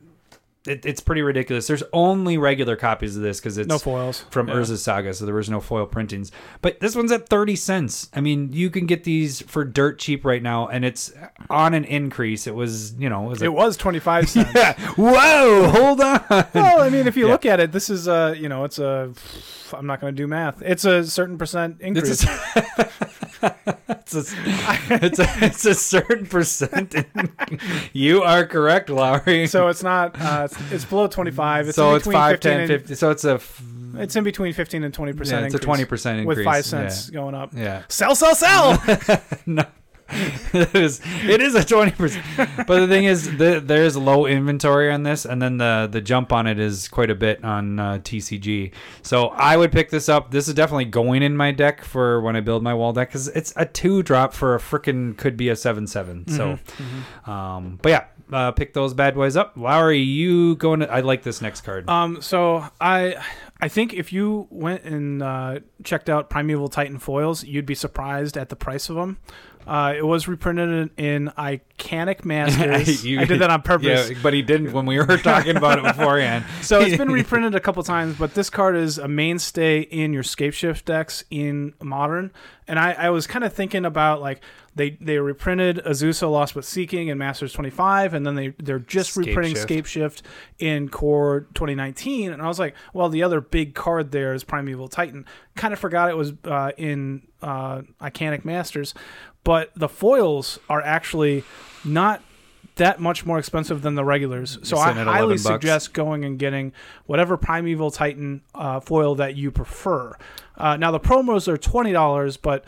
It, 0.67 0.87
it's 0.87 1.01
pretty 1.01 1.21
ridiculous. 1.21 1.67
There's 1.67 1.83
only 1.93 2.39
regular 2.39 2.75
copies 2.75 3.17
of 3.17 3.23
this 3.23 3.39
because 3.39 3.59
it's 3.59 3.69
No 3.69 3.79
foils. 3.79 4.25
from 4.31 4.49
Yeah. 4.49 4.55
Urza's 4.55 4.83
Saga, 4.83 5.13
so 5.13 5.27
there 5.27 5.35
was 5.35 5.51
no 5.51 5.61
foil 5.61 5.85
printings. 5.85 6.33
But 6.63 6.81
this 6.81 6.97
one's 6.97 7.13
at 7.13 7.29
30 7.29 7.55
cents. 7.55 8.09
I 8.15 8.23
mean, 8.23 8.51
you 8.53 8.71
can 8.71 8.87
get 8.87 9.05
these 9.05 9.43
for 9.43 9.63
dirt 9.65 9.99
cheap 9.99 10.25
right 10.25 10.43
now, 10.43 10.69
and 10.69 10.83
it's 10.85 11.13
on 11.51 11.75
an 11.75 11.85
increase. 11.85 12.47
It 12.47 12.55
was, 12.55 12.95
you 12.95 13.11
know, 13.11 13.27
it 13.27 13.29
was, 13.29 13.43
It 13.43 13.53
was 13.53 13.77
twenty 13.77 13.99
five 13.99 14.27
cents. 14.29 14.51
yeah. 14.55 14.73
Whoa, 14.97 15.69
hold 15.69 16.01
on. 16.01 16.25
Well, 16.55 16.81
I 16.81 16.89
mean, 16.89 17.07
if 17.07 17.17
you 17.17 17.27
Yeah. 17.27 17.33
look 17.33 17.45
at 17.45 17.61
it, 17.61 17.71
this 17.73 17.91
is 17.91 18.09
a 18.09 18.35
you 18.39 18.49
know, 18.49 18.65
it's 18.65 18.79
a. 18.79 19.13
I'm 19.73 19.87
not 19.87 20.01
going 20.01 20.15
to 20.15 20.17
do 20.17 20.27
math. 20.27 20.63
It's 20.63 20.85
a 20.85 21.05
certain 21.05 21.37
percent 21.37 21.79
increase. 21.81 22.25
It's 24.07 24.15
a, 24.15 24.37
it's, 24.91 25.19
a, 25.19 25.27
it's, 25.45 25.65
a, 25.65 25.75
certain 25.75 26.27
percent. 26.27 26.95
you 27.93 28.23
are 28.23 28.45
correct, 28.47 28.91
Lowry. 28.91 29.47
so 29.47 29.69
it's 29.69 29.83
not. 29.83 30.15
Uh, 30.21 30.43
it's, 30.51 30.73
it's 30.73 30.85
below 30.85 31.07
25. 31.07 31.69
It's 31.69 31.77
so 31.77 31.95
it's 31.95 32.05
between 32.05 32.21
5, 32.21 32.33
15 32.35 32.51
10, 32.53 32.61
and- 32.61 32.69
50. 32.69 32.95
So 32.95 33.11
it's 33.11 33.25
a, 33.25 33.35
f- 33.35 33.63
It's 33.95 34.15
in 34.15 34.23
between 34.25 34.53
15 34.53 34.85
and 34.85 34.93
20 34.93 35.13
yeah, 35.13 35.19
percent. 35.19 35.47
it's 35.47 35.55
a 35.55 35.59
20% 35.59 35.81
increase. 35.81 36.27
with 36.27 36.45
five 36.45 36.65
cents 36.67 37.11
going 37.11 37.35
up. 37.35 37.53
Yeah. 37.55 37.83
Sell, 37.89 38.15
sell, 38.15 38.35
sell. 38.35 38.83
no. 39.47 39.65
it 40.53 40.75
is 40.75 41.01
it 41.25 41.41
is 41.41 41.55
a 41.55 41.61
20% 41.61 42.67
but 42.67 42.81
the 42.81 42.89
thing 42.89 43.05
is 43.05 43.37
the, 43.37 43.61
there's 43.65 43.97
low 43.97 44.27
inventory 44.27 44.91
on 44.91 45.03
this 45.03 45.25
and 45.25 45.41
then 45.41 45.59
the 45.59 45.89
the 45.91 46.01
jump 46.01 46.33
on 46.33 46.47
it 46.47 46.59
is 46.59 46.89
quite 46.89 47.11
a 47.11 47.15
bit 47.15 47.43
on 47.45 47.79
uh, 47.79 47.99
tcg 47.99 48.73
so 49.03 49.29
i 49.29 49.57
would 49.57 49.73
pick 49.73 49.91
this 49.91 50.09
up. 50.09 50.31
This 50.31 50.49
is 50.49 50.55
definitely 50.55 50.87
going 50.87 51.23
in 51.23 51.37
my 51.37 51.53
deck 51.53 51.85
for 51.85 52.21
when 52.21 52.37
i 52.37 52.41
build 52.41 52.63
my 52.63 52.75
wall 52.75 52.93
deck 52.93 53.09
because 53.09 53.29
it's 53.29 53.53
a 53.57 53.67
two 53.67 54.03
drop 54.03 54.33
for 54.33 54.55
a 54.55 54.59
freaking 54.59 55.17
could 55.17 55.37
be 55.37 55.49
a 55.49 55.55
7-7 55.55 56.31
so 56.31 56.59
um 57.31 57.79
but 57.83 57.89
yeah 57.89 58.05
uh, 58.33 58.51
pick 58.53 58.73
those 58.73 58.95
bad 58.95 59.15
boys 59.15 59.37
up. 59.37 59.53
Lowry 59.57 59.99
you 59.99 60.57
going 60.57 60.81
to 60.81 60.91
i 60.91 61.01
like 61.01 61.23
this 61.23 61.43
next 61.43 61.61
card. 61.63 61.89
Um, 61.89 62.21
so 62.23 62.65
I, 62.81 63.17
I 63.61 63.69
think 63.69 63.93
if 63.93 64.13
you 64.13 64.47
went 64.51 64.85
and 64.85 65.23
uh, 65.23 65.61
checked 65.83 66.09
out 66.09 66.31
Primeval 66.31 66.69
Titan 66.69 66.99
foils, 66.99 67.45
you'd 67.45 67.67
be 67.67 67.75
surprised 67.75 68.37
at 68.37 68.49
the 68.49 68.57
price 68.57 68.89
of 68.89 68.97
them. 68.97 69.19
Uh, 69.67 69.95
it 69.97 70.05
was 70.05 70.29
reprinted 70.29 70.91
in, 70.99 71.05
in 71.05 71.33
Iconic 71.79 72.25
Masters. 72.25 73.05
You- 73.05 73.21
I 73.21 73.25
did 73.25 73.41
that 73.41 73.51
on 73.51 73.63
purpose. 73.63 74.11
yeah 74.11 74.17
but 74.23 74.33
he 74.33 74.43
didn't 74.43 74.73
when 74.73 74.87
we 74.87 74.99
were 74.99 75.19
talking 75.19 75.57
about 75.57 75.79
it 75.79 75.85
beforehand 75.85 76.45
So 76.63 76.81
it's 76.81 76.97
been 76.97 77.11
reprinted 77.11 77.55
a 77.55 77.61
couple 77.61 77.83
times, 77.83 78.17
but 78.17 78.35
this 78.35 78.49
card 78.51 78.77
is 78.77 78.99
a 78.99 79.09
mainstay 79.09 79.81
in 79.81 80.13
your 80.13 80.23
Scapeshift 80.23 80.85
decks 80.85 81.25
in 81.31 81.75
Modern. 81.83 82.33
And 82.67 82.79
I, 82.79 82.93
I 82.93 83.11
was 83.11 83.27
kind 83.27 83.45
of 83.45 83.53
thinking 83.53 83.85
about 83.85 84.23
like 84.23 84.41
they 84.75 84.91
they 85.01 85.19
reprinted 85.19 85.83
Azusa 85.85 86.31
Lost 86.31 86.55
but 86.55 86.65
Seeking 86.65 87.09
in 87.09 87.19
Masters 87.19 87.53
25, 87.53 88.15
and 88.15 88.27
then 88.27 88.35
they 88.35 88.49
they're 88.59 88.79
just 88.79 89.17
reprinting 89.17 89.55
Scapeshift. 89.55 90.23
Scapeshift 90.23 90.23
in 90.59 90.89
Core 90.89 91.47
2019. 91.55 92.33
And 92.33 92.41
I 92.41 92.49
was 92.49 92.59
like, 92.59 92.75
well, 92.95 93.09
the 93.11 93.23
other 93.23 93.41
big 93.43 93.75
card 93.75 94.11
there 94.13 94.33
is 94.33 94.43
Primeval 94.45 94.89
Titan. 94.89 95.27
Kind 95.57 95.75
of 95.75 95.79
forgot 95.79 96.09
it 96.09 96.17
was 96.17 96.33
uh, 96.45 96.73
in 96.79 97.27
uh, 97.43 97.83
Iconic 98.01 98.45
Masters, 98.47 98.95
but 99.45 99.71
the 99.77 99.89
foils 99.89 100.59
are 100.71 100.81
actually 100.81 101.45
not 101.85 102.23
that 102.77 102.99
much 102.99 103.25
more 103.25 103.39
expensive 103.39 103.83
than 103.83 103.95
the 103.95 104.05
regulars. 104.05 104.59
So 104.63 104.77
I 104.79 104.89
sitting 104.89 105.03
at 105.03 105.07
11 105.07 105.13
highly 105.13 105.39
suggest 105.39 105.93
going 105.93 106.25
and 106.25 106.39
getting 106.39 106.73
whatever 107.07 107.37
Primeval 107.37 107.91
Titan 107.93 108.43
uh, 108.55 108.81
foil 108.81 109.15
that 109.17 109.37
you 109.37 109.51
prefer. 109.51 110.17
Uh, 110.57 110.77
now 110.77 110.91
the 110.91 111.01
promos 111.01 111.47
are 111.47 111.57
twenty 111.57 111.93
dollars, 111.93 112.37
but 112.37 112.65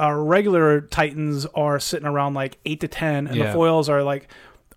uh, 0.00 0.10
regular 0.12 0.80
Titans 0.80 1.44
are 1.54 1.78
sitting 1.78 2.06
around 2.06 2.32
like 2.34 2.58
eight 2.64 2.80
to 2.80 2.88
ten, 2.88 3.26
and 3.26 3.36
Yeah. 3.36 3.46
the 3.48 3.52
foils 3.52 3.88
are 3.90 4.02
like 4.02 4.28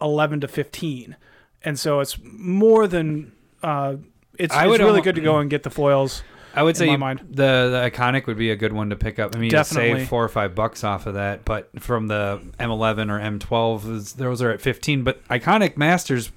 eleven 0.01 0.41
to 0.41 0.47
fifteen. 0.47 1.15
And 1.63 1.79
so 1.79 1.99
it's 2.01 2.17
more 2.21 2.85
than 2.87 3.31
uh, 3.63 3.95
it's, 4.37 4.53
it's 4.55 4.79
really 4.79 5.01
good 5.01 5.15
to 5.15 5.21
go 5.21 5.37
and 5.37 5.49
get 5.49 5.63
the 5.63 5.69
foils. 5.69 6.21
I 6.55 6.63
would 6.63 6.77
say 6.77 6.89
you- 6.89 6.97
mind. 6.97 7.19
the 7.29 7.69
the 7.69 7.89
iconic 7.91 8.27
would 8.27 8.37
be 8.37 8.51
a 8.51 8.55
good 8.55 8.73
one 8.73 8.89
to 8.89 8.95
pick 8.95 9.19
up. 9.19 9.35
I 9.35 9.39
mean, 9.39 9.51
you 9.51 9.63
save 9.63 10.07
four 10.07 10.23
or 10.23 10.29
five 10.29 10.55
bucks 10.55 10.83
off 10.83 11.05
of 11.07 11.13
that, 11.15 11.45
but 11.45 11.69
from 11.81 12.07
the 12.07 12.41
M11 12.59 13.09
or 13.09 13.19
M12, 13.19 14.15
those 14.15 14.41
are 14.41 14.51
at 14.51 14.61
15. 14.61 15.03
But 15.03 15.23
iconic 15.27 15.77
masters, 15.77 16.31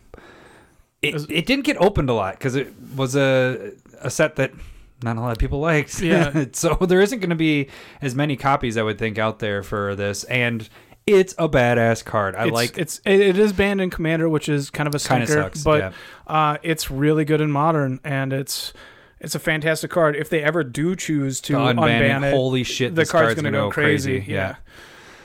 it, 1.03 1.15
Is- 1.15 1.27
it 1.31 1.47
didn't 1.47 1.65
get 1.65 1.77
opened 1.79 2.11
a 2.11 2.15
lot 2.15 2.35
because 2.35 2.55
it 2.57 2.73
was 2.97 3.15
a 3.17 3.73
a 4.01 4.11
set 4.11 4.37
that 4.37 4.53
not 5.03 5.17
a 5.17 5.21
lot 5.21 5.33
of 5.33 5.39
people 5.39 5.61
liked. 5.73 6.01
Yeah. 6.01 6.47
so 6.53 6.75
there 6.75 7.01
isn't 7.01 7.21
going 7.21 7.31
to 7.31 7.37
be 7.37 7.69
as 8.03 8.15
many 8.15 8.37
copies 8.37 8.77
I 8.77 8.83
would 8.83 8.99
think 8.99 9.19
out 9.19 9.39
there 9.39 9.63
for 9.63 9.95
this, 9.95 10.25
and 10.25 10.69
it's 11.07 11.35
a 11.39 11.49
badass 11.49 12.05
card. 12.05 12.35
I 12.37 12.45
it's, 12.45 12.53
like. 12.53 12.77
it's 12.79 13.01
it, 13.07 13.21
it 13.21 13.39
is 13.39 13.53
banned 13.53 13.81
in 13.81 13.91
Commander, 13.91 14.29
which 14.29 14.49
is 14.49 14.71
kind 14.71 14.87
of 14.87 14.95
a 14.95 14.99
Kind 14.99 15.25
stinker, 15.25 15.41
of 15.41 15.55
sucks, 15.55 15.63
but 15.63 15.79
yeah. 15.81 15.93
uh, 16.27 16.59
it's 16.63 16.91
really 16.91 17.25
good 17.25 17.41
in 17.41 17.51
Modern, 17.51 18.01
and 18.05 18.33
it's 18.33 18.73
it's 19.21 19.35
a 19.35 19.39
fantastic 19.39 19.91
card. 19.91 20.17
If 20.17 20.29
they 20.31 20.43
ever 20.43 20.63
do 20.65 20.95
choose 20.97 21.41
to 21.43 21.53
To 21.55 21.59
unban 21.59 22.23
it, 22.23 22.29
it, 22.29 22.35
holy 22.35 22.63
shit, 22.65 22.95
the 22.95 23.03
this 23.03 23.11
card's, 23.11 23.27
card's 23.27 23.35
gonna, 23.43 23.51
gonna 23.51 23.65
go 23.65 23.69
go 23.69 23.73
crazy. 23.73 24.19
crazy, 24.19 24.33
Yeah. 24.33 24.37
yeah. 24.37 24.57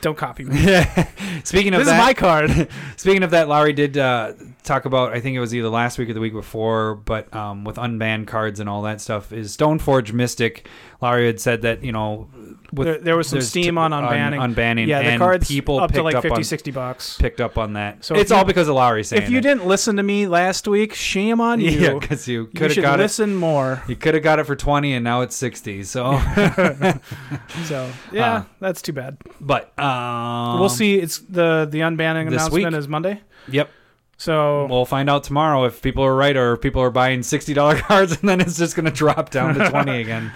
don't 0.02 0.18
copy 0.18 0.44
me. 0.44 0.58
Speaking 1.44 1.74
of 1.74 1.80
this 1.80 1.88
that, 1.88 2.00
is 2.00 2.06
my 2.06 2.14
card. 2.14 2.68
Speaking 2.98 3.24
of 3.24 3.32
that, 3.32 3.48
Lowry 3.48 3.72
did 3.74 3.98
uh, 3.98 4.34
talk 4.64 4.84
about. 4.86 5.14
I 5.14 5.20
think 5.22 5.36
it 5.36 5.40
was 5.40 5.56
either 5.56 5.70
last 5.70 5.98
week 5.98 6.10
or 6.10 6.14
the 6.14 6.20
week 6.20 6.34
before, 6.34 6.96
but 6.96 7.34
um, 7.34 7.64
with 7.64 7.78
unbanned 7.78 8.28
cards 8.28 8.60
and 8.60 8.68
all 8.68 8.82
that 8.84 9.00
stuff, 9.00 9.32
is 9.32 9.56
Stoneforge 9.56 10.12
Mystic. 10.12 10.68
Lowry 11.02 11.26
had 11.28 11.40
said 11.40 11.62
that 11.62 11.84
you 11.84 11.92
know, 11.94 12.30
with, 12.76 12.88
there, 12.88 12.98
there 13.00 13.18
was 13.18 13.28
some 13.28 13.42
steam 13.42 13.76
t- 13.76 13.78
on 13.80 13.92
unbanning. 13.92 14.40
unbanning, 14.54 14.88
yeah, 14.88 15.02
the 15.02 15.10
and 15.10 15.20
cards 15.20 15.48
people 15.48 15.80
up 15.80 15.90
to 15.90 15.94
picked 15.96 16.04
like 16.06 16.16
up 16.16 16.22
50, 16.24 16.36
on 16.38 16.44
60 16.44 16.72
bucks. 16.72 17.18
picked 17.18 17.40
up 17.42 17.58
on 17.58 17.74
that. 17.74 18.04
So 18.04 18.16
it's 18.16 18.32
all 18.32 18.44
because 18.46 18.68
of 18.68 18.76
Lowry 18.76 19.04
saying 19.04 19.24
If 19.24 19.30
you 19.30 19.38
it. 19.38 19.42
didn't 19.42 19.66
listen 19.66 19.96
to 19.98 20.04
me 20.04 20.28
last 20.28 20.68
week, 20.68 20.94
shame 20.94 21.40
on 21.42 21.60
you. 21.62 21.70
yeah, 21.72 21.94
because 21.94 22.28
you 22.28 22.42
you 22.42 22.48
could 22.48 22.72
have 22.76 22.82
got 22.84 23.00
it. 23.00 23.28
more. 23.28 23.82
You 23.88 23.96
could 23.96 24.14
have 24.14 24.24
got 24.24 24.40
it 24.40 24.46
for 24.46 24.56
twenty, 24.56 24.94
and 24.94 25.04
now 25.04 25.22
it's 25.22 25.36
sixty. 25.36 25.84
So, 25.84 26.20
So 27.66 27.90
yeah, 28.12 28.34
Uh, 28.34 28.44
that's 28.60 28.82
too 28.82 28.94
bad. 28.94 29.18
but 29.40 29.78
um, 29.80 30.60
we'll 30.60 30.70
see. 30.70 30.98
It's 31.00 31.20
the 31.20 31.68
the 31.70 31.80
unbanning 31.80 32.28
announcement 32.28 32.54
week. 32.66 32.74
is 32.74 32.88
Monday. 32.88 33.22
Yep, 33.50 33.70
So 34.18 34.68
we'll 34.68 34.86
find 34.86 35.10
out 35.10 35.24
tomorrow 35.24 35.66
if 35.66 35.82
people 35.82 36.04
are 36.04 36.16
right 36.16 36.36
or 36.36 36.54
if 36.54 36.62
people 36.62 36.82
are 36.82 36.90
buying 36.92 37.24
sixty 37.24 37.54
dollar 37.54 37.76
cards, 37.78 38.18
and 38.20 38.28
then 38.30 38.40
it's 38.42 38.58
just 38.58 38.76
going 38.76 38.86
to 38.86 38.92
drop 38.92 39.30
down 39.30 39.56
to 39.56 39.70
twenty 39.70 40.00
again. 40.02 40.32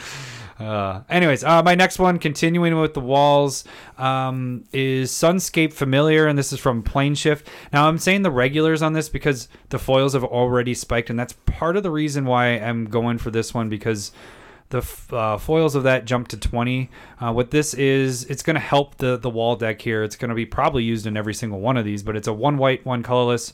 Uh, 0.59 1.01
anyways, 1.09 1.43
uh, 1.43 1.61
my 1.61 1.75
next 1.75 1.99
one, 1.99 2.17
continuing 2.17 2.79
with 2.79 2.93
the 2.93 2.99
walls, 2.99 3.63
um, 3.97 4.63
is 4.73 5.11
Sunscape 5.11 5.71
Familiar, 5.71 6.25
and 6.25 6.37
this 6.37 6.51
is 6.51 6.59
from 6.59 6.81
Planeshift. 6.81 7.45
Now, 7.71 7.87
I'm 7.87 7.99
saying 7.99 8.23
the 8.23 8.31
regulars 8.31 8.81
on 8.81 8.93
this 8.93 9.07
because 9.07 9.49
the 9.69 9.77
foils 9.77 10.13
have 10.13 10.23
already 10.23 10.73
spiked, 10.73 11.09
and 11.09 11.19
that's 11.19 11.33
part 11.45 11.77
of 11.77 11.83
the 11.83 11.91
reason 11.91 12.25
why 12.25 12.47
I'm 12.47 12.85
going 12.85 13.19
for 13.19 13.29
this 13.29 13.53
one 13.53 13.69
because 13.69 14.11
the 14.69 14.79
f- 14.79 15.13
uh, 15.13 15.37
foils 15.37 15.75
of 15.75 15.83
that 15.83 16.05
jump 16.05 16.27
to 16.29 16.37
20. 16.37 16.89
Uh, 17.19 17.31
what 17.31 17.51
this 17.51 17.73
is, 17.73 18.25
it's 18.25 18.43
going 18.43 18.55
to 18.55 18.59
help 18.59 18.97
the 18.97 19.17
the 19.17 19.29
wall 19.29 19.55
deck 19.55 19.81
here. 19.81 20.03
It's 20.03 20.15
going 20.15 20.29
to 20.29 20.35
be 20.35 20.45
probably 20.45 20.83
used 20.83 21.05
in 21.05 21.15
every 21.15 21.33
single 21.33 21.59
one 21.59 21.77
of 21.77 21.85
these, 21.85 22.03
but 22.03 22.15
it's 22.15 22.27
a 22.27 22.33
one 22.33 22.57
white, 22.57 22.85
one 22.85 23.03
colorless. 23.03 23.53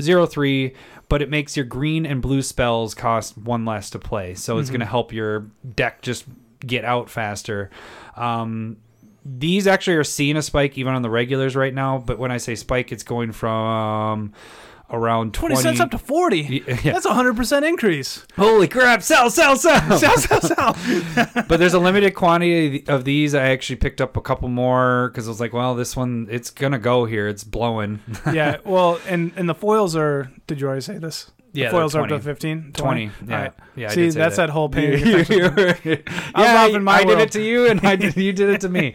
Zero 0.00 0.26
three, 0.26 0.74
but 1.08 1.20
it 1.20 1.28
makes 1.28 1.56
your 1.56 1.66
green 1.66 2.06
and 2.06 2.22
blue 2.22 2.42
spells 2.42 2.94
cost 2.94 3.36
one 3.36 3.64
less 3.64 3.90
to 3.90 3.98
play. 3.98 4.34
So 4.34 4.58
it's 4.58 4.70
going 4.70 4.80
to 4.80 4.86
help 4.86 5.12
your 5.12 5.50
deck 5.76 6.00
just 6.02 6.24
get 6.66 6.84
out 6.84 7.10
faster. 7.10 7.70
Um, 8.16 8.78
these 9.24 9.66
actually 9.66 9.96
are 9.96 10.04
seeing 10.04 10.36
a 10.36 10.42
spike 10.42 10.76
even 10.78 10.94
on 10.94 11.02
the 11.02 11.10
regulars 11.10 11.54
right 11.54 11.72
now, 11.72 11.98
but 11.98 12.18
when 12.18 12.30
I 12.30 12.38
say 12.38 12.54
spike, 12.54 12.90
it's 12.90 13.04
going 13.04 13.32
from 13.32 14.32
around 14.92 15.32
20 15.32 15.54
20, 15.54 15.62
cents 15.62 15.80
up 15.80 15.90
to 15.90 15.98
40. 15.98 16.64
Yeah. 16.66 16.74
That's 16.92 17.06
a 17.06 17.10
100% 17.10 17.66
increase. 17.66 18.26
Holy 18.36 18.68
crap! 18.68 19.02
Sell, 19.02 19.30
sell, 19.30 19.56
sell! 19.56 19.98
Sell, 19.98 20.18
sell, 20.18 20.40
sell. 20.40 21.44
but 21.48 21.58
there's 21.58 21.74
a 21.74 21.78
limited 21.78 22.14
quantity 22.14 22.86
of 22.88 23.04
these. 23.04 23.34
I 23.34 23.48
actually 23.48 23.76
picked 23.76 24.00
up 24.00 24.16
a 24.16 24.20
couple 24.20 24.48
more 24.48 25.08
because 25.08 25.26
I 25.26 25.30
was 25.30 25.40
like, 25.40 25.52
well, 25.52 25.74
this 25.74 25.96
one 25.96 26.28
it's 26.30 26.50
gonna 26.50 26.78
go 26.78 27.04
here. 27.04 27.28
It's 27.28 27.44
blowing. 27.44 28.00
yeah, 28.32 28.58
well, 28.64 29.00
and 29.08 29.32
and 29.36 29.48
the 29.48 29.54
foils 29.54 29.96
are. 29.96 30.30
Did 30.46 30.60
you 30.60 30.66
already 30.66 30.82
say 30.82 30.98
this? 30.98 31.30
Yeah, 31.52 31.66
the 31.66 31.70
foils 31.72 31.92
they're 31.92 32.02
up 32.02 32.08
to 32.08 32.14
20. 32.18 32.24
15? 32.24 32.72
20. 32.72 33.02
Yeah. 33.04 33.36
Alright. 33.36 33.52
Yeah. 33.76 33.88
See, 33.90 34.08
that's 34.10 34.36
that, 34.36 34.50
whole 34.50 34.68
pain. 34.68 34.98
You- 34.98 35.16
you 35.28 35.42
were- 35.50 35.76
yeah, 35.84 36.64
off 36.64 36.70
in 36.74 36.82
my 36.82 36.98
I 36.98 37.04
did 37.04 37.18
it 37.18 37.32
to 37.32 37.42
you, 37.42 37.66
and 37.66 37.84
I 37.86 37.96
did, 37.96 38.16
you 38.16 38.32
did 38.32 38.48
it 38.50 38.60
to 38.62 38.68
me. 38.68 38.94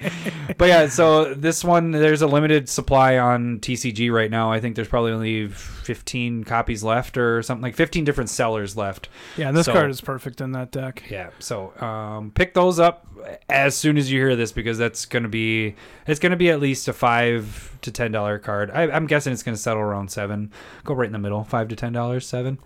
But 0.57 0.65
yeah, 0.67 0.87
so 0.89 1.33
this 1.33 1.63
one, 1.63 1.91
there's 1.91 2.21
a 2.21 2.27
limited 2.27 2.67
supply 2.69 3.17
on 3.17 3.59
TCG 3.59 4.11
right 4.11 4.31
now. 4.31 4.51
I 4.51 4.59
think 4.59 4.75
there's 4.75 4.87
probably 4.87 5.11
only 5.11 5.49
15 5.87 6.43
copies 6.43 6.83
left, 6.83 7.17
or 7.17 7.41
something 7.41 7.61
like 7.63 7.75
15 7.75 8.03
different 8.03 8.29
sellers 8.29 8.75
left. 8.75 9.07
yeah, 9.37 9.51
this 9.53 9.65
So- 9.67 9.73
card 9.73 9.89
is 9.89 10.01
perfect 10.01 10.41
in 10.41 10.51
that 10.51 10.69
deck. 10.71 11.03
Yeah, 11.09 11.29
so 11.39 11.71
um, 11.81 12.31
pick 12.35 12.53
those 12.53 12.77
up 12.79 13.07
as 13.49 13.75
soon 13.75 13.97
as 13.97 14.11
you 14.11 14.19
hear 14.19 14.35
this 14.35 14.51
because 14.51 14.77
that's 14.77 15.05
going 15.05 15.23
to 15.23 15.29
be 15.29 15.75
it's 16.05 16.19
going 16.19 16.31
to 16.31 16.37
be 16.37 16.49
at 16.49 16.59
least 16.59 16.87
a 16.89 16.93
five 16.93 17.77
to 17.81 17.91
ten 17.91 18.11
dollar 18.11 18.37
card. 18.37 18.69
I, 18.71 18.83
I'm 18.91 19.07
guessing 19.07 19.31
it's 19.31 19.43
going 19.43 19.55
to 19.55 19.61
settle 19.61 19.81
around 19.81 20.11
seven. 20.11 20.51
Go 20.83 20.93
right 20.93 21.07
in 21.07 21.13
the 21.13 21.19
middle, 21.19 21.43
five 21.45 21.69
to 21.69 21.75
ten 21.75 21.93
dollars, 21.93 22.27
seven. 22.27 22.59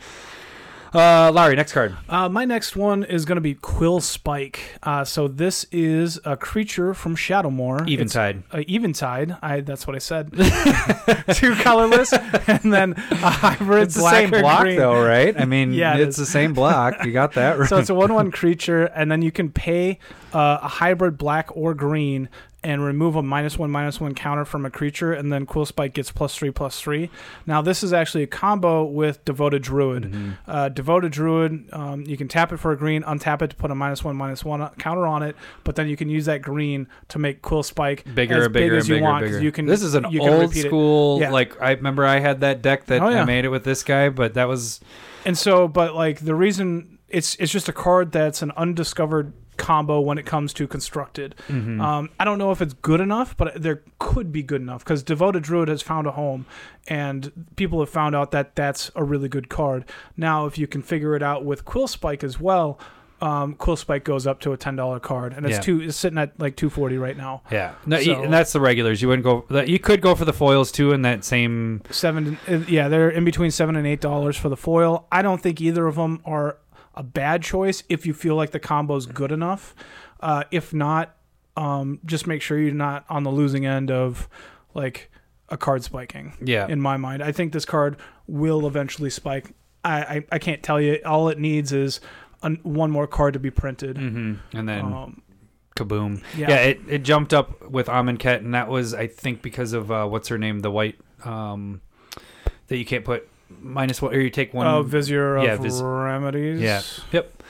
Uh, 0.94 1.32
Larry, 1.32 1.56
next 1.56 1.72
card. 1.72 1.96
Uh, 2.10 2.28
my 2.28 2.44
next 2.44 2.76
one 2.76 3.06
is 3.06 3.24
going 3.24 3.38
to 3.38 3.42
be 3.42 3.56
Quillspike. 3.56 4.58
Uh, 4.84 5.06
so 5.06 5.30
this 5.30 5.66
is 5.72 6.20
a 6.26 6.36
creature 6.36 6.94
from 6.94 7.16
Shadowmoor. 7.16 7.84
It's 7.84 7.92
Eventide. 7.92 8.44
a 8.52 8.60
Eventide. 8.70 9.38
I 9.42 9.62
that's 9.62 9.88
what 9.88 9.96
I 9.96 10.00
said. 10.00 10.32
Two 11.34 11.56
colorless, 11.56 12.12
and 12.14 12.74
then 12.74 12.94
a 13.10 13.30
hybrid 13.30 13.84
It's 13.84 13.96
the 13.96 14.10
same 14.10 14.32
block 14.32 14.64
green. 14.64 14.76
though, 14.78 15.02
right? 15.02 15.39
I 15.39 15.46
mean, 15.46 15.74
Yeah, 15.74 15.96
it's 15.96 16.18
is. 16.20 16.28
the 16.28 16.32
same 16.32 16.52
block. 16.54 17.06
You 17.06 17.14
got 17.14 17.34
that 17.34 17.58
right. 17.58 17.70
So 17.72 17.78
it's 17.78 17.89
a 17.89 17.96
one-one 17.96 18.30
creature, 18.32 18.84
and 18.86 19.10
then 19.10 19.22
you 19.22 19.32
can 19.32 19.50
pay 19.50 19.98
uh, 20.34 20.60
a 20.62 20.68
hybrid 20.68 21.18
black 21.18 21.56
or 21.56 21.74
green 21.74 22.28
and 22.64 22.84
remove 22.84 23.16
a 23.16 23.24
minus 23.24 23.57
one 23.57 23.72
minus 23.72 23.99
one 23.99 24.14
counter 24.14 24.45
from 24.45 24.66
a 24.66 24.70
creature, 24.70 25.14
and 25.14 25.34
then 25.34 25.45
Quillspike 25.47 25.93
gets 25.93 26.12
plus 26.12 26.36
three 26.36 26.51
plus 26.51 26.80
three. 26.80 27.09
Now 27.47 27.62
this 27.64 27.82
is 27.82 27.91
actually 27.91 28.24
a 28.24 28.28
combo 28.28 28.84
with 28.84 29.26
Devoted 29.26 29.64
Druid. 29.64 30.03
Mhm. 30.12 30.34
Uh, 30.47 30.70
Devoted 30.70 31.12
Druid, 31.12 31.66
um, 31.74 32.03
you 32.05 32.18
can 32.18 32.28
tap 32.28 32.51
it 32.53 32.57
for 32.57 32.72
a 32.72 32.78
green, 32.78 33.01
untap 33.03 33.41
it 33.41 33.49
to 33.49 33.55
put 33.55 33.72
a 33.72 33.76
minus 33.76 34.03
one 34.03 34.16
minus 34.16 34.45
one 34.45 34.68
counter 34.78 35.07
on 35.07 35.24
it, 35.24 35.36
but 35.64 35.76
then 35.76 35.88
you 35.88 35.97
can 35.97 36.07
use 36.09 36.26
that 36.26 36.41
green 36.43 36.88
to 37.07 37.18
make 37.18 37.41
Quillspike 37.41 38.14
bigger 38.14 38.41
as 38.43 38.47
bigger 38.49 38.70
big 38.70 38.78
as 38.78 38.88
you 38.89 38.95
bigger, 38.95 39.05
want. 39.05 39.26
bigger. 39.26 39.41
You 39.41 39.51
can. 39.51 39.66
this 39.66 39.82
is 39.82 39.95
an 39.95 40.05
you 40.12 40.20
can 40.20 40.30
old 40.30 40.55
it. 40.55 40.66
school. 40.68 41.20
Yeah. 41.20 41.32
Like 41.32 41.59
I 41.62 41.72
remember, 41.72 42.05
I 42.05 42.20
had 42.20 42.41
that 42.41 42.62
deck 42.62 42.86
that 42.86 43.01
Oh, 43.01 43.09
yeah. 43.09 43.24
I 43.24 43.26
made 43.26 43.45
it 43.45 43.49
with 43.49 43.64
this 43.64 43.82
guy, 43.84 44.09
but 44.09 44.36
that 44.36 44.47
was 44.47 44.80
And 45.26 45.36
so, 45.38 45.68
but 45.68 45.95
like 45.95 46.20
the 46.20 46.36
reason 46.36 46.99
it's 47.09 47.36
it's 47.39 47.51
just 47.51 47.68
a 47.68 47.74
card 47.74 48.12
that's 48.12 48.41
an 48.41 48.51
undiscovered 48.55 49.34
combo 49.62 49.99
when 50.01 50.18
it 50.18 50.26
comes 50.26 50.53
to 50.55 50.68
constructed. 50.68 51.36
mhm. 51.47 51.80
Um, 51.80 52.09
I 52.20 52.26
don't 52.26 52.38
know 52.39 52.51
if 52.51 52.62
it's 52.62 52.74
good 52.74 52.99
enough, 52.99 53.38
but 53.38 53.62
there 53.62 53.84
could 53.99 54.32
be 54.32 54.41
good 54.43 54.62
enough 54.62 54.84
because 54.84 55.03
Devoted 55.03 55.43
Druid 55.43 55.70
has 55.70 55.82
found 55.82 56.07
a 56.07 56.12
home, 56.12 56.45
and 56.88 57.32
people 57.55 57.80
have 57.80 57.89
found 57.89 58.16
out 58.16 58.32
that 58.32 58.55
that's 58.55 58.89
a 58.95 59.03
really 59.03 59.30
good 59.30 59.49
card. 59.49 59.86
Now, 60.18 60.45
if 60.47 60.57
you 60.57 60.68
can 60.68 60.82
figure 60.82 61.16
it 61.16 61.24
out 61.24 61.45
with 61.45 61.64
Quillspike 61.66 62.24
as 62.24 62.39
well, 62.39 62.80
um, 63.22 63.53
Quillspike 63.53 64.03
goes 64.03 64.26
up 64.26 64.39
to 64.39 64.51
a 64.51 64.57
ten 64.57 64.76
dollar 64.76 64.99
card, 64.99 65.34
and 65.34 65.45
it's 65.45 65.57
Yeah. 65.57 65.62
two. 65.62 65.82
It's 65.82 65.95
sitting 65.95 66.18
at 66.18 66.32
like 66.39 66.55
two 66.55 66.72
forty 66.72 66.97
right 66.97 67.16
now. 67.16 67.43
yeah, 67.51 67.74
no, 67.86 67.97
you- 67.99 68.16
so- 68.16 68.24
and 68.24 68.34
that's 68.34 68.51
the 68.51 68.59
regulars. 68.59 68.99
You 69.03 69.09
wouldn't 69.09 69.24
go. 69.24 69.45
that- 69.51 69.68
You 69.68 69.78
could 69.78 70.01
go 70.01 70.16
for 70.16 70.26
the 70.26 70.34
foils 70.34 70.72
too 70.72 70.91
in 70.91 71.03
that 71.03 71.24
same. 71.24 71.82
Seven, 71.91 72.39
uh, 72.49 72.62
yeah, 72.68 72.88
they're 72.88 73.12
in 73.12 73.24
between 73.24 73.51
seven 73.51 73.76
and 73.76 73.86
eight 73.86 74.01
dollars 74.01 74.38
for 74.38 74.49
the 74.49 74.57
foil. 74.57 75.05
I 75.12 75.22
don't 75.22 75.39
think 75.39 75.62
either 75.62 75.86
of 75.86 75.95
them 75.97 76.20
are 76.26 76.57
a 77.02 77.04
bad 77.04 77.41
choice 77.41 77.82
if 77.89 78.06
you 78.06 78.14
feel 78.14 78.36
like 78.36 78.52
the 78.52 78.60
combo's 78.60 79.08
good 79.08 79.32
enough. 79.32 79.74
Uh, 80.20 80.43
if 80.52 80.72
not, 80.72 81.16
um, 81.58 81.99
just 82.06 82.28
make 82.28 82.41
sure 82.43 82.60
you're 82.60 82.74
not 82.74 83.06
on 83.10 83.24
the 83.24 83.32
losing 83.32 83.66
end 83.66 83.89
of 83.89 84.30
like 84.76 85.10
a 85.49 85.58
card 85.58 85.84
spiking. 85.84 86.34
Yeah, 86.43 86.68
In 86.68 86.80
my 86.80 86.97
mind, 86.97 87.24
I 87.24 87.32
think 87.32 87.54
this 87.54 87.66
card 87.66 87.97
will 88.28 88.68
eventually 88.68 89.10
spike. 89.10 89.47
I 89.84 89.97
I, 90.02 90.26
I 90.34 90.39
can't 90.39 90.62
tell 90.62 90.80
you. 90.80 90.99
All 91.06 91.28
it 91.30 91.39
needs 91.39 91.72
is 91.74 91.99
an, 92.43 92.60
one 92.64 92.91
more 92.91 93.08
card 93.08 93.34
to 93.34 93.39
be 93.39 93.49
printed. 93.52 93.97
hmm 93.97 94.36
and 94.54 94.70
then 94.70 94.86
Um, 94.86 95.22
kaboom. 95.76 96.22
yeah. 96.38 96.49
Yeah, 96.52 96.58
it, 96.72 96.80
it 96.88 96.99
jumped 97.04 97.34
up 97.34 97.68
with 97.70 97.88
Amonkhet, 97.88 98.38
and 98.45 98.54
that 98.54 98.70
was 98.70 98.93
I 98.93 99.08
think 99.08 99.41
because 99.41 99.74
of 99.74 99.91
uh, 99.91 100.06
what's 100.06 100.28
her 100.28 100.38
name, 100.38 100.60
the 100.60 100.72
white 100.72 100.99
um, 101.26 101.82
that 102.68 102.78
you 102.78 102.86
can't 102.86 103.04
put 103.04 103.28
minus 103.62 104.02
one 104.02 104.14
or 104.14 104.20
you 104.20 104.30
take 104.30 104.54
one. 104.54 104.68
Oh, 104.68 104.84
Vizier 104.84 105.38
of 105.38 105.43
yeah, 105.43 105.56
Vis- 105.58 105.82
Remedies. 105.82 106.60
Yeah. 106.62 106.82
Yep. 107.12 107.43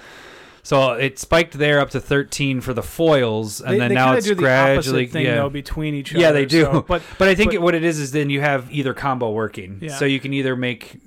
So 0.64 0.91
it 0.93 1.18
spiked 1.18 1.54
there 1.54 1.80
up 1.80 1.89
to 1.91 1.99
thirteen 1.99 2.62
for 2.62 2.74
the 2.74 2.84
foils, 2.84 3.62
and 3.62 3.74
They, 3.74 3.80
then 3.80 3.89
they 3.89 3.95
now 3.95 4.14
it's 4.14 4.28
do 4.28 4.36
the 4.36 4.41
gradually 4.41 5.08
thing 5.08 5.26
yeah. 5.26 5.36
though 5.36 5.49
between 5.49 5.95
each 5.95 6.14
other. 6.14 6.22
Yeah, 6.22 6.32
they 6.32 6.45
do. 6.45 6.64
so- 6.66 6.82
but 6.88 7.02
But 7.18 7.28
I 7.28 7.36
think 7.36 7.52
but- 7.54 7.62
what 7.62 7.76
it 7.76 7.84
is 7.84 7.99
is 7.99 8.12
then 8.12 8.30
you 8.30 8.41
have 8.41 8.72
either 8.72 8.93
combo 8.93 9.32
working, 9.32 9.80
Yeah. 9.82 9.95
so 9.97 10.06
you 10.06 10.20
can 10.20 10.34
either 10.34 10.56
make 10.56 10.99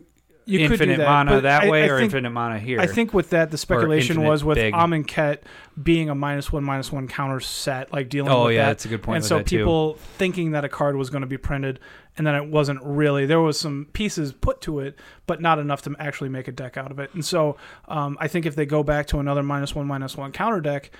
you 0.47 0.59
infinite 0.59 0.99
that, 0.99 1.07
mana 1.09 1.41
that 1.41 1.63
I- 1.65 1.71
way 1.71 1.85
I 1.85 1.87
or 1.87 1.97
think, 1.99 2.07
infinite 2.13 2.31
mana 2.31 2.59
here. 2.59 2.81
I 2.81 2.87
think 2.89 3.15
with 3.15 3.31
that, 3.31 3.51
the 3.53 3.57
speculation 3.57 4.23
was 4.25 4.43
with 4.45 4.57
big. 4.57 4.75
Amonkhet 4.75 5.39
being 5.81 6.11
a 6.11 6.15
minus 6.17 6.53
one 6.53 6.65
minus 6.65 6.91
one 6.93 7.07
counter 7.09 7.41
set, 7.41 7.93
like 7.93 8.09
dealing 8.09 8.31
Oh 8.33 8.47
with 8.47 8.57
yeah, 8.57 8.63
that. 8.63 8.69
that's 8.71 8.85
a 8.87 8.89
good 8.89 9.03
point. 9.05 9.17
and 9.19 9.25
so 9.25 9.39
that, 9.39 9.47
people 9.47 9.95
thinking 10.19 10.51
that 10.51 10.65
a 10.65 10.69
card 10.69 10.97
was 10.97 11.11
going 11.11 11.23
to 11.23 11.27
be 11.29 11.39
printed, 11.39 11.79
and 12.17 12.27
then 12.27 12.35
it 12.35 12.47
wasn't 12.49 12.81
really. 12.83 13.27
There 13.27 13.41
was 13.41 13.59
some 13.59 13.87
pieces 13.93 14.33
put 14.33 14.61
to 14.63 14.81
it, 14.81 14.99
but 15.27 15.41
not 15.41 15.59
enough 15.59 15.83
to 15.83 15.95
actually 15.99 16.29
make 16.31 16.47
a 16.49 16.53
deck 16.53 16.77
out 16.77 16.91
of 16.91 16.99
it. 16.99 17.13
And 17.15 17.25
so 17.25 17.57
um, 17.89 18.17
I 18.21 18.29
think 18.29 18.47
if 18.47 18.55
they 18.55 18.67
go 18.67 18.83
back 18.83 19.07
to 19.09 19.19
another 19.19 19.43
minus 19.43 19.75
one 19.75 19.87
minus 19.87 20.17
one 20.17 20.31
counter 20.33 20.61
deck, 20.61 20.91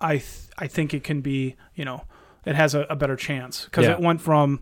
I 0.00 0.14
th- 0.18 0.48
I 0.58 0.66
think 0.66 0.92
it 0.94 1.04
can 1.04 1.20
be 1.20 1.56
you 1.74 1.84
know 1.84 2.02
it 2.44 2.54
has 2.56 2.74
a, 2.74 2.80
a 2.90 2.96
better 2.96 3.16
chance 3.16 3.64
because 3.66 3.84
Yeah. 3.86 3.92
it 3.92 4.00
went 4.00 4.20
from. 4.20 4.60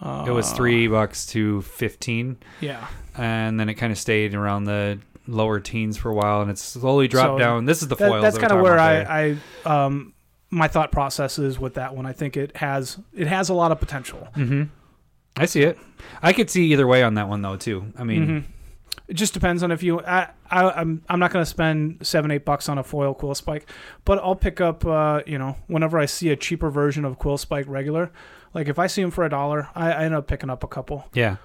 Uh, 0.00 0.24
it 0.26 0.30
was 0.30 0.52
three 0.52 0.88
bucks 0.88 1.24
to 1.26 1.62
fifteen, 1.62 2.36
Yeah, 2.60 2.86
and 3.16 3.58
then 3.58 3.68
it 3.70 3.74
kind 3.74 3.90
of 3.92 3.98
stayed 3.98 4.34
around 4.34 4.64
the 4.64 4.98
lower 5.26 5.58
teens 5.58 5.96
for 5.96 6.10
a 6.10 6.14
while, 6.14 6.42
and 6.42 6.50
it's 6.50 6.60
slowly 6.62 7.08
dropped 7.08 7.34
So 7.34 7.38
down. 7.38 7.64
This 7.64 7.80
is 7.82 7.88
the 7.88 7.96
That- 7.96 8.08
foils. 8.08 8.22
that's 8.22 8.36
kind 8.36 8.50
kind 8.50 8.60
of 8.60 8.62
where 8.64 8.78
I, 8.78 9.36
I 9.64 9.84
um 9.86 10.12
my 10.50 10.68
thought 10.68 10.92
process 10.92 11.38
is 11.38 11.58
with 11.58 11.74
that 11.74 11.94
one. 11.96 12.04
I 12.06 12.12
think 12.12 12.36
it 12.36 12.56
has 12.58 12.98
it 13.14 13.26
has 13.26 13.48
a 13.48 13.54
lot 13.54 13.72
of 13.72 13.80
potential. 13.80 14.28
Mm-hmm. 14.36 14.64
I 15.36 15.46
see 15.46 15.62
it. 15.62 15.78
I 16.22 16.32
could 16.32 16.48
see 16.50 16.72
either 16.72 16.86
way 16.86 17.02
on 17.02 17.14
that 17.14 17.28
one 17.28 17.42
though 17.42 17.56
too. 17.56 17.92
I 17.98 18.04
mean, 18.04 18.26
Mhm. 18.26 18.44
It 19.08 19.14
just 19.14 19.34
depends 19.34 19.62
on 19.62 19.70
if 19.70 19.84
you. 19.84 20.00
I, 20.00 20.30
I 20.50 20.68
I'm 20.70 21.00
I'm 21.08 21.20
not 21.20 21.30
going 21.30 21.44
to 21.44 21.48
spend 21.48 22.04
seven 22.04 22.32
eight 22.32 22.44
bucks 22.44 22.68
on 22.68 22.76
a 22.76 22.82
foil 22.82 23.14
quillspike, 23.14 23.62
but 24.04 24.18
I'll 24.18 24.34
pick 24.34 24.60
up. 24.60 24.84
Uh, 24.84 25.20
you 25.26 25.38
know, 25.38 25.54
whenever 25.68 25.96
I 25.96 26.06
see 26.06 26.30
a 26.30 26.36
cheaper 26.36 26.70
version 26.70 27.04
of 27.04 27.16
quillspike 27.16 27.66
regular, 27.68 28.10
like 28.52 28.66
if 28.66 28.80
I 28.80 28.88
see 28.88 29.02
them 29.02 29.12
for 29.12 29.24
a 29.24 29.28
dollar, 29.30 29.68
I, 29.76 29.92
I 29.92 30.04
end 30.06 30.14
up 30.14 30.26
picking 30.26 30.50
up 30.50 30.64
a 30.64 30.66
couple. 30.66 31.04
yeah. 31.12 31.36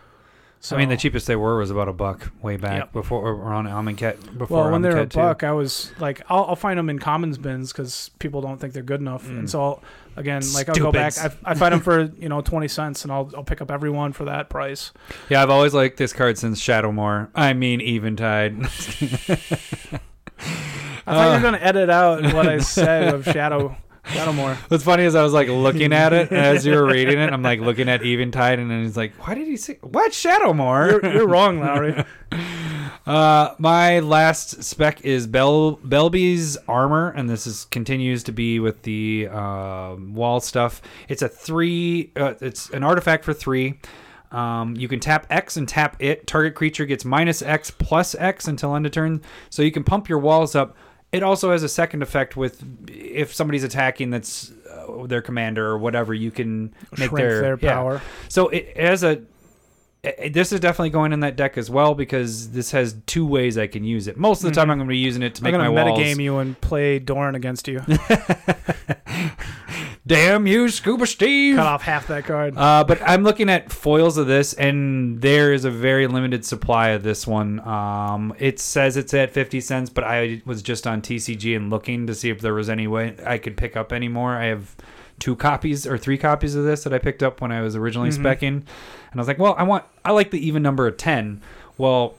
So 0.63 0.75
I 0.75 0.79
mean, 0.79 0.89
the 0.89 0.97
cheapest 0.97 1.25
they 1.25 1.35
were 1.35 1.57
was 1.57 1.71
about 1.71 1.87
a 1.87 1.93
buck 1.93 2.31
way 2.43 2.55
back 2.55 2.77
Yep. 2.77 2.93
before 2.93 3.27
or 3.31 3.51
on 3.51 3.65
Amonkhet. 3.65 4.37
Before 4.37 4.65
well, 4.65 4.71
when 4.71 4.83
they're 4.83 4.99
a 4.99 5.07
too. 5.07 5.17
buck, 5.17 5.43
I 5.43 5.53
was 5.53 5.91
like, 5.99 6.21
I'll, 6.29 6.45
I'll 6.49 6.55
find 6.55 6.77
them 6.77 6.87
in 6.87 6.99
commons 6.99 7.39
bins 7.39 7.71
because 7.71 8.11
people 8.19 8.41
don't 8.41 8.59
think 8.59 8.73
they're 8.73 8.83
good 8.83 9.01
enough, 9.01 9.25
Mm. 9.25 9.39
and 9.39 9.49
so 9.49 9.63
I'll, 9.63 9.83
again, 10.17 10.43
like 10.53 10.69
I'll 10.69 10.75
go 10.75 10.91
back. 10.91 11.17
I. 11.17 11.31
I 11.43 11.55
find 11.55 11.73
them 11.73 11.79
for 11.81 12.01
you 12.19 12.29
know 12.29 12.41
twenty 12.41 12.67
cents, 12.67 13.01
and 13.03 13.11
I'll 13.11 13.31
I'll 13.35 13.43
pick 13.43 13.59
up 13.59 13.71
every 13.71 13.89
one 13.89 14.13
for 14.13 14.25
that 14.25 14.49
price. 14.49 14.91
Yeah, 15.29 15.41
I've 15.41 15.49
always 15.49 15.73
liked 15.73 15.97
this 15.97 16.13
card 16.13 16.37
since 16.37 16.61
Shadowmoor. 16.61 17.29
I 17.33 17.53
mean, 17.53 17.81
Eventide. 17.81 18.61
I 18.61 18.67
thought 21.05 21.07
you 21.07 21.07
Uh. 21.07 21.33
were 21.35 21.41
going 21.41 21.53
to 21.53 21.63
edit 21.65 21.89
out 21.89 22.21
what 22.35 22.47
I 22.47 22.59
said 22.59 23.13
of 23.13 23.25
Shadow 23.25 23.75
Shadowmoor. 24.05 24.55
What's 24.69 24.83
funny 24.83 25.03
is 25.03 25.15
I 25.15 25.23
was 25.23 25.33
like 25.33 25.47
looking 25.47 25.93
at 25.93 26.13
it 26.13 26.31
as 26.31 26.65
you 26.65 26.73
were 26.73 26.85
reading 26.85 27.19
it. 27.19 27.31
I'm 27.31 27.43
like 27.43 27.59
looking 27.59 27.87
at 27.87 28.03
Eventide, 28.03 28.59
and 28.59 28.69
then 28.69 28.83
he's 28.83 28.97
like, 28.97 29.13
"Why 29.25 29.35
did 29.35 29.47
he 29.47 29.57
say 29.57 29.77
what 29.81 30.11
Shadowmoor?" 30.11 31.03
You're, 31.03 31.13
you're 31.13 31.27
wrong, 31.27 31.59
Lowry. 31.59 32.03
Uh, 33.03 33.55
my 33.57 33.99
last 33.99 34.63
spec 34.63 35.01
is 35.01 35.25
Bel 35.25 35.77
Belbe's 35.77 36.55
armor, 36.67 37.09
and 37.09 37.27
this 37.27 37.47
is 37.47 37.65
continues 37.65 38.23
to 38.25 38.31
be 38.31 38.59
with 38.59 38.83
the 38.83 39.27
um 39.29 40.13
wall 40.13 40.39
stuff. 40.39 40.83
It's 41.09 41.23
a 41.23 41.27
three. 41.27 42.11
Uh, 42.15 42.35
it's 42.41 42.69
an 42.69 42.83
artifact 42.83 43.25
for 43.25 43.33
three. 43.33 43.79
Um, 44.31 44.75
you 44.77 44.87
can 44.87 44.99
tap 44.99 45.25
X 45.29 45.57
and 45.57 45.67
tap 45.67 45.97
it. 45.99 46.27
Target 46.27 46.53
creature 46.55 46.85
gets 46.85 47.03
minus 47.03 47.41
X 47.41 47.71
plus 47.71 48.15
X 48.15 48.47
until 48.47 48.75
end 48.75 48.85
of 48.85 48.91
turn. 48.91 49.21
So 49.49 49.61
you 49.61 49.71
can 49.71 49.83
pump 49.83 50.07
your 50.07 50.19
walls 50.19 50.55
up. 50.55 50.75
It 51.11 51.23
also 51.23 51.51
has 51.51 51.63
a 51.63 51.69
second 51.69 52.03
effect 52.03 52.37
with 52.37 52.63
if 52.89 53.33
somebody's 53.33 53.63
attacking 53.65 54.11
that's 54.11 54.51
uh, 54.69 55.05
their 55.07 55.21
commander 55.21 55.67
or 55.67 55.77
whatever. 55.77 56.13
You 56.13 56.31
can 56.31 56.73
make 56.97 57.11
their, 57.11 57.41
their 57.41 57.59
yeah. 57.61 57.73
power. 57.73 58.01
So 58.29 58.47
it 58.49 58.77
has 58.77 59.03
a. 59.03 59.21
This 60.31 60.51
is 60.51 60.59
definitely 60.59 60.89
going 60.89 61.13
in 61.13 61.19
that 61.19 61.35
deck 61.35 61.59
as 61.59 61.69
well 61.69 61.93
because 61.93 62.49
this 62.51 62.71
has 62.71 62.95
two 63.05 63.23
ways 63.25 63.55
I 63.57 63.67
can 63.67 63.83
use 63.83 64.07
it. 64.07 64.17
Most 64.17 64.43
of 64.43 64.49
the 64.49 64.55
time, 64.55 64.69
Mhm. 64.69 64.71
I'm 64.71 64.77
going 64.79 64.87
to 64.87 64.93
be 64.93 64.97
using 64.97 65.21
it 65.21 65.35
to 65.35 65.41
I'm 65.41 65.43
make 65.43 65.53
my 65.53 65.65
going 65.65 65.75
to 65.75 65.83
walls. 65.91 65.99
metagame 65.99 66.23
you 66.23 66.37
and 66.39 66.59
play 66.59 66.97
Doran 66.97 67.35
against 67.35 67.67
you. 67.67 67.81
Damn 70.07 70.47
you, 70.47 70.67
Scuba 70.69 71.05
Steve! 71.05 71.57
Cut 71.57 71.67
off 71.67 71.83
half 71.83 72.07
that 72.07 72.25
card. 72.25 72.57
Uh, 72.57 72.83
but 72.83 72.99
I'm 73.03 73.21
looking 73.23 73.49
at 73.49 73.71
foils 73.71 74.17
of 74.17 74.25
this, 74.25 74.53
and 74.53 75.21
there 75.21 75.53
is 75.53 75.63
a 75.63 75.69
very 75.69 76.07
limited 76.07 76.43
supply 76.43 76.89
of 76.89 77.03
this 77.03 77.27
one. 77.27 77.59
Um, 77.59 78.33
it 78.39 78.59
says 78.59 78.97
it's 78.97 79.13
at 79.13 79.29
50 79.31 79.61
cents, 79.61 79.91
but 79.91 80.03
I 80.03 80.41
was 80.43 80.63
just 80.63 80.87
on 80.87 81.03
TCG 81.03 81.55
and 81.55 81.69
looking 81.69 82.07
to 82.07 82.15
see 82.15 82.31
if 82.31 82.41
there 82.41 82.55
was 82.55 82.67
any 82.67 82.87
way 82.87 83.15
I 83.23 83.37
could 83.37 83.55
pick 83.55 83.77
up 83.77 83.93
any 83.93 84.07
more. 84.07 84.33
I 84.35 84.45
have 84.45 84.75
two 85.19 85.35
copies 85.35 85.85
or 85.85 85.99
three 85.99 86.17
copies 86.17 86.55
of 86.55 86.63
this 86.65 86.83
that 86.83 86.93
I 86.93 86.97
picked 86.97 87.21
up 87.21 87.39
when 87.39 87.51
I 87.51 87.61
was 87.61 87.75
originally 87.75 88.09
Mhm. 88.09 88.23
specking, 88.23 88.47
and 88.47 88.65
I 89.13 89.17
was 89.19 89.27
like, 89.27 89.37
well, 89.37 89.53
I 89.55 89.61
want, 89.63 89.83
I 90.03 90.13
like 90.13 90.31
the 90.31 90.43
even 90.45 90.63
number 90.63 90.87
of 90.87 90.97
10. 90.97 91.41
Well, 91.77 92.15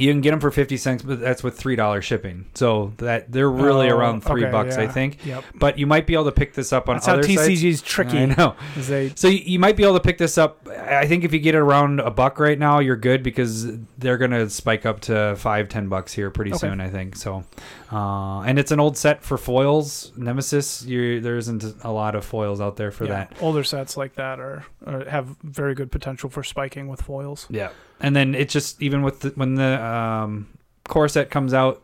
You 0.00 0.12
can 0.12 0.20
get 0.20 0.30
them 0.30 0.40
for 0.40 0.50
fifty 0.50 0.76
cents, 0.76 1.02
but 1.02 1.20
that's 1.20 1.42
with 1.42 1.56
three 1.58 1.76
dollars 1.76 2.04
shipping. 2.04 2.46
So 2.54 2.92
that 2.98 3.30
they're 3.32 3.50
really 3.50 3.90
Oh, 3.90 3.96
around 3.96 4.22
three 4.24 4.42
okay, 4.44 4.52
bucks, 4.52 4.76
I 4.76 4.82
yeah. 4.84 4.92
think. 4.92 5.26
Yep. 5.26 5.44
But 5.54 5.78
you 5.78 5.86
might 5.86 6.06
be 6.06 6.14
able 6.14 6.24
to 6.26 6.32
pick 6.32 6.54
this 6.54 6.72
up 6.72 6.88
on 6.88 6.96
That's 6.96 7.06
how 7.06 7.14
other 7.14 7.22
sites. 7.22 7.40
TCG's 7.48 7.82
tricky. 7.82 8.18
I 8.18 8.26
know. 8.26 8.56
is 8.76 8.88
they 8.88 9.10
So 9.14 9.28
you, 9.28 9.38
you 9.38 9.58
might 9.58 9.76
be 9.76 9.82
able 9.84 9.94
to 9.94 10.00
pick 10.00 10.18
this 10.18 10.38
up. 10.38 10.66
I 10.68 11.06
think 11.06 11.24
if 11.24 11.32
you 11.32 11.38
get 11.40 11.54
it 11.54 11.58
around 11.58 12.00
a 12.00 12.10
buck 12.10 12.38
right 12.38 12.58
now, 12.58 12.78
you're 12.80 12.96
good 12.96 13.22
because 13.22 13.66
they're 13.98 14.18
gonna 14.18 14.48
spike 14.50 14.84
up 14.86 15.00
to 15.02 15.34
five, 15.36 15.68
ten 15.68 15.88
bucks 15.88 16.12
here 16.12 16.30
pretty 16.30 16.50
Okay. 16.52 16.58
soon. 16.58 16.80
I 16.80 16.88
think 16.88 17.16
so. 17.16 17.44
Uh, 17.92 18.40
and 18.42 18.58
it's 18.58 18.70
an 18.70 18.80
old 18.80 18.96
set 18.96 19.22
for 19.22 19.38
foils. 19.38 20.12
Nemesis, 20.16 20.84
you 20.84 21.20
there 21.20 21.36
isn't 21.36 21.64
a 21.82 21.90
lot 21.90 22.14
of 22.14 22.24
foils 22.24 22.60
out 22.60 22.76
there 22.76 22.90
for 22.90 23.04
yeah, 23.04 23.10
that. 23.26 23.32
older 23.40 23.64
sets 23.64 23.96
like 23.96 24.14
that 24.16 24.38
are, 24.40 24.64
are 24.86 25.04
have 25.08 25.36
very 25.42 25.74
good 25.74 25.90
potential 25.90 26.28
for 26.28 26.42
spiking 26.42 26.88
with 26.88 27.00
foils. 27.02 27.46
Yeah. 27.50 27.70
And 28.00 28.14
then 28.14 28.34
it 28.34 28.48
just 28.48 28.80
even 28.82 29.02
with 29.02 29.20
the, 29.20 29.28
when 29.30 29.54
the 29.56 29.82
um, 29.84 30.48
core 30.84 31.08
set 31.08 31.30
comes 31.30 31.52
out, 31.52 31.82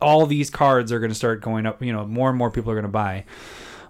all 0.00 0.26
these 0.26 0.48
cards 0.50 0.92
are 0.92 0.98
going 1.00 1.10
to 1.10 1.14
start 1.16 1.40
going 1.42 1.66
up. 1.66 1.82
You 1.82 1.92
know, 1.92 2.06
more 2.06 2.28
and 2.28 2.38
more 2.38 2.50
people 2.50 2.70
are 2.70 2.74
going 2.74 2.84
to 2.84 2.88
buy. 2.88 3.24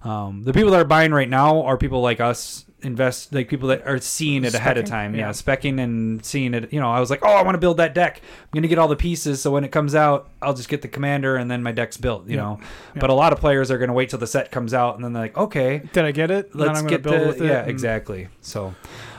Um, 0.02 0.42
the 0.42 0.52
people 0.52 0.72
that 0.72 0.80
are 0.80 0.84
buying 0.84 1.12
right 1.12 1.28
now 1.28 1.62
are 1.62 1.76
people 1.78 2.00
like 2.00 2.18
us, 2.20 2.64
invest 2.82 3.32
like 3.32 3.48
people 3.48 3.68
that 3.68 3.86
are 3.86 3.98
seeing 3.98 4.44
it 4.44 4.52
ahead 4.52 4.76
of 4.76 4.84
time. 4.84 5.14
Yeah. 5.14 5.26
Yeah. 5.26 5.30
specking 5.30 5.78
and 5.80 6.24
seeing 6.24 6.54
it. 6.54 6.72
You 6.72 6.80
know, 6.80 6.90
I 6.90 6.98
was 6.98 7.08
like, 7.08 7.20
oh, 7.22 7.28
I 7.30 7.42
want 7.42 7.54
to 7.54 7.60
build 7.60 7.76
that 7.76 7.94
deck. 7.94 8.20
I'm 8.20 8.48
going 8.52 8.62
to 8.62 8.68
get 8.68 8.78
all 8.78 8.88
the 8.88 8.96
pieces, 8.96 9.40
so 9.40 9.52
when 9.52 9.62
it 9.62 9.70
comes 9.70 9.94
out, 9.94 10.28
I'll 10.42 10.54
just 10.54 10.68
get 10.68 10.82
the 10.82 10.88
commander, 10.88 11.36
and 11.36 11.48
then 11.48 11.62
my 11.62 11.70
deck's 11.70 11.96
built. 11.96 12.26
You 12.26 12.34
Yeah. 12.34 12.42
know, 12.42 12.58
Yeah. 12.96 13.00
but 13.00 13.10
a 13.10 13.14
lot 13.14 13.32
of 13.32 13.38
players 13.38 13.70
are 13.70 13.78
going 13.78 13.90
to 13.90 13.94
wait 13.94 14.10
till 14.10 14.18
the 14.18 14.26
set 14.26 14.50
comes 14.50 14.74
out, 14.74 14.96
and 14.96 15.04
then 15.04 15.12
they're 15.12 15.22
like, 15.22 15.36
okay, 15.38 15.82
Did 15.92 16.04
I 16.04 16.10
get 16.10 16.32
it? 16.32 16.52
Let's 16.56 16.80
I'm 16.80 16.88
get 16.88 17.04
build 17.04 17.20
the 17.20 17.26
with 17.28 17.40
it. 17.40 17.46
yeah, 17.46 17.60
and 17.60 17.70
exactly. 17.70 18.26
So, 18.40 18.74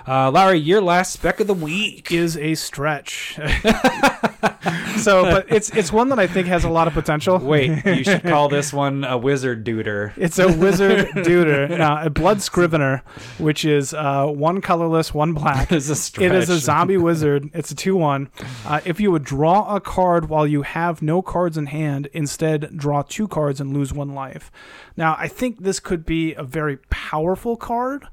uh, 0.08 0.32
Larry, 0.32 0.60
your 0.60 0.82
last 0.82 1.14
spec 1.14 1.40
of 1.40 1.48
the 1.48 1.54
week. 1.54 2.12
Is 2.12 2.38
a 2.38 2.56
stretch. 2.56 3.36
so, 4.98 5.24
but 5.24 5.46
it's 5.50 5.70
it's 5.72 5.92
one 5.92 6.10
that 6.10 6.20
I 6.20 6.28
think 6.28 6.48
has 6.48 6.64
a 6.64 6.70
lot 6.70 6.88
of 6.88 6.94
potential. 6.94 7.38
Wait, 7.38 7.86
you 7.86 8.04
should 8.04 8.24
call 8.34 8.50
this 8.50 8.74
one 8.74 9.04
a 9.04 9.18
wizard 9.18 9.66
duder. 9.66 10.14
It's 10.18 10.40
a 10.40 10.52
wizard 10.52 11.08
duder. 11.08 11.70
Now, 11.78 12.04
a 12.04 12.10
blood 12.10 12.42
scrivener, 12.42 13.04
which 13.38 13.66
is 13.66 13.94
uh, 13.94 14.28
one 14.28 14.62
colorless, 14.62 15.14
one 15.14 15.34
black. 15.34 15.72
It's 15.84 15.90
a 15.90 15.96
stretch. 15.96 16.26
It 16.26 16.36
is 16.36 16.50
a 16.50 16.60
zombie 16.60 16.98
wizard. 16.98 17.50
It's 17.54 17.72
a 17.72 17.76
2 17.76 17.96
1. 17.96 18.30
Uh, 18.66 18.82
if 18.86 19.00
you 19.00 19.12
would 19.12 19.24
draw 19.24 19.76
a 19.76 19.82
card 19.82 20.30
while 20.30 20.46
you 20.46 20.62
have 20.62 21.02
no 21.02 21.22
cards 21.22 21.58
in 21.58 21.66
hand, 21.68 22.08
instead 22.14 22.78
draw 22.78 23.02
two 23.02 23.28
cards 23.28 23.60
and 23.60 23.74
lose 23.74 23.92
one 23.92 24.14
life. 24.14 24.52
Now, 24.96 25.16
I 25.18 25.28
think 25.28 25.64
this 25.64 25.80
could 25.80 26.06
be 26.06 26.34
a 26.34 26.44
very 26.44 26.78
powerful 26.90 27.58
card. 27.58 28.06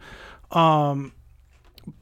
Um, 0.51 1.12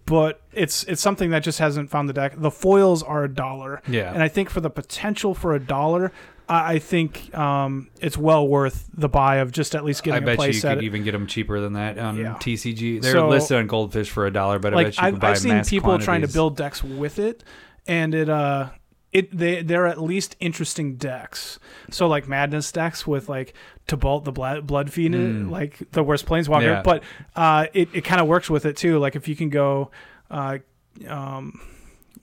but 0.09 0.41
it's 0.53 0.85
it's 0.85 1.01
something 1.01 1.31
that 1.31 1.43
just 1.43 1.59
hasn't 1.59 1.91
found 1.91 2.09
the 2.09 2.13
deck. 2.13 2.35
The 2.37 2.51
foils 2.51 3.03
are 3.03 3.25
a 3.25 3.29
dollar, 3.29 3.83
Yeah. 3.89 4.13
and 4.13 4.23
I 4.23 4.29
think 4.29 4.51
for 4.51 4.61
the 4.61 4.71
potential 4.71 5.35
for 5.35 5.55
a 5.55 5.61
dollar, 5.61 6.13
I, 6.49 6.75
I 6.75 6.79
think 6.79 7.37
um, 7.37 7.89
it's 8.01 8.17
well 8.17 8.47
worth 8.49 8.89
the 8.95 9.09
buy 9.09 9.37
of 9.37 9.53
just 9.53 9.75
at 9.75 9.85
least 9.85 10.03
getting 10.03 10.23
a. 10.23 10.27
I 10.27 10.27
bet 10.27 10.37
play 10.39 10.51
you 10.53 10.61
could 10.61 10.83
even 10.83 11.05
get 11.05 11.13
them 11.13 11.27
cheaper 11.27 11.61
than 11.61 11.75
that 11.75 11.99
on 11.99 12.17
Yeah. 12.17 12.35
TCG. 12.41 13.03
They're 13.03 13.13
So- 13.13 13.29
listed 13.29 13.57
on 13.59 13.67
Goldfish 13.67 14.11
for 14.11 14.27
a 14.27 14.33
dollar, 14.33 14.59
but 14.59 14.73
I 14.73 14.77
like 14.77 14.87
bet 14.87 14.95
you 14.95 14.99
can 15.01 15.15
I've, 15.15 15.21
buy 15.21 15.31
I've 15.31 15.39
seen 15.39 15.65
people 15.65 15.99
trying 15.99 16.23
to 16.23 16.29
build 16.29 16.57
decks 16.57 16.83
with 16.83 17.19
it, 17.19 17.45
and 17.87 18.15
it 18.15 18.29
uh 18.29 18.69
it 19.13 19.37
they 19.37 19.63
they're 19.63 19.87
at 19.87 20.01
least 20.01 20.37
interesting 20.41 20.97
decks. 20.97 21.59
So 21.91 22.07
like 22.09 22.29
madness 22.29 22.71
decks 22.73 23.07
with 23.07 23.29
like 23.29 23.55
Tibalt 23.87 24.25
the 24.25 24.33
blood 24.33 24.67
blood 24.67 24.93
fiend, 24.93 25.15
Mm. 25.15 25.51
like 25.51 25.79
the 25.93 26.03
worst 26.03 26.27
planeswalker. 26.27 26.63
Yeah. 26.63 26.83
But 26.83 27.03
uh, 27.37 27.67
it 27.73 27.89
it 27.95 28.05
kind 28.05 28.21
of 28.21 28.27
works 28.27 28.51
with 28.51 28.67
it 28.67 28.77
too. 28.77 28.99
Like 28.99 29.17
if 29.17 29.27
you 29.29 29.37
can 29.37 29.49
go, 29.51 29.91
uh, 30.31 30.59
um. 31.07 31.61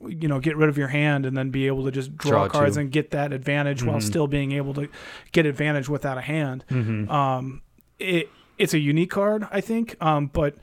You 0.08 0.28
know, 0.28 0.40
get 0.40 0.58
rid 0.58 0.68
of 0.70 0.78
your 0.78 0.90
hand 0.90 1.26
and 1.26 1.36
then 1.36 1.50
be 1.50 1.66
able 1.68 1.86
to 1.86 1.92
just 1.92 2.16
draw, 2.16 2.32
Draw 2.32 2.50
cards 2.50 2.76
two. 2.76 2.82
and 2.82 2.92
get 2.92 3.12
that 3.12 3.32
advantage 3.34 3.82
while 3.82 3.98
Mhm. 3.98 4.04
still 4.04 4.28
being 4.28 4.52
able 4.52 4.74
to 4.76 4.90
get 5.32 5.46
advantage 5.48 5.88
without 5.90 6.18
a 6.18 6.22
hand 6.22 6.64
Mhm. 6.70 7.10
um, 7.10 7.62
it 7.98 8.30
it's 8.60 8.74
a 8.74 8.80
unique 8.80 9.10
card, 9.10 9.48
I 9.52 9.62
think. 9.62 9.96
Um, 10.02 10.28
but 10.32 10.58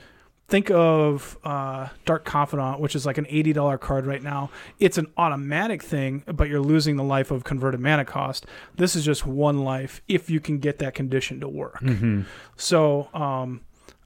think 0.53 0.71
of 0.71 1.39
uh, 1.45 1.89
Dark 2.05 2.25
Confidant, 2.27 2.79
which 2.79 2.95
is 2.95 3.07
like 3.07 3.17
an 3.17 3.27
eighty 3.31 3.53
dollar 3.55 3.79
card 3.79 4.05
right 4.07 4.23
now. 4.23 4.51
It's 4.79 4.99
an 4.99 5.07
automatic 5.17 5.83
thing, 5.83 6.23
but 6.27 6.49
you're 6.51 6.61
losing 6.61 6.97
the 6.97 7.03
life 7.03 7.31
of 7.31 7.43
converted 7.43 7.81
mana 7.81 8.05
cost. 8.05 8.45
This 8.77 8.95
is 8.95 9.03
just 9.05 9.27
one 9.27 9.65
life 9.65 10.03
if 10.09 10.29
you 10.29 10.41
can 10.41 10.59
get 10.59 10.79
that 10.81 10.93
condition 10.95 11.41
to 11.41 11.49
work. 11.49 11.81
Mhm. 11.81 12.27
So 12.57 13.09
um, 13.15 13.63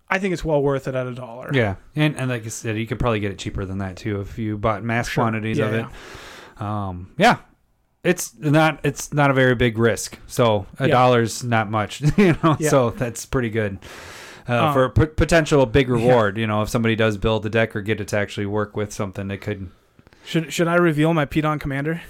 I 0.08 0.20
think 0.20 0.32
it's 0.34 0.44
well 0.44 0.62
worth 0.62 0.86
it 0.86 0.94
at 0.94 1.06
a 1.06 1.12
dollar. 1.14 1.50
Yeah, 1.52 1.74
and 1.96 2.16
and 2.16 2.30
like 2.30 2.46
I 2.46 2.48
said, 2.48 2.78
you 2.78 2.86
could 2.86 3.00
probably 3.00 3.18
get 3.20 3.32
it 3.32 3.38
cheaper 3.38 3.64
than 3.64 3.78
that 3.78 3.96
too 3.96 4.20
if 4.20 4.38
you 4.38 4.56
bought 4.56 4.84
mass 4.84 5.08
Sure. 5.08 5.24
quantities 5.24 5.58
of 5.58 5.72
Yeah, 5.72 5.88
it. 6.58 6.62
Um, 6.62 7.10
yeah, 7.18 7.38
it's 8.04 8.34
not 8.38 8.78
it's 8.84 9.12
not 9.12 9.32
a 9.32 9.34
very 9.34 9.56
big 9.56 9.78
risk. 9.78 10.18
So 10.28 10.66
a 10.78 10.86
Yeah. 10.86 10.94
dollar's 10.94 11.42
not 11.42 11.70
much, 11.70 12.00
you 12.16 12.36
know. 12.44 12.56
Yeah. 12.60 12.70
So 12.70 12.90
that's 12.90 13.26
pretty 13.26 13.50
good. 13.50 13.78
Uh, 14.48 14.66
Um, 14.66 14.72
for 14.72 14.88
p- 14.88 15.06
potential 15.06 15.66
big 15.66 15.88
reward, 15.88 16.38
you 16.38 16.46
know, 16.46 16.62
if 16.62 16.68
somebody 16.68 16.94
does 16.96 17.16
build 17.18 17.44
a 17.46 17.50
deck 17.50 17.74
or 17.74 17.80
get 17.82 18.00
it 18.00 18.08
to 18.08 18.16
actually 18.18 18.46
work 18.46 18.76
with 18.76 18.92
something, 18.92 19.30
it 19.30 19.38
could. 19.38 19.70
Should 20.24 20.52
should 20.52 20.68
I 20.68 20.74
reveal 20.76 21.12
my 21.14 21.24
Pedon 21.24 21.58
commander? 21.58 22.02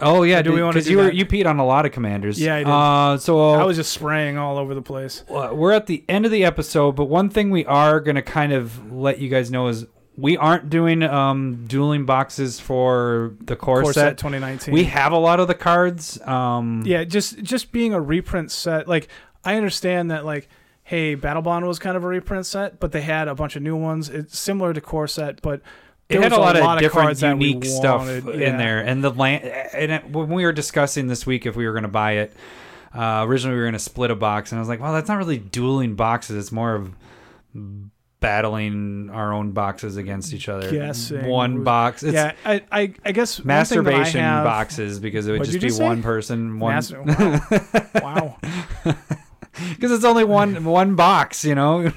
Oh 0.00 0.24
yeah, 0.24 0.42
do 0.42 0.52
we 0.52 0.60
wanna 0.60 0.72
Because 0.74 0.86
do 0.86 0.90
you 0.92 0.98
were 0.98 1.10
you 1.10 1.24
peed 1.24 1.46
on 1.46 1.58
a 1.60 1.64
lot 1.66 1.86
of 1.86 1.92
commanders. 1.92 2.40
Yeah, 2.40 2.56
I 2.56 2.58
did. 2.58 2.66
Uh, 2.68 3.16
so 3.18 3.50
I 3.50 3.64
was 3.64 3.76
just 3.76 3.92
spraying 3.92 4.38
all 4.38 4.58
over 4.58 4.74
the 4.74 4.82
place. 4.82 5.24
we're 5.28 5.72
at 5.72 5.86
the 5.86 6.04
end 6.08 6.24
of 6.26 6.32
the 6.32 6.44
episode, 6.44 6.92
but 6.96 7.04
one 7.04 7.28
thing 7.28 7.50
we 7.50 7.64
are 7.66 8.00
going 8.00 8.16
to 8.16 8.22
kind 8.22 8.52
of 8.52 8.92
let 8.92 9.18
you 9.20 9.28
guys 9.28 9.50
know 9.52 9.68
is 9.68 9.86
we 10.16 10.36
aren't 10.36 10.68
doing 10.70 11.02
um, 11.02 11.64
dueling 11.66 12.06
boxes 12.06 12.58
for 12.60 13.34
the 13.40 13.54
core, 13.56 13.82
Core 13.82 13.92
set. 13.92 14.00
set 14.00 14.18
2019. 14.18 14.74
We 14.74 14.84
have 14.84 15.12
a 15.12 15.18
lot 15.18 15.38
of 15.40 15.46
the 15.48 15.54
cards. 15.54 16.20
Um, 16.22 16.82
yeah 16.84 17.04
just 17.04 17.42
just 17.42 17.70
being 17.72 17.92
a 17.94 18.00
reprint 18.00 18.50
set 18.50 18.88
like 18.88 19.08
i 19.44 19.56
understand 19.56 20.10
that 20.10 20.24
like 20.24 20.48
hey 20.84 21.16
Battlebond 21.16 21.66
was 21.66 21.78
kind 21.78 21.96
of 21.96 22.04
a 22.04 22.08
reprint 22.08 22.46
set 22.46 22.78
but 22.78 22.92
they 22.92 23.02
had 23.02 23.28
a 23.28 23.34
bunch 23.34 23.56
of 23.56 23.62
new 23.62 23.76
ones 23.76 24.08
it's 24.08 24.38
similar 24.38 24.72
to 24.72 24.80
core 24.80 25.08
set 25.08 25.42
but 25.42 25.60
it 26.08 26.20
had 26.20 26.32
was 26.32 26.38
a 26.38 26.40
lot, 26.40 26.76
of 26.76 26.80
different 26.80 27.06
cards 27.06 27.22
unique 27.22 27.64
stuff 27.64 28.00
wanted. 28.00 28.28
in 28.28 28.58
there, 28.58 28.80
and 28.80 29.02
the 29.02 29.10
land. 29.10 29.44
And 29.44 29.90
it, 29.90 30.10
when 30.10 30.28
we 30.28 30.44
were 30.44 30.52
discussing 30.52 31.06
this 31.06 31.26
week 31.26 31.46
if 31.46 31.56
we 31.56 31.66
were 31.66 31.72
going 31.72 31.84
to 31.84 31.88
buy 31.88 32.12
it, 32.12 32.36
uh, 32.94 33.24
originally 33.26 33.54
we 33.54 33.60
were 33.60 33.66
going 33.66 33.72
to 33.72 33.78
split 33.78 34.10
a 34.10 34.14
box, 34.14 34.52
and 34.52 34.58
I 34.58 34.60
was 34.60 34.68
like, 34.68 34.80
well, 34.80 34.92
that's 34.92 35.08
not 35.08 35.16
really 35.16 35.38
dueling 35.38 35.94
boxes. 35.94 36.36
It's 36.36 36.52
more 36.52 36.74
of 36.74 36.94
battling 38.20 39.10
our 39.10 39.32
own 39.32 39.52
boxes 39.52 39.96
against 39.96 40.32
each 40.34 40.48
other. 40.48 40.70
Guessing 40.70 41.26
one 41.26 41.64
box. 41.64 42.02
It's 42.02 42.14
yeah 42.14 42.32
I, 42.44 42.62
I 42.70 42.94
i 43.04 43.12
guess 43.12 43.36
that 43.36 43.44
I 43.44 43.46
masturbation 43.46 44.20
have- 44.20 44.44
boxes 44.44 45.00
because 45.00 45.26
it 45.26 45.32
would 45.32 45.44
just 45.44 45.54
be 45.54 45.68
just 45.68 45.80
one 45.80 46.02
person, 46.02 46.58
one 46.58 46.74
Mas- 46.74 46.92
wow, 46.92 47.40
wow. 48.84 48.96
because 49.70 49.92
it's 49.92 50.04
only 50.04 50.24
one 50.24 50.64
one 50.64 50.94
box, 50.94 51.44
you 51.44 51.54
know. 51.54 51.92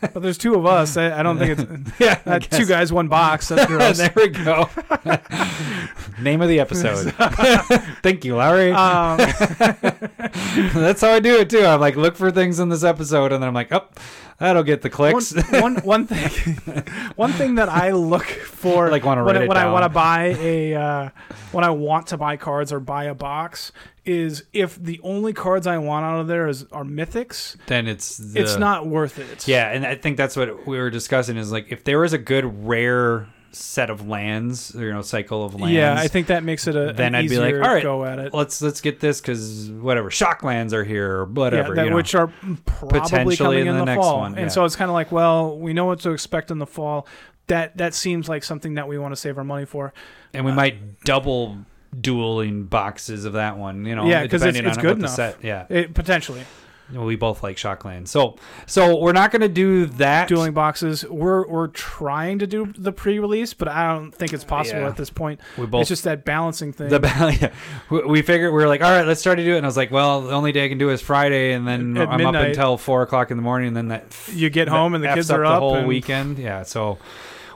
but 0.00 0.22
there's 0.22 0.38
two 0.38 0.54
of 0.54 0.66
us 0.66 0.96
i, 0.96 1.18
I 1.18 1.22
don't 1.22 1.38
think 1.38 1.58
it's 1.58 1.92
yeah, 2.00 2.20
uh, 2.26 2.38
two 2.38 2.66
guys 2.66 2.92
one 2.92 3.08
box 3.08 3.48
that's 3.48 3.66
gross 3.66 3.98
there 3.98 4.12
we 4.16 4.28
go. 4.28 4.68
Name 6.20 6.40
of 6.42 6.48
the 6.48 6.60
episode. 6.60 7.12
Thank 8.02 8.24
you, 8.24 8.36
Larry. 8.36 8.70
um, 8.72 9.18
That's 10.74 11.00
how 11.00 11.10
I 11.10 11.20
do 11.20 11.38
it 11.38 11.50
too. 11.50 11.60
I 11.60 11.74
like 11.76 11.96
look 11.96 12.16
for 12.16 12.30
things 12.30 12.60
in 12.60 12.68
this 12.68 12.84
episode, 12.84 13.32
and 13.32 13.42
then 13.42 13.48
I'm 13.48 13.54
like, 13.54 13.72
oh, 13.72 13.86
that'll 14.38 14.62
get 14.62 14.82
the 14.82 14.90
clicks. 14.90 15.34
one 15.50 15.76
one 15.76 16.06
thing 16.08 16.56
one 17.16 17.32
thing 17.32 17.56
that 17.56 17.68
I 17.68 17.92
look 17.92 18.24
for 18.24 18.90
Like, 18.90 19.04
when, 19.04 19.18
write 19.18 19.36
I, 19.36 19.42
it 19.42 19.48
when 19.48 19.56
I 19.56 19.70
want 19.70 19.84
to 19.84 19.88
buy 19.88 20.36
a 20.38 20.74
uh, 20.74 21.08
when 21.52 21.64
I 21.64 21.70
want 21.70 22.08
to 22.08 22.16
buy 22.16 22.36
cards 22.36 22.72
or 22.72 22.80
buy 22.80 23.04
a 23.04 23.14
box 23.14 23.72
is 24.04 24.44
if 24.52 24.76
the 24.76 25.00
only 25.02 25.32
cards 25.32 25.66
I 25.66 25.78
want 25.78 26.04
out 26.04 26.20
of 26.20 26.26
there 26.26 26.48
is 26.48 26.64
are 26.72 26.84
mythics, 26.84 27.56
then 27.66 27.86
it's 27.86 28.18
the, 28.18 28.40
it's 28.40 28.56
not 28.56 28.86
worth 28.86 29.18
it. 29.18 29.46
Yeah, 29.46 29.70
and 29.70 29.86
I 29.86 29.94
think 29.94 30.16
that's 30.16 30.36
what 30.36 30.66
we 30.66 30.78
were 30.78 30.90
discussing 30.90 31.36
is 31.36 31.52
like 31.52 31.70
if 31.70 31.84
there 31.84 32.04
is 32.04 32.12
a 32.12 32.18
good 32.18 32.66
rare 32.66 33.28
set 33.54 33.90
of 33.90 34.08
lands, 34.08 34.74
you 34.74 34.90
know, 34.92 35.02
cycle 35.02 35.44
of 35.44 35.54
lands. 35.54 35.74
Yeah, 35.74 35.94
I 35.98 36.08
think 36.08 36.28
that 36.28 36.42
makes 36.42 36.66
it 36.66 36.74
a 36.74 36.92
Then 36.92 37.14
I'd 37.14 37.28
be 37.28 37.38
like, 37.38 37.54
all 37.54 37.60
right, 37.60 37.82
go 37.82 38.04
at 38.04 38.18
it. 38.18 38.32
let's 38.34 38.60
let's 38.62 38.80
get 38.80 38.98
this 39.00 39.20
because 39.20 39.70
whatever 39.70 40.10
shock 40.10 40.42
lands 40.42 40.72
are 40.72 40.84
here 40.84 41.18
or 41.18 41.24
whatever. 41.26 41.68
yeah, 41.70 41.74
that, 41.74 41.84
you 41.84 41.90
know. 41.90 41.96
which 41.96 42.14
are 42.14 42.32
probably 42.66 43.00
Potentially 43.00 43.36
coming 43.36 43.58
in 43.60 43.66
in, 43.68 43.74
the 43.74 43.78
the, 43.80 43.84
next 43.84 44.00
fall. 44.02 44.18
one, 44.20 44.34
yeah. 44.34 44.40
And 44.42 44.52
so 44.52 44.64
it's 44.64 44.76
kind 44.76 44.90
of 44.90 44.94
like, 44.94 45.12
well, 45.12 45.58
we 45.58 45.72
know 45.72 45.84
what 45.84 46.00
to 46.00 46.10
expect 46.12 46.50
in 46.50 46.58
the 46.58 46.66
fall. 46.66 47.06
That 47.48 47.76
that 47.76 47.92
seems 47.94 48.28
like 48.28 48.44
something 48.44 48.74
that 48.74 48.88
we 48.88 48.98
want 48.98 49.12
to 49.12 49.20
save 49.20 49.36
our 49.36 49.44
money 49.44 49.66
for. 49.66 49.92
and 50.32 50.44
we 50.44 50.52
uh, 50.52 50.54
might 50.54 51.00
double 51.04 51.58
dueling 52.00 52.64
boxes 52.64 53.24
of 53.26 53.34
that 53.34 53.58
one. 53.58 53.84
You 53.84 53.94
know, 53.96 54.06
Yeah, 54.06 54.26
'cause 54.26 54.42
it's- 54.42 54.64
it's 54.64 54.78
good 54.78 54.98
enough. 54.98 55.10
set. 55.10 55.36
Yeah, 55.42 55.66
It, 55.68 55.92
potentially, 55.92 56.42
we 56.92 57.16
both 57.16 57.42
like 57.42 57.56
Shockland. 57.56 58.08
So, 58.08 58.36
so 58.66 58.98
we're 58.98 59.12
not 59.12 59.30
going 59.30 59.42
to 59.42 59.48
do 59.48 59.86
that. 59.86 60.28
dueling 60.28 60.52
boxes. 60.52 61.04
We're 61.04 61.46
we're 61.46 61.68
trying 61.68 62.38
to 62.40 62.46
do 62.46 62.72
the 62.76 62.92
pre-release, 62.92 63.54
but 63.54 63.68
I 63.68 63.94
don't 63.94 64.12
think 64.12 64.32
it's 64.32 64.44
possible 64.44 64.80
Yeah. 64.82 64.88
at 64.88 64.96
this 64.96 65.10
point. 65.10 65.40
we 65.56 65.66
both 65.66 65.82
it's 65.82 65.88
just 65.88 66.04
that 66.04 66.24
balancing 66.24 66.72
thing. 66.72 66.88
the 66.90 67.00
ba- 67.00 67.36
yeah. 67.40 67.52
we, 67.90 68.02
we 68.04 68.22
figured 68.22 68.52
we 68.52 68.60
were 68.62 68.68
like, 68.68 68.82
all 68.82 68.90
right, 68.90 69.06
let's 69.06 69.22
try 69.22 69.34
to 69.34 69.44
do 69.44 69.54
it. 69.54 69.56
And 69.58 69.66
I 69.66 69.68
was 69.68 69.76
like, 69.76 69.90
well, 69.90 70.22
the 70.22 70.32
only 70.32 70.52
day 70.52 70.64
I 70.64 70.68
can 70.68 70.78
do 70.78 70.90
is 70.90 71.00
Friday, 71.00 71.52
and 71.52 71.66
then 71.66 71.96
At 71.96 72.08
I'm 72.08 72.24
up 72.26 72.34
until 72.34 72.76
four 72.76 73.02
o'clock 73.02 73.30
in 73.30 73.36
the 73.36 73.42
morning, 73.42 73.68
and 73.68 73.76
then 73.76 73.88
that 73.88 74.04
you 74.32 74.50
get 74.50 74.68
home 74.68 74.94
and 74.94 75.02
the 75.02 75.08
kids 75.14 75.30
up 75.30 75.38
are 75.38 75.42
the 75.48 75.58
whole 75.60 75.76
and 75.76 75.88
weekend. 75.88 76.38
Yeah, 76.38 76.62
so 76.62 76.98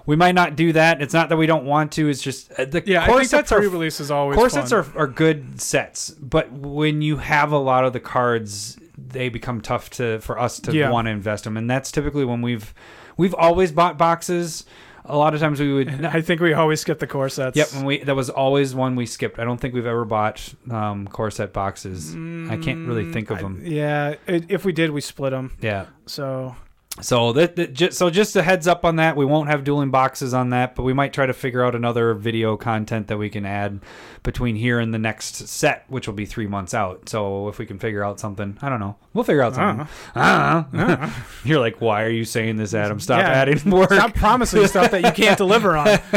we 0.07 0.15
might 0.15 0.37
not 0.37 0.55
do 0.55 0.73
that. 0.73 1.03
It's 1.03 1.13
not 1.13 1.29
that 1.31 1.37
we 1.37 1.47
don't 1.47 1.65
want 1.65 1.91
to. 1.93 2.09
It's 2.09 2.23
just 2.23 2.53
uh, 2.53 2.65
the 2.65 2.83
Yeah, 2.87 3.07
core 3.07 3.25
sets 3.25 3.51
are 3.51 3.59
pre-release 3.59 3.99
is 3.99 4.11
always 4.11 4.37
core 4.37 4.49
fun. 4.49 4.61
sets 4.67 4.73
are, 4.73 4.87
are 4.97 5.09
good 5.09 5.61
sets, 5.61 6.11
but 6.11 6.53
when 6.53 7.03
you 7.03 7.17
have 7.17 7.51
a 7.53 7.59
lot 7.59 7.85
of 7.85 7.93
the 7.93 7.99
cards, 8.01 8.79
they 8.99 9.29
become 9.29 9.61
tough 9.61 9.91
to 9.91 10.21
for 10.21 10.39
us 10.39 10.59
to 10.61 10.73
Yeah. 10.73 10.91
want 10.91 11.07
to 11.07 11.11
invest 11.13 11.45
them, 11.45 11.57
and 11.57 11.69
that's 11.69 11.91
typically 11.93 12.25
when 12.25 12.43
we've 12.43 12.73
we've 13.17 13.35
always 13.35 13.73
bought 13.73 13.99
boxes. 13.99 14.65
A 15.09 15.17
lot 15.17 15.35
of 15.35 15.41
times 15.41 15.61
we 15.61 15.73
would. 15.73 16.05
I 16.05 16.21
think 16.21 16.41
we 16.41 16.53
always 16.53 16.81
skip 16.81 16.99
the 16.99 17.07
core 17.07 17.29
sets. 17.29 17.57
Yep, 17.57 17.69
and 17.75 17.87
we 17.87 17.99
that 18.05 18.17
was 18.17 18.29
always 18.29 18.75
one 18.75 18.97
we 18.97 19.07
skipped. 19.07 19.39
I 19.39 19.45
don't 19.45 19.59
think 19.61 19.73
we've 19.75 19.87
ever 19.87 20.05
bought 20.05 20.53
um, 20.71 21.07
core 21.07 21.31
set 21.31 21.53
boxes. 21.53 22.13
I 22.15 22.57
can't 22.57 22.89
really 22.89 23.13
think 23.13 23.31
of 23.31 23.39
Mm, 23.39 23.41
I- 23.41 23.43
them. 23.43 23.63
yeah, 23.65 24.15
it, 24.27 24.45
if 24.49 24.65
we 24.65 24.73
did, 24.73 24.91
we 24.91 25.01
split 25.01 25.31
them. 25.31 25.57
Yeah. 25.61 25.87
So 26.07 26.57
So 27.01 27.33
that, 27.35 27.57
that 27.57 27.75
just, 27.75 27.99
so 27.99 28.09
just 28.09 28.35
a 28.37 28.43
heads 28.43 28.67
up 28.67 28.85
on 28.85 28.97
that. 28.97 29.17
We 29.17 29.25
won't 29.25 29.51
have 29.51 29.65
dueling 29.65 29.91
boxes 29.91 30.33
on 30.33 30.51
that, 30.51 30.75
but 30.75 30.83
we 30.83 30.93
might 30.93 31.13
try 31.13 31.27
to 31.27 31.35
figure 31.35 31.63
out 31.65 31.75
another 31.75 32.15
video 32.15 32.57
content 32.57 33.09
that 33.09 33.19
we 33.19 33.29
can 33.29 33.45
add 33.45 33.81
between 34.23 34.57
here 34.57 34.81
and 34.81 34.95
the 34.95 34.99
next 34.99 35.47
set, 35.49 35.85
which 35.89 36.07
will 36.07 36.15
be 36.15 36.25
three 36.27 36.47
months 36.47 36.73
out. 36.73 37.09
So 37.09 37.49
if 37.49 37.59
we 37.59 37.67
can 37.67 37.79
figure 37.79 38.03
out 38.03 38.19
something, 38.19 38.57
I 38.63 38.69
don't 38.69 38.81
know. 38.81 38.97
We'll 39.13 39.25
figure 39.25 39.43
out 39.43 39.53
uh-huh. 39.59 39.85
something. 39.85 39.89
I 40.15 40.67
don't 40.71 40.73
know. 40.73 41.11
You're 41.45 41.61
like, 41.61 41.81
why 41.81 42.05
are 42.05 42.11
you 42.11 42.25
saying 42.25 42.57
this, 42.57 42.73
Adam? 42.73 42.99
Stop 42.99 43.21
Yeah. 43.21 43.31
adding 43.31 43.71
work. 43.71 43.93
stop 43.93 44.15
promising 44.15 44.67
stuff 44.67 44.91
that 44.91 45.05
you 45.05 45.13
can't 45.13 45.39
deliver 45.39 45.77
on. 45.77 45.99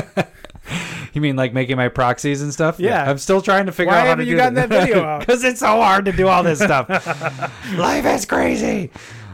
You 1.14 1.22
mean 1.22 1.36
like 1.36 1.54
making 1.54 1.78
my 1.78 1.88
proxies 1.88 2.42
and 2.42 2.54
stuff? 2.54 2.80
Yeah. 2.80 3.10
I'm 3.10 3.18
still 3.18 3.42
trying 3.42 3.66
to 3.66 3.72
figure 3.72 3.92
Why 3.92 4.00
out 4.00 4.02
how 4.02 4.10
haven't 4.10 4.26
to 4.26 4.30
you 4.30 4.36
do 4.36 4.42
gotten 4.42 4.54
that 4.56 4.70
video 4.70 5.04
out? 5.04 5.20
Because 5.30 5.44
it's 5.44 5.60
so 5.60 5.82
hard 5.82 6.06
to 6.06 6.12
do 6.12 6.28
all 6.28 6.44
this 6.44 6.60
stuff. 6.60 6.88
Life 7.78 8.06
is 8.06 8.26
crazy. 8.26 8.92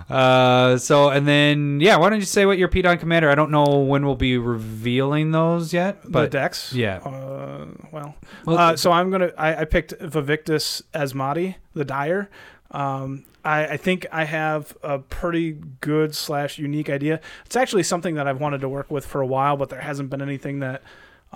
Uh, 0.10 0.78
so 0.78 1.10
and 1.10 1.28
then 1.28 1.80
yeah, 1.80 1.98
why 1.98 2.10
don't 2.10 2.20
you 2.20 2.26
say 2.26 2.46
what 2.46 2.58
your 2.60 2.68
Pete 2.68 2.86
on 2.86 2.98
Commander? 3.00 3.30
I 3.30 3.36
don't 3.36 3.50
know 3.52 3.80
when 3.80 4.06
we'll 4.06 4.16
be 4.16 4.38
revealing 4.38 5.32
those 5.32 5.74
yet, 5.74 6.04
the 6.04 6.10
but 6.10 6.32
decks. 6.32 6.74
yeah. 6.74 6.98
Uh, 6.98 7.66
well, 7.92 8.16
Well, 8.46 8.58
uh, 8.58 8.76
so 8.78 8.92
I'm 8.92 9.10
gonna. 9.10 9.32
I, 9.38 9.62
I 9.62 9.66
picked 9.66 9.94
Vivictus 10.00 10.84
Asmati, 10.94 11.56
the 11.74 11.86
Dyer. 11.86 12.30
Um, 12.72 13.24
I, 13.44 13.66
I 13.68 13.78
think 13.78 14.06
I 14.12 14.26
have 14.26 14.76
a 14.84 15.00
pretty 15.00 15.54
good 15.82 16.14
slash 16.16 16.60
unique 16.60 16.90
idea. 16.90 17.20
It's 17.46 17.56
actually 17.56 17.84
something 17.84 18.16
that 18.16 18.28
I've 18.28 18.40
wanted 18.40 18.62
to 18.62 18.70
work 18.70 18.92
with 18.92 19.06
for 19.06 19.22
a 19.22 19.28
while, 19.28 19.56
but 19.58 19.70
there 19.70 19.82
hasn't 19.82 20.10
been 20.10 20.22
anything 20.22 20.60
that 20.60 20.84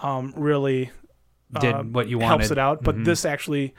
um, 0.01 0.33
really 0.35 0.91
did 1.59 1.73
uh, 1.73 1.83
what 1.83 2.07
you 2.07 2.17
wanted. 2.19 2.27
helps 2.39 2.51
it 2.51 2.57
out. 2.59 2.83
But 2.83 2.97
Mhm. 2.97 3.05
this 3.05 3.25
actually 3.25 3.73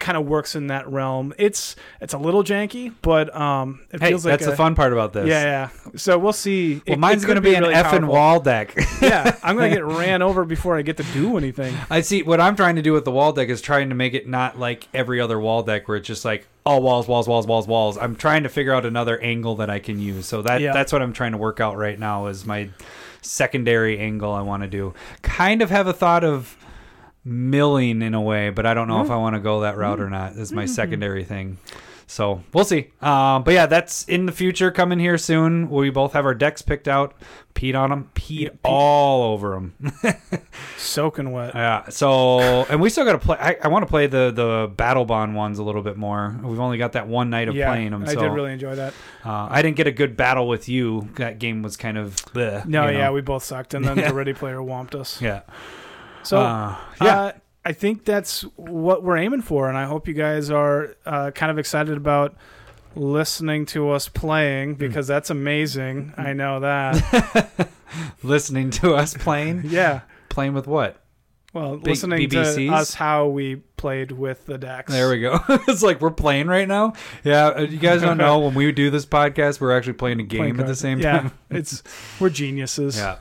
kind 0.00 0.16
of 0.18 0.26
works 0.26 0.56
in 0.56 0.66
that 0.66 0.88
realm. 0.88 1.32
It's 1.38 1.76
it's 2.00 2.12
a 2.14 2.18
little 2.18 2.42
janky, 2.42 2.92
but 3.02 3.34
um, 3.36 3.80
it 3.92 4.00
Hey, 4.00 4.08
feels 4.08 4.24
like 4.26 4.32
that's 4.32 4.46
a, 4.46 4.50
the 4.50 4.56
fun 4.56 4.74
part 4.74 4.92
about 4.92 5.12
this. 5.12 5.28
Yeah, 5.28 5.42
yeah. 5.84 5.90
So 5.96 6.18
we'll 6.18 6.32
see. 6.32 6.74
Well, 6.76 6.82
It- 6.86 6.98
mine's 6.98 7.22
it 7.24 7.26
to 7.28 7.34
could 7.34 7.42
be, 7.42 7.54
an 7.54 7.62
really 7.62 7.74
effing 7.74 7.84
powerful. 7.90 8.08
wall 8.08 8.40
deck. 8.40 8.74
yeah, 9.00 9.36
I'm 9.42 9.54
gonna 9.56 9.68
get 9.70 9.84
ran 9.84 10.22
over 10.22 10.44
before 10.44 10.76
I 10.76 10.82
get 10.82 10.96
to 10.96 11.04
do 11.12 11.36
anything. 11.36 11.74
I 11.90 12.00
see. 12.00 12.22
What 12.22 12.40
I'm 12.40 12.56
trying 12.56 12.76
to 12.76 12.82
do 12.82 12.92
with 12.92 13.04
the 13.04 13.12
wall 13.12 13.32
deck 13.32 13.48
is 13.48 13.60
trying 13.60 13.90
to 13.90 13.94
make 13.94 14.14
it 14.14 14.26
not 14.28 14.58
like 14.58 14.88
every 14.92 15.20
other 15.20 15.38
wall 15.38 15.62
deck 15.62 15.86
where 15.88 15.96
it's 15.98 16.06
just 16.08 16.24
like 16.24 16.46
all 16.66 16.82
walls, 16.82 17.06
walls, 17.08 17.28
walls, 17.28 17.46
walls, 17.46 17.66
walls. 17.66 17.96
I'm 17.98 18.16
trying 18.16 18.42
to 18.44 18.48
figure 18.48 18.72
out 18.72 18.84
another 18.86 19.20
angle 19.20 19.56
that 19.56 19.70
I 19.70 19.78
can 19.78 19.98
use. 20.00 20.26
So 20.26 20.42
that 20.42 20.60
Yeah. 20.60 20.72
that's 20.72 20.92
what 20.92 21.02
I'm 21.02 21.12
trying 21.12 21.32
to 21.32 21.38
work 21.38 21.60
out 21.60 21.76
right 21.76 21.98
now 21.98 22.26
is 22.26 22.44
my 22.46 22.70
secondary 23.20 23.98
angle 23.98 24.32
I 24.32 24.42
want 24.42 24.62
to 24.62 24.68
do. 24.68 24.94
Kind 25.22 25.62
of 25.62 25.70
have 25.70 25.86
a 25.86 25.92
thought 25.92 26.24
of 26.24 26.56
milling 27.24 28.02
in 28.02 28.14
a 28.14 28.20
way, 28.20 28.50
but 28.50 28.66
I 28.66 28.74
don't 28.74 28.88
know 28.88 29.02
if 29.02 29.10
I 29.10 29.16
want 29.16 29.34
to 29.34 29.40
go 29.40 29.60
that 29.60 29.76
route 29.76 30.00
or 30.00 30.10
not. 30.10 30.32
Is 30.32 30.52
my 30.52 30.66
secondary 30.66 31.24
thing. 31.24 31.58
So 32.08 32.42
we'll 32.52 32.66
see. 32.66 32.90
Um, 33.00 33.42
but 33.42 33.54
yeah, 33.54 33.64
that's 33.64 34.04
in 34.06 34.26
the 34.26 34.32
future 34.32 34.70
coming 34.70 34.98
here 34.98 35.16
soon. 35.16 35.70
We 35.70 35.88
both 35.88 36.12
have 36.12 36.26
our 36.26 36.34
decks 36.34 36.60
picked 36.60 36.86
out. 36.86 37.14
Peed 37.54 37.74
on 37.78 37.88
them. 37.88 38.10
Peed 38.14 38.40
Yeah, 38.40 38.48
all 38.64 39.32
over 39.32 39.50
them. 39.54 39.74
Soaking 40.76 41.32
wet. 41.32 41.54
Yeah. 41.54 41.88
So, 41.88 42.40
and 42.64 42.82
we 42.82 42.90
still 42.90 43.04
got 43.06 43.12
to 43.12 43.18
play. 43.18 43.38
I, 43.40 43.56
I 43.62 43.68
want 43.68 43.82
to 43.84 43.86
play 43.86 44.08
the 44.08 44.30
the 44.30 44.70
Battlebond 44.74 45.32
ones 45.34 45.58
a 45.58 45.62
little 45.62 45.80
bit 45.82 45.96
more. 45.96 46.38
We've 46.42 46.60
only 46.60 46.76
got 46.76 46.92
that 46.92 47.06
one 47.08 47.30
night 47.30 47.48
of 47.48 47.54
yeah, 47.54 47.68
playing 47.70 47.92
them. 47.92 48.02
I 48.04 48.12
So 48.12 48.20
did 48.20 48.28
really 48.32 48.52
enjoy 48.52 48.74
that. 48.74 48.92
uh, 49.24 49.48
I 49.50 49.62
didn't 49.62 49.76
get 49.76 49.86
a 49.86 49.92
good 49.92 50.14
battle 50.16 50.46
with 50.48 50.68
you. 50.68 51.08
That 51.16 51.38
game 51.38 51.62
was 51.62 51.76
kind 51.78 51.96
of 51.96 52.16
bleh, 52.16 52.66
No, 52.66 52.86
you 52.88 52.92
know? 52.92 52.98
yeah, 52.98 53.10
we 53.10 53.22
both 53.22 53.44
sucked, 53.44 53.72
and 53.72 53.84
then 53.86 53.96
the 54.08 54.12
Ready 54.12 54.34
Player 54.34 54.58
whomped 54.58 54.94
us. 54.94 55.20
yeah. 55.22 55.42
So 56.22 56.40
uh, 56.40 56.76
yeah. 57.00 57.20
uh, 57.20 57.32
I 57.64 57.72
think 57.72 58.04
that's 58.04 58.42
what 58.56 59.02
we're 59.02 59.16
aiming 59.18 59.42
for, 59.42 59.68
and 59.68 59.78
I 59.78 59.84
hope 59.84 60.08
you 60.08 60.14
guys 60.14 60.50
are 60.50 60.96
uh, 61.06 61.30
kind 61.32 61.50
of 61.50 61.58
excited 61.58 61.96
about 61.96 62.34
listening 62.94 63.66
to 63.66 63.90
us 63.90 64.06
Hmm. 64.08 64.18
playing 64.18 64.74
because 64.74 65.06
that's 65.06 65.30
amazing. 65.30 66.12
I 66.16 66.32
know 66.32 66.60
that. 66.60 67.68
Listening 68.22 68.70
to 68.70 68.94
us 68.94 69.14
playing, 69.14 69.62
yeah. 69.66 70.00
playing 70.28 70.54
with 70.54 70.66
what? 70.66 70.98
Well, 71.52 71.76
Big 71.76 71.88
listening 71.88 72.30
BBCs? 72.30 72.54
to 72.54 72.68
us 72.68 72.94
how 72.94 73.26
we 73.26 73.56
played 73.76 74.10
with 74.12 74.46
the 74.46 74.56
decks. 74.56 74.90
There 74.90 75.10
we 75.10 75.20
go. 75.20 75.38
it's 75.68 75.82
like 75.82 76.00
we're 76.00 76.10
playing 76.10 76.46
right 76.46 76.66
now. 76.66 76.94
Yeah, 77.24 77.48
uh, 77.48 77.60
you 77.62 77.76
guys 77.78 78.00
don't 78.00 78.16
know 78.16 78.38
when 78.38 78.54
we 78.54 78.72
do 78.72 78.88
this 78.88 79.04
podcast, 79.04 79.60
we're 79.60 79.76
actually 79.76 79.92
playing 79.94 80.20
a 80.20 80.22
game 80.22 80.38
Playing 80.40 80.60
at 80.60 80.66
the 80.66 80.74
same 80.74 80.98
yeah, 81.00 81.18
time. 81.18 81.32
it's 81.50 81.82
we're 82.18 82.30
geniuses. 82.30 82.96
Yeah. 82.96 83.18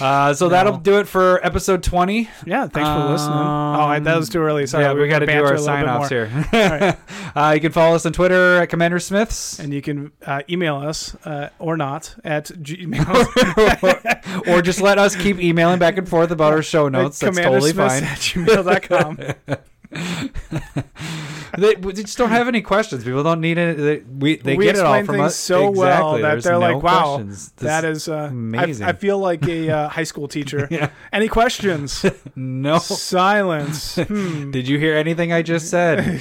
Uh, 0.00 0.34
so 0.34 0.46
No. 0.46 0.50
that'll 0.50 0.76
do 0.78 0.98
it 0.98 1.08
for 1.08 1.44
episode 1.44 1.82
twenty. 1.82 2.28
Yeah, 2.46 2.66
thanks 2.68 2.88
for 2.88 3.10
listening. 3.10 3.36
Oh, 3.36 3.86
I, 3.86 3.98
that 4.00 4.16
was 4.16 4.28
too 4.28 4.40
early. 4.40 4.66
Sorry, 4.66 4.84
yeah, 4.84 4.92
we, 4.92 5.00
were 5.00 5.08
got 5.08 5.20
to 5.20 5.26
do 5.26 5.32
our 5.32 5.38
banter 5.42 5.54
a 5.54 5.60
little 5.60 5.64
sign 5.64 5.88
offs 5.88 6.08
here. 6.08 6.30
uh, 7.36 7.52
you 7.54 7.60
can 7.60 7.72
follow 7.72 7.94
us 7.94 8.06
on 8.06 8.12
Twitter 8.12 8.58
at 8.58 8.68
Commander 8.68 8.98
Smiths. 8.98 9.58
And 9.58 9.72
you 9.74 9.82
can 9.82 10.12
uh, 10.24 10.42
email 10.48 10.76
us 10.76 11.14
uh, 11.24 11.50
or 11.58 11.76
not 11.76 12.14
at 12.24 12.46
gmail. 12.46 14.48
or 14.54 14.62
just 14.62 14.80
let 14.80 14.98
us 14.98 15.16
keep 15.16 15.40
emailing 15.40 15.78
back 15.78 15.98
and 15.98 16.08
forth 16.08 16.30
about 16.30 16.52
our 16.52 16.62
show 16.62 16.88
notes. 16.88 17.18
That's 17.18 17.38
totally 17.38 17.72
fine. 17.72 18.04
at 18.04 18.18
gmail.com. 18.18 19.18
they, 19.90 21.74
we 21.76 21.92
just 21.92 22.16
don't 22.16 22.30
have 22.30 22.46
any 22.48 22.62
questions. 22.62 23.02
People 23.02 23.22
don't 23.22 23.40
need 23.40 23.58
it. 23.58 23.76
They, 23.76 23.98
we 23.98 24.36
they 24.36 24.56
we 24.56 24.64
get 24.64 24.76
it 24.76 24.84
all 24.84 25.04
from 25.04 25.20
us 25.20 25.36
so 25.36 25.70
well 25.70 26.14
that 26.14 26.22
There's 26.22 26.44
they're 26.44 26.52
no 26.52 26.60
like, 26.60 26.82
"Wow, 26.82 27.16
questions. 27.16 27.52
That 27.56 27.84
is 27.84 28.08
uh, 28.08 28.28
amazing. 28.30 28.86
I, 28.86 28.90
I 28.90 28.92
feel 28.92 29.18
like 29.18 29.46
a 29.48 29.68
uh, 29.70 29.88
high 29.88 30.04
school 30.04 30.28
teacher. 30.36 30.68
Yeah. 30.70 30.90
Any 31.12 31.28
questions? 31.28 32.04
no. 32.36 32.78
Silence. 32.78 33.98
Hmm. 34.10 34.50
Did 34.50 34.66
you 34.66 34.78
hear 34.78 34.96
anything 34.96 35.32
I 35.32 35.42
just 35.42 35.70
said? 35.70 36.20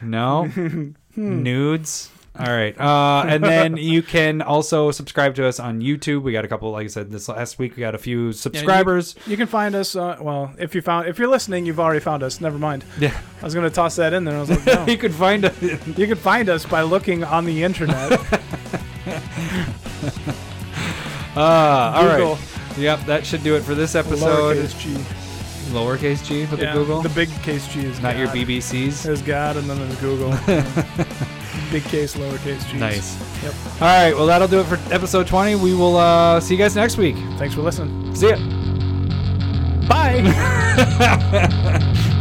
No. 0.00 0.46
Hmm. 0.46 0.92
Nudes. 1.16 2.10
All 2.38 2.46
right. 2.46 2.78
Uh, 2.78 3.24
and 3.26 3.42
then 3.42 3.76
you 3.76 4.02
can 4.02 4.42
also 4.42 4.90
subscribe 4.90 5.34
to 5.36 5.46
us 5.46 5.58
on 5.58 5.80
YouTube. 5.80 6.22
We 6.22 6.32
got 6.32 6.44
a 6.44 6.48
couple, 6.48 6.70
like 6.70 6.84
I 6.84 6.88
said, 6.88 7.10
this 7.10 7.28
last 7.28 7.58
week 7.58 7.76
we 7.76 7.80
got 7.80 7.94
a 7.94 7.98
few 7.98 8.32
subscribers. 8.32 9.14
You 9.26 9.36
can 9.36 9.46
find 9.46 9.74
us. 9.74 9.96
Uh, 9.96 10.16
well, 10.20 10.52
if 10.58 10.74
you 10.74 10.82
found, 10.82 11.08
if 11.08 11.18
you're 11.18 11.28
listening, 11.28 11.66
you've 11.66 11.80
already 11.80 12.00
found 12.00 12.22
us. 12.22 12.40
Never 12.40 12.58
mind. 12.58 12.84
Yeah. 12.98 13.18
I 13.40 13.44
was 13.44 13.54
going 13.54 13.68
to 13.68 13.74
toss 13.74 13.96
that 13.96 14.12
in 14.12 14.24
there. 14.24 14.36
I 14.36 14.40
was 14.40 14.50
like, 14.50 14.66
no. 14.66 14.86
you 14.88 14.98
could 14.98 15.14
find 15.14 15.44
us. 15.44 15.62
you 15.62 16.06
can 16.06 16.16
find 16.16 16.48
us 16.48 16.66
by 16.66 16.82
looking 16.82 17.24
on 17.24 17.44
the 17.44 17.62
internet. 17.62 18.20
Uh, 21.36 21.92
all 21.94 22.06
right. 22.06 22.38
Yep, 22.78 23.00
that 23.00 23.26
should 23.26 23.42
do 23.42 23.56
it 23.56 23.62
for 23.62 23.74
this 23.74 23.94
episode. 23.94 24.56
Lowercase 25.68 26.24
g. 26.24 26.44
for 26.46 26.52
with 26.52 26.60
Yeah, 26.60 26.72
the 26.74 26.80
Google. 26.80 27.02
The 27.02 27.08
big 27.10 27.30
case 27.42 27.66
g 27.68 27.84
is 27.84 28.00
Not 28.00 28.16
your 28.16 28.28
BBCs. 28.28 29.02
There's 29.02 29.22
God 29.22 29.56
and 29.56 29.68
then 29.68 29.78
there's 29.78 29.96
Google. 30.00 30.30
big 31.70 31.84
case, 31.84 32.14
lowercase 32.16 32.68
g. 32.70 32.78
Nice. 32.78 33.16
Yep. 33.42 33.54
All 33.74 33.80
right. 33.80 34.14
Well, 34.14 34.26
that'll 34.26 34.48
do 34.48 34.60
it 34.60 34.64
for 34.66 34.78
episode 34.92 35.26
20. 35.26 35.56
We 35.56 35.74
will 35.74 35.96
uh, 35.96 36.40
see 36.40 36.54
you 36.54 36.58
guys 36.58 36.74
next 36.76 36.96
week. 36.96 37.16
Thanks 37.38 37.54
for 37.54 37.62
listening. 37.62 38.14
See 38.14 38.28
ya. 38.28 38.36
Bye. 39.88 40.22